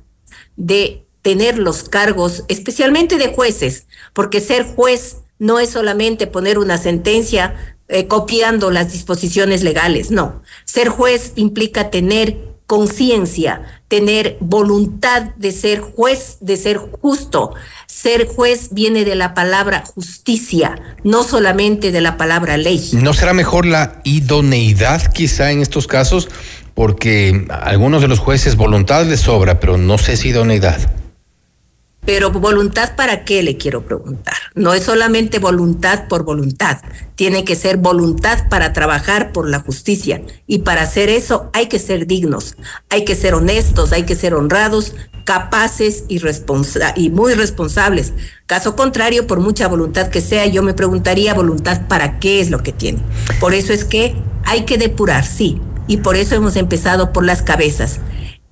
de 0.55 1.07
tener 1.22 1.57
los 1.57 1.84
cargos, 1.84 2.43
especialmente 2.47 3.17
de 3.17 3.34
jueces, 3.34 3.88
porque 4.13 4.41
ser 4.41 4.65
juez 4.65 5.17
no 5.39 5.59
es 5.59 5.72
solamente 5.72 6.28
poner 6.28 6.59
una 6.59 6.78
sentencia 6.78 7.76
eh, 7.88 8.07
copiando 8.07 8.72
las 8.72 8.91
disposiciones 8.91 9.63
legales, 9.63 10.11
no. 10.11 10.41
Ser 10.65 10.89
juez 10.89 11.34
implica 11.36 11.89
tener 11.89 12.51
conciencia, 12.72 13.63
tener 13.89 14.38
voluntad 14.39 15.24
de 15.36 15.51
ser 15.51 15.82
juez, 15.82 16.38
de 16.39 16.55
ser 16.55 16.78
justo. 16.78 17.53
Ser 17.86 18.28
juez 18.28 18.69
viene 18.72 19.03
de 19.03 19.15
la 19.15 19.34
palabra 19.34 19.84
justicia, 19.93 20.82
no 21.03 21.26
solamente 21.26 21.91
de 21.91 21.99
la 21.99 22.15
palabra 22.15 22.55
ley. 22.55 22.91
¿No 22.93 23.13
será 23.13 23.34
mejor 23.34 23.65
la 23.65 23.99
idoneidad 24.05 25.11
quizá 25.11 25.51
en 25.51 25.61
estos 25.61 25.86
casos? 25.86 26.30
Porque 26.74 27.45
algunos 27.49 28.01
de 28.01 28.07
los 28.07 28.19
jueces 28.19 28.55
voluntad 28.55 29.05
les 29.05 29.19
sobra, 29.19 29.59
pero 29.59 29.78
no 29.78 29.97
sé 29.97 30.15
si 30.15 30.30
idoneidad. 30.30 31.01
Pero 32.06 32.32
voluntad 32.32 32.95
para 32.95 33.24
qué 33.24 33.43
le 33.43 33.58
quiero 33.58 33.86
preguntar. 33.86 34.34
No 34.56 34.74
es 34.74 34.84
solamente 34.84 35.39
voluntad 35.39 36.08
por 36.08 36.24
voluntad, 36.24 36.80
tiene 37.16 37.43
que 37.43 37.56
ser 37.56 37.78
voluntad 37.78 38.49
para 38.49 38.74
trabajar 38.74 39.32
por 39.32 39.47
la 39.47 39.60
justicia. 39.60 40.22
Y 40.47 40.60
para 40.60 40.82
hacer 40.82 41.10
eso 41.10 41.49
hay 41.54 41.68
que 41.68 41.80
ser 41.80 42.08
dignos, 42.08 42.58
hay 42.89 43.06
que 43.06 43.16
ser 43.16 43.36
honestos, 43.36 43.91
hay 43.91 44.04
que 44.04 44.16
ser 44.16 44.34
honrados, 44.34 44.95
capaces 45.24 46.06
y, 46.08 47.10
muy 47.10 47.34
responsables. 47.34 48.14
Caso 48.45 48.76
contrario, 48.76 49.28
por 49.28 49.39
mucha 49.39 49.68
voluntad 49.68 50.10
que 50.10 50.22
sea, 50.22 50.45
yo 50.47 50.64
me 50.64 50.74
preguntaría 50.74 51.34
voluntad 51.34 51.88
para 51.88 52.20
qué 52.20 52.41
es 52.41 52.49
lo 52.49 52.64
que 52.64 52.74
tiene. 52.74 52.99
Por 53.39 53.54
eso 53.54 53.74
es 53.74 53.86
que 53.86 54.16
hay 54.43 54.66
que 54.66 54.78
depurar, 54.78 55.26
sí. 55.26 55.62
Y 55.88 55.97
por 55.97 56.16
eso 56.16 56.36
hemos 56.36 56.56
empezado 56.56 57.14
por 57.14 57.26
las 57.26 57.41
cabezas. 57.41 57.99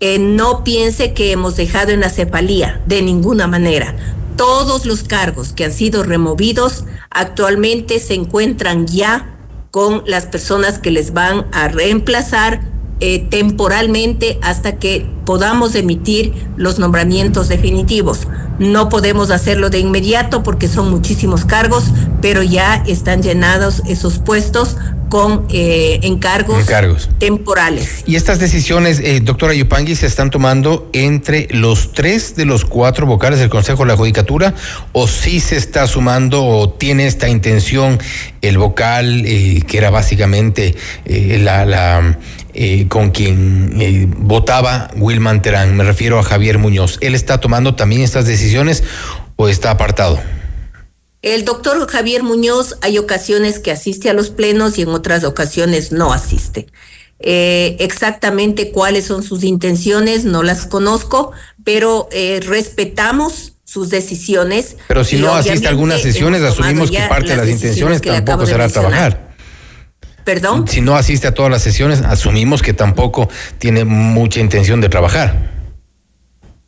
No 0.01 0.63
piense 0.63 1.13
que 1.13 1.31
hemos 1.31 1.57
dejado 1.57 1.91
en 1.91 1.99
la 1.99 2.09
cefalía, 2.09 2.81
de 2.85 3.01
ninguna 3.01 3.47
manera. 3.47 3.95
Todos 4.37 4.85
los 4.85 5.03
cargos 5.03 5.51
que 5.51 5.65
han 5.65 5.73
sido 5.73 6.03
removidos 6.03 6.85
actualmente 7.09 7.99
se 7.99 8.13
encuentran 8.13 8.87
ya 8.87 9.35
con 9.71 10.03
las 10.05 10.25
personas 10.25 10.79
que 10.79 10.91
les 10.91 11.13
van 11.13 11.47
a 11.51 11.67
reemplazar 11.67 12.61
eh, 13.01 13.27
temporalmente 13.29 14.39
hasta 14.41 14.77
que 14.77 15.09
podamos 15.25 15.75
emitir 15.75 16.33
los 16.57 16.79
nombramientos 16.79 17.47
definitivos. 17.47 18.27
No 18.57 18.89
podemos 18.89 19.31
hacerlo 19.31 19.69
de 19.69 19.79
inmediato 19.79 20.43
porque 20.43 20.67
son 20.67 20.89
muchísimos 20.89 21.45
cargos, 21.45 21.85
pero 22.21 22.43
ya 22.43 22.83
están 22.87 23.21
llenados 23.21 23.81
esos 23.85 24.19
puestos 24.19 24.75
con 25.09 25.45
eh, 25.49 25.99
encargos, 26.03 26.59
Encargos. 26.61 27.09
temporales. 27.17 28.03
Y 28.05 28.15
estas 28.15 28.39
decisiones, 28.39 28.99
eh, 28.99 29.19
doctora 29.21 29.53
Yupangui, 29.53 29.95
se 29.95 30.05
están 30.05 30.29
tomando 30.29 30.89
entre 30.93 31.47
los 31.51 31.91
tres 31.93 32.35
de 32.35 32.45
los 32.45 32.63
cuatro 32.65 33.05
vocales 33.05 33.39
del 33.39 33.49
Consejo 33.49 33.83
de 33.83 33.89
la 33.89 33.97
Judicatura, 33.97 34.53
o 34.93 35.07
sí 35.07 35.39
se 35.39 35.57
está 35.57 35.87
sumando 35.87 36.45
o 36.45 36.69
tiene 36.69 37.07
esta 37.07 37.27
intención 37.27 37.99
el 38.41 38.57
vocal, 38.57 39.23
eh, 39.25 39.61
que 39.67 39.77
era 39.77 39.89
básicamente 39.89 40.75
eh, 41.05 41.39
la, 41.41 41.65
la 41.65 42.17
eh, 42.53 42.87
con 42.87 43.11
quien 43.11 43.73
eh, 43.79 44.07
votaba 44.17 44.89
Wilman 44.95 45.41
Terán, 45.41 45.75
me 45.77 45.83
refiero 45.83 46.19
a 46.19 46.23
Javier 46.23 46.57
Muñoz. 46.57 46.97
¿Él 47.01 47.15
está 47.15 47.39
tomando 47.39 47.75
también 47.75 48.01
estas 48.01 48.25
decisiones 48.25 48.83
o 49.35 49.47
está 49.49 49.71
apartado? 49.71 50.19
El 51.21 51.43
doctor 51.43 51.85
Javier 51.89 52.23
Muñoz 52.23 52.77
hay 52.81 52.97
ocasiones 52.97 53.59
que 53.59 53.71
asiste 53.71 54.09
a 54.09 54.13
los 54.13 54.29
plenos 54.29 54.77
y 54.77 54.83
en 54.83 54.89
otras 54.89 55.25
ocasiones 55.25 55.91
no 55.91 56.13
asiste. 56.13 56.67
Eh, 57.19 57.75
exactamente 57.79 58.71
cuáles 58.71 59.05
son 59.05 59.23
sus 59.23 59.43
intenciones 59.43 60.23
no 60.23 60.41
las 60.41 60.65
conozco, 60.65 61.33
pero 61.65 62.07
eh, 62.13 62.39
respetamos 62.45 63.53
sus 63.65 63.89
decisiones. 63.89 64.77
Pero 64.87 65.03
si 65.03 65.17
no 65.17 65.35
asiste 65.35 65.67
a 65.67 65.71
algunas 65.71 66.01
sesiones, 66.01 66.41
asumimos 66.41 66.89
que 66.89 67.01
parte 67.01 67.29
de 67.29 67.35
las 67.35 67.49
intenciones 67.49 68.01
tampoco 68.01 68.45
será 68.45 68.65
mencionar. 68.65 68.91
trabajar. 68.91 69.29
Perdón. 70.23 70.67
Si 70.67 70.79
no 70.79 70.95
asiste 70.95 71.27
a 71.27 71.33
todas 71.33 71.51
las 71.51 71.61
sesiones, 71.61 72.01
asumimos 72.01 72.61
que 72.61 72.73
tampoco 72.73 73.29
tiene 73.57 73.83
mucha 73.83 74.39
intención 74.39 74.79
de 74.79 74.87
trabajar. 74.87 75.58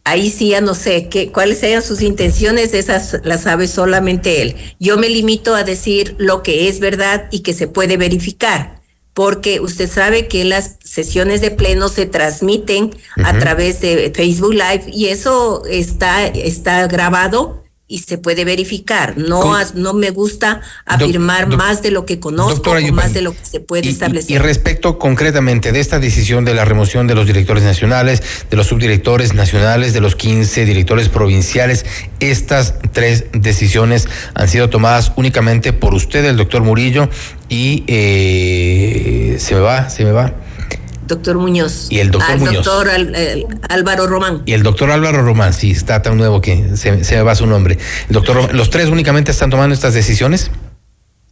Ahí 0.03 0.31
sí 0.31 0.49
ya 0.49 0.61
no 0.61 0.73
sé 0.73 1.09
qué, 1.09 1.31
cuáles 1.31 1.59
sean 1.59 1.83
sus 1.83 2.01
intenciones, 2.01 2.73
esas 2.73 3.17
las 3.23 3.41
sabe 3.41 3.67
solamente 3.67 4.41
él. 4.41 4.55
Yo 4.79 4.97
me 4.97 5.09
limito 5.09 5.53
a 5.53 5.63
decir 5.63 6.15
lo 6.17 6.41
que 6.41 6.67
es 6.67 6.79
verdad 6.79 7.27
y 7.31 7.41
que 7.41 7.53
se 7.53 7.67
puede 7.67 7.97
verificar, 7.97 8.81
porque 9.13 9.59
usted 9.59 9.87
sabe 9.87 10.27
que 10.27 10.43
las 10.43 10.77
sesiones 10.83 11.41
de 11.41 11.51
pleno 11.51 11.87
se 11.87 12.07
transmiten 12.07 12.95
a 13.23 13.37
través 13.37 13.79
de 13.81 14.11
Facebook 14.15 14.53
Live 14.53 14.85
y 14.91 15.07
eso 15.07 15.63
está, 15.65 16.25
está 16.25 16.87
grabado 16.87 17.61
y 17.91 17.99
se 17.99 18.17
puede 18.17 18.45
verificar. 18.45 19.17
No, 19.17 19.41
Con- 19.41 19.55
a- 19.59 19.67
no 19.75 19.93
me 19.93 20.09
gusta 20.11 20.61
afirmar 20.85 21.49
doc- 21.49 21.57
más 21.59 21.81
de 21.81 21.91
lo 21.91 22.05
que 22.05 22.19
conozco 22.19 22.53
doctora 22.53 22.79
o 22.79 22.93
más 22.93 23.13
de 23.13 23.21
lo 23.21 23.33
que 23.33 23.45
se 23.45 23.59
puede 23.59 23.89
establecer. 23.89 24.31
Y 24.31 24.37
respecto 24.37 24.97
concretamente 24.97 25.71
de 25.73 25.79
esta 25.81 25.99
decisión 25.99 26.45
de 26.45 26.53
la 26.53 26.63
remoción 26.65 27.05
de 27.07 27.15
los 27.15 27.27
directores 27.27 27.63
nacionales, 27.63 28.23
de 28.49 28.55
los 28.57 28.67
subdirectores 28.67 29.33
nacionales, 29.33 29.93
de 29.93 29.99
los 29.99 30.15
15 30.15 30.63
directores 30.65 31.09
provinciales, 31.09 31.85
estas 32.21 32.75
tres 32.93 33.25
decisiones 33.33 34.07
han 34.35 34.47
sido 34.47 34.69
tomadas 34.69 35.11
únicamente 35.17 35.73
por 35.73 35.93
usted, 35.93 36.23
el 36.25 36.37
doctor 36.37 36.61
Murillo, 36.63 37.09
y 37.49 37.83
eh, 37.87 39.35
se 39.39 39.55
me 39.55 39.61
va, 39.61 39.89
se 39.89 40.05
me 40.05 40.11
va. 40.11 40.33
Doctor 41.12 41.38
Muñoz. 41.38 41.88
Y 41.91 41.99
el 41.99 42.09
doctor 42.09 42.32
Al 42.32 42.39
Muñoz. 42.39 42.66
doctor 42.66 42.89
Al- 42.89 43.14
eh, 43.16 43.45
Álvaro 43.70 44.07
Román. 44.07 44.41
Y 44.47 44.53
el 44.53 44.64
doctor 44.64 44.89
Álvaro 44.89 45.22
Román, 45.22 45.53
sí, 45.53 45.70
está 45.72 46.01
tan 46.01 46.18
nuevo 46.18 46.41
que 46.41 46.76
se, 46.76 47.03
se 47.03 47.16
me 47.16 47.22
va 47.22 47.36
su 47.36 47.45
nombre. 47.45 47.78
El 48.07 48.14
doctor 48.14 48.36
Román, 48.38 48.57
¿los 48.57 48.70
tres 48.72 48.89
únicamente 48.89 49.30
están 49.32 49.49
tomando 49.51 49.74
estas 49.76 49.93
decisiones? 49.93 50.49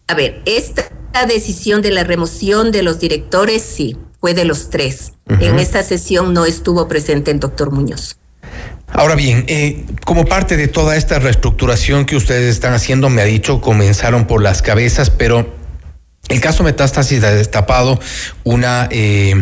A 0.07 0.13
ver, 0.13 0.41
esta 0.45 0.83
decisión 1.27 1.81
de 1.81 1.91
la 1.91 2.03
remoción 2.03 2.71
de 2.71 2.83
los 2.83 2.99
directores, 2.99 3.61
sí, 3.63 3.97
fue 4.21 4.33
de 4.33 4.45
los 4.45 4.69
tres. 4.69 5.13
En 5.39 5.59
esta 5.59 5.81
sesión 5.83 6.33
no 6.33 6.45
estuvo 6.45 6.87
presente 6.87 7.31
el 7.31 7.39
doctor 7.39 7.71
Muñoz. 7.71 8.17
Ahora 8.91 9.13
bien, 9.15 9.45
eh, 9.47 9.85
como 10.03 10.25
parte 10.25 10.57
de 10.57 10.67
toda 10.67 10.95
esta 10.95 11.19
reestructuración 11.19 12.05
que 12.05 12.15
ustedes 12.15 12.51
están 12.53 12.73
haciendo, 12.73 13.09
me 13.09 13.21
ha 13.21 13.25
dicho, 13.25 13.61
comenzaron 13.61 14.25
por 14.25 14.41
las 14.41 14.61
cabezas, 14.63 15.11
pero 15.11 15.47
el 16.29 16.41
caso 16.41 16.63
Metástasis 16.63 17.23
ha 17.23 17.31
destapado 17.31 17.99
una, 18.43 18.87
eh, 18.91 19.33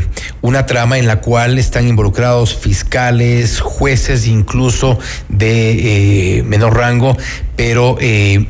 una 0.42 0.66
trama 0.66 0.98
en 0.98 1.06
la 1.06 1.20
cual 1.20 1.60
están 1.60 1.86
involucrados 1.86 2.56
fiscales, 2.56 3.60
jueces, 3.60 4.26
incluso 4.26 4.98
de 5.28 6.38
eh, 6.40 6.44
menor 6.44 6.78
rango, 6.78 7.18
pero 7.58 7.98
eh, 8.00 8.48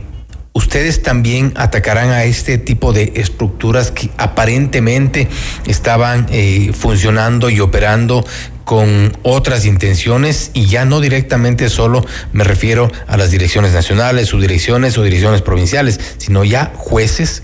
ustedes 0.54 1.02
también 1.02 1.52
atacarán 1.56 2.12
a 2.12 2.26
este 2.26 2.60
tipo 2.60 2.94
de 2.94 3.14
estructuras 3.16 3.90
que 3.90 4.12
aparentemente 4.18 5.28
estaban 5.66 6.28
funcionando 6.74 7.50
y 7.50 7.60
operando 7.60 8.24
con 8.66 9.18
otras 9.24 9.66
intenciones 9.66 10.52
y 10.54 10.66
ya 10.66 10.84
no 10.86 11.00
directamente 11.00 11.70
solo 11.70 12.06
me 12.34 12.44
refiero 12.44 12.92
a 13.08 13.18
las 13.18 13.32
direcciones 13.32 13.72
nacionales, 13.72 14.28
subdirecciones 14.28 14.98
o 14.98 15.04
direcciones 15.04 15.42
provinciales, 15.42 16.00
sino 16.18 16.44
ya 16.44 16.74
jueces. 16.76 17.44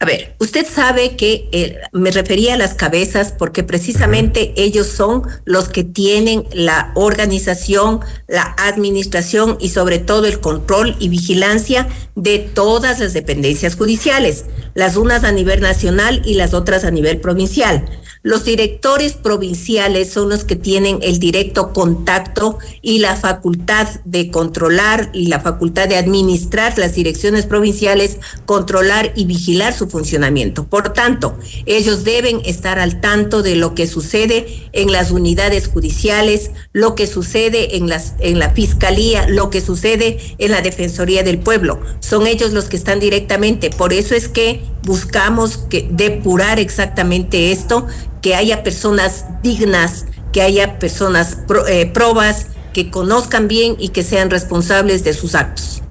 A 0.00 0.04
ver, 0.04 0.36
usted 0.38 0.64
sabe 0.64 1.16
que 1.16 1.48
eh, 1.50 1.76
me 1.92 2.12
refería 2.12 2.54
a 2.54 2.56
las 2.56 2.74
cabezas 2.74 3.34
porque 3.36 3.64
precisamente 3.64 4.52
ellos 4.56 4.86
son 4.86 5.22
los 5.44 5.68
que 5.68 5.82
tienen 5.82 6.44
la 6.52 6.92
organización, 6.94 7.98
la 8.28 8.54
administración 8.58 9.56
y 9.58 9.70
sobre 9.70 9.98
todo 9.98 10.26
el 10.26 10.38
control 10.38 10.94
y 11.00 11.08
vigilancia 11.08 11.88
de 12.14 12.38
todas 12.38 13.00
las 13.00 13.12
dependencias 13.12 13.74
judiciales, 13.74 14.44
las 14.74 14.96
unas 14.96 15.24
a 15.24 15.32
nivel 15.32 15.60
nacional 15.60 16.22
y 16.24 16.34
las 16.34 16.54
otras 16.54 16.84
a 16.84 16.92
nivel 16.92 17.20
provincial. 17.20 17.84
Los 18.28 18.44
directores 18.44 19.14
provinciales 19.14 20.12
son 20.12 20.28
los 20.28 20.44
que 20.44 20.54
tienen 20.54 20.98
el 21.00 21.18
directo 21.18 21.72
contacto 21.72 22.58
y 22.82 22.98
la 22.98 23.16
facultad 23.16 23.88
de 24.04 24.30
controlar 24.30 25.08
y 25.14 25.28
la 25.28 25.40
facultad 25.40 25.88
de 25.88 25.96
administrar 25.96 26.76
las 26.76 26.94
direcciones 26.94 27.46
provinciales, 27.46 28.18
controlar 28.44 29.14
y 29.16 29.24
vigilar 29.24 29.72
su 29.72 29.88
funcionamiento. 29.88 30.66
Por 30.66 30.92
tanto, 30.92 31.38
ellos 31.64 32.04
deben 32.04 32.42
estar 32.44 32.78
al 32.78 33.00
tanto 33.00 33.40
de 33.40 33.56
lo 33.56 33.74
que 33.74 33.86
sucede 33.86 34.68
en 34.72 34.92
las 34.92 35.10
unidades 35.10 35.66
judiciales, 35.66 36.50
lo 36.74 36.94
que 36.94 37.06
sucede 37.06 37.78
en 37.78 37.88
las 37.88 38.12
en 38.18 38.38
la 38.38 38.50
fiscalía, 38.50 39.26
lo 39.26 39.48
que 39.48 39.62
sucede 39.62 40.18
en 40.36 40.50
la 40.50 40.60
defensoría 40.60 41.22
del 41.22 41.38
pueblo. 41.38 41.80
Son 42.00 42.26
ellos 42.26 42.52
los 42.52 42.66
que 42.66 42.76
están 42.76 43.00
directamente. 43.00 43.70
Por 43.70 43.94
eso 43.94 44.14
es 44.14 44.28
que 44.28 44.60
buscamos 44.82 45.66
depurar 45.90 46.58
exactamente 46.58 47.52
esto, 47.52 47.86
que 48.22 48.34
haya 48.34 48.62
personas 48.62 49.26
dignas, 49.42 50.06
que 50.32 50.42
haya 50.42 50.78
personas 50.78 51.38
eh, 51.68 51.86
probas 51.86 52.48
que 52.72 52.90
conozcan 52.90 53.48
bien 53.48 53.76
y 53.78 53.90
que 53.90 54.02
sean 54.02 54.30
responsables 54.30 55.04
de 55.04 55.14
sus 55.14 55.34
actos. 55.34 55.82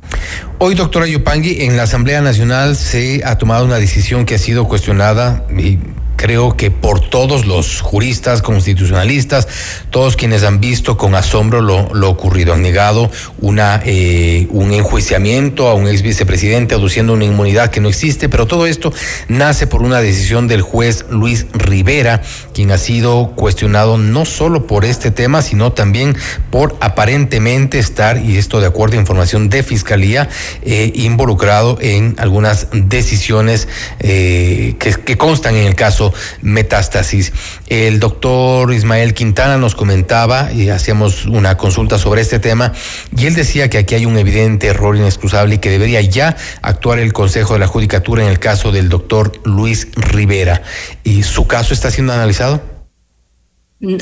Hoy, 0.60 0.76
doctora 0.76 1.06
Yupangui, 1.08 1.62
en 1.62 1.78
la 1.78 1.84
Asamblea 1.84 2.22
Nacional 2.22 2.76
se 2.76 3.22
ha 3.26 3.38
tomado 3.38 3.66
una 3.66 3.78
decisión 3.78 4.26
que 4.26 4.36
ha 4.36 4.40
sido 4.40 4.68
cuestionada 4.68 5.46
y 5.58 5.80
creo 6.18 6.58
que 6.58 6.72
por 6.72 7.00
todos 7.00 7.46
los 7.46 7.80
juristas, 7.80 8.42
constitucionalistas, 8.42 9.48
todos 9.92 10.18
quienes 10.18 10.44
han 10.44 10.60
visto 10.60 10.98
con 10.98 11.16
asombro 11.16 11.62
lo, 11.62 12.10
ocurrido, 12.10 12.54
han 12.54 12.62
negado 12.62 13.10
una, 13.40 13.82
eh, 13.86 14.48
un 14.50 14.74
enjuiciamiento 14.74 15.68
a 15.70 15.76
un 15.76 15.88
ex 15.88 16.02
vicepresidente 16.02 16.76
aduciendo 16.76 17.14
una 17.14 17.26
inmunidad 17.26 17.70
que 17.70 17.80
no 17.80 17.88
existe, 17.88 18.28
pero 18.28 18.48
todo 18.48 18.66
esto 18.66 18.92
nace 19.28 19.68
por 19.68 19.84
una 19.84 20.02
decisión 20.02 20.48
del 20.48 20.62
juez 20.62 21.06
Luis 21.10 21.46
Rivera, 21.54 22.22
quien 22.54 22.72
ha 22.72 22.78
sido 22.78 23.34
cuestionado 23.36 23.98
no 23.98 24.26
solo 24.26 24.66
por 24.66 24.84
este 24.86 25.12
tema, 25.12 25.42
sino 25.42 25.72
también 25.72 26.18
por 26.50 26.76
aparentemente 26.82 27.78
estar, 27.78 28.18
y 28.18 28.38
esto 28.38 28.60
de 28.60 28.68
acuerdo 28.68 28.98
a 28.98 29.00
información 29.00 29.50
de 29.50 29.62
Fiscalía, 29.62 30.28
eh, 30.64 30.92
involucrado 30.96 31.78
en 31.80 32.16
algunas 32.18 32.68
decisiones 32.72 33.68
eh, 34.00 34.76
que 34.80 35.18
constan 35.18 35.56
en 35.56 35.68
el 35.68 35.76
caso 35.76 36.07
Metástasis. 36.42 37.34
El 37.68 38.00
doctor 38.00 38.74
Ismael 38.74 39.14
Quintana 39.14 39.58
nos 39.58 39.76
comentaba 39.76 40.52
y 40.52 40.70
hacíamos 40.70 41.26
una 41.26 41.58
consulta 41.58 41.98
sobre 41.98 42.22
este 42.22 42.40
tema 42.40 42.74
y 43.16 43.26
él 43.26 43.36
decía 43.36 43.70
que 43.70 43.78
aquí 43.78 43.96
hay 43.96 44.06
un 44.06 44.18
evidente 44.18 44.68
error 44.68 44.96
inexcusable 44.96 45.56
y 45.56 45.58
que 45.60 45.70
debería 45.70 46.02
ya 46.02 46.36
actuar 46.62 47.00
el 47.00 47.14
Consejo 47.14 47.54
de 47.54 47.60
la 47.60 47.68
Judicatura 47.68 48.24
en 48.24 48.30
el 48.30 48.40
caso 48.40 48.72
del 48.72 48.90
doctor 48.90 49.32
Luis 49.44 49.88
Rivera. 49.96 50.62
¿Y 51.04 51.24
su 51.24 51.48
caso 51.48 51.74
está 51.74 51.92
siendo 51.92 52.14
analizado? 52.14 52.77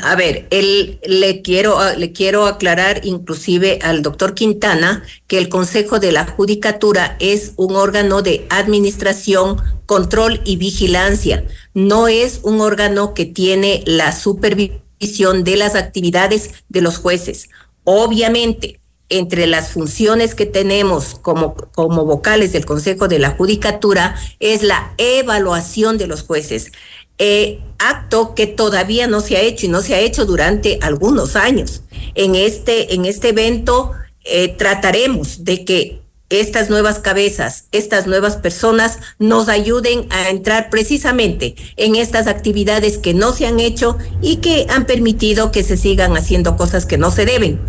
A 0.04 0.16
ver, 0.16 0.48
él, 0.52 1.00
le 1.06 1.42
quiero 1.42 1.80
ah, 1.80 1.96
le 1.96 2.14
quiero 2.14 2.46
aclarar 2.46 3.02
inclusive 3.04 3.80
al 3.82 4.04
doctor 4.04 4.34
Quintana 4.34 5.04
que 5.28 5.38
el 5.38 5.50
Consejo 5.50 6.00
de 6.00 6.14
la 6.14 6.26
Judicatura 6.26 7.18
es 7.20 7.52
un 7.58 7.76
órgano 7.76 8.22
de 8.22 8.46
administración, 8.50 9.62
control 9.86 10.40
y 10.46 10.56
vigilancia. 10.56 11.44
No 11.74 12.08
es 12.08 12.40
un 12.44 12.62
órgano 12.62 13.14
que 13.14 13.26
tiene 13.26 13.84
la 13.86 14.14
supervisión 14.14 15.44
de 15.44 15.58
las 15.58 15.76
actividades 15.76 16.52
de 16.70 16.80
los 16.80 16.98
jueces. 16.98 17.50
Obviamente, 17.84 18.80
entre 19.10 19.46
las 19.46 19.72
funciones 19.72 20.36
que 20.36 20.46
tenemos 20.46 21.16
como, 21.22 21.56
como 21.56 22.06
vocales 22.06 22.54
del 22.54 22.66
Consejo 22.66 23.08
de 23.08 23.20
la 23.20 23.32
Judicatura 23.32 24.16
es 24.40 24.64
la 24.64 24.94
evaluación 24.98 25.98
de 25.98 26.08
los 26.08 26.24
jueces. 26.24 26.72
Eh, 27.18 27.60
acto 27.78 28.36
que 28.36 28.48
todavía 28.48 29.08
no 29.08 29.22
se 29.22 29.38
ha 29.38 29.42
hecho 29.42 29.66
y 29.66 29.70
no 29.70 29.82
se 29.82 29.96
ha 29.96 30.00
hecho 30.00 30.26
durante 30.26 30.80
algunos 30.82 31.36
años. 31.36 31.84
En 32.14 32.36
este, 32.36 32.94
en 32.94 33.06
este 33.06 33.30
evento 33.30 33.92
eh, 34.24 34.50
trataremos 34.50 35.44
de 35.44 35.66
que 35.66 36.02
estas 36.30 36.70
nuevas 36.70 37.00
cabezas, 37.00 37.66
estas 37.72 38.08
nuevas 38.08 38.38
personas 38.38 39.00
nos 39.20 39.48
ayuden 39.48 40.08
a 40.10 40.30
entrar 40.30 40.70
precisamente 40.70 41.56
en 41.78 41.96
estas 41.96 42.28
actividades 42.28 42.98
que 42.98 43.14
no 43.14 43.32
se 43.32 43.46
han 43.46 43.60
hecho 43.60 43.98
y 44.22 44.38
que 44.38 44.66
han 44.70 44.86
permitido 44.86 45.52
que 45.52 45.64
se 45.64 45.78
sigan 45.78 46.18
haciendo 46.18 46.58
cosas 46.58 46.86
que 46.86 46.98
no 46.98 47.12
se 47.12 47.26
deben. 47.26 47.60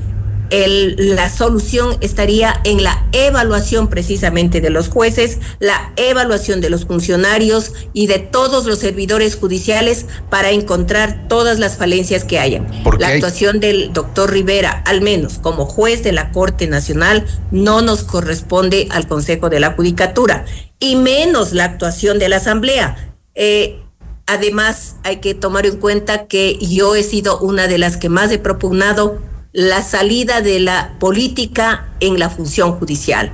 El- 0.50 1.16
la 1.16 1.28
solución 1.28 1.96
estaría 2.00 2.60
en 2.64 2.82
la 2.84 3.04
evaluación 3.12 3.88
precisamente 3.88 4.60
de 4.60 4.70
los 4.70 4.88
jueces, 4.88 5.38
la 5.58 5.92
evaluación 5.96 6.60
de 6.60 6.70
los 6.70 6.86
funcionarios 6.86 7.72
y 7.92 8.06
de 8.06 8.18
todos 8.18 8.66
los 8.66 8.78
servidores 8.78 9.36
judiciales 9.36 10.06
para 10.30 10.50
encontrar 10.50 11.26
todas 11.28 11.58
las 11.58 11.76
falencias 11.76 12.24
que 12.24 12.38
hayan. 12.38 12.66
La 12.98 13.08
hay- 13.08 13.14
actuación 13.14 13.60
del 13.60 13.92
doctor 13.92 14.30
Rivera, 14.30 14.82
al 14.86 15.00
menos 15.00 15.38
como 15.38 15.66
juez 15.66 16.02
de 16.02 16.12
la 16.12 16.30
Corte 16.32 16.66
Nacional, 16.66 17.26
no 17.50 17.82
nos 17.82 18.04
corresponde 18.04 18.86
al 18.90 19.08
Consejo 19.08 19.48
de 19.50 19.60
la 19.60 19.72
Judicatura, 19.72 20.44
y 20.78 20.96
menos 20.96 21.52
la 21.52 21.64
actuación 21.64 22.18
de 22.18 22.28
la 22.28 22.36
Asamblea. 22.36 23.14
Eh, 23.34 23.80
Además, 24.28 24.96
hay 25.04 25.18
que 25.18 25.34
tomar 25.34 25.66
en 25.66 25.76
cuenta 25.76 26.26
que 26.26 26.58
yo 26.60 26.96
he 26.96 27.04
sido 27.04 27.38
una 27.38 27.68
de 27.68 27.78
las 27.78 27.96
que 27.96 28.08
más 28.08 28.28
he 28.32 28.40
propugnado 28.40 29.20
la 29.56 29.82
salida 29.82 30.42
de 30.42 30.60
la 30.60 30.92
política 31.00 31.86
en 32.00 32.18
la 32.18 32.28
función 32.28 32.72
judicial. 32.72 33.32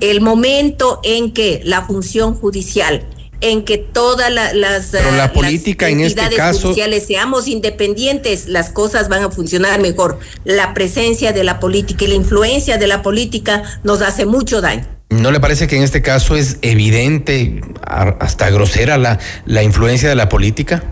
El 0.00 0.20
momento 0.20 0.98
en 1.04 1.32
que 1.32 1.60
la 1.62 1.82
función 1.82 2.34
judicial, 2.34 3.04
en 3.40 3.64
que 3.64 3.78
todas 3.78 4.32
la- 4.32 4.52
las, 4.52 4.88
Pero 4.90 5.12
la 5.12 5.24
ah, 5.24 5.32
las 5.32 5.66
en 5.92 6.00
este 6.00 6.28
caso- 6.36 6.60
judiciales 6.60 7.06
seamos 7.06 7.46
independientes, 7.46 8.48
las 8.48 8.70
cosas 8.70 9.08
van 9.08 9.22
a 9.22 9.30
funcionar 9.30 9.80
mejor. 9.80 10.18
La 10.44 10.74
presencia 10.74 11.32
de 11.32 11.44
la 11.44 11.60
política 11.60 12.04
y 12.04 12.08
la 12.08 12.14
influencia 12.14 12.76
de 12.76 12.88
la 12.88 13.02
política 13.02 13.62
nos 13.84 14.02
hace 14.02 14.26
mucho 14.26 14.60
daño. 14.60 14.84
¿No 15.10 15.30
le 15.30 15.38
parece 15.38 15.68
que 15.68 15.76
en 15.76 15.84
este 15.84 16.02
caso 16.02 16.34
es 16.34 16.56
evidente, 16.62 17.60
hasta 17.86 18.50
grosera, 18.50 18.98
la, 18.98 19.20
la 19.46 19.62
influencia 19.62 20.08
de 20.08 20.16
la 20.16 20.28
política? 20.28 20.82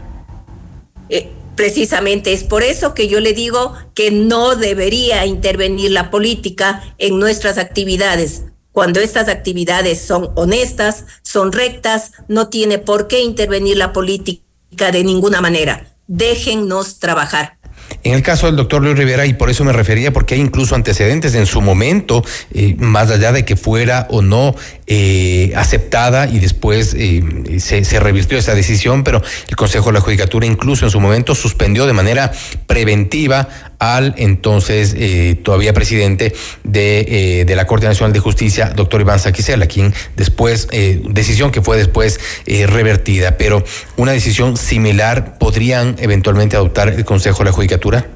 Precisamente 1.62 2.32
es 2.32 2.42
por 2.42 2.64
eso 2.64 2.92
que 2.92 3.06
yo 3.06 3.20
le 3.20 3.34
digo 3.34 3.72
que 3.94 4.10
no 4.10 4.56
debería 4.56 5.26
intervenir 5.26 5.92
la 5.92 6.10
política 6.10 6.82
en 6.98 7.20
nuestras 7.20 7.56
actividades. 7.56 8.46
Cuando 8.72 8.98
estas 8.98 9.28
actividades 9.28 10.00
son 10.00 10.30
honestas, 10.34 11.04
son 11.22 11.52
rectas, 11.52 12.14
no 12.26 12.48
tiene 12.48 12.78
por 12.78 13.06
qué 13.06 13.22
intervenir 13.22 13.76
la 13.76 13.92
política 13.92 14.90
de 14.90 15.04
ninguna 15.04 15.40
manera. 15.40 15.86
Déjennos 16.08 16.98
trabajar. 16.98 17.58
En 18.02 18.14
el 18.14 18.22
caso 18.22 18.46
del 18.46 18.56
doctor 18.56 18.82
Luis 18.82 18.96
Rivera, 18.96 19.26
y 19.26 19.34
por 19.34 19.48
eso 19.48 19.62
me 19.62 19.72
refería, 19.72 20.12
porque 20.12 20.34
hay 20.34 20.40
incluso 20.40 20.74
antecedentes 20.74 21.36
en 21.36 21.46
su 21.46 21.60
momento, 21.60 22.24
eh, 22.52 22.74
más 22.78 23.10
allá 23.10 23.30
de 23.30 23.44
que 23.44 23.54
fuera 23.54 24.08
o 24.10 24.22
no 24.22 24.56
eh, 24.94 25.52
aceptada 25.56 26.28
y 26.28 26.38
después 26.38 26.94
eh, 26.98 27.58
se, 27.60 27.98
revirtió 27.98 28.36
esa 28.36 28.54
decisión, 28.54 29.04
pero 29.04 29.22
el 29.48 29.56
Consejo 29.56 29.86
de 29.86 29.94
la 29.94 30.00
Judicatura 30.02 30.44
incluso 30.44 30.84
en 30.84 30.90
su 30.90 31.00
momento 31.00 31.34
suspendió 31.34 31.86
de 31.86 31.94
manera 31.94 32.30
preventiva 32.66 33.48
al 33.78 34.14
entonces 34.18 34.94
eh, 34.98 35.40
todavía 35.42 35.72
presidente 35.72 36.34
de, 36.62 37.44
de, 37.46 37.56
la 37.56 37.66
Corte 37.66 37.86
Nacional 37.86 38.12
de 38.12 38.18
Justicia, 38.18 38.74
doctor 38.76 39.00
Iván 39.00 39.18
Saquicela, 39.18 39.64
quien 39.66 39.94
después, 40.14 40.68
decisión 41.08 41.52
que 41.52 41.62
fue 41.62 41.78
después 41.78 42.20
revertida, 42.46 43.38
pero 43.38 43.64
una 43.96 44.12
decisión 44.12 44.58
similar 44.58 45.38
podrían 45.38 45.96
eventualmente 46.00 46.54
adoptar 46.54 46.90
el 46.90 47.06
Consejo 47.06 47.38
de 47.38 47.44
la 47.46 47.52
Judicatura? 47.52 48.06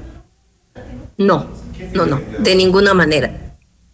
No, 1.17 1.47
no, 1.95 2.05
no, 2.05 2.21
de 2.37 2.55
ninguna 2.55 2.93
manera 2.93 3.46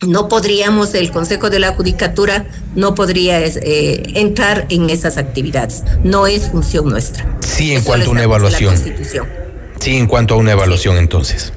no 0.08 0.28
podríamos, 0.28 0.94
el 0.94 1.12
Consejo 1.12 1.50
de 1.50 1.60
la 1.60 1.74
Judicatura 1.74 2.46
no 2.76 2.96
podría 2.96 3.40
eh, 3.42 4.04
entrar 4.16 4.66
en 4.70 4.90
esas 4.90 5.18
actividades. 5.18 5.84
No 6.04 6.28
es 6.28 6.50
función 6.50 6.90
nuestra. 6.90 7.38
Sí, 7.42 7.72
en 7.72 7.78
Eso 7.78 7.86
cuanto 7.88 8.10
a 8.10 8.12
una 8.12 8.24
evaluación. 8.24 8.76
Sí, 9.80 9.98
en 9.98 10.08
cuanto 10.08 10.36
a 10.36 10.38
una 10.38 10.52
evaluación, 10.54 10.96
sí. 10.96 11.00
entonces. 11.00 11.54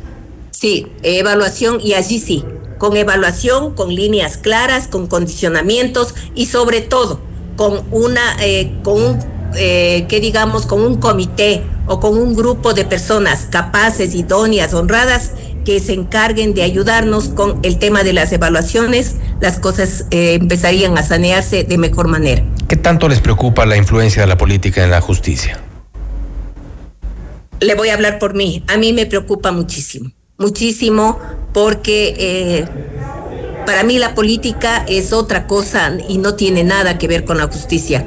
Sí, 0.50 0.86
evaluación 1.02 1.80
y 1.80 1.94
allí 1.94 2.18
sí, 2.18 2.44
con 2.78 2.96
evaluación, 2.96 3.74
con 3.74 3.94
líneas 3.94 4.36
claras, 4.36 4.88
con 4.88 5.06
condicionamientos 5.06 6.14
y 6.34 6.46
sobre 6.46 6.80
todo 6.80 7.20
con 7.56 7.82
una, 7.90 8.36
eh, 8.40 8.72
con 8.82 9.02
un, 9.02 9.18
eh, 9.56 10.06
que 10.08 10.20
digamos, 10.20 10.66
con 10.66 10.82
un 10.82 10.96
comité 10.96 11.62
o 11.86 12.00
con 12.00 12.18
un 12.18 12.34
grupo 12.34 12.74
de 12.74 12.84
personas 12.84 13.48
capaces, 13.50 14.14
idóneas, 14.14 14.74
honradas 14.74 15.32
que 15.66 15.78
se 15.80 15.92
encarguen 15.92 16.54
de 16.54 16.62
ayudarnos 16.62 17.28
con 17.28 17.60
el 17.62 17.78
tema 17.78 18.02
de 18.02 18.14
las 18.14 18.32
evaluaciones, 18.32 19.16
las 19.40 19.58
cosas 19.58 20.06
eh, 20.10 20.32
empezarían 20.40 20.96
a 20.96 21.02
sanearse 21.02 21.64
de 21.64 21.76
mejor 21.76 22.08
manera. 22.08 22.42
¿Qué 22.68 22.76
tanto 22.76 23.08
les 23.08 23.20
preocupa 23.20 23.66
la 23.66 23.76
influencia 23.76 24.22
de 24.22 24.28
la 24.28 24.38
política 24.38 24.82
en 24.82 24.90
la 24.90 25.02
justicia? 25.02 25.60
Le 27.60 27.74
voy 27.74 27.90
a 27.90 27.94
hablar 27.94 28.18
por 28.18 28.32
mí. 28.32 28.64
A 28.68 28.78
mí 28.78 28.94
me 28.94 29.04
preocupa 29.04 29.52
muchísimo 29.52 30.10
muchísimo 30.38 31.18
porque 31.52 32.14
eh, 32.18 32.64
para 33.64 33.82
mí 33.82 33.98
la 33.98 34.14
política 34.14 34.84
es 34.86 35.12
otra 35.12 35.46
cosa 35.46 35.96
y 36.08 36.18
no 36.18 36.34
tiene 36.34 36.64
nada 36.64 36.98
que 36.98 37.08
ver 37.08 37.24
con 37.24 37.38
la 37.38 37.46
justicia. 37.46 38.06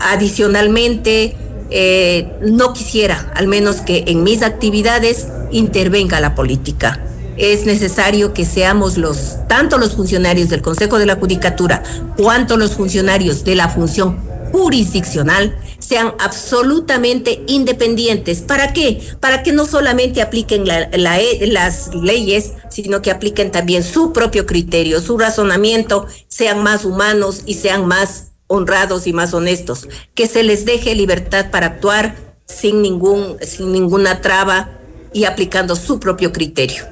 Adicionalmente, 0.00 1.36
eh, 1.70 2.32
no 2.40 2.72
quisiera, 2.72 3.32
al 3.34 3.46
menos 3.46 3.76
que 3.76 4.04
en 4.06 4.22
mis 4.22 4.42
actividades, 4.42 5.28
intervenga 5.50 6.20
la 6.20 6.34
política. 6.34 7.04
Es 7.36 7.66
necesario 7.66 8.34
que 8.34 8.44
seamos 8.44 8.96
los, 8.98 9.36
tanto 9.48 9.78
los 9.78 9.94
funcionarios 9.94 10.48
del 10.48 10.62
Consejo 10.62 10.98
de 10.98 11.06
la 11.06 11.16
Judicatura, 11.16 11.82
cuanto 12.16 12.56
los 12.56 12.72
funcionarios 12.72 13.44
de 13.44 13.54
la 13.54 13.68
función 13.68 14.18
jurisdiccional 14.50 15.56
sean 15.78 16.14
absolutamente 16.18 17.42
independientes. 17.46 18.40
¿Para 18.40 18.72
qué? 18.72 19.00
Para 19.20 19.42
que 19.42 19.52
no 19.52 19.66
solamente 19.66 20.20
apliquen 20.20 20.66
la, 20.66 20.88
la, 20.92 21.18
las 21.42 21.94
leyes, 21.94 22.54
sino 22.70 23.00
que 23.02 23.10
apliquen 23.10 23.50
también 23.52 23.84
su 23.84 24.12
propio 24.12 24.46
criterio, 24.46 25.00
su 25.00 25.16
razonamiento, 25.16 26.06
sean 26.28 26.62
más 26.62 26.84
humanos 26.84 27.42
y 27.46 27.54
sean 27.54 27.86
más 27.86 28.32
honrados 28.48 29.06
y 29.06 29.12
más 29.12 29.32
honestos. 29.32 29.88
Que 30.14 30.26
se 30.26 30.42
les 30.42 30.64
deje 30.64 30.94
libertad 30.94 31.50
para 31.50 31.66
actuar 31.66 32.16
sin, 32.46 32.82
ningún, 32.82 33.36
sin 33.42 33.72
ninguna 33.72 34.20
traba 34.20 34.70
y 35.12 35.24
aplicando 35.24 35.76
su 35.76 36.00
propio 36.00 36.32
criterio 36.32 36.84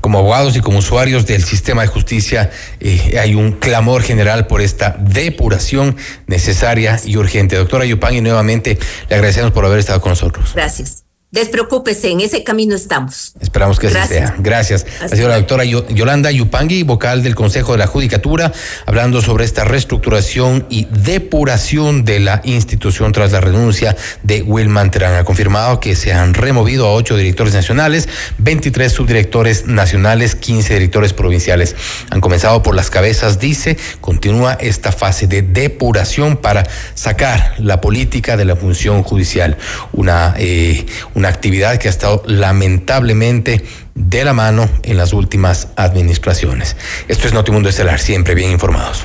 como 0.00 0.18
abogados 0.18 0.56
y 0.56 0.60
como 0.60 0.78
usuarios 0.78 1.26
del 1.26 1.44
sistema 1.44 1.82
de 1.82 1.88
justicia 1.88 2.50
eh, 2.80 3.18
hay 3.20 3.34
un 3.34 3.52
clamor 3.52 4.02
general 4.02 4.46
por 4.46 4.62
esta 4.62 4.96
depuración 4.98 5.96
necesaria 6.26 7.00
y 7.04 7.16
urgente. 7.16 7.56
Doctora 7.56 7.84
Yupangui, 7.84 8.20
nuevamente 8.20 8.78
le 9.08 9.16
agradecemos 9.16 9.52
por 9.52 9.64
haber 9.64 9.80
estado 9.80 10.00
con 10.00 10.10
nosotros. 10.10 10.52
Gracias. 10.54 11.07
Despreocúpese, 11.30 12.10
en 12.10 12.20
ese 12.20 12.42
camino 12.42 12.74
estamos. 12.74 13.34
Esperamos 13.38 13.78
que 13.78 13.88
así 13.88 14.14
sea. 14.14 14.34
Gracias. 14.38 14.86
Ha 15.02 15.08
sido 15.10 15.28
la 15.28 15.36
doctora 15.36 15.62
Yolanda 15.62 16.30
Yupangui, 16.30 16.84
vocal 16.84 17.22
del 17.22 17.34
Consejo 17.34 17.72
de 17.72 17.78
la 17.78 17.86
Judicatura, 17.86 18.50
hablando 18.86 19.20
sobre 19.20 19.44
esta 19.44 19.64
reestructuración 19.64 20.64
y 20.70 20.86
depuración 20.86 22.06
de 22.06 22.20
la 22.20 22.40
institución 22.44 23.12
tras 23.12 23.32
la 23.32 23.42
renuncia 23.42 23.94
de 24.22 24.40
Wilman 24.40 24.90
Terán. 24.90 25.16
Ha 25.16 25.24
confirmado 25.24 25.80
que 25.80 25.96
se 25.96 26.14
han 26.14 26.32
removido 26.32 26.86
a 26.86 26.94
ocho 26.94 27.14
directores 27.14 27.52
nacionales, 27.52 28.08
23 28.38 28.90
subdirectores 28.90 29.66
nacionales, 29.66 30.34
15 30.34 30.72
directores 30.72 31.12
provinciales. 31.12 31.76
Han 32.08 32.22
comenzado 32.22 32.62
por 32.62 32.74
las 32.74 32.88
cabezas, 32.88 33.38
dice, 33.38 33.76
continúa 34.00 34.54
esta 34.54 34.92
fase 34.92 35.26
de 35.26 35.42
depuración 35.42 36.38
para 36.38 36.66
sacar 36.94 37.54
la 37.58 37.82
política 37.82 38.38
de 38.38 38.46
la 38.46 38.56
función 38.56 39.02
judicial. 39.02 39.58
Una 39.92 40.34
eh, 40.38 40.86
una 41.18 41.28
actividad 41.28 41.78
que 41.78 41.88
ha 41.88 41.90
estado 41.90 42.22
lamentablemente 42.26 43.64
de 43.96 44.24
la 44.24 44.32
mano 44.34 44.70
en 44.84 44.96
las 44.96 45.12
últimas 45.12 45.68
administraciones. 45.74 46.76
Esto 47.08 47.26
es 47.26 47.32
Notimundo 47.32 47.68
Estelar, 47.68 47.98
siempre 47.98 48.36
bien 48.36 48.52
informados. 48.52 49.04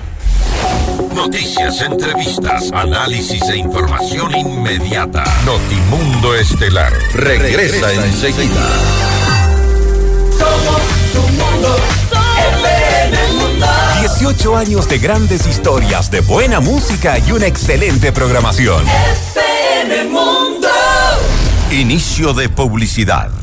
Noticias, 1.16 1.82
entrevistas, 1.82 2.72
análisis 2.72 3.42
e 3.50 3.58
información 3.58 4.36
inmediata. 4.38 5.24
Notimundo 5.44 6.36
Estelar 6.36 6.94
regresa, 7.16 7.88
regresa 7.88 8.06
enseguida. 8.06 8.70
Somos 10.38 10.82
tu 11.14 11.22
mundo, 11.34 11.76
FM 12.70 13.34
Mundo. 13.34 13.66
18 14.02 14.56
años 14.56 14.88
de 14.88 15.00
grandes 15.00 15.48
historias, 15.48 16.12
de 16.12 16.22
buena 16.22 16.60
música 16.60 17.18
y 17.18 17.32
una 17.32 17.48
excelente 17.48 18.12
programación. 18.12 18.86
FM 18.88 20.04
Mundo. 20.12 20.43
Inicio 21.74 22.34
de 22.36 22.50
publicidad. 22.50 23.43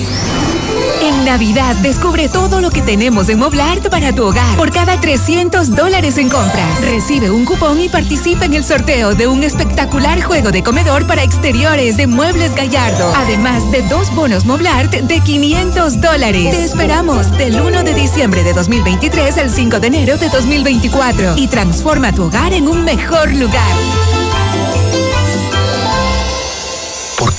En 1.01 1.25
Navidad 1.25 1.75
descubre 1.77 2.29
todo 2.29 2.61
lo 2.61 2.69
que 2.69 2.81
tenemos 2.81 3.27
en 3.29 3.39
Moblart 3.39 3.89
para 3.89 4.13
tu 4.13 4.23
hogar. 4.23 4.55
Por 4.55 4.71
cada 4.71 4.99
300 4.99 5.71
dólares 5.75 6.17
en 6.17 6.29
compras, 6.29 6.81
recibe 6.81 7.31
un 7.31 7.43
cupón 7.43 7.79
y 7.81 7.89
participa 7.89 8.45
en 8.45 8.53
el 8.53 8.63
sorteo 8.63 9.15
de 9.15 9.27
un 9.27 9.43
espectacular 9.43 10.21
juego 10.21 10.51
de 10.51 10.61
comedor 10.61 11.07
para 11.07 11.23
exteriores 11.23 11.97
de 11.97 12.05
Muebles 12.05 12.53
Gallardo. 12.53 13.11
Además 13.15 13.69
de 13.71 13.81
dos 13.83 14.13
bonos 14.13 14.45
Moblart 14.45 14.91
de 14.91 15.19
500 15.19 16.01
dólares. 16.01 16.51
Te 16.51 16.63
esperamos 16.63 17.35
del 17.37 17.59
1 17.59 17.83
de 17.83 17.93
diciembre 17.95 18.43
de 18.43 18.53
2023 18.53 19.37
al 19.39 19.49
5 19.49 19.79
de 19.79 19.87
enero 19.87 20.17
de 20.17 20.29
2024 20.29 21.33
y 21.35 21.47
transforma 21.47 22.13
tu 22.13 22.25
hogar 22.25 22.53
en 22.53 22.67
un 22.67 22.83
mejor 22.83 23.33
lugar. 23.33 23.71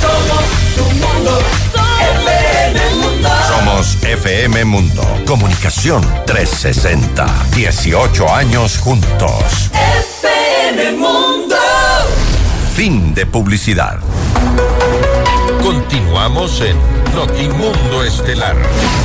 Somos 0.00 0.44
tu 0.76 0.84
mundo. 0.84 1.44
FM 4.02 4.64
Mundo. 4.64 5.02
Comunicación 5.26 6.02
360. 6.26 7.26
18 7.54 8.34
años 8.34 8.78
juntos. 8.78 9.70
FM 9.72 10.92
Mundo. 10.92 11.56
Fin 12.74 13.14
de 13.14 13.26
publicidad. 13.26 13.98
Continuamos 15.62 16.60
en 16.60 16.76
Notimundo 17.14 18.04
Estelar 18.04 18.56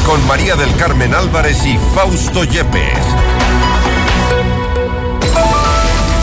con 0.05 0.25
María 0.27 0.55
del 0.55 0.75
Carmen 0.75 1.13
Álvarez 1.13 1.65
y 1.65 1.77
Fausto 1.95 2.43
Yepes. 2.43 2.99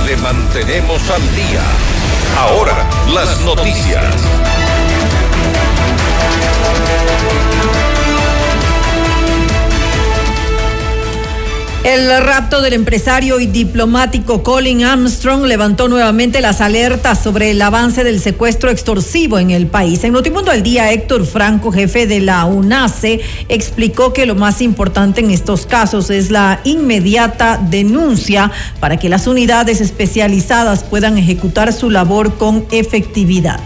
Le 0.07 0.17
mantenemos 0.19 1.11
al 1.11 1.35
día. 1.35 1.63
Ahora, 2.39 2.75
las 3.13 3.41
noticias. 3.41 4.15
El 11.87 12.11
rapto 12.21 12.63
del 12.63 12.73
empresario 12.73 13.39
y 13.39 13.47
diplomático 13.47 14.43
Colin 14.43 14.83
Armstrong 14.83 15.45
levantó 15.45 15.87
nuevamente 15.87 16.41
las 16.41 16.61
alertas 16.61 17.23
sobre 17.23 17.53
el 17.53 17.63
avance 17.63 18.03
del 18.03 18.19
secuestro 18.19 18.71
extorsivo 18.71 19.39
en 19.39 19.53
el 19.53 19.69
país. 19.69 20.03
En 20.03 20.13
Notimundo 20.13 20.51
al 20.51 20.65
Día, 20.65 20.91
Héctor 20.91 21.25
Franco, 21.25 21.71
jefe 21.71 22.09
de 22.09 22.19
la 22.19 22.45
UNACE, 22.45 23.21
explicó 23.49 24.13
que 24.13 24.27
lo 24.27 24.35
más 24.35 24.63
importante 24.63 25.21
en 25.21 25.31
estos 25.31 25.65
casos 25.65 26.11
es 26.11 26.33
la 26.33 26.61
inmediata 26.65 27.57
denuncia 27.57 28.51
para 28.81 28.97
que 28.97 29.09
las 29.09 29.29
unidades 29.29 29.81
especializadas 29.81 30.83
puedan 30.83 31.19
ejecutar 31.19 31.73
su 31.73 31.89
labor 31.89 32.37
con 32.37 32.67
efectividad. 32.73 33.61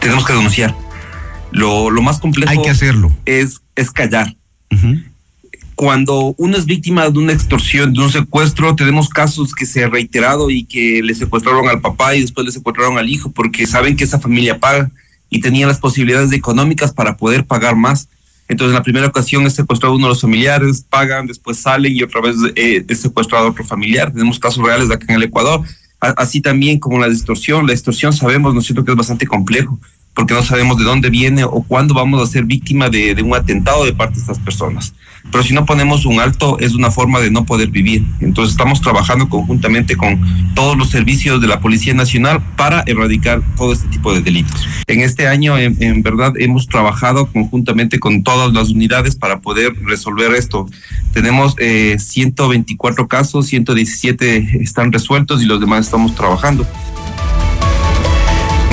Tenemos 0.00 0.26
que 0.26 0.32
denunciar. 0.32 0.74
Lo, 1.52 1.88
lo 1.88 2.02
más 2.02 2.18
complejo 2.18 2.50
Hay 2.50 2.60
que 2.60 2.70
hacerlo. 2.70 3.12
es, 3.26 3.60
es 3.76 3.92
callar 3.92 4.34
cuando 5.82 6.32
uno 6.38 6.56
es 6.56 6.64
víctima 6.64 7.10
de 7.10 7.18
una 7.18 7.32
extorsión, 7.32 7.92
de 7.92 7.98
un 7.98 8.08
secuestro, 8.08 8.76
tenemos 8.76 9.08
casos 9.08 9.52
que 9.52 9.66
se 9.66 9.82
ha 9.82 9.88
reiterado 9.88 10.48
y 10.48 10.62
que 10.62 11.02
le 11.02 11.12
secuestraron 11.12 11.68
al 11.68 11.80
papá 11.80 12.14
y 12.14 12.20
después 12.20 12.46
le 12.46 12.52
secuestraron 12.52 12.98
al 12.98 13.08
hijo 13.08 13.32
porque 13.32 13.66
saben 13.66 13.96
que 13.96 14.04
esa 14.04 14.20
familia 14.20 14.60
paga 14.60 14.92
y 15.28 15.40
tenía 15.40 15.66
las 15.66 15.80
posibilidades 15.80 16.30
económicas 16.30 16.92
para 16.92 17.16
poder 17.16 17.46
pagar 17.46 17.74
más. 17.74 18.08
Entonces, 18.46 18.70
en 18.70 18.76
la 18.76 18.84
primera 18.84 19.08
ocasión 19.08 19.44
es 19.44 19.54
secuestrado 19.54 19.96
uno 19.96 20.06
de 20.06 20.10
los 20.10 20.20
familiares, 20.20 20.86
pagan, 20.88 21.26
después 21.26 21.58
salen 21.58 21.96
y 21.96 22.04
otra 22.04 22.20
vez 22.20 22.36
eh, 22.54 22.84
es 22.88 23.00
secuestrado 23.00 23.48
otro 23.48 23.64
familiar. 23.64 24.12
Tenemos 24.12 24.38
casos 24.38 24.64
reales 24.64 24.88
acá 24.88 25.06
en 25.08 25.16
el 25.16 25.24
Ecuador. 25.24 25.62
así 25.98 26.40
también 26.40 26.78
como 26.78 27.00
la 27.00 27.08
extorsión. 27.08 27.66
La 27.66 27.72
extorsión 27.72 28.12
sabemos, 28.12 28.54
¿no 28.54 28.60
es 28.60 28.66
cierto?, 28.66 28.84
que 28.84 28.92
es 28.92 28.96
bastante 28.96 29.26
complejo 29.26 29.80
porque 30.14 30.34
no 30.34 30.42
sabemos 30.42 30.76
de 30.76 30.84
dónde 30.84 31.10
viene 31.10 31.44
o 31.44 31.62
cuándo 31.62 31.94
vamos 31.94 32.22
a 32.22 32.30
ser 32.30 32.44
víctima 32.44 32.90
de, 32.90 33.14
de, 33.14 33.22
un 33.22 33.34
atentado 33.34 33.84
de 33.84 33.94
parte 33.94 34.16
de 34.16 34.20
estas 34.20 34.38
personas. 34.38 34.94
Pero 35.30 35.42
si 35.42 35.54
no 35.54 35.64
ponemos 35.64 36.04
un 36.04 36.20
alto, 36.20 36.58
es 36.58 36.74
una 36.74 36.90
forma 36.90 37.20
de 37.20 37.30
no 37.30 37.46
poder 37.46 37.68
vivir. 37.68 38.04
Entonces 38.20 38.52
estamos 38.52 38.80
trabajando 38.80 39.28
conjuntamente 39.28 39.96
con 39.96 40.20
todos 40.54 40.76
los 40.76 40.90
servicios 40.90 41.40
de 41.40 41.46
la 41.46 41.60
Policía 41.60 41.94
Nacional 41.94 42.42
para 42.56 42.82
erradicar 42.86 43.40
todo 43.56 43.72
este 43.72 43.88
tipo 43.88 44.12
de 44.12 44.20
delitos. 44.20 44.66
En 44.86 45.00
este 45.00 45.28
año, 45.28 45.56
en, 45.56 45.76
en 45.80 46.02
verdad, 46.02 46.34
hemos 46.36 46.66
trabajado 46.68 47.26
conjuntamente 47.26 47.98
con 47.98 48.22
todas 48.22 48.52
las 48.52 48.70
unidades 48.70 49.16
para 49.16 49.40
poder 49.40 49.72
resolver 49.84 50.34
esto. 50.34 50.68
Tenemos 51.12 51.54
eh, 51.58 51.96
124 51.98 53.08
casos, 53.08 53.46
117 53.46 54.58
están 54.62 54.92
resueltos 54.92 55.42
y 55.42 55.46
los 55.46 55.60
demás 55.60 55.86
estamos 55.86 56.14
trabajando. 56.14 56.66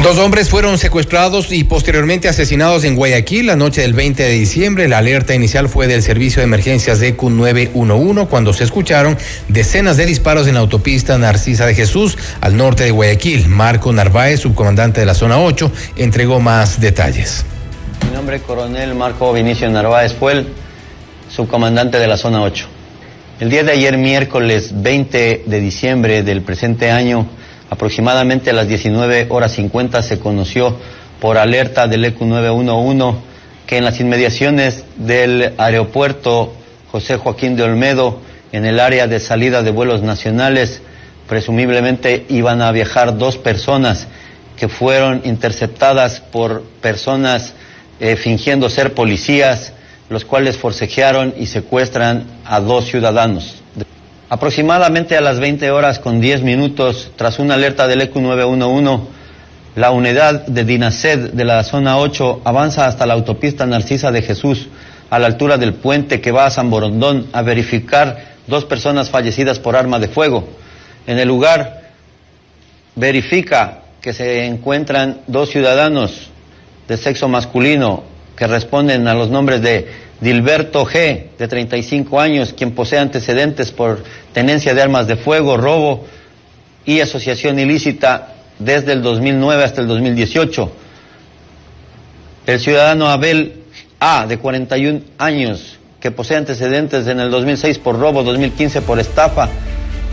Dos 0.04 0.18
hombres 0.18 0.50
fueron 0.50 0.78
secuestrados 0.78 1.52
y 1.52 1.66
posteriormente 1.66 2.30
asesinados 2.30 2.86
en 2.86 2.95
Guayaquil 2.95 3.47
la 3.47 3.58
noche 3.58 3.82
del 3.82 3.93
20 3.93 4.24
de 4.24 4.30
diciembre. 4.32 4.88
La 4.88 5.00
alerta 5.00 5.36
inicial 5.36 5.68
fue 5.68 5.88
del 5.88 6.02
Servicio 6.02 6.39
de 6.39 6.45
Emergencias 6.45 7.00
de 7.02 7.18
Q911 7.18 8.28
cuando 8.30 8.54
se 8.54 8.64
escucharon 8.64 9.18
decenas 9.50 9.97
de 9.97 10.06
disparos 10.06 10.47
en 10.47 10.54
la 10.54 10.62
autopista 10.62 11.18
Narcisa 11.18 11.66
de 11.66 11.76
Jesús 11.76 12.18
al 12.39 12.56
norte 12.56 12.86
de 12.86 12.91
Guayaquil. 12.91 13.50
Marco 13.50 13.91
Narváez, 13.91 14.39
subcomandante 14.39 15.02
de 15.02 15.06
la 15.06 15.14
zona 15.14 15.38
8, 15.39 15.70
entregó 15.97 16.39
más 16.39 16.80
detalles. 16.80 17.45
Mi 18.08 18.16
nombre 18.16 18.38
es 18.38 18.41
coronel 18.43 18.95
Marco 18.95 19.34
Vinicio 19.34 19.70
Narváez, 19.70 20.14
fue 20.14 20.32
el 20.32 20.47
subcomandante 21.28 22.00
de 22.00 22.08
la 22.08 22.16
zona 22.16 22.41
8. 22.41 22.68
El 23.41 23.50
día 23.50 23.64
de 23.64 23.74
ayer, 23.74 23.97
miércoles 23.97 24.72
20 24.74 25.43
de 25.45 25.60
diciembre 25.60 26.24
del 26.24 26.41
presente 26.41 26.89
año, 26.89 27.28
Aproximadamente 27.70 28.49
a 28.49 28.53
las 28.53 28.67
19 28.67 29.28
horas 29.30 29.53
50 29.53 30.01
se 30.01 30.20
conoció 30.20 30.76
por 31.20 31.38
alerta 31.38 31.88
del 31.88 32.05
ECU 32.05 32.26
911 32.26 33.20
que 33.67 33.78
en 33.78 33.86
las 33.86 33.99
inmediaciones 33.99 34.84
del 34.95 35.53
aeropuerto 35.57 36.53
José 36.91 37.17
Joaquín 37.17 37.55
de 37.55 37.61
Olmedo, 37.61 38.20
en 38.51 38.65
el 38.65 38.80
área 38.80 39.05
de 39.05 39.20
salida 39.20 39.61
de 39.61 39.70
vuelos 39.70 40.01
nacionales, 40.01 40.82
presumiblemente 41.28 42.26
iban 42.30 42.63
a 42.63 42.72
viajar 42.72 43.20
dos 43.20 43.38
personas 43.38 44.07
que 44.57 44.67
fueron 44.67 45.22
interceptadas 45.24 46.20
por 46.20 46.63
personas 46.82 47.53
eh, 47.99 48.15
fingiendo 48.15 48.70
ser 48.72 48.95
policías, 48.95 49.74
los 50.09 50.26
cuales 50.26 50.57
forcejearon 50.57 51.36
y 51.38 51.45
secuestran 51.45 52.26
a 52.45 52.59
dos 52.59 52.86
ciudadanos. 52.86 53.59
Aproximadamente 54.32 55.17
a 55.17 55.21
las 55.21 55.39
20 55.39 55.71
horas 55.71 55.97
con 55.97 56.21
10 56.21 56.43
minutos, 56.43 57.09
tras 57.15 57.39
una 57.39 57.55
alerta 57.55 57.88
del 57.88 58.01
ECU 58.01 58.21
911, 58.21 59.07
la 59.75 59.89
unidad 59.89 60.45
de 60.45 60.65
DINASED 60.65 61.32
de 61.32 61.45
la 61.45 61.63
zona 61.63 61.97
8 61.97 62.41
avanza 62.43 62.86
hasta 62.86 63.07
la 63.07 63.15
autopista 63.15 63.65
Narcisa 63.65 64.11
de 64.11 64.21
Jesús, 64.21 64.67
a 65.09 65.17
la 65.17 65.25
altura 65.25 65.57
del 65.57 65.73
puente 65.73 66.21
que 66.21 66.32
va 66.32 66.45
a 66.45 66.51
San 66.51 66.69
Borondón, 66.69 67.25
a 67.34 67.41
verificar 67.41 68.36
dos 68.45 68.65
personas 68.65 69.09
fallecidas 69.09 69.57
por 69.57 69.75
arma 69.75 69.97
de 69.97 70.09
fuego. 70.09 70.47
En 71.07 71.17
el 71.17 71.27
lugar 71.27 71.89
verifica 72.95 73.80
que 73.99 74.13
se 74.13 74.45
encuentran 74.45 75.21
dos 75.25 75.49
ciudadanos 75.49 76.30
de 76.88 76.97
sexo 76.97 77.27
masculino 77.27 78.03
que 78.36 78.45
responden 78.45 79.07
a 79.07 79.15
los 79.15 79.32
nombres 79.32 79.63
de 79.63 79.88
Dilberto 80.22 80.86
G., 80.86 81.30
de 81.38 81.47
35 81.47 82.20
años, 82.20 82.53
quien 82.53 82.72
posee 82.72 82.99
antecedentes 82.99 83.72
por 83.72 84.03
tenencia 84.34 84.74
de 84.74 84.82
armas 84.82 85.07
de 85.07 85.15
fuego, 85.15 85.55
robo 85.55 86.05
y 86.86 86.99
asociación 86.99 87.59
ilícita 87.59 88.36
desde 88.59 88.93
el 88.93 89.01
2009 89.01 89.63
hasta 89.63 89.82
el 89.82 89.88
2018. 89.88 90.72
El 92.47 92.59
ciudadano 92.59 93.07
Abel 93.07 93.63
A., 93.99 94.26
de 94.28 94.38
41 94.38 95.01
años, 95.17 95.78
que 96.01 96.11
posee 96.11 96.38
antecedentes 96.38 97.07
en 97.07 97.20
el 97.20 97.32
2006 97.32 97.80
por 97.80 97.97
robo, 97.97 98.24
2015 98.24 98.82
por 98.82 98.99
estafa, 98.99 99.49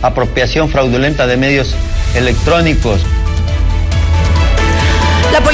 apropiación 0.02 0.68
fraudulenta 0.68 1.26
de 1.26 1.36
medios 1.36 1.74
electrónicos, 2.14 3.00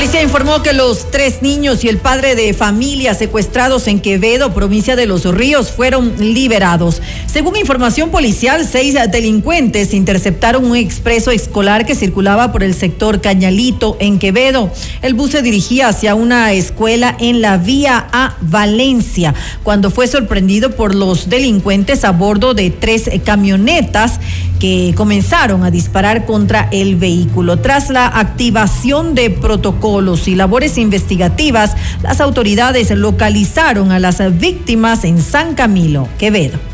policía 0.02 0.24
informó 0.24 0.64
que 0.64 0.72
los 0.72 1.12
tres 1.12 1.42
niños 1.42 1.84
y 1.84 1.88
el 1.88 1.98
padre 1.98 2.34
de 2.34 2.54
familia 2.54 3.14
secuestrados 3.14 3.86
en 3.86 4.00
Quevedo, 4.00 4.52
provincia 4.52 4.96
de 4.96 5.06
Los 5.06 5.24
Ríos, 5.32 5.70
fueron 5.70 6.14
liberados. 6.18 7.00
Según 7.26 7.56
información 7.56 8.10
policial, 8.10 8.66
seis 8.68 8.96
delincuentes 9.12 9.94
interceptaron 9.94 10.64
un 10.64 10.76
expreso 10.76 11.30
escolar 11.30 11.86
que 11.86 11.94
circulaba 11.94 12.50
por 12.50 12.64
el 12.64 12.74
sector 12.74 13.20
Cañalito 13.20 13.96
en 14.00 14.18
Quevedo. 14.18 14.72
El 15.02 15.14
bus 15.14 15.30
se 15.30 15.42
dirigía 15.42 15.86
hacia 15.86 16.16
una 16.16 16.52
escuela 16.52 17.16
en 17.20 17.40
la 17.40 17.56
vía 17.56 18.08
a 18.12 18.34
Valencia, 18.40 19.34
cuando 19.62 19.92
fue 19.92 20.08
sorprendido 20.08 20.72
por 20.72 20.96
los 20.96 21.28
delincuentes 21.28 22.04
a 22.04 22.10
bordo 22.10 22.54
de 22.54 22.70
tres 22.70 23.08
camionetas 23.24 24.18
que 24.58 24.94
comenzaron 24.96 25.62
a 25.62 25.70
disparar 25.70 26.26
contra 26.26 26.68
el 26.72 26.96
vehículo. 26.96 27.58
Tras 27.58 27.88
la 27.88 28.06
activación 28.06 29.14
de 29.14 29.30
protocolos 29.30 29.91
y 30.26 30.34
labores 30.34 30.78
investigativas, 30.78 31.76
las 32.02 32.22
autoridades 32.22 32.90
localizaron 32.92 33.92
a 33.92 33.98
las 33.98 34.22
víctimas 34.38 35.04
en 35.04 35.20
San 35.20 35.54
Camilo, 35.54 36.08
Quevedo. 36.18 36.71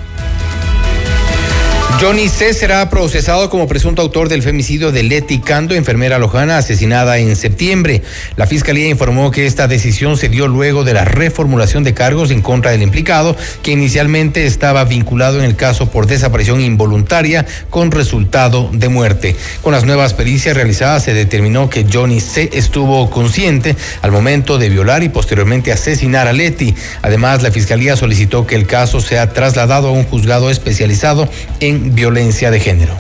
Johnny 2.01 2.29
C. 2.29 2.55
será 2.55 2.89
procesado 2.91 3.51
como 3.51 3.67
presunto 3.67 4.03
autor 4.03 4.29
del 4.29 4.45
femicidio 4.45 4.93
de 4.93 5.03
Leti 5.03 5.41
Cando, 5.41 5.75
enfermera 5.75 6.21
lojana 6.21 6.57
asesinada 6.57 7.19
en 7.19 7.35
septiembre. 7.35 8.03
La 8.37 8.47
fiscalía 8.47 8.89
informó 8.89 9.33
que 9.33 9.47
esta 9.47 9.67
decisión 9.67 10.17
se 10.17 10.29
dio 10.29 10.47
luego 10.47 10.85
de 10.85 10.95
la 10.95 11.05
reformulación 11.05 11.83
de 11.83 11.95
cargos 11.95 12.31
en 12.31 12.41
contra 12.41 12.71
del 12.71 12.83
implicado, 12.83 13.37
que 13.65 13.73
inicialmente 13.73 14.47
estaba 14.47 14.85
vinculado 14.85 15.41
en 15.41 15.45
el 15.45 15.57
caso 15.57 15.91
por 15.91 16.07
desaparición 16.07 16.61
involuntaria 16.61 17.45
con 17.69 17.91
resultado 17.91 18.71
de 18.73 18.89
muerte. 18.89 19.35
Con 19.63 19.73
las 19.73 19.85
nuevas 19.85 20.15
pericias 20.15 20.55
realizadas 20.55 21.03
se 21.03 21.15
determinó 21.15 21.69
que 21.69 21.85
Johnny 21.93 22.21
C. 22.21 22.49
estuvo 22.53 23.11
consciente 23.11 23.75
al 24.03 24.13
momento 24.13 24.57
de 24.57 24.69
violar 24.69 25.03
y 25.03 25.09
posteriormente 25.09 25.73
asesinar 25.73 26.29
a 26.29 26.33
Leti. 26.33 26.77
Además, 27.03 27.43
la 27.43 27.51
fiscalía 27.51 27.97
solicitó 27.97 28.47
que 28.47 28.55
el 28.55 28.69
caso 28.69 29.01
sea 29.01 29.33
trasladado 29.33 29.89
a 29.89 29.93
un 29.93 30.05
juzgado 30.05 30.49
especializado 30.49 31.29
en 31.59 31.88
violencia 31.89 32.51
de 32.51 32.61
género. 32.61 32.95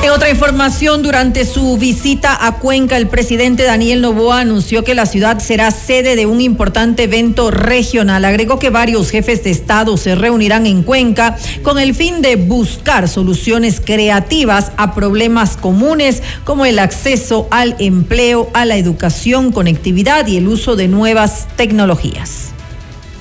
En 0.00 0.14
otra 0.14 0.30
información, 0.30 1.02
durante 1.02 1.44
su 1.44 1.76
visita 1.76 2.46
a 2.46 2.60
Cuenca, 2.60 2.96
el 2.96 3.08
presidente 3.08 3.64
Daniel 3.64 4.00
Novoa 4.00 4.40
anunció 4.40 4.82
que 4.84 4.94
la 4.94 5.06
ciudad 5.06 5.40
será 5.40 5.70
sede 5.70 6.16
de 6.16 6.24
un 6.24 6.40
importante 6.40 7.02
evento 7.02 7.50
regional. 7.50 8.24
Agregó 8.24 8.58
que 8.58 8.70
varios 8.70 9.10
jefes 9.10 9.44
de 9.44 9.50
Estado 9.50 9.96
se 9.96 10.14
reunirán 10.14 10.66
en 10.66 10.82
Cuenca 10.82 11.36
con 11.62 11.78
el 11.78 11.94
fin 11.94 12.22
de 12.22 12.36
buscar 12.36 13.08
soluciones 13.08 13.82
creativas 13.84 14.72
a 14.76 14.94
problemas 14.94 15.56
comunes 15.56 16.22
como 16.44 16.64
el 16.64 16.78
acceso 16.78 17.48
al 17.50 17.74
empleo, 17.78 18.50
a 18.54 18.64
la 18.64 18.76
educación, 18.76 19.52
conectividad 19.52 20.26
y 20.28 20.36
el 20.36 20.48
uso 20.48 20.76
de 20.76 20.88
nuevas 20.88 21.48
tecnologías. 21.56 22.50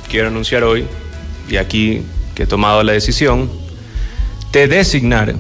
Quiero 0.10 0.28
anunciar 0.28 0.64
hoy, 0.64 0.86
y 1.50 1.58
aquí 1.58 2.04
que 2.38 2.44
he 2.44 2.46
tomado 2.46 2.84
la 2.84 2.94
decisión, 2.94 3.50
de 4.52 4.68
designar 4.68 5.34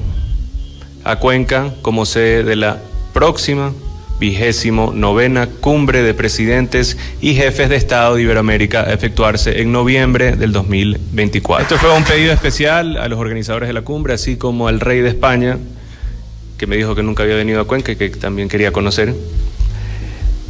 a 1.04 1.18
Cuenca 1.18 1.76
como 1.84 2.08
sede 2.08 2.44
de 2.44 2.56
la 2.56 2.82
próxima 3.14 3.72
vigésimo 4.20 4.94
novena 4.96 5.46
cumbre 5.46 6.02
de 6.02 6.16
presidentes 6.16 6.98
y 7.22 7.36
jefes 7.36 7.70
de 7.70 7.76
Estado 7.76 8.16
de 8.16 8.24
Iberoamérica 8.24 8.82
a 8.82 8.94
efectuarse 8.94 9.62
en 9.62 9.72
noviembre 9.72 10.36
del 10.36 10.52
2024. 10.52 11.62
Esto 11.62 11.78
fue 11.78 11.96
un 11.96 12.04
pedido 12.04 12.34
especial 12.34 12.98
a 12.98 13.08
los 13.08 13.20
organizadores 13.20 13.68
de 13.68 13.74
la 13.74 13.84
cumbre, 13.84 14.16
así 14.16 14.36
como 14.36 14.68
al 14.68 14.80
rey 14.80 15.02
de 15.02 15.10
España, 15.10 15.60
que 16.58 16.66
me 16.66 16.78
dijo 16.78 16.96
que 16.96 17.04
nunca 17.04 17.22
había 17.22 17.36
venido 17.36 17.62
a 17.62 17.68
Cuenca 17.68 17.92
y 17.92 17.96
que 17.96 18.10
también 18.10 18.50
quería 18.50 18.72
conocer. 18.72 19.14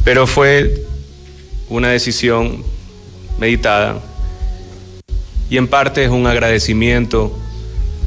Pero 0.02 0.26
fue 0.26 0.82
una 1.68 1.88
decisión 1.88 2.64
meditada 3.38 4.00
y 5.50 5.56
en 5.56 5.68
parte 5.68 6.04
es 6.04 6.10
un 6.10 6.26
agradecimiento 6.26 7.36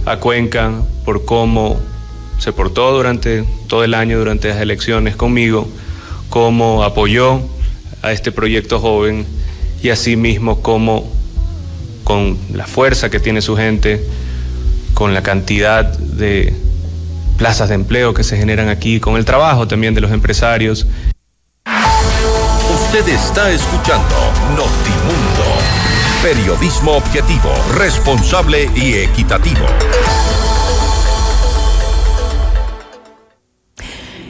a 0.06 0.18
Cuenca 0.18 0.72
por 1.06 1.26
cómo 1.26 1.80
se 2.38 2.54
portó 2.54 2.92
durante 2.92 3.44
todo 3.68 3.84
el 3.84 3.94
año, 3.94 4.18
durante 4.18 4.50
las 4.50 4.60
elecciones 4.62 5.16
conmigo, 5.16 5.68
cómo 6.30 6.84
apoyó 6.84 7.42
a 8.02 8.12
este 8.12 8.32
proyecto 8.32 8.80
joven 8.80 9.26
y 9.84 9.90
asimismo 9.90 10.62
cómo 10.62 11.12
con 12.04 12.38
la 12.54 12.66
fuerza 12.66 13.10
que 13.10 13.20
tiene 13.20 13.42
su 13.42 13.56
gente, 13.56 14.04
con 14.94 15.14
la 15.14 15.24
cantidad 15.24 15.86
de 15.86 16.54
plazas 17.38 17.70
de 17.70 17.76
empleo 17.76 18.14
que 18.14 18.24
se 18.24 18.38
generan 18.38 18.70
aquí, 18.70 19.00
con 19.00 19.18
el 19.18 19.26
trabajo 19.26 19.68
también 19.68 19.94
de 19.94 20.02
los 20.02 20.12
empresarios. 20.12 20.86
Usted 22.74 23.08
está 23.08 23.52
escuchando 23.52 24.16
Notimundo, 24.50 25.21
periodismo 26.22 26.92
objetivo, 26.98 27.50
responsable 27.76 28.70
y 28.76 28.94
equitativo. 28.94 29.66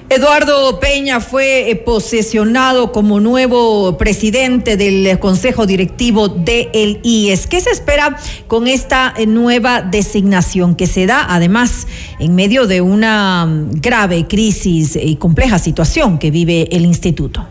Eduardo 0.07 0.79
Peña 0.79 1.19
fue 1.19 1.69
eh, 1.69 1.75
posesionado 1.75 2.93
como 2.93 3.19
nuevo 3.19 3.97
presidente 3.97 4.77
del 4.77 5.19
Consejo 5.19 5.65
Directivo 5.65 6.29
del 6.29 7.01
IES. 7.03 7.47
¿Qué 7.47 7.59
se 7.59 7.71
espera 7.71 8.17
con 8.47 8.67
esta 8.67 9.13
eh, 9.17 9.25
nueva 9.25 9.81
designación 9.81 10.75
que 10.75 10.87
se 10.87 11.05
da 11.05 11.25
además 11.27 11.87
en 12.19 12.35
medio 12.35 12.67
de 12.67 12.79
una 12.79 13.45
mm, 13.45 13.81
grave 13.81 14.27
crisis 14.27 14.97
y 15.01 15.17
compleja 15.17 15.59
situación 15.59 16.19
que 16.19 16.31
vive 16.31 16.69
el 16.71 16.85
instituto? 16.85 17.47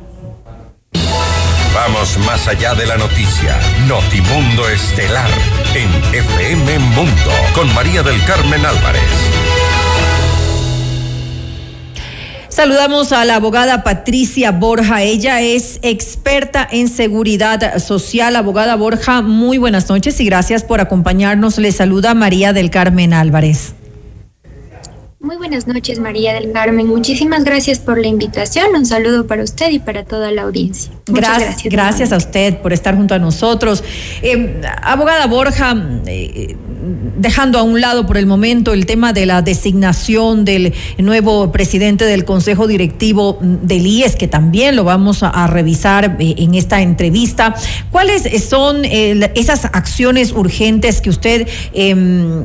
Más 2.24 2.47
allá 2.47 2.74
de 2.74 2.86
la 2.86 2.97
noticia. 2.97 3.59
Notimundo 3.88 4.68
Estelar 4.68 5.28
en 5.74 5.91
FM 6.14 6.78
Mundo 6.78 7.30
con 7.53 7.72
María 7.74 8.03
del 8.03 8.22
Carmen 8.24 8.64
Álvarez. 8.64 9.03
Saludamos 12.49 13.12
a 13.12 13.24
la 13.24 13.36
abogada 13.36 13.82
Patricia 13.82 14.53
Borja. 14.53 15.03
Ella 15.03 15.41
es 15.41 15.80
experta 15.82 16.66
en 16.70 16.88
seguridad 16.88 17.78
social. 17.78 18.36
Abogada 18.36 18.76
Borja, 18.76 19.20
muy 19.20 19.59
buenas 19.59 19.88
noches 19.88 20.20
y 20.20 20.24
gracias 20.24 20.62
por 20.62 20.80
acompañarnos. 20.80 21.59
Le 21.59 21.72
saluda 21.72 22.14
María 22.14 22.53
del 22.53 22.70
Carmen 22.70 23.12
Álvarez. 23.12 23.74
Muy 25.23 25.37
buenas 25.37 25.66
noches, 25.66 26.01
María 26.01 26.33
del 26.33 26.51
Carmen. 26.51 26.87
Muchísimas 26.87 27.45
gracias 27.45 27.79
por 27.79 27.99
la 27.99 28.07
invitación. 28.07 28.75
Un 28.75 28.87
saludo 28.87 29.27
para 29.27 29.43
usted 29.43 29.68
y 29.71 29.79
para 29.79 30.03
toda 30.03 30.31
la 30.31 30.43
audiencia. 30.43 30.91
Muchas 31.09 31.39
gracias. 31.39 31.73
Gracias, 31.73 32.12
a 32.12 32.16
usted 32.16 32.57
por 32.62 32.73
estar 32.73 32.97
junto 32.97 33.12
a 33.12 33.18
nosotros. 33.18 33.85
Eh, 34.23 34.62
abogada 34.81 35.27
Borja, 35.27 35.77
eh, 36.07 36.57
dejando 37.16 37.59
a 37.59 37.62
un 37.62 37.81
lado 37.81 38.07
por 38.07 38.16
el 38.16 38.26
momento 38.26 38.72
el 38.72 38.87
tema 38.87 39.12
de 39.12 39.26
la 39.26 39.43
designación 39.43 40.45
del 40.45 40.72
nuevo 40.99 41.53
presidente 41.53 42.05
del 42.05 42.24
Consejo 42.24 42.66
Directivo 42.66 43.39
del 43.41 43.87
IES, 43.87 44.16
que 44.16 44.28
también 44.28 44.76
lo 44.76 44.85
vamos 44.85 45.22
a, 45.22 45.47
revisar 45.47 46.16
eh, 46.18 46.35
en 46.39 46.55
esta 46.55 46.83
entrevista, 46.83 47.55
¿cuáles 47.91 48.22
son 48.45 48.85
esas 48.85 49.64
acciones 49.64 50.33
urgentes 50.33 51.01
que 51.01 51.11
usted 51.11 51.49
em, 51.72 52.45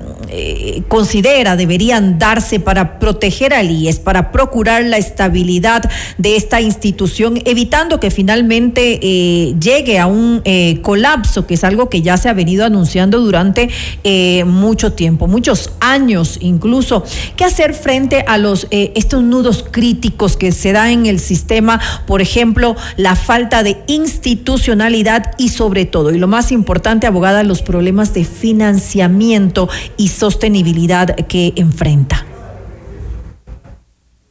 considera 0.88 1.56
deberían 1.56 2.18
darse 2.20 2.60
para 2.60 3.00
proteger 3.00 3.54
al 3.54 3.70
IES, 3.70 4.00
para 4.00 4.32
procurar 4.32 4.84
la 4.84 4.98
estabilidad 4.98 5.90
de 6.18 6.36
esta 6.36 6.62
institución, 6.62 7.42
evitando 7.46 8.00
que 8.00 8.12
finalmente 8.12 9.00
eh, 9.02 9.56
llegue 9.60 10.00
a 10.00 10.08
un 10.08 10.42
eh, 10.46 10.80
colapso, 10.82 11.46
que 11.46 11.56
es 11.56 11.64
algo 11.64 11.90
que 11.90 12.02
ya 12.02 12.18
se 12.18 12.30
ha 12.30 12.34
venido 12.34 12.66
anunciando 12.66 13.20
durante 13.20 13.70
eh, 14.04 14.25
mucho 14.46 14.94
tiempo, 14.94 15.28
muchos 15.28 15.72
años 15.80 16.38
incluso. 16.42 17.04
¿Qué 17.36 17.44
hacer 17.44 17.74
frente 17.74 18.24
a 18.28 18.38
los 18.38 18.68
estos 18.72 19.24
nudos 19.24 19.66
críticos 19.70 20.38
que 20.38 20.52
se 20.52 20.72
da 20.72 20.92
en 20.92 21.06
el 21.06 21.20
sistema? 21.20 21.80
Por 22.08 22.22
ejemplo, 22.22 22.76
la 22.98 23.16
falta 23.16 23.64
de 23.64 23.78
institucionalidad 23.88 25.34
y 25.38 25.50
sobre 25.50 25.86
todo, 25.86 26.12
y 26.12 26.18
lo 26.18 26.28
más 26.28 26.52
importante, 26.52 27.08
abogada, 27.08 27.44
los 27.44 27.62
problemas 27.62 28.14
de 28.14 28.26
financiamiento 28.26 29.70
y 29.98 30.10
sostenibilidad 30.10 31.16
que 31.28 31.54
enfrenta. 31.56 32.26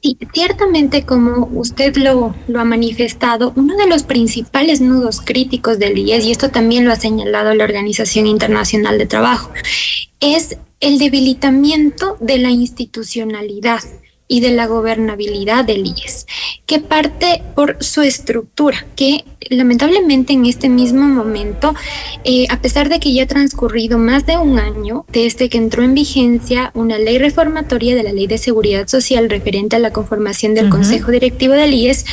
Sí, 0.05 0.19
ciertamente 0.35 1.07
como 1.07 1.47
usted 1.55 1.97
lo, 1.97 2.37
lo 2.47 2.61
ha 2.61 2.65
manifestado, 2.65 3.55
uno 3.57 3.75
de 3.75 3.87
los 3.87 4.03
principales 4.03 4.83
nudos 4.83 5.23
críticos 5.23 5.79
del 5.79 5.97
IES, 5.97 6.27
y 6.27 6.31
esto 6.31 6.51
también 6.51 6.85
lo 6.85 6.93
ha 6.93 6.97
señalado 6.97 7.55
la 7.55 7.65
Organización 7.65 8.27
Internacional 8.27 8.99
de 8.99 9.07
Trabajo, 9.07 9.51
es 10.21 10.59
el 10.81 10.99
debilitamiento 10.99 12.19
de 12.21 12.37
la 12.37 12.51
institucionalidad 12.51 13.81
y 14.27 14.41
de 14.41 14.51
la 14.51 14.67
gobernabilidad 14.67 15.65
del 15.65 15.87
IES, 15.87 16.27
que 16.67 16.81
parte 16.81 17.43
por 17.55 17.77
su 17.83 18.03
estructura, 18.03 18.87
que 18.97 19.25
lamentablemente 19.51 20.33
en 20.33 20.47
este 20.47 20.69
mismo 20.69 21.07
momento, 21.07 21.75
eh, 22.25 22.47
a 22.49 22.61
pesar 22.61 22.89
de 22.89 23.01
que 23.01 23.13
ya 23.13 23.25
ha 23.25 23.27
transcurrido 23.27 23.99
más 23.99 24.25
de 24.27 24.39
un 24.39 24.59
año 24.59 25.05
desde 25.09 25.49
que 25.49 25.59
entró 25.59 25.83
en 25.83 25.95
vigencia 25.95 26.71
una 26.75 26.99
ley 26.99 27.19
reformatoria 27.19 27.95
de 27.95 28.03
la 28.03 28.13
Ley 28.13 28.27
de 28.27 28.39
Seguridad 28.39 28.89
Social 28.89 29.29
referente 29.29 29.77
a 29.77 29.79
la 29.79 29.93
conformación 29.93 30.55
del 30.55 30.71
Consejo 30.71 31.11
Directivo 31.11 31.55
del 31.55 31.75
IES, 31.75 32.07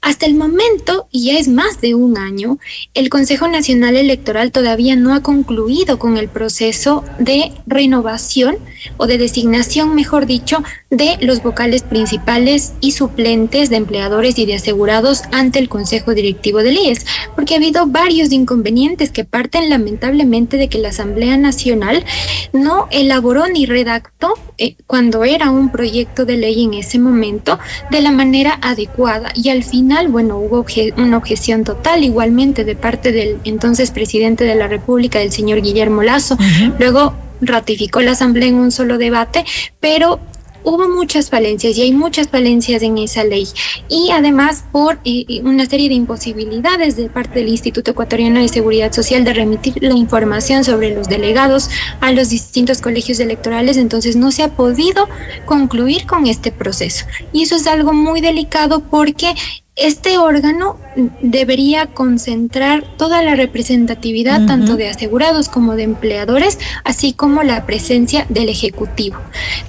hasta 0.00 0.26
el 0.26 0.34
momento, 0.34 1.08
y 1.10 1.26
ya 1.26 1.38
es 1.38 1.48
más 1.48 1.80
de 1.80 1.94
un 1.94 2.18
año, 2.18 2.58
el 2.94 3.08
Consejo 3.08 3.48
Nacional 3.48 3.96
Electoral 3.96 4.52
todavía 4.52 4.96
no 4.96 5.14
ha 5.14 5.22
concluido 5.22 5.98
con 5.98 6.16
el 6.16 6.28
proceso 6.28 7.04
de 7.18 7.52
renovación 7.66 8.56
o 8.96 9.06
de 9.06 9.18
designación, 9.18 9.94
mejor 9.94 10.26
dicho, 10.26 10.62
de 10.90 11.16
los 11.20 11.42
vocales 11.42 11.82
principales 11.82 12.74
y 12.80 12.92
suplentes 12.92 13.70
de 13.70 13.76
empleadores 13.76 14.38
y 14.38 14.46
de 14.46 14.54
asegurados 14.54 15.22
ante 15.32 15.58
el 15.58 15.68
Consejo 15.68 16.14
Directivo 16.14 16.58
del 16.58 16.76
IES, 16.78 17.04
porque 17.34 17.54
ha 17.54 17.58
habido 17.58 17.86
varios 17.86 18.32
inconvenientes 18.32 19.10
que 19.10 19.24
parten 19.24 19.68
lamentablemente 19.68 20.56
de 20.56 20.68
que 20.68 20.78
la 20.78 20.90
Asamblea 20.90 21.36
Nacional 21.36 22.04
no 22.52 22.88
elaboró 22.90 23.48
ni 23.48 23.66
redactó 23.66 24.34
eh, 24.58 24.76
cuando 24.86 25.24
era 25.24 25.50
un 25.50 25.70
proyecto 25.70 26.24
de 26.24 26.36
ley 26.36 26.64
en 26.64 26.74
ese 26.74 26.98
momento 26.98 27.58
de 27.90 28.00
la 28.00 28.10
manera 28.10 28.58
adecuada 28.62 29.30
y 29.34 29.50
al 29.50 29.64
bueno, 30.08 30.38
hubo 30.38 30.64
una 30.96 31.16
objeción 31.16 31.64
total 31.64 32.04
igualmente 32.04 32.64
de 32.64 32.76
parte 32.76 33.12
del 33.12 33.38
entonces 33.44 33.90
presidente 33.90 34.44
de 34.44 34.54
la 34.54 34.68
República, 34.68 35.20
el 35.20 35.32
señor 35.32 35.62
Guillermo 35.62 36.02
Lazo. 36.02 36.36
Luego 36.78 37.14
ratificó 37.40 38.00
la 38.00 38.12
Asamblea 38.12 38.48
en 38.48 38.56
un 38.56 38.72
solo 38.72 38.98
debate, 38.98 39.44
pero 39.80 40.20
hubo 40.64 40.88
muchas 40.88 41.30
falencias 41.30 41.76
y 41.76 41.82
hay 41.82 41.92
muchas 41.92 42.28
falencias 42.28 42.82
en 42.82 42.98
esa 42.98 43.24
ley. 43.24 43.46
Y 43.88 44.10
además 44.10 44.64
por 44.70 44.96
eh, 45.04 45.24
eh, 45.28 45.40
una 45.42 45.66
serie 45.66 45.88
de 45.88 45.94
imposibilidades 45.94 46.96
de 46.96 47.08
parte 47.08 47.40
del 47.40 47.48
Instituto 47.48 47.92
Ecuatoriano 47.92 48.40
de 48.40 48.48
Seguridad 48.48 48.92
Social 48.92 49.24
de 49.24 49.34
remitir 49.34 49.74
la 49.80 49.94
información 49.94 50.64
sobre 50.64 50.94
los 50.94 51.08
delegados 51.08 51.70
a 52.00 52.12
los 52.12 52.28
distintos 52.30 52.80
colegios 52.80 53.20
electorales, 53.20 53.76
entonces 53.76 54.16
no 54.16 54.30
se 54.30 54.42
ha 54.42 54.48
podido 54.48 55.08
concluir 55.46 56.06
con 56.06 56.26
este 56.26 56.52
proceso. 56.52 57.06
Y 57.32 57.42
eso 57.42 57.56
es 57.56 57.66
algo 57.66 57.92
muy 57.92 58.20
delicado 58.20 58.80
porque 58.80 59.34
este 59.78 60.18
órgano 60.18 60.76
debería 61.22 61.86
concentrar 61.86 62.84
toda 62.96 63.22
la 63.22 63.36
representatividad 63.36 64.46
tanto 64.46 64.76
de 64.76 64.88
asegurados 64.88 65.48
como 65.48 65.76
de 65.76 65.84
empleadores, 65.84 66.58
así 66.84 67.12
como 67.12 67.42
la 67.42 67.64
presencia 67.64 68.26
del 68.28 68.48
Ejecutivo. 68.48 69.18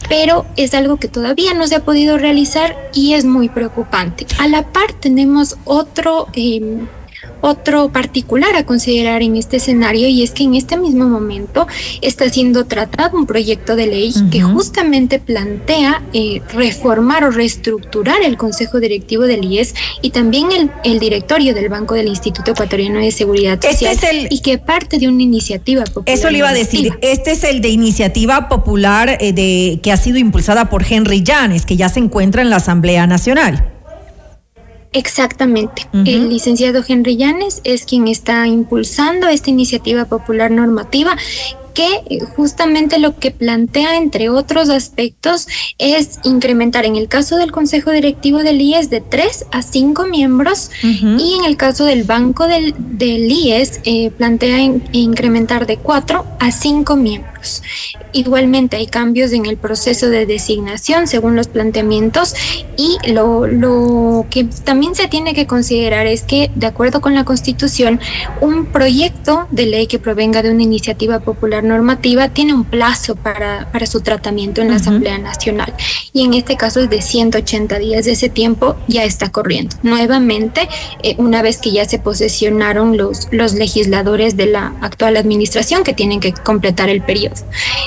Pero 0.07 0.45
es 0.56 0.73
algo 0.73 0.98
que 0.98 1.07
todavía 1.07 1.53
no 1.53 1.68
se 1.68 1.76
ha 1.76 1.86
podido 1.86 2.18
realizar 2.18 2.76
y 2.94 3.14
es 3.14 3.26
muy 3.26 3.49
preocupante. 3.49 4.26
A 4.40 4.48
la 4.48 4.64
par 4.64 4.94
tenemos 4.94 5.57
otro... 5.65 6.27
Eh, 6.34 6.80
otro 7.41 7.90
particular 7.90 8.56
a 8.56 8.66
considerar 8.66 9.22
en 9.22 9.36
este 9.36 9.57
escenario 9.57 10.07
y 10.07 10.24
es 10.24 10.32
que 10.32 10.44
en 10.44 10.56
este 10.56 10.78
mismo 10.78 11.07
momento 11.07 11.68
está 12.02 12.30
siendo 12.30 12.66
tratado 12.66 13.18
un 13.18 13.26
proyecto 13.26 13.76
de 13.76 13.88
ley 13.88 14.14
que 14.32 14.41
justamente 14.41 15.20
plantea 15.20 16.02
eh, 16.14 16.41
reformar 16.53 17.24
o 17.24 17.32
reestructurar 17.32 18.22
el 18.24 18.38
Consejo 18.38 18.80
Directivo 18.80 19.24
del 19.24 19.44
IES 19.44 19.76
y 20.02 20.11
también 20.11 20.48
el, 20.84 20.99
directorio 20.99 21.53
del 21.53 21.70
Banco 21.70 21.95
del 21.95 22.07
Instituto 22.07 22.52
Ecuatoriano 22.52 22.99
de 22.99 23.11
Seguridad 23.11 23.60
este 23.64 23.94
Social 23.94 24.28
y 24.30 24.41
que 24.41 24.57
parte 24.57 24.99
de 24.99 25.07
una 25.07 25.24
iniciativa 25.24 25.84
popular. 25.84 26.18
Eso 26.18 26.30
le 26.30 26.40
iba 26.40 26.49
a 26.49 26.53
decir, 26.53 26.94
este 27.02 27.32
es 27.32 27.44
el 27.44 27.61
de 27.61 27.70
iniciativa 27.70 28.49
popular 28.49 29.18
eh, 29.20 29.34
de, 29.34 29.80
que 29.82 29.91
ha 29.91 29.98
sido 29.98 30.18
impulsada 30.18 30.70
por 30.70 30.84
Henry 30.88 31.24
Llanes, 31.24 31.66
que 31.66 31.78
ya 31.78 31.90
se 31.90 31.99
encuentra 31.99 32.41
en 32.41 32.49
la 32.49 32.57
Asamblea 32.57 33.07
Nacional. 33.07 33.79
Exactamente. 34.91 35.88
El 35.94 36.30
licenciado 36.30 36.84
Henry 36.88 37.16
Llanes 37.16 37.61
es 37.64 37.86
quien 37.86 38.07
está 38.07 38.48
impulsando 38.48 39.28
esta 39.28 39.52
iniciativa 39.52 40.06
popular 40.06 40.49
normativa 40.49 41.16
que 41.80 42.20
justamente 42.36 42.99
lo 42.99 43.18
que 43.18 43.32
plantea, 43.32 43.98
entre 43.98 44.30
otros 44.30 44.70
aspectos, 44.70 45.48
es 45.78 46.20
incrementar 46.24 46.86
en 46.86 46.95
el 46.95 47.07
caso 47.07 47.38
del 47.38 47.52
Consejo 47.52 47.91
Directivo 47.91 48.40
del 48.40 48.60
IES 48.60 48.90
de 48.90 48.99
tres 48.99 49.45
a 49.52 49.61
cinco 49.61 50.06
miembros 50.06 50.72
y 50.84 51.36
en 51.36 51.45
el 51.45 51.56
caso 51.56 51.86
del 51.86 52.03
Banco 52.03 52.48
del, 52.48 52.74
del 52.78 53.32
IES 53.32 53.82
eh, 53.86 54.11
plantea 54.11 54.60
incrementar 54.91 55.68
de 55.68 55.78
cuatro 55.78 56.26
a 56.40 56.52
cinco 56.52 56.95
miembros. 56.95 57.39
Igualmente 58.11 58.78
hay 58.78 58.88
cambios 58.88 59.32
en 59.34 59.45
el 59.45 59.57
proceso 59.57 60.10
de 60.10 60.26
designación 60.26 61.07
según 61.07 61.36
los 61.36 61.48
planteamientos 61.48 62.34
y 62.78 62.98
lo, 63.11 63.48
lo 63.48 64.26
que 64.30 64.45
también 64.64 64.95
se 64.95 65.07
tiene 65.07 65.34
que 65.34 65.48
considerar 65.48 66.07
es 66.07 66.24
que, 66.24 66.52
de 66.56 66.68
acuerdo 66.68 67.02
con 67.02 67.14
la 67.14 67.24
Constitución, 67.24 67.99
un 68.41 68.66
proyecto 68.66 69.48
de 69.52 69.66
ley 69.66 69.88
que 69.88 69.99
provenga 69.99 70.41
de 70.41 70.52
una 70.52 70.64
iniciativa 70.64 71.20
popular 71.20 71.64
normativa 71.64 72.30
tiene 72.30 72.53
un 72.53 72.64
plazo 72.64 73.16
para, 73.16 73.70
para 73.72 73.86
su 73.86 74.02
tratamiento 74.02 74.61
en 74.61 74.70
la 74.70 74.76
Asamblea 74.76 75.18
Nacional 75.18 75.74
y 76.14 76.26
en 76.26 76.34
este 76.34 76.57
caso 76.57 76.80
es 76.82 76.90
de 76.90 77.02
180 77.02 77.80
días. 77.80 78.06
De 78.06 78.11
ese 78.14 78.30
tiempo 78.30 78.76
ya 78.88 79.03
está 79.03 79.30
corriendo. 79.30 79.76
Nuevamente, 79.84 80.68
eh, 81.03 81.16
una 81.18 81.41
vez 81.41 81.57
que 81.57 81.72
ya 81.72 81.86
se 81.86 81.99
posesionaron 81.99 82.98
los, 82.98 83.28
los 83.32 83.53
legisladores 83.53 84.38
de 84.38 84.48
la 84.48 84.74
actual 84.82 85.18
administración 85.18 85.84
que 85.84 85.94
tienen 85.94 86.20
que 86.20 86.34
completar 86.34 86.90
el 86.90 87.02
periodo. 87.02 87.29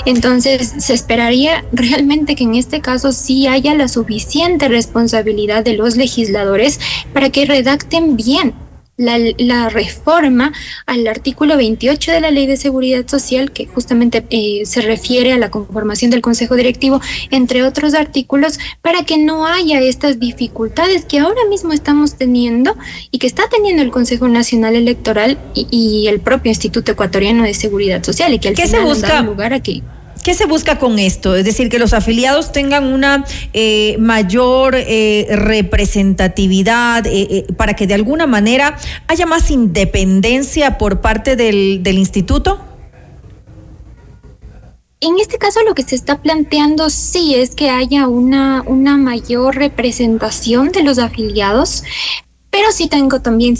Entonces, 0.05 0.73
se 0.77 0.93
esperaría 0.93 1.63
realmente 1.71 2.35
que 2.35 2.43
en 2.43 2.55
este 2.55 2.81
caso 2.81 3.11
sí 3.11 3.47
haya 3.47 3.73
la 3.75 3.87
suficiente 3.87 4.67
responsabilidad 4.67 5.63
de 5.63 5.77
los 5.77 5.95
legisladores 5.95 6.79
para 7.13 7.29
que 7.29 7.45
redacten 7.45 8.15
bien 8.17 8.53
la, 8.97 9.69
reforma 9.69 10.53
al 10.85 11.07
artículo 11.07 11.57
28 11.57 12.11
de 12.11 12.21
la 12.21 12.31
Ley 12.31 12.45
de 12.45 12.57
Seguridad 12.57 13.07
Social, 13.07 13.51
que 13.51 13.65
justamente 13.65 14.25
eh, 14.29 14.65
se 14.65 14.81
refiere 14.81 15.33
a 15.33 15.37
la 15.37 15.49
conformación 15.49 16.11
del 16.11 16.21
Consejo 16.21 16.55
Directivo, 16.55 17.01
entre 17.31 17.63
otros 17.63 17.93
artículos, 17.93 18.59
para 18.81 19.03
que 19.03 19.17
no 19.17 19.47
haya 19.47 19.79
estas 19.79 20.19
dificultades 20.19 21.05
que 21.05 21.19
ahora 21.19 21.41
mismo 21.49 21.73
estamos 21.73 22.15
teniendo 22.15 22.75
y 23.11 23.17
que 23.17 23.27
está 23.27 23.43
teniendo 23.49 23.81
el 23.81 23.91
Consejo 23.91 24.27
Nacional 24.27 24.75
Electoral 24.75 25.37
y, 25.53 26.07
el 26.07 26.19
propio 26.19 26.49
Instituto 26.49 26.91
Ecuatoriano 26.91 27.43
de 27.43 27.53
Seguridad 27.53 28.03
Social, 28.03 28.33
y 28.33 28.39
que 28.39 28.49
al 28.49 28.55
¿Qué 28.55 28.67
final 28.67 28.81
se 28.81 28.87
busca? 28.87 29.21
lugar 29.21 29.53
a 29.53 29.61
que 29.61 29.81
¿Qué 30.23 30.33
se 30.33 30.45
busca 30.45 30.79
con 30.79 30.99
esto? 30.99 31.35
Es 31.35 31.43
decir, 31.43 31.67
que 31.67 31.79
los 31.79 31.91
afiliados 31.91 32.53
tengan 32.53 32.85
una 32.85 33.25
eh, 33.51 33.97
mayor 33.99 34.73
eh, 34.75 35.27
representatividad 35.31 37.05
eh, 37.05 37.45
para 37.57 37.75
que 37.75 37.87
de 37.87 37.93
alguna 37.93 38.25
manera 38.25 38.77
haya 39.07 39.25
más 39.25 39.51
independencia 39.51 40.77
por 40.77 41.01
parte 41.01 41.35
del, 41.35 41.83
del 41.83 41.97
instituto. 41.97 42.61
En 45.01 45.19
este 45.19 45.37
caso 45.37 45.61
lo 45.63 45.75
que 45.75 45.83
se 45.83 45.95
está 45.95 46.21
planteando 46.21 46.89
sí 46.89 47.35
es 47.35 47.53
que 47.53 47.69
haya 47.69 48.07
una, 48.07 48.63
una 48.65 48.95
mayor 48.95 49.57
representación 49.57 50.71
de 50.71 50.83
los 50.83 50.97
afiliados, 50.97 51.83
pero 52.53 52.71
sí 52.71 52.87
tengo 52.87 53.19
también, 53.19 53.57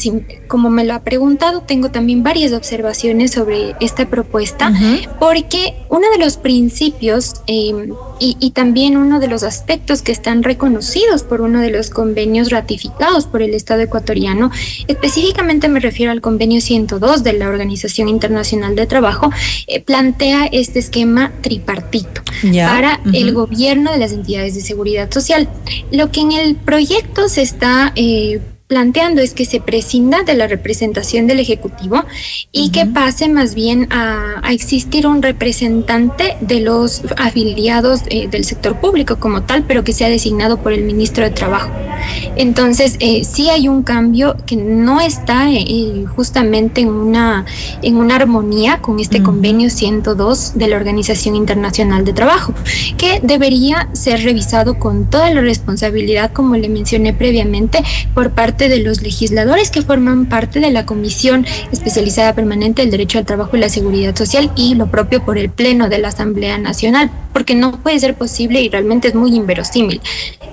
como 0.48 0.70
me 0.70 0.86
lo 0.86 0.94
ha 0.94 1.00
preguntado, 1.00 1.62
tengo 1.62 1.90
también 1.90 2.22
varias 2.22 2.54
observaciones 2.54 3.32
sobre 3.32 3.74
esta 3.80 4.08
propuesta, 4.08 4.72
porque 5.20 5.74
uno 5.90 6.06
de 6.12 6.24
los 6.24 6.38
principios 6.38 7.42
em, 7.48 7.92
y, 8.20 8.52
también 8.52 8.96
uno 8.96 9.20
de 9.20 9.28
los 9.28 9.42
aspectos 9.42 10.04
que 10.04 10.12
están 10.12 10.44
reconocidos 10.44 11.24
por 11.24 11.42
uno 11.42 11.60
de 11.60 11.72
los 11.72 11.90
convenios 11.90 12.52
ratificados 12.52 13.26
por 13.26 13.42
el 13.42 13.56
Estado 13.56 13.82
ecuatoriano, 13.82 14.52
específicamente 14.88 15.70
me 15.70 15.80
refiero 15.80 16.12
al 16.12 16.22
convenio 16.22 16.62
102 16.62 17.24
de 17.24 17.34
la 17.34 17.50
Organización 17.50 18.10
Internacional 18.10 18.76
de 18.76 18.86
Trabajo, 18.86 19.32
eh, 19.66 19.82
plantea 19.82 20.46
este 20.52 20.78
esquema 20.78 21.32
tripartito 21.42 22.22
para 22.52 23.00
el 23.12 23.34
gobierno 23.34 23.92
de 23.92 23.98
las 23.98 24.12
entidades 24.12 24.54
de 24.54 24.62
seguridad 24.62 25.10
social. 25.12 25.50
Lo 25.92 26.12
que 26.12 26.20
en 26.20 26.32
el 26.34 26.56
proyecto 26.58 27.28
se 27.28 27.42
está... 27.42 27.92
Eh, 27.96 28.40
planteando 28.74 29.22
es 29.22 29.36
que 29.36 29.46
se 29.46 29.62
prescinda 29.62 30.24
de 30.24 30.34
la 30.34 30.48
representación 30.48 31.28
del 31.28 31.40
Ejecutivo 31.40 32.06
y 32.52 32.72
que 32.72 32.88
pase 32.88 33.30
más 33.30 33.54
bien 33.54 33.88
a, 33.92 34.42
existir 34.50 35.06
un 35.06 35.22
representante 35.22 36.38
de 36.42 36.60
los 36.60 37.04
afiliados 37.18 38.02
eh, 38.10 38.28
del 38.28 38.46
sector 38.46 38.80
público 38.80 39.18
como 39.20 39.44
tal, 39.44 39.64
pero 39.68 39.84
que 39.84 39.94
sea 39.94 40.10
designado 40.10 40.58
por 40.58 40.74
el 40.74 40.86
ministro 40.86 41.24
de 41.24 41.30
Trabajo. 41.30 41.70
Entonces, 42.36 42.98
eh, 43.00 43.24
sí 43.24 43.50
hay 43.50 43.68
un 43.68 43.84
cambio 43.84 44.36
que 44.48 44.56
no 44.56 45.00
está 45.02 45.52
eh, 45.52 46.06
justamente 46.16 46.82
en 46.82 46.90
una, 46.90 47.46
en 47.84 47.98
una 47.98 48.16
armonía 48.16 48.80
con 48.80 49.00
este 49.00 49.22
convenio 49.22 49.70
102 49.70 50.54
de 50.56 50.68
la 50.68 50.78
Organización 50.78 51.36
Internacional 51.36 52.06
de 52.06 52.14
Trabajo, 52.14 52.54
que 52.98 53.20
debería 53.22 53.90
ser 53.94 54.24
revisado 54.24 54.80
con 54.80 55.10
toda 55.10 55.30
la 55.30 55.42
responsabilidad, 55.42 56.32
como 56.32 56.56
le 56.56 56.70
mencioné 56.70 57.14
previamente, 57.14 57.84
por 58.14 58.32
parte 58.64 58.78
de 58.78 58.84
los 58.84 59.02
legisladores 59.02 59.72
que 59.72 59.82
forman 59.82 60.28
parte 60.28 60.62
de 60.62 60.72
la 60.72 60.86
Comisión 60.86 61.46
Especializada 61.74 62.34
Permanente 62.34 62.82
del 62.82 62.92
Derecho 62.92 63.18
al 63.18 63.26
Trabajo 63.26 63.58
y 63.58 63.60
la 63.60 63.68
Seguridad 63.68 64.16
Social 64.16 64.52
y 64.56 64.76
lo 64.76 64.88
propio 64.88 65.26
por 65.26 65.38
el 65.38 65.50
Pleno 65.50 65.90
de 65.90 65.98
la 65.98 66.10
Asamblea 66.10 66.58
Nacional, 66.58 67.12
porque 67.34 67.56
no 67.56 67.82
puede 67.84 68.00
ser 68.00 68.16
posible 68.16 68.62
y 68.62 68.70
realmente 68.70 69.10
es 69.10 69.16
muy 69.16 69.36
inverosímil 69.36 70.00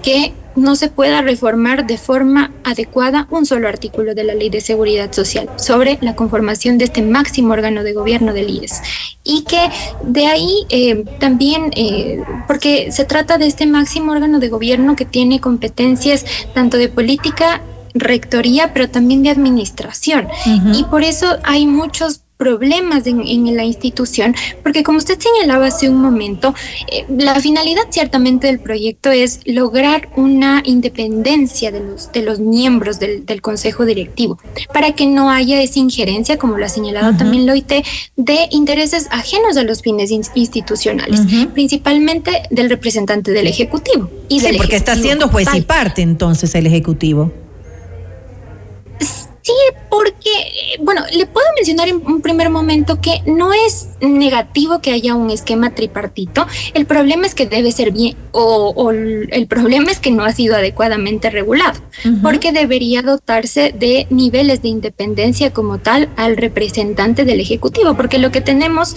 que 0.03 0.33
no 0.57 0.75
se 0.75 0.89
pueda 0.89 1.23
reformar 1.23 1.87
de 1.87 1.99
forma 1.99 2.51
adecuada 2.65 3.29
un 3.31 3.47
solo 3.47 3.69
artículo 3.69 4.15
de 4.15 4.25
la 4.25 4.35
Ley 4.35 4.51
de 4.51 4.61
Seguridad 4.61 5.13
Social 5.13 5.49
sobre 5.57 5.99
la 6.01 6.17
conformación 6.17 6.77
de 6.79 6.87
este 6.87 7.03
máximo 7.03 7.53
órgano 7.53 7.85
de 7.85 7.93
gobierno 7.93 8.33
del 8.33 8.51
IES. 8.51 8.83
Y 9.23 9.45
que 9.45 9.71
de 10.03 10.27
ahí 10.27 10.67
eh, 10.71 11.05
también, 11.21 11.71
eh, 11.77 12.25
porque 12.49 12.91
se 12.91 13.05
trata 13.05 13.39
de 13.39 13.47
este 13.47 13.67
máximo 13.67 14.11
órgano 14.11 14.41
de 14.41 14.49
gobierno 14.49 14.97
que 14.97 15.05
tiene 15.05 15.41
competencias 15.41 16.25
tanto 16.53 16.77
de 16.77 16.89
política 16.89 17.61
rectoría, 17.95 18.73
pero 18.73 18.89
también 18.89 19.23
de 19.23 19.31
administración. 19.31 20.29
Y 20.75 20.85
por 20.85 21.03
eso 21.03 21.39
hay 21.45 21.67
muchos 21.67 22.23
problemas 22.41 23.07
en, 23.07 23.55
la 23.55 23.65
institución, 23.65 24.35
porque 24.63 24.83
como 24.83 24.97
usted 24.97 25.19
señalaba 25.19 25.67
hace 25.67 25.91
un 25.91 26.01
momento, 26.01 26.55
eh, 26.91 27.05
la 27.11 27.35
finalidad 27.35 27.83
ciertamente 27.91 28.47
del 28.47 28.61
proyecto 28.61 29.11
es 29.11 29.41
lograr 29.45 30.09
una 30.17 30.63
independencia 30.65 31.71
de 31.71 31.81
los, 31.81 32.11
de 32.13 32.23
los 32.23 32.41
miembros 32.41 32.99
del, 32.99 33.43
Consejo 33.43 33.85
Directivo, 33.85 34.39
para 34.73 34.93
que 34.93 35.07
no 35.07 35.31
haya 35.31 35.61
esa 35.61 35.81
injerencia, 35.81 36.39
como 36.39 36.57
lo 36.57 36.65
ha 36.65 36.69
señalado 36.71 37.15
también 37.17 37.45
la 37.45 37.53
OIT, 37.53 37.73
de 38.17 38.49
intereses 38.51 39.07
ajenos 39.11 39.59
a 39.59 39.63
los 39.63 39.83
fines 39.83 40.11
institucionales, 40.11 41.21
principalmente 41.53 42.31
del 42.51 42.71
representante 42.71 43.33
del 43.33 43.49
Ejecutivo. 43.49 44.11
Y 44.31 44.41
sí, 44.41 44.49
porque 44.57 44.77
está 44.77 44.97
siendo 44.97 45.29
juez 45.29 45.49
y 45.55 45.61
parte 45.61 46.01
entonces 46.01 46.55
el 46.55 46.67
Ejecutivo. 46.67 47.31
Sí, 49.43 49.53
porque, 49.89 50.77
bueno, 50.81 51.03
le 51.13 51.25
puedo 51.27 51.47
mencionar 51.57 51.89
en 51.89 51.97
un 52.07 52.21
primer 52.21 52.51
momento 52.51 53.01
que 53.01 53.23
no 53.25 53.53
es 53.55 53.89
negativo 54.01 54.81
que 54.81 54.93
haya 54.93 55.15
un 55.15 55.31
esquema 55.31 55.75
tripartito. 55.75 56.47
El 56.75 56.85
problema 56.85 57.27
es 57.27 57.35
que 57.35 57.47
debe 57.47 57.73
ser 57.73 57.91
bien, 57.91 58.17
o, 58.33 58.91
el 58.91 59.47
problema 59.49 59.91
es 59.91 59.99
que 59.99 60.11
no 60.11 60.25
ha 60.25 60.33
sido 60.33 60.57
adecuadamente 60.57 61.31
regulado, 61.31 61.81
porque 62.23 62.53
debería 62.53 63.01
dotarse 63.01 63.75
de 63.77 64.07
niveles 64.11 64.61
de 64.61 64.69
independencia 64.69 65.53
como 65.53 65.79
tal 65.79 66.11
al 66.17 66.37
representante 66.37 67.25
del 67.25 67.41
Ejecutivo, 67.41 67.95
porque 67.95 68.19
lo 68.19 68.31
que 68.31 68.43
tenemos 68.43 68.95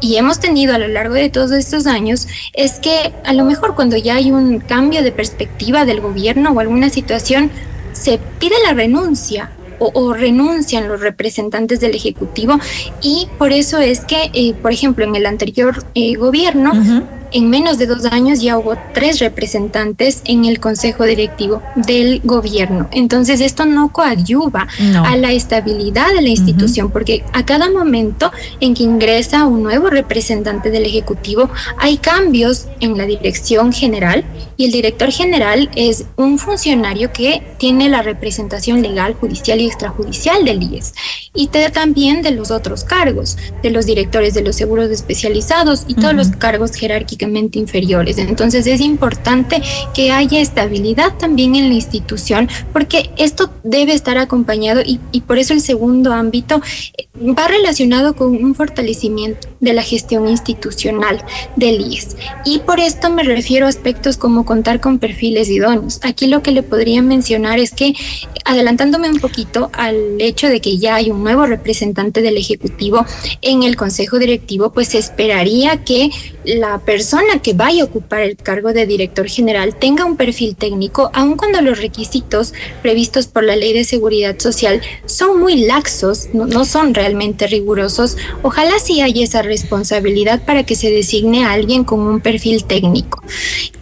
y 0.00 0.16
hemos 0.16 0.40
tenido 0.40 0.74
a 0.74 0.78
lo 0.78 0.88
largo 0.88 1.14
de 1.14 1.28
todos 1.28 1.52
estos 1.52 1.86
años 1.86 2.26
es 2.54 2.80
que 2.80 3.12
a 3.24 3.32
lo 3.32 3.44
mejor 3.44 3.74
cuando 3.74 3.96
ya 3.96 4.16
hay 4.16 4.32
un 4.32 4.58
cambio 4.58 5.02
de 5.02 5.12
perspectiva 5.12 5.84
del 5.84 6.00
gobierno 6.00 6.50
o 6.50 6.60
alguna 6.60 6.90
situación, 6.90 7.50
se 8.02 8.18
pide 8.38 8.56
la 8.66 8.74
renuncia 8.74 9.50
o, 9.78 10.12
renuncian 10.12 10.86
los 10.86 11.00
representantes 11.00 11.80
del 11.80 11.96
Ejecutivo 11.96 12.58
y 13.00 13.26
por 13.36 13.52
eso 13.52 13.78
es 13.78 14.00
que, 14.00 14.30
eh, 14.32 14.54
por 14.62 14.72
ejemplo, 14.72 15.04
en 15.04 15.16
el 15.16 15.26
anterior 15.26 15.84
eh, 15.94 16.14
gobierno, 16.14 16.72
en 17.32 17.48
menos 17.48 17.78
de 17.78 17.86
dos 17.86 18.04
años 18.06 18.40
ya 18.40 18.58
hubo 18.58 18.76
tres 18.92 19.18
representantes 19.20 20.22
en 20.24 20.44
el 20.44 20.60
Consejo 20.60 21.04
Directivo 21.04 21.62
del 21.74 22.20
gobierno. 22.24 22.88
Entonces 22.92 23.40
esto 23.40 23.64
no 23.64 23.92
coadyuva 23.92 24.68
a 25.04 25.16
la 25.16 25.32
estabilidad 25.32 26.12
de 26.14 26.22
la 26.22 26.28
institución, 26.28 26.90
porque 26.90 27.24
a 27.32 27.44
cada 27.44 27.70
momento 27.70 28.30
en 28.60 28.74
que 28.74 28.82
ingresa 28.82 29.46
un 29.46 29.62
nuevo 29.62 29.88
representante 29.88 30.70
del 30.70 30.84
Ejecutivo 30.84 31.48
hay 31.78 31.96
cambios 31.96 32.66
en 32.80 32.98
la 32.98 33.06
dirección 33.06 33.72
general 33.72 34.24
y 34.56 34.66
el 34.66 34.72
director 34.72 35.10
general 35.10 35.70
es 35.74 36.04
un 36.16 36.38
funcionario 36.38 37.12
que 37.12 37.42
tiene 37.58 37.88
la 37.88 38.02
representación 38.02 38.82
legal, 38.82 39.14
judicial 39.14 39.60
y 39.60 39.66
extrajudicial 39.66 40.44
del 40.44 40.62
IES 40.62 40.94
y 41.34 41.48
también 41.48 42.22
de 42.22 42.32
los 42.32 42.50
otros 42.50 42.84
cargos, 42.84 43.38
de 43.62 43.70
los 43.70 43.86
directores 43.86 44.34
de 44.34 44.42
los 44.42 44.56
seguros 44.56 44.90
especializados 44.90 45.84
y 45.86 45.94
todos 45.94 46.14
los 46.14 46.28
cargos 46.28 46.72
jerárquicos 46.72 47.21
inferiores. 47.22 48.18
Entonces 48.18 48.66
es 48.66 48.80
importante 48.80 49.62
que 49.94 50.10
haya 50.10 50.40
estabilidad 50.40 51.16
también 51.18 51.56
en 51.56 51.68
la 51.68 51.74
institución 51.74 52.48
porque 52.72 53.10
esto 53.16 53.50
debe 53.62 53.92
estar 53.92 54.18
acompañado 54.18 54.82
y, 54.84 55.00
y 55.12 55.22
por 55.22 55.38
eso 55.38 55.52
el 55.52 55.60
segundo 55.60 56.12
ámbito 56.12 56.60
eh, 56.96 57.06
va 57.16 57.48
relacionado 57.48 58.14
con 58.14 58.34
un 58.42 58.54
fortalecimiento 58.54 59.48
de 59.60 59.72
la 59.72 59.82
gestión 59.82 60.28
institucional 60.28 61.24
del 61.56 61.80
IES. 61.80 62.16
Y 62.44 62.58
por 62.60 62.80
esto 62.80 63.10
me 63.10 63.22
refiero 63.22 63.66
a 63.66 63.68
aspectos 63.68 64.16
como 64.16 64.44
contar 64.44 64.80
con 64.80 64.98
perfiles 64.98 65.48
idóneos. 65.48 66.00
Aquí 66.02 66.26
lo 66.26 66.42
que 66.42 66.50
le 66.50 66.62
podría 66.62 67.02
mencionar 67.02 67.58
es 67.58 67.70
que, 67.72 67.94
adelantándome 68.44 69.08
un 69.08 69.20
poquito 69.20 69.70
al 69.72 70.20
hecho 70.20 70.48
de 70.48 70.60
que 70.60 70.78
ya 70.78 70.96
hay 70.96 71.10
un 71.10 71.22
nuevo 71.22 71.46
representante 71.46 72.22
del 72.22 72.36
Ejecutivo 72.36 73.06
en 73.40 73.62
el 73.62 73.76
Consejo 73.76 74.18
Directivo, 74.18 74.72
pues 74.72 74.88
se 74.88 74.98
esperaría 74.98 75.84
que 75.84 76.10
la 76.44 76.78
persona 76.78 77.11
que 77.42 77.52
vaya 77.52 77.82
a 77.82 77.86
ocupar 77.86 78.20
el 78.20 78.36
cargo 78.36 78.72
de 78.72 78.86
director 78.86 79.28
general 79.28 79.74
tenga 79.74 80.04
un 80.04 80.16
perfil 80.16 80.56
técnico, 80.56 81.10
aun 81.12 81.36
cuando 81.36 81.60
los 81.60 81.78
requisitos 81.78 82.54
previstos 82.82 83.26
por 83.26 83.44
la 83.44 83.56
Ley 83.56 83.72
de 83.72 83.84
Seguridad 83.84 84.38
Social 84.38 84.80
son 85.04 85.40
muy 85.40 85.56
laxos, 85.64 86.28
no, 86.32 86.64
son 86.64 86.94
realmente 86.94 87.46
rigurosos. 87.46 88.16
Ojalá 88.42 88.72
sí 88.82 89.00
haya 89.00 89.24
esa 89.24 89.42
responsabilidad 89.42 90.44
para 90.44 90.64
que 90.64 90.74
se 90.74 90.90
designe 90.90 91.44
a 91.44 91.52
alguien 91.52 91.84
con 91.84 92.00
un 92.00 92.20
perfil 92.20 92.64
técnico, 92.64 93.22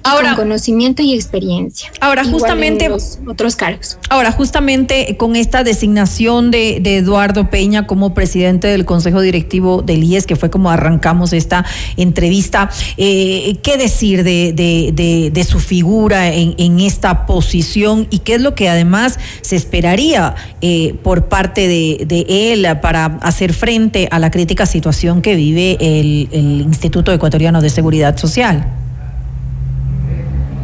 con 0.03 0.35
conocimiento 0.35 1.03
y 1.03 1.15
experiencia. 1.15 1.91
Ahora, 2.01 2.25
justamente 2.25 2.89
los 2.89 3.19
otros 3.27 3.57
cargos. 3.57 3.99
Ahora, 4.09 4.33
justamente 4.33 5.17
con 5.17 5.37
esta 5.37 5.63
designación 5.63 6.51
de, 6.51 6.79
de 6.81 6.97
Eduardo 6.99 7.51
Peña 7.51 7.87
como 7.87 8.15
presidente 8.15 8.69
del 8.69 8.85
Consejo 8.85 9.21
Directivo 9.21 9.83
del 9.83 10.03
IES, 10.05 10.27
que 10.27 10.37
fue 10.37 10.51
como 10.51 10.71
arrancamos 10.71 11.33
esta 11.33 11.65
entrevista 11.97 12.71
eh, 12.97 13.20
¿Qué 13.63 13.77
decir 13.77 14.25
de, 14.25 15.47
su 15.49 15.61
figura 15.61 16.33
en, 16.33 16.81
esta 16.81 17.27
posición 17.27 18.07
y 18.11 18.21
qué 18.21 18.35
es 18.35 18.41
lo 18.41 18.55
que 18.55 18.69
además 18.69 19.19
se 19.43 19.57
esperaría 19.57 20.35
eh, 20.61 20.95
por 21.03 21.27
parte 21.27 21.69
de, 21.69 22.27
él 22.29 22.67
para 22.81 23.19
hacer 23.23 23.53
frente 23.53 24.09
a 24.11 24.19
la 24.19 24.31
crítica 24.31 24.67
situación 24.67 25.23
que 25.23 25.35
vive 25.35 25.77
el, 25.81 26.29
Instituto 26.33 27.13
Ecuatoriano 27.13 27.61
de 27.61 27.71
Seguridad 27.71 28.17
Social? 28.17 28.80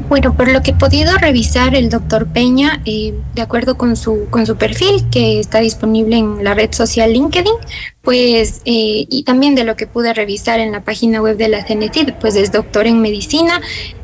Bueno, 0.09 0.37
por 0.37 0.47
lo 0.47 0.63
que 0.63 0.71
he 0.71 0.75
podido 0.75 1.19
revisar 1.19 1.75
el 1.75 1.91
doctor 1.91 2.29
Peña, 2.29 2.81
eh, 2.85 3.13
de 3.35 3.43
acuerdo 3.43 3.77
con 3.77 3.97
su, 3.97 4.29
con 4.31 4.47
su 4.47 4.57
perfil 4.57 5.05
que 5.11 5.41
está 5.41 5.59
disponible 5.59 6.17
en 6.17 6.45
la 6.45 6.55
red 6.55 6.73
social 6.73 7.13
LinkedIn, 7.13 7.55
pues, 8.07 8.63
eh, 8.67 9.05
y 9.11 9.25
también 9.25 9.57
de 9.57 9.65
lo 9.65 9.75
que 9.75 9.89
pude 9.89 10.15
revisar 10.15 10.61
en 10.61 10.71
la 10.71 10.85
página 10.85 11.21
web 11.21 11.37
de 11.37 11.49
la 11.49 11.65
CNCID, 11.65 12.13
pues 12.21 12.37
es 12.37 12.53
doctor 12.53 12.87
en 12.87 13.01
medicina. 13.01 13.61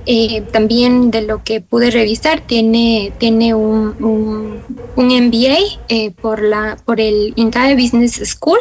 Eh, 0.07 0.43
también 0.51 1.13
de 1.13 1.23
lo 1.23 1.45
que 1.45 1.61
pude 1.61 1.93
revisar, 1.93 2.41
tiene, 2.41 3.13
tiene 3.19 3.55
un, 3.55 3.95
un, 4.97 5.07
MBA 5.07 5.57
eh, 5.89 6.11
por, 6.11 6.43
la, 6.43 6.79
por 6.85 7.01
el 7.01 7.33
INCAE 7.37 7.77
Business 7.77 8.21
School 8.25 8.59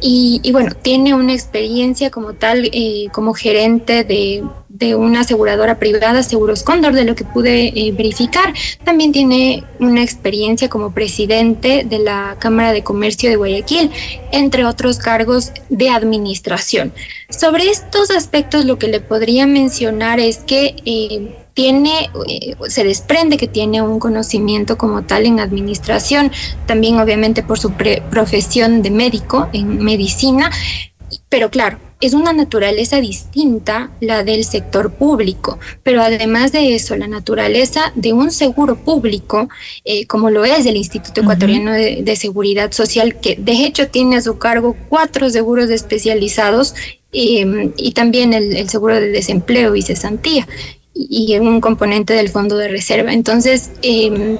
y, 0.00 0.50
bueno, 0.50 0.72
tiene 0.82 1.14
una 1.14 1.32
experiencia 1.32 2.10
como 2.10 2.32
tal, 2.32 2.68
como 3.12 3.34
gerente 3.34 4.02
de, 4.02 4.42
de, 4.78 4.94
una 4.94 5.20
aseguradora 5.20 5.78
privada, 5.78 6.22
Seguros 6.22 6.62
Cóndor, 6.62 6.94
de 6.94 7.04
lo 7.04 7.14
que 7.14 7.24
pude 7.24 7.72
verificar. 7.96 8.52
También 8.84 9.12
tiene 9.12 9.64
una 9.78 10.02
experiencia 10.02 10.68
como 10.68 10.92
presidente 10.92 11.84
de 11.84 11.98
la 11.98 12.36
Cámara 12.38 12.72
de 12.72 12.82
Comercio 12.82 13.30
de 13.30 13.36
Guayaquil, 13.36 13.90
entre 14.32 14.64
otros 14.64 14.98
cargos 14.98 15.52
de 15.68 15.90
administración. 15.90 16.92
Sobre 17.28 17.68
estos 17.68 18.10
aspectos 18.10 18.64
lo 18.64 18.78
que 18.78 18.88
le 18.88 19.00
podría 19.00 19.46
mencionar 19.46 20.20
es 20.20 20.38
que 20.38 20.76
eh, 20.84 21.36
tiene, 21.54 22.10
eh, 22.28 22.54
se 22.68 22.84
desprende 22.84 23.38
que 23.38 23.48
tiene 23.48 23.80
un 23.80 23.98
conocimiento 23.98 24.76
como 24.76 25.04
tal 25.04 25.24
en 25.24 25.40
administración, 25.40 26.30
también 26.66 27.00
obviamente 27.00 27.42
por 27.42 27.58
su 27.58 27.72
profesión 27.72 28.82
de 28.82 28.90
médico 28.90 29.48
en 29.52 29.82
medicina, 29.82 30.50
pero 31.30 31.50
claro, 31.50 31.78
es 32.00 32.12
una 32.12 32.32
naturaleza 32.32 33.00
distinta 33.00 33.90
la 34.00 34.22
del 34.22 34.44
sector 34.44 34.92
público, 34.92 35.58
pero 35.82 36.02
además 36.02 36.52
de 36.52 36.74
eso, 36.74 36.94
la 36.96 37.06
naturaleza 37.06 37.92
de 37.94 38.12
un 38.12 38.30
seguro 38.30 38.76
público, 38.76 39.48
eh, 39.84 40.06
como 40.06 40.30
lo 40.30 40.44
es 40.44 40.66
el 40.66 40.76
Instituto 40.76 41.22
Ecuatoriano 41.22 41.72
de, 41.72 42.16
Seguridad 42.16 42.72
Social, 42.72 43.16
que 43.20 43.36
de 43.36 43.64
hecho 43.64 43.88
tiene 43.88 44.16
a 44.16 44.22
su 44.22 44.38
cargo 44.38 44.76
cuatro 44.88 45.30
seguros 45.30 45.70
especializados 45.70 46.74
em, 47.12 47.72
y 47.76 47.92
también 47.92 48.32
el, 48.34 48.68
seguro 48.68 49.00
de 49.00 49.08
desempleo 49.08 49.74
y 49.74 49.82
cesantía 49.82 50.46
y 50.94 51.38
un 51.38 51.60
componente 51.60 52.14
del 52.14 52.30
fondo 52.30 52.56
de 52.56 52.68
reserva. 52.68 53.12
Entonces, 53.12 53.70
eh, 53.82 54.38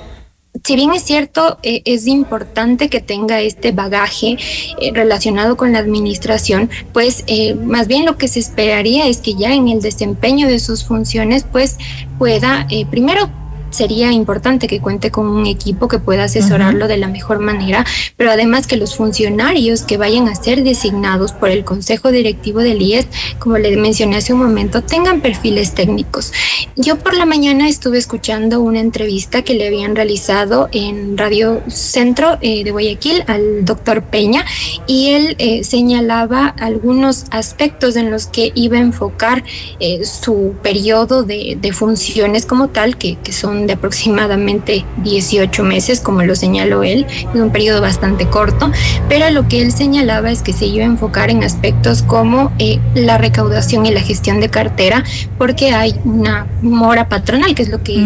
si 0.64 0.76
bien 0.76 0.92
es 0.92 1.02
cierto, 1.02 1.58
eh, 1.62 1.82
es 1.84 2.06
importante 2.06 2.88
que 2.88 3.00
tenga 3.00 3.40
este 3.40 3.72
bagaje 3.72 4.36
eh, 4.80 4.90
relacionado 4.92 5.56
con 5.56 5.72
la 5.72 5.78
administración, 5.78 6.70
pues 6.92 7.24
eh, 7.26 7.54
más 7.54 7.86
bien 7.88 8.04
lo 8.04 8.16
que 8.16 8.28
se 8.28 8.40
esperaría 8.40 9.06
es 9.06 9.18
que 9.18 9.34
ya 9.34 9.52
en 9.52 9.68
el 9.68 9.80
desempeño 9.80 10.48
de 10.48 10.58
sus 10.58 10.84
funciones, 10.84 11.44
pues 11.50 11.78
pueda 12.18 12.66
primero 12.90 13.30
sería 13.76 14.10
importante 14.12 14.66
que 14.66 14.80
cuente 14.80 15.10
con 15.10 15.28
un 15.28 15.46
equipo 15.46 15.88
que 15.88 15.98
pueda 15.98 16.24
asesorarlo 16.24 16.88
de 16.88 16.96
la 16.96 17.08
mejor 17.08 17.38
manera, 17.38 17.84
pero 18.16 18.30
además 18.30 18.66
que 18.66 18.76
los 18.76 18.96
funcionarios 18.96 19.82
que 19.82 19.98
vayan 19.98 20.28
a 20.28 20.34
ser 20.34 20.64
designados 20.64 21.32
por 21.32 21.50
el 21.50 21.64
Consejo 21.64 22.10
Directivo 22.10 22.60
del 22.60 22.80
IES, 22.80 23.06
como 23.38 23.58
le 23.58 23.76
mencioné 23.76 24.16
hace 24.16 24.32
un 24.32 24.40
momento, 24.40 24.82
tengan 24.82 25.20
perfiles 25.20 25.74
técnicos. 25.74 26.32
Yo 26.76 26.98
por 26.98 27.14
la 27.14 27.26
mañana 27.26 27.68
estuve 27.68 27.98
escuchando 27.98 28.60
una 28.60 28.80
entrevista 28.80 29.42
que 29.42 29.54
le 29.54 29.66
habían 29.66 29.94
realizado 29.94 30.68
en 30.72 31.18
Radio 31.18 31.62
Centro 31.68 32.38
eh, 32.40 32.64
de 32.64 32.70
Guayaquil 32.70 33.24
al 33.26 33.64
doctor 33.64 34.02
Peña 34.02 34.44
y 34.86 35.10
él 35.10 35.36
eh, 35.38 35.64
señalaba 35.64 36.48
algunos 36.48 37.26
aspectos 37.30 37.96
en 37.96 38.10
los 38.10 38.26
que 38.26 38.52
iba 38.54 38.78
a 38.78 38.80
enfocar 38.80 39.44
eh, 39.80 40.04
su 40.04 40.54
periodo 40.62 41.22
de, 41.22 41.58
funciones 41.72 42.46
como 42.46 42.68
tal, 42.68 42.96
que, 42.96 43.16
que 43.16 43.32
son 43.32 43.65
de 43.66 43.74
aproximadamente 43.74 44.84
18 45.02 45.62
meses, 45.64 46.00
como 46.00 46.22
lo 46.22 46.34
señaló 46.34 46.82
él, 46.82 47.06
es 47.08 47.40
un 47.40 47.50
periodo 47.50 47.80
bastante 47.80 48.26
corto, 48.26 48.70
pero 49.08 49.30
lo 49.30 49.48
que 49.48 49.62
él 49.62 49.72
señalaba 49.72 50.30
es 50.30 50.42
que 50.42 50.52
se 50.52 50.66
iba 50.66 50.84
a 50.84 50.86
enfocar 50.86 51.30
en 51.30 51.44
aspectos 51.44 52.02
como 52.02 52.52
eh, 52.58 52.78
la 52.94 53.18
recaudación 53.18 53.86
y 53.86 53.92
la 53.92 54.00
gestión 54.00 54.40
de 54.40 54.48
cartera, 54.48 55.04
porque 55.38 55.72
hay 55.72 55.94
una 56.04 56.46
mora 56.62 57.08
patronal, 57.08 57.54
que 57.54 57.62
es 57.62 57.68
lo 57.68 57.82
que, 57.82 57.96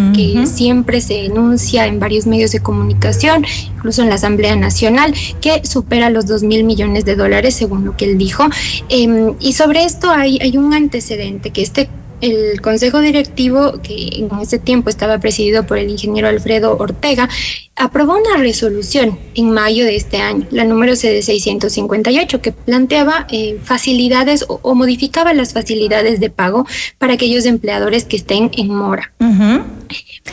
siempre 0.45 1.01
se 1.01 1.27
enuncia 1.27 1.87
en 1.87 1.99
varios 1.99 2.27
medios 2.27 2.53
de 2.53 2.61
comunicación, 2.61 3.45
incluso 3.75 4.03
en 4.03 4.09
la 4.09 4.17
Asamblea 4.17 4.57
Nacional, 4.57 5.15
que 5.41 5.65
supera 5.65 6.11
los 6.11 6.27
2 6.27 6.43
mil 6.43 6.65
millones 6.65 7.05
de 7.05 7.17
dólares, 7.17 7.55
según 7.55 7.85
lo 7.85 7.97
que 7.97 8.05
él 8.05 8.19
dijo. 8.19 8.45
Em, 8.89 9.35
y 9.41 9.53
sobre 9.55 9.85
esto 9.85 10.11
hay, 10.11 10.39
hay 10.41 10.57
un 10.57 10.75
antecedente, 10.75 11.51
que 11.51 11.63
este 11.63 11.89
el 12.21 12.61
consejo 12.61 13.01
directivo, 13.01 13.81
que 13.83 14.09
en 14.17 14.31
ese 14.41 14.59
tiempo 14.59 14.91
estaba 14.91 15.19
presidido 15.19 15.67
por 15.67 15.79
el 15.79 15.91
ingeniero 15.91 16.29
Alfredo 16.29 16.77
Ortega, 16.79 17.29
aprobó 17.77 18.17
una 18.17 18.37
resolución 18.37 19.19
en 19.35 19.51
mayo 19.51 19.85
de 19.85 19.97
este 19.97 20.19
año, 20.19 20.47
la 20.51 20.65
número 20.65 20.97
CD 20.97 21.23
658, 21.23 22.41
que 22.41 22.53
planteaba 22.53 23.27
eh, 23.31 23.59
facilidades 23.63 24.45
o, 24.49 24.75
modificaba 24.75 25.33
las 25.35 25.53
facilidades 25.53 26.21
de 26.21 26.31
pago 26.31 26.67
para 26.99 27.15
aquellos 27.15 27.47
empleadores 27.47 28.05
que 28.05 28.17
estén 28.17 28.51
en 28.57 28.69
mora. 28.69 29.13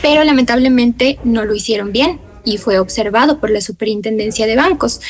Pero 0.02 0.24
lamentablemente 0.24 1.18
no 1.24 1.44
lo 1.44 1.54
hicieron 1.54 1.92
bien 1.92 2.20
y 2.44 2.58
fue 2.58 2.78
observado 2.78 3.40
por 3.40 3.50
la 3.50 3.60
Superintendencia 3.60 4.46
de 4.46 4.56
Bancos 4.56 5.00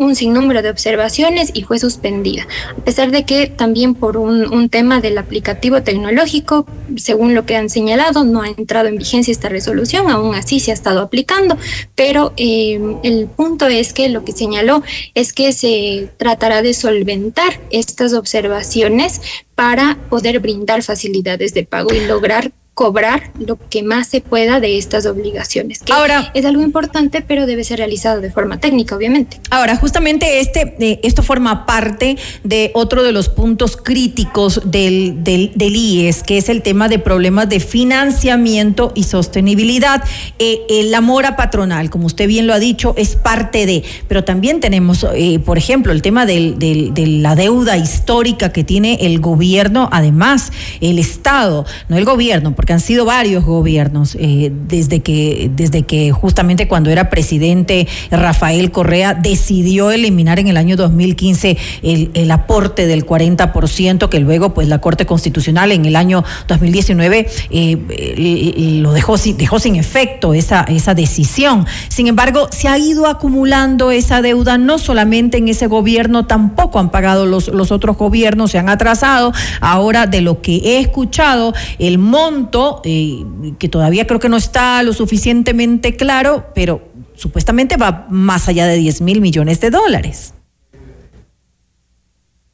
un 0.00 0.16
sinnúmero 0.16 0.62
de 0.62 0.70
observaciones 0.70 1.50
y 1.52 1.62
fue 1.62 1.78
suspendida, 1.78 2.46
a 2.70 2.84
pesar 2.84 3.10
de 3.10 3.24
que 3.24 3.48
también 3.48 3.94
por 3.94 4.16
un, 4.16 4.50
un, 4.52 4.70
tema 4.70 5.00
del 5.00 5.18
aplicativo 5.18 5.82
tecnológico, 5.82 6.66
según 6.96 7.34
lo 7.34 7.44
que 7.44 7.56
han 7.56 7.68
señalado, 7.68 8.24
no 8.24 8.40
ha 8.40 8.48
entrado 8.48 8.88
en 8.88 8.96
vigencia 8.96 9.30
esta 9.30 9.50
resolución, 9.50 10.10
aún 10.10 10.34
así 10.34 10.58
se 10.58 10.70
ha 10.70 10.74
estado 10.74 11.00
aplicando, 11.00 11.58
pero 11.94 12.32
eh, 12.38 12.80
el 13.02 13.26
punto 13.26 13.66
es 13.66 13.92
que 13.92 14.08
lo 14.08 14.24
que 14.24 14.32
señaló 14.32 14.82
es 15.14 15.34
que 15.34 15.52
se 15.52 16.08
tratará 16.16 16.62
de 16.62 16.72
solventar 16.72 17.60
estas 17.70 18.14
observaciones 18.14 19.20
para 19.54 19.98
poder 20.08 20.40
brindar 20.40 20.82
facilidades 20.82 21.52
de 21.52 21.64
pago 21.64 21.92
y 21.92 22.06
lograr 22.06 22.52
cobrar 22.80 23.30
lo 23.38 23.58
que 23.68 23.82
más 23.82 24.06
se 24.06 24.22
pueda 24.22 24.58
de 24.58 24.78
estas 24.78 25.04
obligaciones. 25.04 25.80
Que 25.80 25.92
ahora 25.92 26.30
es 26.32 26.46
algo 26.46 26.62
importante, 26.62 27.20
pero 27.20 27.44
debe 27.44 27.62
ser 27.62 27.76
realizado 27.76 28.22
de 28.22 28.30
forma 28.30 28.58
técnica, 28.58 28.96
obviamente. 28.96 29.38
Ahora, 29.50 29.76
justamente 29.76 30.40
este, 30.40 30.76
eh, 30.80 30.98
esto 31.02 31.22
forma 31.22 31.66
parte 31.66 32.16
de 32.42 32.70
otro 32.72 33.02
de 33.02 33.12
los 33.12 33.28
puntos 33.28 33.76
críticos 33.76 34.62
del, 34.64 35.22
del, 35.22 35.52
del, 35.56 35.76
IES, 35.76 36.22
que 36.22 36.38
es 36.38 36.48
el 36.48 36.62
tema 36.62 36.88
de 36.88 36.98
problemas 36.98 37.50
de 37.50 37.60
financiamiento 37.60 38.92
y 38.94 39.02
sostenibilidad. 39.02 40.02
Eh, 40.38 40.84
la 40.84 41.02
mora 41.02 41.36
patronal, 41.36 41.90
como 41.90 42.06
usted 42.06 42.28
bien 42.28 42.46
lo 42.46 42.54
ha 42.54 42.58
dicho, 42.58 42.94
es 42.96 43.14
parte 43.14 43.66
de, 43.66 43.84
pero 44.08 44.24
también 44.24 44.60
tenemos, 44.60 45.04
eh, 45.14 45.38
por 45.38 45.58
ejemplo, 45.58 45.92
el 45.92 46.00
tema 46.00 46.24
del, 46.24 46.58
de 46.58 47.06
la 47.06 47.34
deuda 47.34 47.76
histórica 47.76 48.54
que 48.54 48.64
tiene 48.64 49.00
el 49.02 49.20
gobierno, 49.20 49.90
además, 49.92 50.50
el 50.80 50.98
Estado, 50.98 51.66
no 51.90 51.98
el 51.98 52.06
gobierno, 52.06 52.54
porque 52.56 52.69
han 52.72 52.80
sido 52.80 53.04
varios 53.04 53.44
gobiernos, 53.44 54.16
eh, 54.18 54.52
desde, 54.68 55.00
que, 55.00 55.50
desde 55.54 55.82
que 55.82 56.12
justamente 56.12 56.68
cuando 56.68 56.90
era 56.90 57.10
presidente 57.10 57.88
Rafael 58.10 58.70
Correa 58.70 59.14
decidió 59.14 59.90
eliminar 59.90 60.38
en 60.38 60.48
el 60.48 60.56
año 60.56 60.76
2015 60.76 61.56
el, 61.82 62.10
el 62.14 62.30
aporte 62.30 62.86
del 62.86 63.06
40%, 63.06 64.08
que 64.08 64.20
luego 64.20 64.54
pues 64.54 64.68
la 64.68 64.80
Corte 64.80 65.06
Constitucional 65.06 65.72
en 65.72 65.84
el 65.84 65.96
año 65.96 66.24
2019 66.48 67.28
eh, 67.50 68.80
lo 68.82 68.92
dejó, 68.92 69.16
dejó 69.16 69.58
sin 69.58 69.76
efecto 69.76 70.34
esa, 70.34 70.62
esa 70.62 70.94
decisión. 70.94 71.66
Sin 71.88 72.06
embargo, 72.06 72.48
se 72.50 72.68
ha 72.68 72.78
ido 72.78 73.06
acumulando 73.06 73.90
esa 73.90 74.22
deuda, 74.22 74.58
no 74.58 74.78
solamente 74.78 75.38
en 75.38 75.48
ese 75.48 75.66
gobierno, 75.66 76.26
tampoco 76.26 76.78
han 76.78 76.90
pagado 76.90 77.26
los, 77.26 77.48
los 77.48 77.72
otros 77.72 77.96
gobiernos, 77.96 78.50
se 78.50 78.58
han 78.58 78.68
atrasado. 78.68 79.32
Ahora, 79.60 80.06
de 80.06 80.20
lo 80.20 80.40
que 80.42 80.56
he 80.56 80.78
escuchado, 80.80 81.54
el 81.78 81.98
monto, 81.98 82.59
eh, 82.84 83.24
que 83.58 83.68
todavía 83.68 84.06
creo 84.06 84.20
que 84.20 84.28
no 84.28 84.36
está 84.36 84.82
lo 84.82 84.92
suficientemente 84.92 85.96
claro, 85.96 86.46
pero 86.54 86.82
supuestamente 87.14 87.76
va 87.76 88.06
más 88.08 88.48
allá 88.48 88.66
de 88.66 88.76
10 88.76 89.00
mil 89.02 89.20
millones 89.20 89.60
de 89.60 89.70
dólares. 89.70 90.34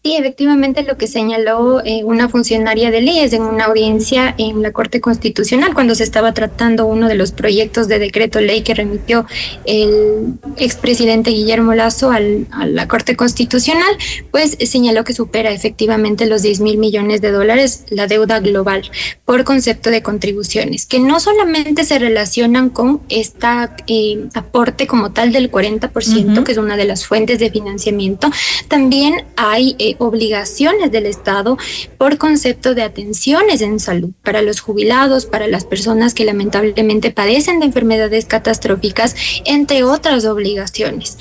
Sí, 0.06 0.14
efectivamente 0.14 0.84
lo 0.84 0.96
que 0.96 1.08
señaló 1.08 1.84
eh, 1.84 2.04
una 2.04 2.28
funcionaria 2.28 2.92
del 2.92 3.08
IES 3.08 3.32
en 3.32 3.42
una 3.42 3.64
audiencia 3.64 4.36
en 4.38 4.62
la 4.62 4.70
Corte 4.70 5.00
Constitucional 5.00 5.74
cuando 5.74 5.96
se 5.96 6.04
estaba 6.04 6.32
tratando 6.32 6.86
uno 6.86 7.08
de 7.08 7.16
los 7.16 7.32
proyectos 7.32 7.88
de 7.88 7.98
decreto 7.98 8.40
ley 8.40 8.62
que 8.62 8.72
remitió 8.72 9.26
el 9.64 10.34
expresidente 10.58 11.32
Guillermo 11.32 11.74
Lazo 11.74 12.12
al, 12.12 12.46
a 12.52 12.66
la 12.66 12.86
Corte 12.86 13.16
Constitucional, 13.16 13.98
pues 14.30 14.56
señaló 14.64 15.02
que 15.02 15.12
supera 15.12 15.50
efectivamente 15.50 16.26
los 16.26 16.42
10 16.42 16.60
mil 16.60 16.78
millones 16.78 17.20
de 17.20 17.32
dólares 17.32 17.82
la 17.90 18.06
deuda 18.06 18.38
global 18.38 18.88
por 19.24 19.42
concepto 19.42 19.90
de 19.90 20.04
contribuciones, 20.04 20.86
que 20.86 21.00
no 21.00 21.18
solamente 21.18 21.82
se 21.82 21.98
relacionan 21.98 22.70
con 22.70 23.00
esta 23.08 23.74
eh, 23.88 24.28
aporte 24.34 24.86
como 24.86 25.10
tal 25.10 25.32
del 25.32 25.50
40%, 25.50 25.82
uh 25.82 25.90
-huh. 25.90 26.44
que 26.44 26.52
es 26.52 26.58
una 26.58 26.76
de 26.76 26.84
las 26.84 27.04
fuentes 27.04 27.40
de 27.40 27.50
financiamiento, 27.50 28.30
también 28.68 29.24
hay 29.34 29.74
eh, 29.80 29.95
obligaciones 29.98 30.90
del 30.90 31.06
Estado 31.06 31.56
por 31.98 32.18
concepto 32.18 32.74
de 32.74 32.82
atenciones 32.82 33.60
en 33.60 33.81
salud 33.81 34.10
para 34.23 34.43
los 34.43 34.60
jubilados, 34.60 35.27
para 35.27 35.47
las 35.47 35.64
personas 35.64 36.14
que 36.14 36.24
lamentablemente 36.24 37.10
padecen 37.10 37.60
de 37.60 37.66
enfermedades 37.66 38.27
catastróficas, 38.27 39.14
entre 39.44 39.85
otras 39.85 40.24
obligaciones. 40.24 41.18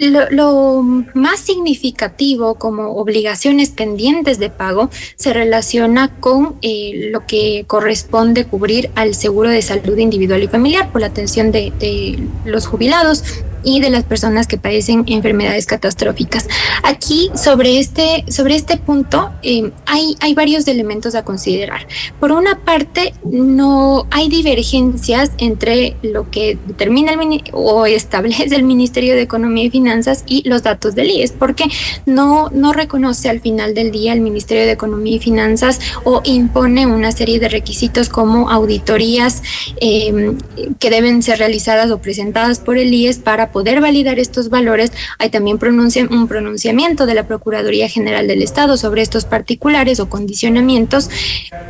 Lo, 0.00 0.28
lo, 0.30 0.82
más 1.14 1.38
significativo 1.38 2.56
como 2.56 2.96
obligaciones 2.96 3.70
pendientes 3.70 4.40
de 4.40 4.50
pago 4.50 4.90
se 5.14 5.32
relaciona 5.32 6.08
con 6.18 6.56
eh, 6.60 7.10
lo 7.12 7.24
que 7.24 7.64
corresponde 7.68 8.46
cubrir 8.46 8.90
al 8.96 9.14
seguro 9.14 9.48
de 9.48 9.62
salud 9.62 9.96
individual 9.96 10.42
y 10.42 10.48
familiar 10.48 10.90
por 10.90 11.02
la 11.02 11.06
atención 11.06 11.52
de 11.52 12.18
los 12.44 12.66
jubilados 12.66 13.22
y 13.66 13.80
de 13.80 13.90
las 13.90 14.04
personas 14.04 14.46
que 14.46 14.58
padecen 14.58 15.04
enfermedades 15.08 15.66
catastróficas. 15.66 16.48
Aquí, 16.84 17.30
sobre 17.34 17.80
este, 17.80 18.24
sobre 18.28 18.54
este 18.54 18.76
punto, 18.76 19.32
eh, 19.42 19.72
hay, 19.86 20.16
hay 20.20 20.34
varios 20.34 20.68
elementos 20.68 21.16
a 21.16 21.24
considerar. 21.24 21.86
Por 22.20 22.30
una 22.30 22.60
parte, 22.60 23.12
no 23.24 24.06
hay 24.12 24.28
divergencias 24.28 25.32
entre 25.38 25.96
lo 26.02 26.30
que 26.30 26.56
determina 26.66 27.12
el, 27.12 27.42
o 27.52 27.86
establece 27.86 28.54
el 28.54 28.62
Ministerio 28.62 29.14
de 29.14 29.22
Economía 29.22 29.64
y 29.64 29.70
Finanzas 29.70 30.22
y 30.26 30.48
los 30.48 30.62
datos 30.62 30.94
del 30.94 31.10
IES, 31.10 31.32
porque 31.32 31.64
no, 32.06 32.48
no 32.50 32.72
reconoce 32.72 33.28
al 33.28 33.40
final 33.40 33.74
del 33.74 33.90
día 33.90 34.12
el 34.12 34.20
Ministerio 34.20 34.64
de 34.64 34.72
Economía 34.72 35.16
y 35.16 35.18
Finanzas 35.18 35.80
o 36.04 36.22
impone 36.24 36.86
una 36.86 37.10
serie 37.10 37.40
de 37.40 37.48
requisitos 37.48 38.08
como 38.08 38.48
auditorías 38.48 39.42
eh, 39.80 40.36
que 40.78 40.90
deben 40.90 41.22
ser 41.24 41.40
realizadas 41.40 41.90
o 41.90 41.98
presentadas 41.98 42.60
por 42.60 42.78
el 42.78 42.94
IES 42.94 43.18
para 43.18 43.50
poder 43.56 43.80
validar 43.80 44.18
estos 44.18 44.50
valores, 44.50 44.92
hay 45.18 45.30
también 45.30 45.56
pronuncia, 45.56 46.06
un 46.10 46.28
pronunciamiento 46.28 47.06
de 47.06 47.14
la 47.14 47.26
Procuraduría 47.26 47.88
General 47.88 48.26
del 48.26 48.42
Estado 48.42 48.76
sobre 48.76 49.00
estos 49.00 49.24
particulares 49.24 49.98
o 49.98 50.10
condicionamientos, 50.10 51.08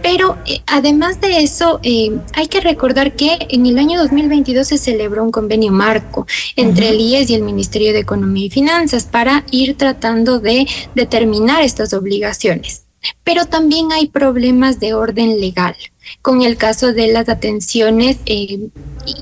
pero 0.02 0.36
eh, 0.46 0.62
además 0.66 1.20
de 1.20 1.44
eso, 1.44 1.78
eh, 1.84 2.10
hay 2.32 2.48
que 2.48 2.60
recordar 2.60 3.14
que 3.14 3.38
en 3.50 3.66
el 3.66 3.78
año 3.78 4.00
2022 4.00 4.66
se 4.66 4.78
celebró 4.78 5.22
un 5.22 5.30
convenio 5.30 5.70
marco 5.70 6.26
entre 6.56 6.86
uh 6.86 6.88
-huh. 6.88 6.94
el 6.94 7.00
IES 7.02 7.30
y 7.30 7.34
el 7.36 7.42
Ministerio 7.42 7.92
de 7.92 8.00
Economía 8.00 8.46
y 8.46 8.50
Finanzas 8.50 9.04
para 9.04 9.44
ir 9.52 9.76
tratando 9.76 10.40
de 10.40 10.66
determinar 10.96 11.62
estas 11.62 11.92
obligaciones. 11.92 12.85
Pero 13.24 13.46
también 13.46 13.92
hay 13.92 14.08
problemas 14.08 14.80
de 14.80 14.94
orden 14.94 15.40
legal 15.40 15.76
con 16.22 16.42
el 16.42 16.56
caso 16.56 16.92
de 16.92 17.08
las 17.08 17.28
atenciones 17.28 18.18
eh, 18.26 18.68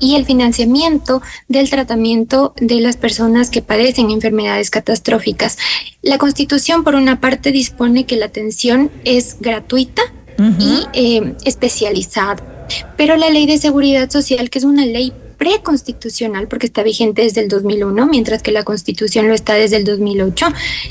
y 0.01 0.15
el 0.15 0.25
financiamiento 0.25 1.21
del 1.47 1.69
tratamiento 1.69 2.53
de 2.57 2.79
las 2.79 2.97
personas 2.97 3.49
que 3.49 3.61
padecen 3.61 4.11
enfermedades 4.11 4.69
catastróficas. 4.69 5.57
La 6.01 6.17
Constitución, 6.17 6.83
por 6.83 6.95
una 6.95 7.19
parte, 7.19 7.51
dispone 7.51 8.05
que 8.05 8.17
la 8.17 8.27
atención 8.27 8.91
es 9.03 9.37
gratuita 9.39 10.01
uh 10.37 10.41
-huh. 10.43 10.55
y 10.59 10.87
eh, 10.93 11.33
especializada, 11.43 12.37
pero 12.97 13.15
la 13.17 13.29
Ley 13.29 13.45
de 13.45 13.57
Seguridad 13.57 14.09
Social, 14.09 14.49
que 14.49 14.59
es 14.59 14.65
una 14.65 14.85
ley 14.85 15.13
preconstitucional, 15.37 16.47
porque 16.47 16.65
está 16.67 16.83
vigente 16.83 17.21
desde 17.23 17.41
el 17.41 17.47
2001, 17.47 18.07
mientras 18.07 18.41
que 18.41 18.51
la 18.51 18.63
Constitución 18.63 19.27
lo 19.27 19.33
está 19.33 19.53
desde 19.53 19.77
el 19.77 19.85
2008, 19.85 20.47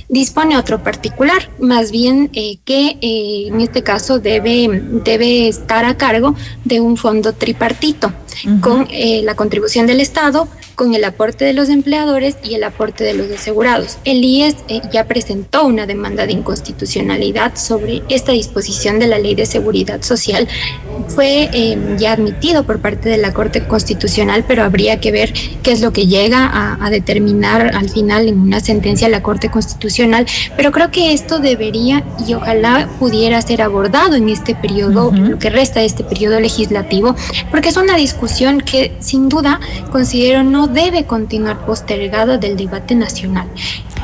dispone 0.08 0.56
otro 0.56 0.82
particular, 0.82 1.50
más 1.58 1.90
bien 1.90 2.30
eh, 2.34 2.58
que 2.64 2.98
eh, 3.00 3.48
en 3.48 3.60
este 3.60 3.82
caso 3.82 4.18
debe, 4.18 4.82
debe 5.04 5.48
estar 5.48 5.84
a 5.84 5.96
cargo 5.96 6.34
de 6.64 6.80
un 6.80 6.96
fondo 6.96 7.32
tripartito, 7.32 8.08
uh 8.08 8.48
-huh. 8.48 8.60
con 8.60 8.86
eh, 8.90 9.22
la 9.24 9.34
contribución 9.34 9.86
del 9.86 10.00
Estado, 10.00 10.48
con 10.74 10.94
el 10.94 11.04
aporte 11.04 11.44
de 11.44 11.52
los 11.52 11.68
empleadores 11.68 12.36
y 12.42 12.54
el 12.54 12.64
aporte 12.64 13.04
de 13.04 13.14
los 13.14 13.30
asegurados. 13.30 13.98
El 14.04 14.24
IES 14.24 14.56
eh, 14.68 14.80
ya 14.92 15.04
presentó 15.06 15.64
una 15.66 15.86
demanda 15.86 16.26
de 16.26 16.32
inconstitucionalidad 16.32 17.56
sobre 17.56 18.02
esta 18.08 18.32
disposición 18.32 18.98
de 18.98 19.06
la 19.06 19.18
Ley 19.18 19.34
de 19.34 19.46
Seguridad 19.46 20.02
Social. 20.02 20.48
Fue 21.08 21.48
eh, 21.52 21.96
ya 21.98 22.12
admitido 22.12 22.64
por 22.64 22.80
parte 22.80 23.08
de 23.08 23.18
la 23.18 23.32
Corte 23.32 23.66
Constitucional, 23.66 24.44
pero 24.46 24.62
habría 24.62 25.00
que 25.00 25.12
ver 25.12 25.32
qué 25.62 25.72
es 25.72 25.80
lo 25.80 25.92
que 25.92 26.06
llega 26.06 26.46
a, 26.46 26.84
a, 26.84 26.90
determinar 26.90 27.74
al 27.74 27.88
final 27.90 28.28
en 28.28 28.38
una 28.38 28.60
sentencia 28.60 29.08
la 29.08 29.22
Corte 29.22 29.50
Constitucional. 29.50 30.26
Pero 30.56 30.72
creo 30.72 30.90
que 30.90 31.12
esto 31.12 31.38
debería 31.38 32.04
y 32.26 32.34
ojalá 32.34 32.88
pudiera 32.98 33.40
ser 33.42 33.62
abordado 33.62 34.16
en 34.16 34.28
este 34.28 34.54
periodo, 34.54 35.08
uh 35.08 35.12
-huh. 35.12 35.28
lo 35.30 35.38
que 35.38 35.50
resta 35.50 35.80
de 35.80 35.86
este 35.86 36.04
periodo 36.04 36.40
legislativo, 36.40 37.14
porque 37.50 37.68
es 37.68 37.76
una 37.76 37.96
discusión 37.96 38.60
que 38.60 38.92
sin 39.00 39.28
duda 39.28 39.60
considero 39.90 40.42
no 40.42 40.63
debe 40.66 41.04
continuar 41.04 41.64
postergado 41.66 42.38
del 42.38 42.56
debate 42.56 42.94
nacional. 42.94 43.46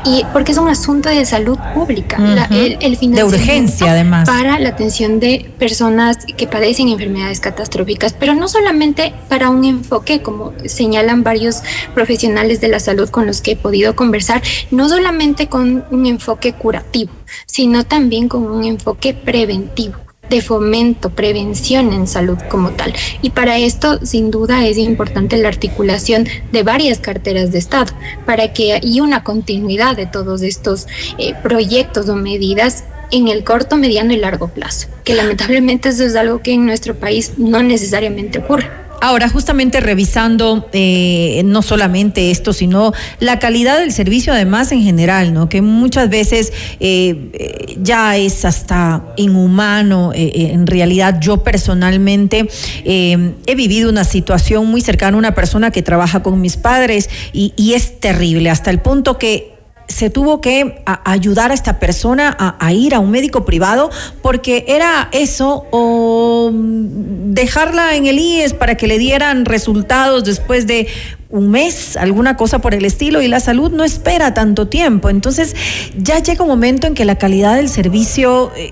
Y 0.03 0.23
porque 0.33 0.51
es 0.51 0.57
un 0.57 0.67
asunto 0.67 1.09
de 1.09 1.25
salud 1.25 1.59
pública, 1.75 2.17
uh 2.19 2.23
-huh. 2.23 2.35
la, 2.35 2.45
el, 2.45 2.77
el 2.81 2.97
de 3.13 3.23
urgencia 3.23 3.91
además 3.91 4.27
para 4.27 4.57
la 4.57 4.69
atención 4.69 5.19
de 5.19 5.51
personas 5.59 6.17
que 6.37 6.47
padecen 6.47 6.89
enfermedades 6.89 7.39
catastróficas, 7.39 8.13
pero 8.13 8.33
no 8.33 8.47
solamente 8.47 9.13
para 9.29 9.51
un 9.51 9.63
enfoque, 9.63 10.21
como 10.23 10.53
señalan 10.65 11.21
varios 11.21 11.61
profesionales 11.93 12.61
de 12.61 12.69
la 12.69 12.79
salud 12.79 13.09
con 13.09 13.27
los 13.27 13.41
que 13.41 13.51
he 13.51 13.55
podido 13.55 13.95
conversar, 13.95 14.41
no 14.71 14.89
solamente 14.89 15.47
con 15.47 15.85
un 15.91 16.05
enfoque 16.07 16.53
curativo, 16.53 17.11
sino 17.45 17.83
también 17.83 18.27
con 18.27 18.43
un 18.43 18.63
enfoque 18.63 19.13
preventivo 19.13 19.95
de 20.31 20.41
fomento, 20.41 21.11
prevención 21.11 21.93
en 21.93 22.07
salud 22.07 22.39
como 22.49 22.71
tal. 22.71 22.93
Y 23.21 23.29
para 23.29 23.59
esto, 23.59 24.03
sin 24.03 24.31
duda, 24.31 24.65
es 24.65 24.79
importante 24.79 25.37
la 25.37 25.49
articulación 25.49 26.27
de 26.51 26.63
varias 26.63 26.97
carteras 26.97 27.51
de 27.51 27.59
Estado 27.59 27.93
para 28.25 28.53
que 28.53 28.73
haya 28.73 29.03
una 29.03 29.23
continuidad 29.23 29.95
de 29.95 30.07
todos 30.07 30.41
estos 30.41 30.87
eh, 31.19 31.35
proyectos 31.43 32.09
o 32.09 32.15
medidas 32.15 32.85
en 33.11 33.27
el 33.27 33.43
corto, 33.43 33.75
mediano 33.75 34.13
y 34.13 34.17
largo 34.17 34.47
plazo, 34.47 34.87
que 35.03 35.13
lamentablemente 35.13 35.89
eso 35.89 36.05
es 36.05 36.15
algo 36.15 36.41
que 36.41 36.53
en 36.53 36.65
nuestro 36.65 36.95
país 36.95 37.33
no 37.37 37.61
necesariamente 37.61 38.39
ocurre. 38.39 38.69
Ahora, 39.01 39.29
justamente 39.29 39.79
revisando 39.79 40.69
eh, 40.73 41.41
no 41.43 41.63
solamente 41.63 42.29
esto, 42.29 42.53
sino 42.53 42.93
la 43.19 43.39
calidad 43.39 43.79
del 43.79 43.91
servicio 43.91 44.31
además 44.31 44.71
en 44.71 44.83
general, 44.83 45.33
¿no? 45.33 45.49
Que 45.49 45.63
muchas 45.63 46.07
veces 46.07 46.53
eh, 46.79 47.31
eh, 47.33 47.77
ya 47.81 48.15
es 48.15 48.45
hasta 48.45 49.03
inhumano. 49.17 50.11
en 50.13 50.67
realidad, 50.67 51.19
yo 51.19 51.43
personalmente 51.43 52.47
he 52.85 53.55
vivido 53.55 53.89
una 53.89 54.03
situación 54.03 54.67
muy 54.67 54.81
cercana 54.81 55.15
a 55.15 55.19
una 55.19 55.33
persona 55.33 55.71
que 55.71 55.81
trabaja 55.81 56.21
con 56.21 56.39
mis 56.39 56.57
padres 56.57 57.09
y, 57.33 57.53
y 57.55 57.73
es 57.73 57.99
terrible, 57.99 58.51
hasta 58.51 58.69
el 58.69 58.81
punto 58.81 59.17
que 59.17 59.60
se 59.91 60.09
tuvo 60.09 60.41
que 60.41 60.83
ayudar 60.85 61.51
a 61.51 61.53
esta 61.53 61.79
persona 61.79 62.35
a, 62.37 62.73
ir 62.73 62.95
a 62.95 62.99
un 62.99 63.11
médico 63.11 63.45
privado 63.45 63.89
porque 64.21 64.65
era 64.67 65.09
eso 65.11 65.65
o 65.71 66.49
mm, 66.51 67.33
dejarla 67.33 67.95
en 67.95 68.07
el 68.07 68.19
IES 68.19 68.53
para 68.53 68.75
que 68.75 68.87
le 68.87 68.97
dieran 68.97 69.45
resultados 69.45 70.23
después 70.23 70.67
de 70.67 70.87
un 71.31 71.49
mes, 71.49 71.95
alguna 71.95 72.35
cosa 72.35 72.59
por 72.59 72.73
el 72.73 72.83
estilo, 72.83 73.21
y 73.21 73.27
la 73.27 73.39
salud 73.39 73.71
no 73.71 73.83
espera 73.83 74.33
tanto 74.33 74.67
tiempo. 74.67 75.09
Entonces 75.09 75.55
ya 75.97 76.19
llega 76.19 76.43
un 76.43 76.49
momento 76.49 76.87
en 76.87 76.93
que 76.93 77.05
la 77.05 77.17
calidad 77.17 77.55
del 77.55 77.69
servicio... 77.69 78.51
Eh, 78.55 78.71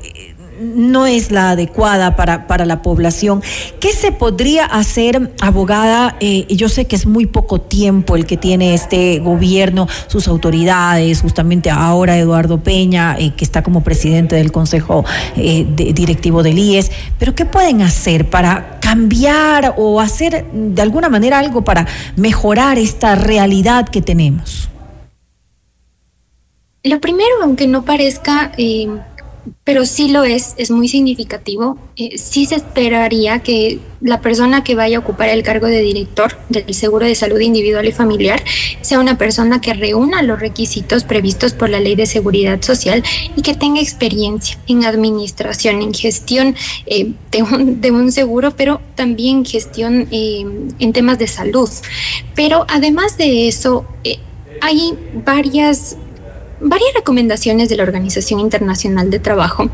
no 0.59 1.05
es 1.05 1.31
la 1.31 1.51
adecuada 1.51 2.15
para, 2.15 2.47
para 2.47 2.65
la 2.65 2.81
población. 2.81 3.41
¿Qué 3.79 3.93
se 3.93 4.11
podría 4.11 4.65
hacer, 4.65 5.33
abogada? 5.41 6.15
Eh, 6.19 6.45
yo 6.49 6.69
sé 6.69 6.85
que 6.85 6.95
es 6.95 7.05
muy 7.05 7.25
poco 7.25 7.61
tiempo 7.61 8.15
el 8.15 8.25
que 8.25 8.37
tiene 8.37 8.73
este 8.73 9.19
gobierno, 9.19 9.87
sus 10.07 10.27
autoridades, 10.27 11.21
justamente 11.21 11.69
ahora 11.69 12.17
Eduardo 12.17 12.61
Peña, 12.61 13.15
eh, 13.17 13.33
que 13.35 13.45
está 13.45 13.63
como 13.63 13.83
presidente 13.83 14.35
del 14.35 14.51
Consejo 14.51 15.05
eh, 15.35 15.65
Directivo 15.69 16.43
del 16.43 16.59
IES, 16.59 16.91
pero 17.17 17.35
¿qué 17.35 17.45
pueden 17.45 17.81
hacer 17.81 18.29
para 18.29 18.79
cambiar 18.79 19.75
o 19.77 19.99
hacer 19.99 20.45
de 20.51 20.81
alguna 20.81 21.09
manera 21.09 21.39
algo 21.39 21.63
para 21.63 21.87
mejorar 22.15 22.77
esta 22.77 23.15
realidad 23.15 23.87
que 23.87 24.01
tenemos? 24.01 24.69
Lo 26.83 27.01
primero, 27.01 27.29
aunque 27.43 27.67
no 27.67 27.83
parezca 27.83 28.51
pero 29.63 29.85
sí 29.85 30.09
lo 30.09 30.23
es, 30.23 30.55
es 30.57 30.71
muy 30.71 30.87
significativo. 30.87 31.77
Eh, 31.95 32.17
sí 32.17 32.45
se 32.45 32.55
esperaría 32.55 33.39
que 33.39 33.79
la 34.01 34.21
persona 34.21 34.63
que 34.63 34.75
vaya 34.75 34.97
a 34.97 34.99
ocupar 35.01 35.29
el 35.29 35.43
cargo 35.43 35.67
de 35.67 35.81
director 35.81 36.37
del 36.49 36.73
seguro 36.73 37.05
de 37.05 37.15
salud 37.15 37.39
individual 37.39 37.85
y 37.85 37.91
familiar 37.91 38.41
sea 38.81 38.99
una 38.99 39.17
persona 39.17 39.61
que 39.61 39.73
reúna 39.73 40.23
los 40.23 40.39
requisitos 40.39 41.03
previstos 41.03 41.53
por 41.53 41.69
la 41.69 41.79
ley 41.79 41.95
de 41.95 42.05
seguridad 42.05 42.61
social 42.61 43.03
y 43.35 43.41
que 43.41 43.53
tenga 43.53 43.81
experiencia 43.81 44.57
en 44.67 44.85
administración, 44.85 45.81
en 45.81 45.93
gestión 45.93 46.55
eh, 46.85 47.11
de, 47.31 47.43
un, 47.43 47.81
de, 47.81 47.91
un, 47.91 48.11
seguro, 48.11 48.51
pero 48.55 48.81
también 48.95 49.45
gestión 49.45 50.07
eh, 50.11 50.45
en 50.79 50.93
temas 50.93 51.19
de 51.19 51.27
salud. 51.27 51.69
Pero 52.35 52.65
además 52.69 53.17
de 53.17 53.47
eso, 53.47 53.85
hay 54.61 54.93
varias 55.25 55.97
varias 56.61 56.93
recomendaciones 56.93 57.69
de 57.69 57.77
la 57.77 57.83
Organización 57.83 58.39
Internacional 58.39 59.09
de 59.09 59.19
Trabajo 59.19 59.69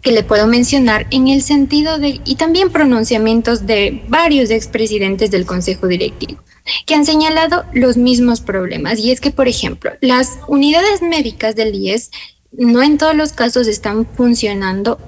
que 0.00 0.12
le 0.12 0.22
puedo 0.22 0.46
mencionar 0.46 1.06
en 1.10 1.28
el 1.28 1.42
sentido 1.42 1.98
de, 1.98 2.20
y 2.24 2.36
también 2.36 2.70
pronunciamientos 2.70 3.66
de 3.66 4.02
varios 4.08 4.50
expresidentes 4.50 5.30
del 5.30 5.46
Consejo 5.46 5.86
Directivo 5.86 6.40
que 6.86 6.94
han 6.94 7.06
señalado 7.06 7.64
los 7.72 7.96
mismos 7.96 8.40
problemas. 8.40 8.98
Y 8.98 9.10
es 9.10 9.20
que, 9.20 9.30
por 9.30 9.48
ejemplo, 9.48 9.92
las 10.00 10.38
unidades 10.48 11.02
médicas 11.02 11.56
del 11.56 11.74
IES 11.74 12.10
no 12.52 12.82
en 12.82 12.98
todos 12.98 13.14
los 13.14 13.32
casos 13.32 13.66
están 13.66 14.06
funcionando 14.06 14.98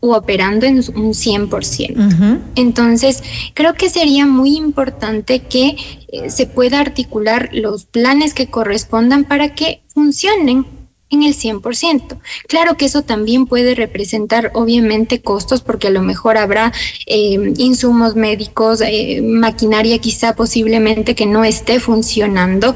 u 0.00 0.12
operando 0.12 0.66
en 0.66 0.76
un 0.76 1.12
100%. 1.12 2.40
Entonces, 2.54 3.22
creo 3.54 3.74
que 3.74 3.90
sería 3.90 4.26
muy 4.26 4.56
importante 4.56 5.40
que 5.40 5.76
eh, 6.08 6.30
se 6.30 6.46
pueda 6.46 6.80
articular 6.80 7.50
los 7.52 7.84
planes 7.84 8.34
que 8.34 8.48
correspondan 8.48 9.24
para 9.24 9.54
que 9.54 9.82
funcionen 9.88 10.66
en 11.10 11.22
el 11.22 11.34
100%. 11.34 12.18
Claro 12.48 12.76
que 12.76 12.86
eso 12.86 13.02
también 13.02 13.46
puede 13.46 13.74
representar 13.74 14.50
obviamente 14.54 15.20
costos 15.20 15.60
porque 15.60 15.88
a 15.88 15.90
lo 15.90 16.02
mejor 16.02 16.38
habrá 16.38 16.72
eh, 17.06 17.52
insumos 17.58 18.14
médicos, 18.14 18.80
eh, 18.80 19.20
maquinaria 19.22 19.98
quizá 19.98 20.34
posiblemente 20.34 21.14
que 21.14 21.26
no 21.26 21.44
esté 21.44 21.80
funcionando, 21.80 22.74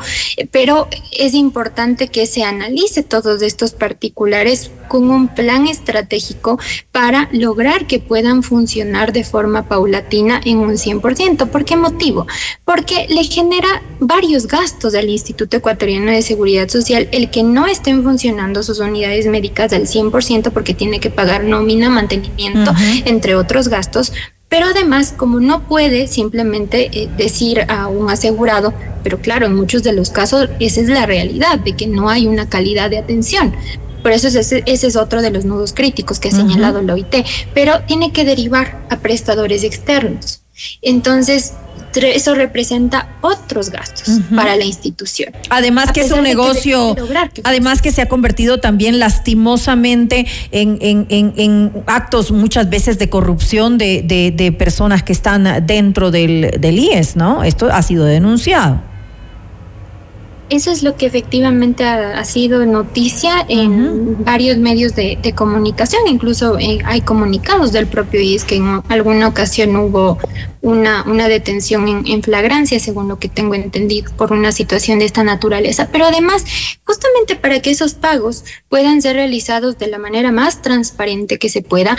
pero 0.50 0.88
es 1.12 1.34
importante 1.34 2.08
que 2.08 2.26
se 2.26 2.42
analice 2.42 3.02
todos 3.02 3.42
estos 3.42 3.72
particulares 3.72 4.70
con 4.88 5.10
un 5.10 5.28
plan 5.28 5.66
estratégico 5.66 6.58
para 6.92 7.28
lograr 7.32 7.86
que 7.86 7.98
puedan 7.98 8.42
funcionar 8.42 9.12
de 9.12 9.24
forma 9.24 9.68
paulatina 9.68 10.40
en 10.44 10.58
un 10.58 10.74
100%. 10.74 11.48
¿Por 11.48 11.64
qué 11.64 11.76
motivo? 11.76 12.26
Porque 12.64 13.06
le 13.08 13.24
genera 13.24 13.82
varios 14.00 14.46
gastos 14.46 14.94
al 14.94 15.08
Instituto 15.08 15.56
Ecuatoriano 15.56 16.10
de 16.10 16.22
Seguridad 16.22 16.68
Social 16.68 17.08
el 17.12 17.30
que 17.30 17.42
no 17.42 17.66
estén 17.66 18.02
funcionando 18.24 18.62
sus 18.62 18.78
unidades 18.78 19.26
médicas 19.26 19.74
al 19.74 19.82
100% 19.82 20.50
porque 20.50 20.72
tiene 20.72 20.98
que 20.98 21.10
pagar 21.10 21.44
nómina, 21.44 21.90
mantenimiento, 21.90 22.72
entre 23.04 23.34
otros 23.34 23.68
gastos. 23.68 24.14
Pero 24.48 24.66
además, 24.66 25.12
como 25.14 25.40
no 25.40 25.68
puede 25.68 26.06
simplemente 26.06 26.88
eh, 26.92 27.10
decir 27.18 27.66
a 27.68 27.86
un 27.88 28.10
asegurado, 28.10 28.72
pero 29.02 29.18
claro, 29.18 29.44
en 29.44 29.54
muchos 29.54 29.82
de 29.82 29.92
los 29.92 30.08
casos 30.08 30.48
esa 30.58 30.80
es 30.80 30.88
la 30.88 31.04
realidad, 31.04 31.58
de 31.58 31.76
que 31.76 31.86
no 31.86 32.08
hay 32.08 32.26
una 32.26 32.48
calidad 32.48 32.88
de 32.88 32.96
atención. 32.96 33.54
Por 34.02 34.12
eso 34.12 34.28
ese, 34.28 34.62
ese 34.64 34.86
es 34.86 34.96
otro 34.96 35.20
de 35.20 35.30
los 35.30 35.44
nudos 35.44 35.74
críticos 35.74 36.18
que 36.18 36.28
ha 36.28 36.32
señalado 36.32 36.80
la 36.80 36.94
OIT, 36.94 37.26
pero 37.52 37.82
tiene 37.86 38.10
que 38.10 38.24
derivar 38.24 38.86
a 38.88 39.00
prestadores 39.00 39.64
externos. 39.64 40.43
Entonces, 40.82 41.54
eso 42.02 42.34
representa 42.34 43.08
otros 43.20 43.70
gastos 43.70 44.20
para 44.34 44.56
la 44.56 44.64
institución. 44.64 45.32
Además 45.50 45.92
que 45.92 46.00
es 46.00 46.10
un 46.10 46.22
negocio, 46.22 46.96
además 47.44 47.82
que 47.82 47.92
se 47.92 48.02
ha 48.02 48.08
convertido 48.08 48.58
también 48.58 48.98
lastimosamente 48.98 50.26
en, 50.50 50.78
en, 50.80 51.06
en, 51.36 51.72
actos 51.86 52.32
muchas 52.32 52.68
veces 52.68 52.98
de 52.98 53.08
corrupción 53.08 53.78
de, 53.78 54.02
de, 54.02 54.32
de, 54.32 54.52
personas 54.52 55.02
que 55.02 55.12
están 55.12 55.66
dentro 55.66 56.10
del, 56.10 56.56
del 56.58 56.78
IES, 56.78 57.16
¿no? 57.16 57.44
Esto 57.44 57.68
ha 57.70 57.82
sido 57.82 58.04
denunciado. 58.04 58.93
Eso 60.50 60.70
es 60.70 60.82
lo 60.82 60.96
que 60.96 61.06
efectivamente 61.06 61.84
ha, 61.84 62.24
sido 62.24 62.64
noticia 62.66 63.46
en 63.48 64.22
varios 64.24 64.58
medios 64.58 64.94
de, 64.94 65.32
comunicación, 65.34 66.02
incluso 66.06 66.58
eh, 66.58 66.80
hay 66.84 67.00
comunicados 67.00 67.72
del 67.72 67.86
propio 67.86 68.20
IES 68.20 68.44
que 68.44 68.56
en 68.56 68.82
alguna 68.88 69.28
ocasión 69.28 69.74
hubo 69.76 70.18
una, 70.60 71.02
una 71.04 71.28
detención 71.28 71.88
en, 71.88 72.06
en, 72.06 72.22
flagrancia, 72.22 72.78
según 72.78 73.08
lo 73.08 73.18
que 73.18 73.28
tengo 73.28 73.54
entendido, 73.54 74.12
por 74.16 74.32
una 74.32 74.52
situación 74.52 74.98
de 74.98 75.06
esta 75.06 75.24
naturaleza. 75.24 75.88
Pero 75.90 76.06
además, 76.06 76.44
justamente 76.84 77.36
para 77.36 77.60
que 77.60 77.70
esos 77.70 77.94
pagos 77.94 78.44
puedan 78.68 79.00
ser 79.00 79.16
realizados 79.16 79.78
de 79.78 79.88
la 79.88 79.98
manera 79.98 80.30
más 80.30 80.62
transparente 80.62 81.38
que 81.38 81.48
se 81.48 81.62
pueda, 81.62 81.96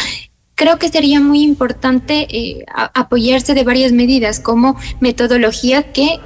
creo 0.56 0.80
que 0.80 0.90
sería 0.90 1.20
muy 1.20 1.42
importante 1.44 2.28
eh, 2.30 2.66
apoyarse 2.94 3.54
de 3.54 3.64
varias 3.64 3.92
medidas 3.92 4.40
como 4.40 4.78
metodología 5.00 5.92
que 5.92 6.20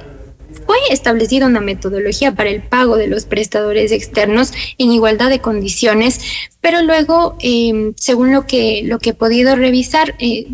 fue 0.66 0.76
establecida 0.90 1.46
una 1.46 1.60
metodología 1.60 2.34
para 2.34 2.50
el 2.50 2.62
pago 2.62 2.96
de 2.96 3.06
los 3.06 3.24
prestadores 3.24 3.92
externos 3.92 4.52
en 4.78 4.92
igualdad 4.92 5.30
de 5.30 5.40
condiciones, 5.40 6.20
pero 6.60 6.82
luego, 6.82 7.36
em, 7.40 7.94
según 7.96 8.32
lo 8.32 8.46
que, 8.46 8.82
lo 8.84 8.98
que 8.98 9.10
he 9.10 9.14
podido 9.14 9.56
revisar, 9.56 10.14
eh, 10.18 10.46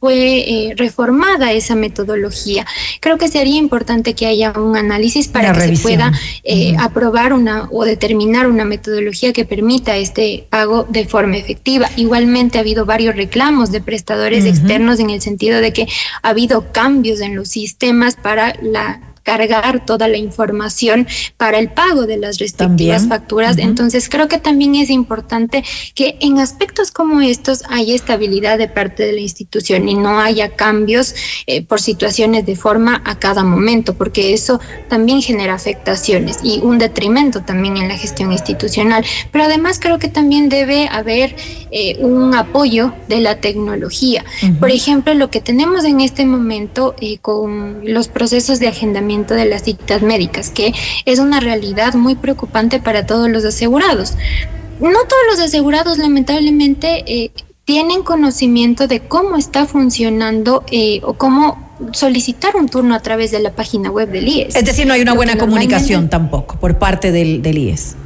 fue 0.00 0.38
eh, 0.38 0.74
reformada 0.76 1.52
esa 1.52 1.74
metodología. 1.74 2.64
Creo 3.00 3.18
que 3.18 3.28
sería 3.28 3.56
importante 3.56 4.14
que 4.14 4.26
haya 4.26 4.52
un 4.52 4.76
análisis 4.76 5.26
para 5.26 5.52
que 5.52 5.76
se 5.76 5.82
pueda 5.82 6.12
eh, 6.44 6.76
aprobar 6.78 7.32
una 7.32 7.68
o 7.72 7.84
determinar 7.84 8.46
una 8.46 8.64
metodología 8.64 9.32
que 9.32 9.44
permita 9.44 9.96
este 9.96 10.46
pago 10.50 10.86
de 10.88 11.06
forma 11.06 11.36
efectiva. 11.36 11.90
Igualmente 11.96 12.58
ha 12.58 12.60
habido 12.60 12.86
varios 12.86 13.16
reclamos 13.16 13.72
de 13.72 13.80
prestadores 13.80 14.44
externos 14.44 15.00
en 15.00 15.10
el 15.10 15.20
sentido 15.20 15.60
de 15.60 15.72
que 15.72 15.88
ha 16.22 16.28
habido 16.28 16.70
cambios 16.72 17.20
en 17.20 17.34
los 17.34 17.48
sistemas 17.48 18.14
para 18.14 18.54
la 18.62 19.00
cargar 19.28 19.84
toda 19.84 20.08
la 20.08 20.16
información 20.16 21.06
para 21.36 21.58
el 21.58 21.68
pago 21.68 22.06
de 22.06 22.16
las 22.16 22.38
respectivas 22.38 23.06
facturas. 23.08 23.58
Entonces 23.58 24.08
creo 24.08 24.26
que 24.26 24.38
también 24.38 24.74
es 24.74 24.88
importante 24.88 25.62
que 25.94 26.16
en 26.20 26.38
aspectos 26.38 26.90
como 26.90 27.20
estos 27.20 27.62
haya 27.68 27.94
estabilidad 27.94 28.56
de 28.56 28.68
parte 28.68 29.02
de 29.02 29.12
la 29.12 29.20
institución 29.20 29.86
y 29.86 29.96
no 29.96 30.18
haya 30.18 30.56
cambios 30.56 31.14
eh, 31.46 31.60
por 31.62 31.78
situaciones 31.78 32.46
de 32.46 32.56
forma 32.56 33.02
a 33.04 33.18
cada 33.18 33.44
momento, 33.44 33.92
porque 33.92 34.32
eso 34.32 34.62
también 34.88 35.20
genera 35.20 35.52
afectaciones 35.52 36.38
y 36.42 36.60
un 36.60 36.78
detrimento 36.78 37.42
también 37.42 37.76
en 37.76 37.88
la 37.88 37.98
gestión 37.98 38.32
institucional. 38.32 39.04
Pero 39.30 39.44
además 39.44 39.78
creo 39.78 39.98
que 39.98 40.08
también 40.08 40.48
debe 40.48 40.88
haber 40.88 41.36
eh, 41.70 41.98
un 42.00 42.34
apoyo 42.34 42.94
de 43.08 43.20
la 43.20 43.42
tecnología. 43.42 44.24
Por 44.58 44.70
ejemplo, 44.70 45.12
lo 45.12 45.30
que 45.30 45.42
tenemos 45.42 45.84
en 45.84 46.00
este 46.00 46.24
momento 46.24 46.94
eh, 46.98 47.18
con 47.18 47.82
los 47.84 48.08
procesos 48.08 48.58
de 48.58 48.68
agendamiento 48.68 49.17
de 49.26 49.44
las 49.44 49.62
citas 49.62 50.02
médicas, 50.02 50.50
que 50.50 50.74
es 51.04 51.18
una 51.18 51.40
realidad 51.40 51.94
muy 51.94 52.14
preocupante 52.14 52.80
para 52.80 53.06
todos 53.06 53.28
los 53.28 53.44
asegurados. 53.44 54.14
No 54.80 54.90
todos 54.90 55.22
los 55.30 55.40
asegurados, 55.40 55.98
lamentablemente, 55.98 57.04
eh, 57.06 57.30
tienen 57.64 58.02
conocimiento 58.02 58.86
de 58.86 59.00
cómo 59.00 59.36
está 59.36 59.66
funcionando 59.66 60.64
o 61.02 61.12
cómo 61.14 61.68
solicitar 61.92 62.56
un 62.56 62.68
turno 62.68 62.94
a 62.94 63.00
través 63.00 63.30
de 63.30 63.40
la 63.40 63.52
página 63.52 63.90
web 63.90 64.10
del 64.10 64.28
IES. 64.28 64.56
Es 64.56 64.64
decir, 64.64 64.86
no 64.86 64.94
hay 64.94 65.02
una 65.02 65.14
buena 65.14 65.36
comunicación 65.36 66.08
tampoco 66.08 66.58
por 66.58 66.78
parte 66.78 67.12
del, 67.12 67.42
del 67.42 67.58
IES. 67.58 67.96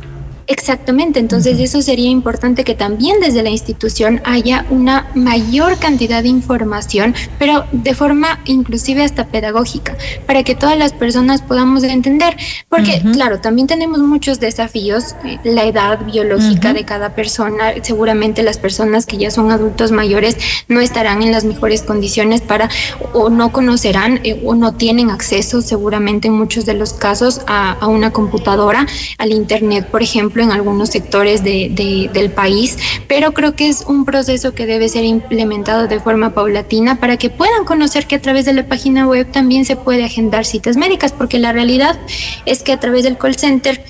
Exactamente, 0.53 1.19
entonces 1.19 1.59
eso 1.59 1.81
sería 1.81 2.11
importante 2.11 2.63
que 2.63 2.75
también 2.75 3.21
desde 3.21 3.43
la 3.43 3.49
institución 3.49 4.21
haya 4.23 4.67
una 4.69 5.09
mayor 5.15 5.79
cantidad 5.79 6.23
de 6.23 6.29
información, 6.29 7.15
pero 7.39 7.65
de 7.73 7.95
forma 7.95 8.39
inclusive 8.45 9.03
hasta 9.03 9.29
pedagógica, 9.29 9.97
para 10.27 10.43
que 10.43 10.55
todas 10.55 10.77
las 10.77 10.93
personas 10.93 11.41
podamos 11.41 11.85
entender, 11.85 12.37
porque 12.69 13.03
claro, 13.15 13.41
también 13.41 13.67
tenemos 13.67 14.01
muchos 14.01 14.41
desafíos, 14.41 15.17
eh, 15.25 15.39
la 15.43 15.65
edad 15.65 16.05
biológica 16.05 16.75
de 16.75 16.85
cada 16.85 17.15
persona, 17.15 17.73
seguramente 17.81 18.43
las 18.43 18.59
personas 18.59 19.07
que 19.07 19.17
ya 19.17 19.31
son 19.31 19.51
adultos 19.51 19.91
mayores 19.91 20.37
no 20.69 20.81
estarán 20.83 21.23
en 21.23 21.33
las 21.33 21.45
mejores 21.45 21.81
condiciones 21.81 22.43
para 22.43 22.69
o 23.15 23.31
no 23.31 23.53
conocerán 23.53 24.21
eh, 24.23 24.43
o 24.45 24.55
no 24.55 24.75
tienen 24.75 25.09
acceso 25.09 25.63
seguramente 25.63 26.29
en 26.29 26.35
muchos 26.35 26.67
de 26.67 26.75
los 26.75 26.93
casos 26.93 27.41
a, 27.47 27.73
a 27.73 27.87
una 27.87 28.11
computadora, 28.11 28.87
al 29.17 29.33
internet, 29.33 29.87
por 29.91 30.03
ejemplo, 30.03 30.42
en 30.43 30.53
algunos 30.53 30.91
sectores 30.91 31.43
de, 31.43 32.11
del 32.13 32.31
país, 32.31 32.79
pero 33.09 33.33
creo 33.33 33.55
que 33.55 33.69
es 33.69 33.83
un 33.87 34.05
proceso 34.05 34.55
que 34.55 34.67
debe 34.67 34.89
ser 34.89 35.05
implementado 35.05 35.89
de 35.89 36.01
forma 36.01 36.35
paulatina 36.35 37.01
para 37.01 37.17
que 37.17 37.31
puedan 37.31 37.65
conocer 37.65 38.07
que 38.07 38.17
a 38.17 38.21
través 38.21 38.45
de 38.45 38.53
la 38.53 38.67
página 38.67 39.07
web 39.07 39.31
también 39.31 39.65
se 39.65 39.77
puede 39.77 40.05
agendar 40.05 40.45
citas 40.45 40.77
médicas, 40.77 41.13
porque 41.13 41.39
la 41.39 41.53
realidad 41.53 41.99
es 42.47 42.63
que 42.63 42.73
a 42.73 42.81
través 42.81 43.05
del 43.05 43.17
call 43.17 43.37
center 43.37 43.83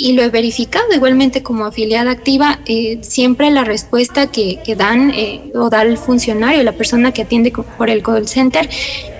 y 0.00 0.14
lo 0.14 0.22
he 0.22 0.30
verificado 0.30 0.86
igualmente 0.94 1.42
como 1.42 1.66
afiliada 1.66 2.10
activa, 2.10 2.60
eh, 2.64 3.00
siempre 3.02 3.50
la 3.50 3.64
respuesta 3.64 4.28
que, 4.28 4.58
que 4.64 4.74
dan 4.74 5.10
eh, 5.10 5.52
o 5.54 5.68
da 5.68 5.82
el 5.82 5.98
funcionario, 5.98 6.62
la 6.62 6.72
persona 6.72 7.12
que 7.12 7.20
atiende 7.20 7.52
por 7.76 7.90
el 7.90 8.02
call 8.02 8.26
center, 8.26 8.66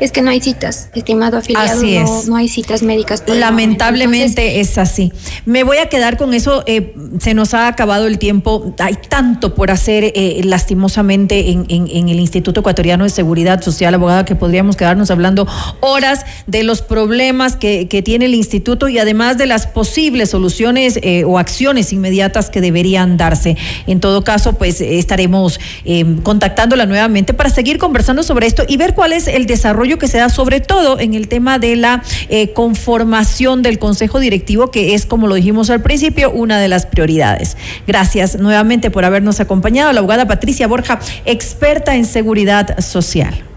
es 0.00 0.10
que 0.10 0.22
no 0.22 0.30
hay 0.30 0.40
citas, 0.40 0.88
estimado 0.94 1.36
afiliado, 1.36 1.78
así 1.78 1.98
no, 1.98 2.22
no, 2.28 2.36
hay 2.36 2.48
citas 2.48 2.82
médicas. 2.82 3.22
Lamentablemente 3.26 4.60
es 4.60 4.78
así. 4.78 5.12
Me 5.44 5.64
voy 5.64 5.76
a 5.76 5.90
quedar 5.90 6.16
con 6.16 6.32
eso, 6.32 6.62
eh, 6.64 6.94
se 7.20 7.34
nos 7.34 7.52
ha 7.52 7.68
acabado 7.68 8.06
el 8.06 8.18
tiempo, 8.18 8.74
hay 8.78 8.96
tanto 9.06 9.54
por 9.54 9.70
hacer 9.70 10.14
lastimosamente 10.44 11.50
en, 11.50 11.66
en, 11.68 12.08
el 12.08 12.18
Instituto 12.18 12.60
Ecuatoriano 12.60 13.04
de 13.04 13.10
Seguridad 13.10 13.60
Social, 13.60 13.92
abogada, 13.92 14.24
que 14.24 14.34
podríamos 14.34 14.76
quedarnos 14.76 15.10
hablando 15.10 15.46
horas 15.80 16.24
de 16.46 16.62
los 16.62 16.80
problemas 16.80 17.56
que, 17.56 17.86
que 17.86 18.00
tiene 18.00 18.24
el 18.24 18.34
instituto 18.34 18.88
y 18.88 18.98
además 18.98 19.36
de 19.36 19.44
las 19.44 19.66
posibles 19.66 20.30
soluciones 20.30 20.69
eh, 20.76 21.24
o 21.24 21.38
acciones 21.38 21.92
inmediatas 21.92 22.50
que 22.50 22.60
deberían 22.60 23.16
darse. 23.16 23.56
En 23.86 24.00
todo 24.00 24.22
caso, 24.24 24.54
pues 24.54 24.80
estaremos 24.80 25.60
eh, 25.84 26.04
contactándola 26.22 26.86
nuevamente 26.86 27.34
para 27.34 27.50
seguir 27.50 27.78
conversando 27.78 28.22
sobre 28.22 28.46
esto 28.46 28.64
y 28.68 28.76
ver 28.76 28.94
cuál 28.94 29.12
es 29.12 29.26
el 29.26 29.46
desarrollo 29.46 29.98
que 29.98 30.08
se 30.08 30.18
da, 30.18 30.28
sobre 30.28 30.60
todo 30.60 31.00
en 31.00 31.14
el 31.14 31.28
tema 31.28 31.58
de 31.58 31.76
la 31.76 32.02
eh, 32.28 32.52
conformación 32.52 33.62
del 33.62 33.78
Consejo 33.78 34.20
Directivo, 34.20 34.70
que 34.70 34.94
es, 34.94 35.06
como 35.06 35.26
lo 35.26 35.34
dijimos 35.34 35.70
al 35.70 35.82
principio, 35.82 36.30
una 36.30 36.60
de 36.60 36.68
las 36.68 36.86
prioridades. 36.86 37.56
Gracias 37.86 38.38
nuevamente 38.38 38.90
por 38.90 39.04
habernos 39.04 39.40
acompañado, 39.40 39.92
la 39.92 40.00
abogada 40.00 40.26
Patricia 40.26 40.66
Borja, 40.66 41.00
experta 41.24 41.94
en 41.96 42.04
seguridad 42.04 42.78
social. 42.80 43.49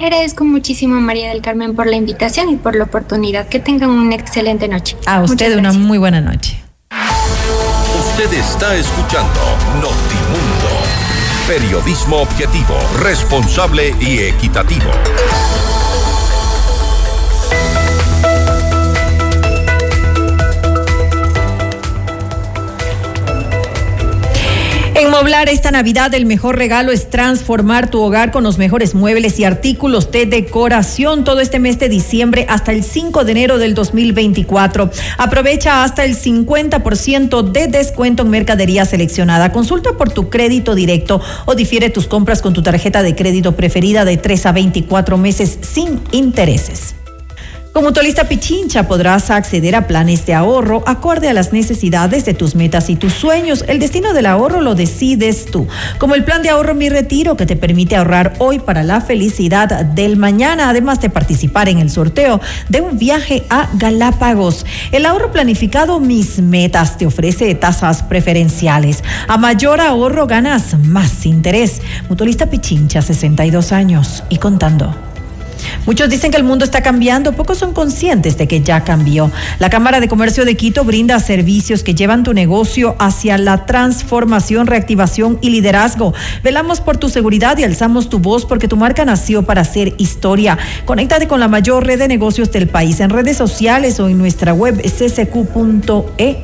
Agradezco 0.00 0.44
muchísimo 0.44 1.00
María 1.00 1.30
del 1.30 1.42
Carmen 1.42 1.74
por 1.74 1.88
la 1.88 1.96
invitación 1.96 2.48
y 2.50 2.56
por 2.56 2.76
la 2.76 2.84
oportunidad. 2.84 3.48
Que 3.48 3.58
tengan 3.58 3.90
una 3.90 4.14
excelente 4.14 4.68
noche. 4.68 4.96
A 5.06 5.22
usted 5.22 5.56
una 5.58 5.72
muy 5.72 5.98
buena 5.98 6.20
noche. 6.20 6.62
Usted 7.98 8.32
está 8.32 8.76
escuchando 8.76 9.40
Notimundo. 9.74 10.68
Periodismo 11.48 12.18
objetivo, 12.18 12.74
responsable 13.00 13.94
y 14.00 14.18
equitativo. 14.18 14.90
En 24.98 25.10
Moblar 25.10 25.48
esta 25.48 25.70
Navidad 25.70 26.12
el 26.14 26.26
mejor 26.26 26.58
regalo 26.58 26.90
es 26.90 27.08
transformar 27.08 27.88
tu 27.88 28.00
hogar 28.00 28.32
con 28.32 28.42
los 28.42 28.58
mejores 28.58 28.96
muebles 28.96 29.38
y 29.38 29.44
artículos 29.44 30.10
de 30.10 30.26
decoración 30.26 31.22
todo 31.22 31.38
este 31.38 31.60
mes 31.60 31.78
de 31.78 31.88
diciembre 31.88 32.46
hasta 32.48 32.72
el 32.72 32.82
5 32.82 33.24
de 33.24 33.30
enero 33.30 33.58
del 33.58 33.74
2024. 33.74 34.90
Aprovecha 35.16 35.84
hasta 35.84 36.04
el 36.04 36.16
50% 36.16 37.42
de 37.52 37.68
descuento 37.68 38.24
en 38.24 38.30
mercadería 38.30 38.84
seleccionada. 38.86 39.52
Consulta 39.52 39.92
por 39.92 40.10
tu 40.10 40.30
crédito 40.30 40.74
directo 40.74 41.20
o 41.46 41.54
difiere 41.54 41.90
tus 41.90 42.08
compras 42.08 42.42
con 42.42 42.52
tu 42.52 42.64
tarjeta 42.64 43.04
de 43.04 43.14
crédito 43.14 43.54
preferida 43.54 44.04
de 44.04 44.16
3 44.16 44.46
a 44.46 44.52
24 44.52 45.16
meses 45.16 45.60
sin 45.62 46.00
intereses. 46.10 46.97
Con 47.78 47.84
Mutualista 47.84 48.24
Pichincha 48.24 48.88
podrás 48.88 49.30
acceder 49.30 49.76
a 49.76 49.86
planes 49.86 50.26
de 50.26 50.34
ahorro 50.34 50.82
acorde 50.84 51.28
a 51.28 51.32
las 51.32 51.52
necesidades 51.52 52.24
de 52.24 52.34
tus 52.34 52.56
metas 52.56 52.90
y 52.90 52.96
tus 52.96 53.12
sueños. 53.12 53.64
El 53.68 53.78
destino 53.78 54.14
del 54.14 54.26
ahorro 54.26 54.60
lo 54.60 54.74
decides 54.74 55.44
tú. 55.44 55.68
Como 55.98 56.16
el 56.16 56.24
plan 56.24 56.42
de 56.42 56.48
ahorro 56.48 56.74
Mi 56.74 56.88
Retiro 56.88 57.36
que 57.36 57.46
te 57.46 57.54
permite 57.54 57.94
ahorrar 57.94 58.34
hoy 58.40 58.58
para 58.58 58.82
la 58.82 59.00
felicidad 59.00 59.84
del 59.84 60.16
mañana, 60.16 60.70
además 60.70 61.00
de 61.00 61.08
participar 61.08 61.68
en 61.68 61.78
el 61.78 61.88
sorteo 61.88 62.40
de 62.68 62.80
un 62.80 62.98
viaje 62.98 63.44
a 63.48 63.68
Galápagos. 63.74 64.66
El 64.90 65.06
ahorro 65.06 65.30
planificado 65.30 66.00
Mis 66.00 66.40
Metas 66.40 66.98
te 66.98 67.06
ofrece 67.06 67.54
tasas 67.54 68.02
preferenciales. 68.02 69.04
A 69.28 69.38
mayor 69.38 69.80
ahorro 69.80 70.26
ganas 70.26 70.76
más 70.76 71.24
interés. 71.24 71.80
Mutualista 72.08 72.46
Pichincha, 72.46 73.02
62 73.02 73.70
años 73.70 74.24
y 74.30 74.38
contando. 74.38 75.07
Muchos 75.88 76.10
dicen 76.10 76.30
que 76.30 76.36
el 76.36 76.44
mundo 76.44 76.66
está 76.66 76.82
cambiando, 76.82 77.32
pocos 77.32 77.56
son 77.56 77.72
conscientes 77.72 78.36
de 78.36 78.46
que 78.46 78.60
ya 78.60 78.84
cambió. 78.84 79.32
La 79.58 79.70
Cámara 79.70 80.00
de 80.00 80.08
Comercio 80.08 80.44
de 80.44 80.54
Quito 80.54 80.84
brinda 80.84 81.18
servicios 81.18 81.82
que 81.82 81.94
llevan 81.94 82.24
tu 82.24 82.34
negocio 82.34 82.94
hacia 82.98 83.38
la 83.38 83.64
transformación, 83.64 84.66
reactivación 84.66 85.38
y 85.40 85.48
liderazgo. 85.48 86.12
Velamos 86.44 86.82
por 86.82 86.98
tu 86.98 87.08
seguridad 87.08 87.56
y 87.56 87.64
alzamos 87.64 88.10
tu 88.10 88.18
voz 88.18 88.44
porque 88.44 88.68
tu 88.68 88.76
marca 88.76 89.06
nació 89.06 89.44
para 89.44 89.62
hacer 89.62 89.94
historia. 89.96 90.58
Conéctate 90.84 91.26
con 91.26 91.40
la 91.40 91.48
mayor 91.48 91.86
red 91.86 91.98
de 91.98 92.08
negocios 92.08 92.52
del 92.52 92.68
país 92.68 93.00
en 93.00 93.08
redes 93.08 93.38
sociales 93.38 93.98
o 93.98 94.10
en 94.10 94.18
nuestra 94.18 94.52
web 94.52 94.82
ccq.es 94.82 96.36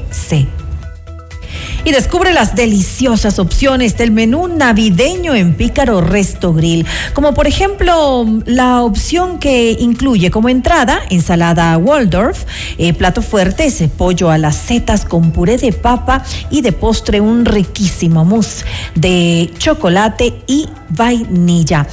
y 1.84 1.92
descubre 1.92 2.32
las 2.32 2.54
deliciosas 2.54 3.38
opciones 3.38 3.96
del 3.96 4.10
menú 4.10 4.48
navideño 4.48 5.34
en 5.34 5.54
Pícaro 5.54 6.00
Resto 6.00 6.52
Grill, 6.52 6.86
como 7.12 7.34
por 7.34 7.46
ejemplo 7.46 8.26
la 8.46 8.82
opción 8.82 9.38
que 9.38 9.76
incluye 9.78 10.30
como 10.30 10.48
entrada 10.48 11.00
ensalada 11.10 11.76
Waldorf, 11.78 12.44
eh, 12.78 12.92
plato 12.94 13.22
fuerte 13.22 13.66
ese 13.66 13.88
pollo 13.88 14.30
a 14.30 14.38
las 14.38 14.56
setas 14.56 15.04
con 15.04 15.30
puré 15.30 15.56
de 15.58 15.72
papa 15.72 16.24
y 16.50 16.62
de 16.62 16.72
postre 16.72 17.20
un 17.20 17.44
riquísimo 17.44 18.24
mousse 18.24 18.64
de 18.94 19.50
chocolate 19.58 20.34
y 20.46 20.68
vainilla. 20.90 21.86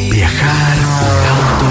¿Viajar, 0.11 0.77
auto, 1.29 1.70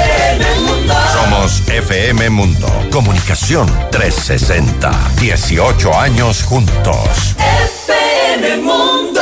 Mundo. 0.91 1.11
Somos 1.13 1.63
FM 1.67 2.29
Mundo. 2.29 2.67
Comunicación 2.91 3.67
360. 3.91 4.91
18 5.19 5.99
años 5.99 6.43
juntos. 6.43 7.35
FM 7.37 8.57
Mundo. 8.57 9.21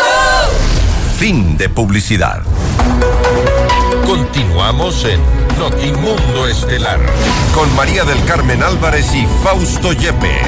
Fin 1.17 1.57
de 1.57 1.69
publicidad. 1.69 2.41
Continuamos 4.05 5.05
en 5.05 5.21
Notimundo 5.59 6.47
Estelar 6.47 6.99
con 7.53 7.73
María 7.75 8.03
del 8.03 8.23
Carmen 8.25 8.63
Álvarez 8.63 9.13
y 9.13 9.27
Fausto 9.43 9.93
Yepes. 9.93 10.47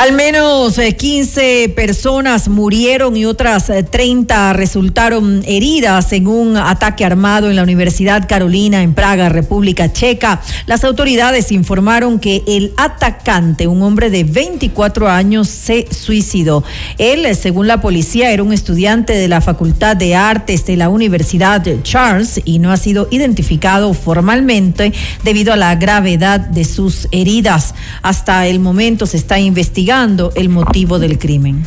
Al 0.00 0.12
menos 0.12 0.78
eh, 0.78 0.96
15 0.96 1.74
personas 1.76 2.48
murieron 2.48 3.18
y 3.18 3.26
otras 3.26 3.68
eh, 3.68 3.82
30 3.82 4.54
resultaron 4.54 5.42
heridas 5.44 6.14
en 6.14 6.26
un 6.26 6.56
ataque 6.56 7.04
armado 7.04 7.50
en 7.50 7.56
la 7.56 7.62
Universidad 7.62 8.26
Carolina 8.26 8.82
en 8.82 8.94
Praga, 8.94 9.28
República 9.28 9.92
Checa. 9.92 10.40
Las 10.64 10.84
autoridades 10.84 11.52
informaron 11.52 12.18
que 12.18 12.42
el 12.46 12.72
atacante, 12.78 13.66
un 13.66 13.82
hombre 13.82 14.08
de 14.08 14.24
24 14.24 15.06
años, 15.06 15.48
se 15.48 15.86
suicidó. 15.90 16.64
Él, 16.96 17.26
eh, 17.26 17.34
según 17.34 17.66
la 17.66 17.82
policía, 17.82 18.30
era 18.30 18.42
un 18.42 18.54
estudiante 18.54 19.12
de 19.12 19.28
la 19.28 19.42
Facultad 19.42 19.98
de 19.98 20.14
Artes 20.14 20.64
de 20.64 20.78
la 20.78 20.88
Universidad 20.88 21.62
Charles 21.82 22.40
y 22.46 22.58
no 22.58 22.72
ha 22.72 22.78
sido 22.78 23.06
identificado 23.10 23.92
formalmente 23.92 24.94
debido 25.24 25.52
a 25.52 25.56
la 25.56 25.74
gravedad 25.74 26.40
de 26.40 26.64
sus 26.64 27.06
heridas. 27.12 27.74
Hasta 28.00 28.46
el 28.46 28.60
momento 28.60 29.04
se 29.04 29.18
está 29.18 29.38
investigando 29.38 29.89
el 30.36 30.50
motivo 30.50 31.00
del 31.00 31.18
crimen. 31.18 31.64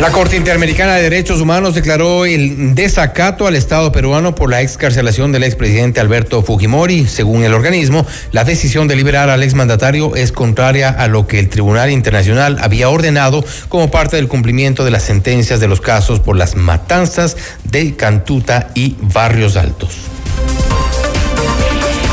La 0.00 0.10
Corte 0.12 0.38
Interamericana 0.38 0.94
de 0.94 1.02
Derechos 1.02 1.42
Humanos 1.42 1.74
declaró 1.74 2.24
el 2.24 2.74
desacato 2.74 3.46
al 3.46 3.54
Estado 3.54 3.92
peruano 3.92 4.34
por 4.34 4.48
la 4.48 4.62
excarcelación 4.62 5.30
del 5.30 5.44
expresidente 5.44 6.00
Alberto 6.00 6.42
Fujimori. 6.42 7.06
Según 7.06 7.44
el 7.44 7.52
organismo, 7.52 8.06
la 8.32 8.44
decisión 8.44 8.88
de 8.88 8.96
liberar 8.96 9.28
al 9.28 9.42
exmandatario 9.42 10.16
es 10.16 10.32
contraria 10.32 10.88
a 10.88 11.06
lo 11.06 11.26
que 11.26 11.38
el 11.38 11.50
Tribunal 11.50 11.90
Internacional 11.90 12.56
había 12.62 12.88
ordenado 12.88 13.44
como 13.68 13.90
parte 13.90 14.16
del 14.16 14.28
cumplimiento 14.28 14.82
de 14.82 14.90
las 14.90 15.02
sentencias 15.02 15.60
de 15.60 15.68
los 15.68 15.82
casos 15.82 16.20
por 16.20 16.36
las 16.36 16.56
matanzas 16.56 17.36
de 17.64 17.94
Cantuta 17.94 18.70
y 18.74 18.96
Barrios 19.02 19.58
Altos. 19.58 20.15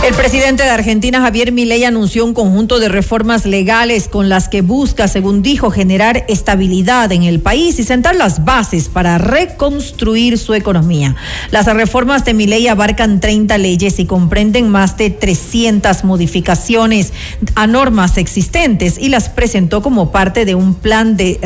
El 0.04 0.16
presidente 0.16 0.64
de 0.64 0.70
Argentina, 0.70 1.22
Javier 1.22 1.54
Milei, 1.54 1.86
anunció 1.86 2.26
un 2.26 2.34
conjunto 2.34 2.78
de 2.80 2.90
reformas 2.90 3.46
legales 3.46 4.10
con 4.10 4.28
las 4.28 4.50
que 4.50 4.62
busca, 4.62 5.08
según 5.08 5.42
dijo, 5.42 5.72
generar 5.72 6.26
estabilidad 6.28 7.10
en 7.14 7.24
el 7.24 7.40
país 7.40 7.80
y 7.80 7.84
sentar 7.84 8.14
las 8.18 8.44
bases 8.44 8.90
para 8.90 9.18
reconstruir 9.18 10.38
su 10.38 10.56
economía. 10.56 11.16
Las 11.52 11.68
reformas 11.74 12.26
de 12.26 12.34
Milei 12.34 12.68
abarcan 12.68 13.22
30 13.22 13.58
leyes 13.58 13.98
y 13.98 14.06
comprenden 14.06 14.68
más 14.68 14.98
de 14.98 15.10
300 15.10 16.04
modificaciones 16.04 17.14
a 17.56 17.66
normas 17.66 18.18
existentes 18.18 18.98
y 18.98 19.08
las 19.08 19.30
presentó 19.30 19.82
como 19.82 20.12
parte 20.12 20.44
de 20.44 20.54
un 20.54 20.76
plan 20.76 21.16
de, 21.16 21.40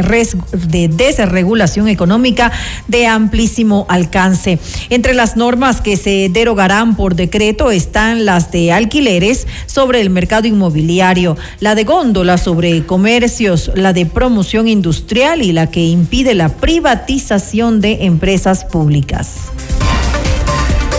de 0.68 0.88
desregulación 0.88 1.90
económica 1.90 2.52
de 2.88 3.06
amplísimo 3.06 3.86
alcance. 3.88 4.58
Entre 4.90 5.14
las 5.14 5.38
normas 5.38 5.80
que 5.80 5.96
se 5.96 6.30
derogarán 6.30 6.96
por 6.96 7.14
decreto 7.14 7.70
están 7.70 8.26
las 8.26 8.47
de 8.52 8.72
alquileres 8.72 9.48
sobre 9.66 10.02
el 10.02 10.10
mercado 10.10 10.48
inmobiliario, 10.48 11.38
la 11.60 11.76
de 11.76 11.84
góndola 11.84 12.38
sobre 12.38 12.86
comercios, 12.86 13.72
la 13.76 13.94
de 13.94 14.06
promoción 14.06 14.68
industrial 14.68 15.42
y 15.42 15.52
la 15.52 15.68
que 15.70 15.86
impide 15.86 16.36
la 16.36 16.50
privatización 16.50 17.82
de 17.82 18.06
empresas 18.06 18.66
públicas. 18.66 19.52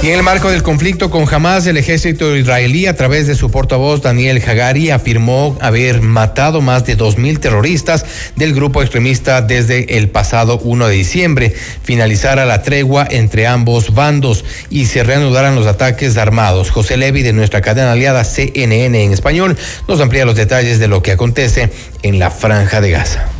Y 0.00 0.06
en 0.06 0.14
el 0.14 0.22
marco 0.22 0.48
del 0.48 0.62
conflicto 0.62 1.10
con 1.10 1.26
Hamas, 1.28 1.66
el 1.66 1.76
ejército 1.76 2.36
israelí, 2.36 2.86
a 2.86 2.94
través 2.94 3.26
de 3.26 3.34
su 3.34 3.50
portavoz 3.50 4.00
Daniel 4.00 4.40
Hagari, 4.46 4.90
afirmó 4.90 5.58
haber 5.60 6.02
matado 6.02 6.60
más 6.60 6.86
de 6.86 6.96
2.000 6.96 7.40
terroristas 7.40 8.06
del 8.36 8.54
grupo 8.54 8.80
extremista 8.80 9.42
desde 9.42 9.98
el 9.98 10.08
pasado 10.08 10.60
1 10.62 10.86
de 10.86 10.94
diciembre. 10.94 11.52
Finalizara 11.82 12.46
la 12.46 12.62
tregua 12.62 13.08
entre 13.10 13.48
ambos 13.48 13.92
bandos 13.92 14.44
y 14.70 14.86
se 14.86 15.02
reanudaran 15.02 15.56
los 15.56 15.66
ataques 15.66 16.16
armados. 16.16 16.70
José 16.70 16.96
Levi, 16.96 17.22
de 17.22 17.32
nuestra 17.32 17.60
cadena 17.60 17.90
aliada 17.90 18.22
CNN 18.22 19.02
en 19.02 19.12
español, 19.12 19.56
nos 19.88 20.00
amplía 20.00 20.24
los 20.24 20.36
detalles 20.36 20.78
de 20.78 20.86
lo 20.86 21.02
que 21.02 21.10
acontece 21.10 21.70
en 22.04 22.20
la 22.20 22.30
Franja 22.30 22.80
de 22.80 22.92
Gaza. 22.92 23.37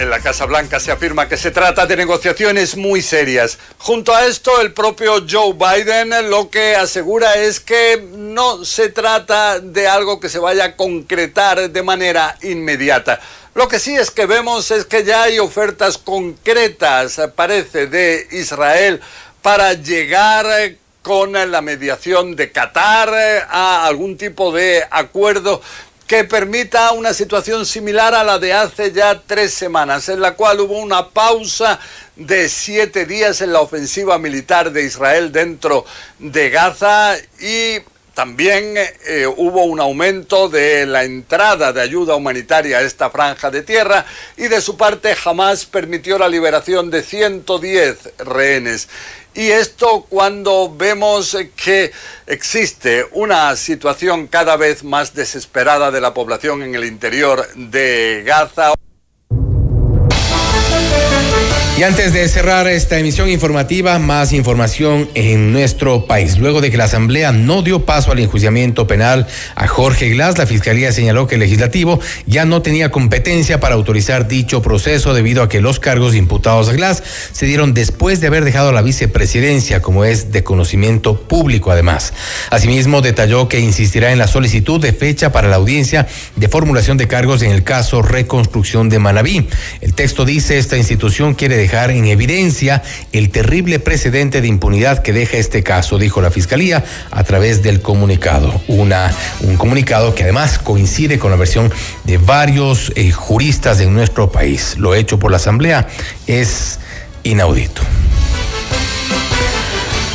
En 0.00 0.08
la 0.08 0.20
Casa 0.20 0.46
Blanca 0.46 0.80
se 0.80 0.90
afirma 0.90 1.28
que 1.28 1.36
se 1.36 1.50
trata 1.50 1.84
de 1.84 1.94
negociaciones 1.94 2.74
muy 2.74 3.02
serias. 3.02 3.58
Junto 3.76 4.14
a 4.14 4.24
esto, 4.24 4.62
el 4.62 4.72
propio 4.72 5.26
Joe 5.28 5.52
Biden 5.52 6.30
lo 6.30 6.48
que 6.48 6.74
asegura 6.74 7.34
es 7.34 7.60
que 7.60 8.02
no 8.16 8.64
se 8.64 8.88
trata 8.88 9.60
de 9.60 9.88
algo 9.88 10.18
que 10.18 10.30
se 10.30 10.38
vaya 10.38 10.64
a 10.64 10.76
concretar 10.76 11.68
de 11.68 11.82
manera 11.82 12.34
inmediata. 12.40 13.20
Lo 13.54 13.68
que 13.68 13.78
sí 13.78 13.94
es 13.94 14.10
que 14.10 14.24
vemos 14.24 14.70
es 14.70 14.86
que 14.86 15.04
ya 15.04 15.24
hay 15.24 15.38
ofertas 15.38 15.98
concretas, 15.98 17.20
parece, 17.36 17.86
de 17.86 18.26
Israel 18.30 19.02
para 19.42 19.74
llegar 19.74 20.46
con 21.02 21.32
la 21.32 21.60
mediación 21.60 22.36
de 22.36 22.50
Qatar 22.52 23.46
a 23.50 23.84
algún 23.84 24.16
tipo 24.16 24.50
de 24.50 24.82
acuerdo 24.90 25.60
que 26.10 26.24
permita 26.24 26.90
una 26.90 27.14
situación 27.14 27.64
similar 27.64 28.16
a 28.16 28.24
la 28.24 28.40
de 28.40 28.52
hace 28.52 28.90
ya 28.90 29.22
tres 29.24 29.54
semanas, 29.54 30.08
en 30.08 30.20
la 30.20 30.34
cual 30.34 30.58
hubo 30.58 30.76
una 30.76 31.10
pausa 31.10 31.78
de 32.16 32.48
siete 32.48 33.06
días 33.06 33.40
en 33.42 33.52
la 33.52 33.60
ofensiva 33.60 34.18
militar 34.18 34.72
de 34.72 34.82
Israel 34.82 35.30
dentro 35.30 35.84
de 36.18 36.50
Gaza 36.50 37.14
y 37.38 37.78
también 38.20 38.74
eh, 38.76 39.26
hubo 39.26 39.64
un 39.64 39.80
aumento 39.80 40.50
de 40.50 40.84
la 40.84 41.04
entrada 41.04 41.72
de 41.72 41.80
ayuda 41.80 42.16
humanitaria 42.16 42.76
a 42.76 42.82
esta 42.82 43.08
franja 43.08 43.50
de 43.50 43.62
tierra 43.62 44.04
y 44.36 44.48
de 44.48 44.60
su 44.60 44.76
parte 44.76 45.16
jamás 45.16 45.64
permitió 45.64 46.18
la 46.18 46.28
liberación 46.28 46.90
de 46.90 47.02
110 47.02 48.18
rehenes. 48.18 48.90
Y 49.32 49.48
esto 49.48 50.04
cuando 50.06 50.70
vemos 50.76 51.34
que 51.56 51.92
existe 52.26 53.06
una 53.12 53.56
situación 53.56 54.26
cada 54.26 54.58
vez 54.58 54.84
más 54.84 55.14
desesperada 55.14 55.90
de 55.90 56.02
la 56.02 56.12
población 56.12 56.62
en 56.62 56.74
el 56.74 56.84
interior 56.84 57.48
de 57.54 58.22
Gaza. 58.26 58.74
Y 61.80 61.82
antes 61.82 62.12
de 62.12 62.28
cerrar 62.28 62.68
esta 62.68 62.98
emisión 62.98 63.30
informativa, 63.30 63.98
más 63.98 64.34
información 64.34 65.08
en 65.14 65.50
nuestro 65.50 66.04
país. 66.04 66.36
Luego 66.36 66.60
de 66.60 66.70
que 66.70 66.76
la 66.76 66.84
Asamblea 66.84 67.32
no 67.32 67.62
dio 67.62 67.86
paso 67.86 68.12
al 68.12 68.18
enjuiciamiento 68.18 68.86
penal 68.86 69.26
a 69.54 69.66
Jorge 69.66 70.10
Glass, 70.10 70.36
la 70.36 70.44
Fiscalía 70.44 70.92
señaló 70.92 71.26
que 71.26 71.36
el 71.36 71.40
legislativo 71.40 71.98
ya 72.26 72.44
no 72.44 72.60
tenía 72.60 72.90
competencia 72.90 73.60
para 73.60 73.76
autorizar 73.76 74.28
dicho 74.28 74.60
proceso 74.60 75.14
debido 75.14 75.42
a 75.42 75.48
que 75.48 75.62
los 75.62 75.80
cargos 75.80 76.14
imputados 76.14 76.68
a 76.68 76.74
Glass 76.74 77.02
se 77.32 77.46
dieron 77.46 77.72
después 77.72 78.20
de 78.20 78.26
haber 78.26 78.44
dejado 78.44 78.72
la 78.72 78.82
vicepresidencia, 78.82 79.80
como 79.80 80.04
es 80.04 80.32
de 80.32 80.44
conocimiento 80.44 81.22
público 81.22 81.70
además. 81.70 82.12
Asimismo, 82.50 83.00
detalló 83.00 83.48
que 83.48 83.58
insistirá 83.58 84.12
en 84.12 84.18
la 84.18 84.26
solicitud 84.26 84.82
de 84.82 84.92
fecha 84.92 85.32
para 85.32 85.48
la 85.48 85.56
audiencia 85.56 86.06
de 86.36 86.48
formulación 86.48 86.98
de 86.98 87.08
cargos 87.08 87.40
en 87.40 87.52
el 87.52 87.64
caso 87.64 88.02
Reconstrucción 88.02 88.90
de 88.90 88.98
Manabí. 88.98 89.48
El 89.80 89.94
texto 89.94 90.26
dice 90.26 90.58
esta 90.58 90.76
institución 90.76 91.32
quiere 91.32 91.56
dejar 91.56 91.69
dejar 91.70 91.92
en 91.92 92.06
evidencia 92.06 92.82
el 93.12 93.30
terrible 93.30 93.78
precedente 93.78 94.40
de 94.40 94.48
impunidad 94.48 95.02
que 95.02 95.12
deja 95.12 95.36
este 95.36 95.62
caso, 95.62 95.98
dijo 95.98 96.20
la 96.20 96.32
Fiscalía 96.32 96.82
a 97.12 97.22
través 97.22 97.62
del 97.62 97.80
comunicado. 97.80 98.60
Una, 98.66 99.14
un 99.42 99.56
comunicado 99.56 100.16
que 100.16 100.24
además 100.24 100.58
coincide 100.58 101.20
con 101.20 101.30
la 101.30 101.36
versión 101.36 101.72
de 102.02 102.18
varios 102.18 102.92
eh, 102.96 103.12
juristas 103.12 103.78
de 103.78 103.86
nuestro 103.86 104.32
país. 104.32 104.74
Lo 104.78 104.96
hecho 104.96 105.20
por 105.20 105.30
la 105.30 105.36
Asamblea 105.36 105.86
es 106.26 106.80
inaudito. 107.22 107.82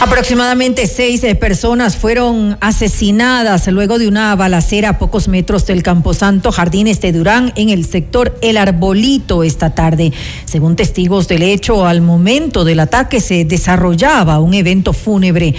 Aproximadamente 0.05 0.85
seis 0.85 1.23
eh, 1.23 1.33
personas 1.33 1.97
fueron 1.97 2.59
asesinadas 2.61 3.67
luego 3.69 3.97
de 3.97 4.07
una 4.07 4.35
balacera 4.35 4.89
a 4.89 4.97
pocos 4.99 5.27
metros 5.27 5.65
del 5.65 5.81
Camposanto 5.81 6.51
Jardines 6.51 7.01
de 7.01 7.11
Durán 7.11 7.51
en 7.55 7.69
el 7.69 7.87
sector 7.87 8.37
El 8.43 8.57
Arbolito 8.57 9.41
esta 9.41 9.73
tarde. 9.73 10.13
Según 10.45 10.75
testigos 10.75 11.27
del 11.27 11.41
hecho, 11.41 11.87
al 11.87 12.01
momento 12.01 12.63
del 12.65 12.81
ataque 12.81 13.19
se 13.19 13.45
desarrollaba 13.45 14.39
un 14.39 14.53
evento 14.53 14.93
fúnebre. 14.93 15.55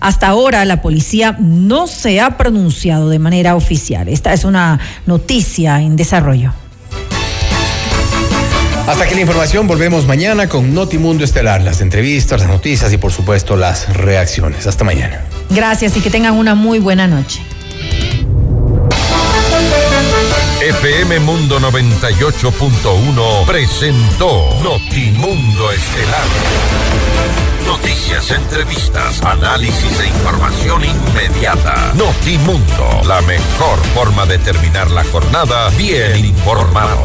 Hasta 0.00 0.28
ahora 0.28 0.64
la 0.64 0.80
policía 0.80 1.36
no 1.38 1.86
se 1.86 2.22
ha 2.22 2.38
pronunciado 2.38 3.10
de 3.10 3.18
manera 3.18 3.54
oficial. 3.54 4.08
Esta 4.08 4.32
es 4.32 4.44
una 4.44 4.80
noticia 5.04 5.82
en 5.82 5.96
desarrollo. 5.96 6.54
Hasta 8.86 9.04
aquí 9.04 9.14
la 9.14 9.20
información, 9.20 9.66
volvemos 9.66 10.06
mañana 10.06 10.48
con 10.48 10.74
Notimundo 10.74 11.24
Estelar, 11.24 11.62
las 11.62 11.80
entrevistas, 11.80 12.40
las 12.40 12.48
noticias 12.48 12.92
y 12.92 12.98
por 12.98 13.12
supuesto 13.12 13.56
las 13.56 13.94
reacciones. 13.96 14.66
Hasta 14.66 14.84
mañana. 14.84 15.24
Gracias 15.50 15.96
y 15.96 16.00
que 16.00 16.10
tengan 16.10 16.34
una 16.34 16.54
muy 16.54 16.78
buena 16.78 17.06
noche. 17.06 17.42
FM 20.60 21.20
Mundo 21.20 21.58
98.1 21.58 23.46
presentó 23.46 24.60
Notimundo 24.62 25.72
Estelar. 25.72 26.26
Noticias, 27.66 28.30
entrevistas, 28.30 29.22
análisis 29.22 30.00
e 30.00 30.06
información 30.08 30.82
inmediata. 30.84 31.92
Notimundo, 31.94 33.00
la 33.06 33.20
mejor 33.22 33.78
forma 33.94 34.26
de 34.26 34.38
terminar 34.38 34.90
la 34.90 35.04
jornada 35.04 35.70
bien 35.78 36.24
informado. 36.24 37.04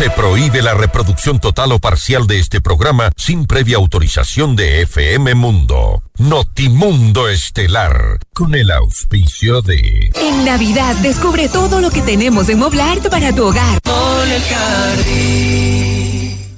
Se 0.00 0.08
prohíbe 0.08 0.62
la 0.62 0.72
reproducción 0.72 1.40
total 1.40 1.72
o 1.72 1.78
parcial 1.78 2.26
de 2.26 2.38
este 2.38 2.62
programa 2.62 3.10
sin 3.18 3.44
previa 3.44 3.76
autorización 3.76 4.56
de 4.56 4.80
FM 4.80 5.34
Mundo. 5.34 6.02
Notimundo 6.16 7.28
Estelar, 7.28 8.18
con 8.32 8.54
el 8.54 8.70
auspicio 8.70 9.60
de... 9.60 10.10
En 10.14 10.46
Navidad 10.46 10.96
descubre 11.02 11.50
todo 11.50 11.82
lo 11.82 11.90
que 11.90 12.00
tenemos 12.00 12.48
en 12.48 12.60
Moblart 12.60 13.10
para 13.10 13.34
tu 13.34 13.44
hogar. 13.44 13.78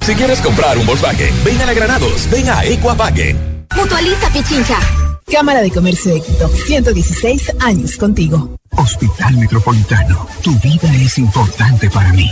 Si 0.02 0.14
quieres 0.14 0.40
comprar 0.40 0.78
un 0.78 0.86
Volkswagen, 0.86 1.34
ven 1.44 1.60
a 1.62 1.66
la 1.66 1.74
Granados, 1.74 2.28
ven 2.30 2.48
a 2.48 2.64
Equavagen. 2.64 3.66
Mutualiza 3.74 4.32
Pichincha. 4.32 4.78
Cámara 5.28 5.62
de 5.62 5.72
Comercio 5.72 6.14
de 6.14 6.20
Quito, 6.20 6.48
116 6.48 7.54
años 7.58 7.96
contigo. 7.96 8.56
Hospital 8.76 9.36
Metropolitano, 9.36 10.28
tu 10.44 10.56
vida 10.60 10.94
es 10.94 11.18
importante 11.18 11.90
para 11.90 12.12
mí. 12.12 12.30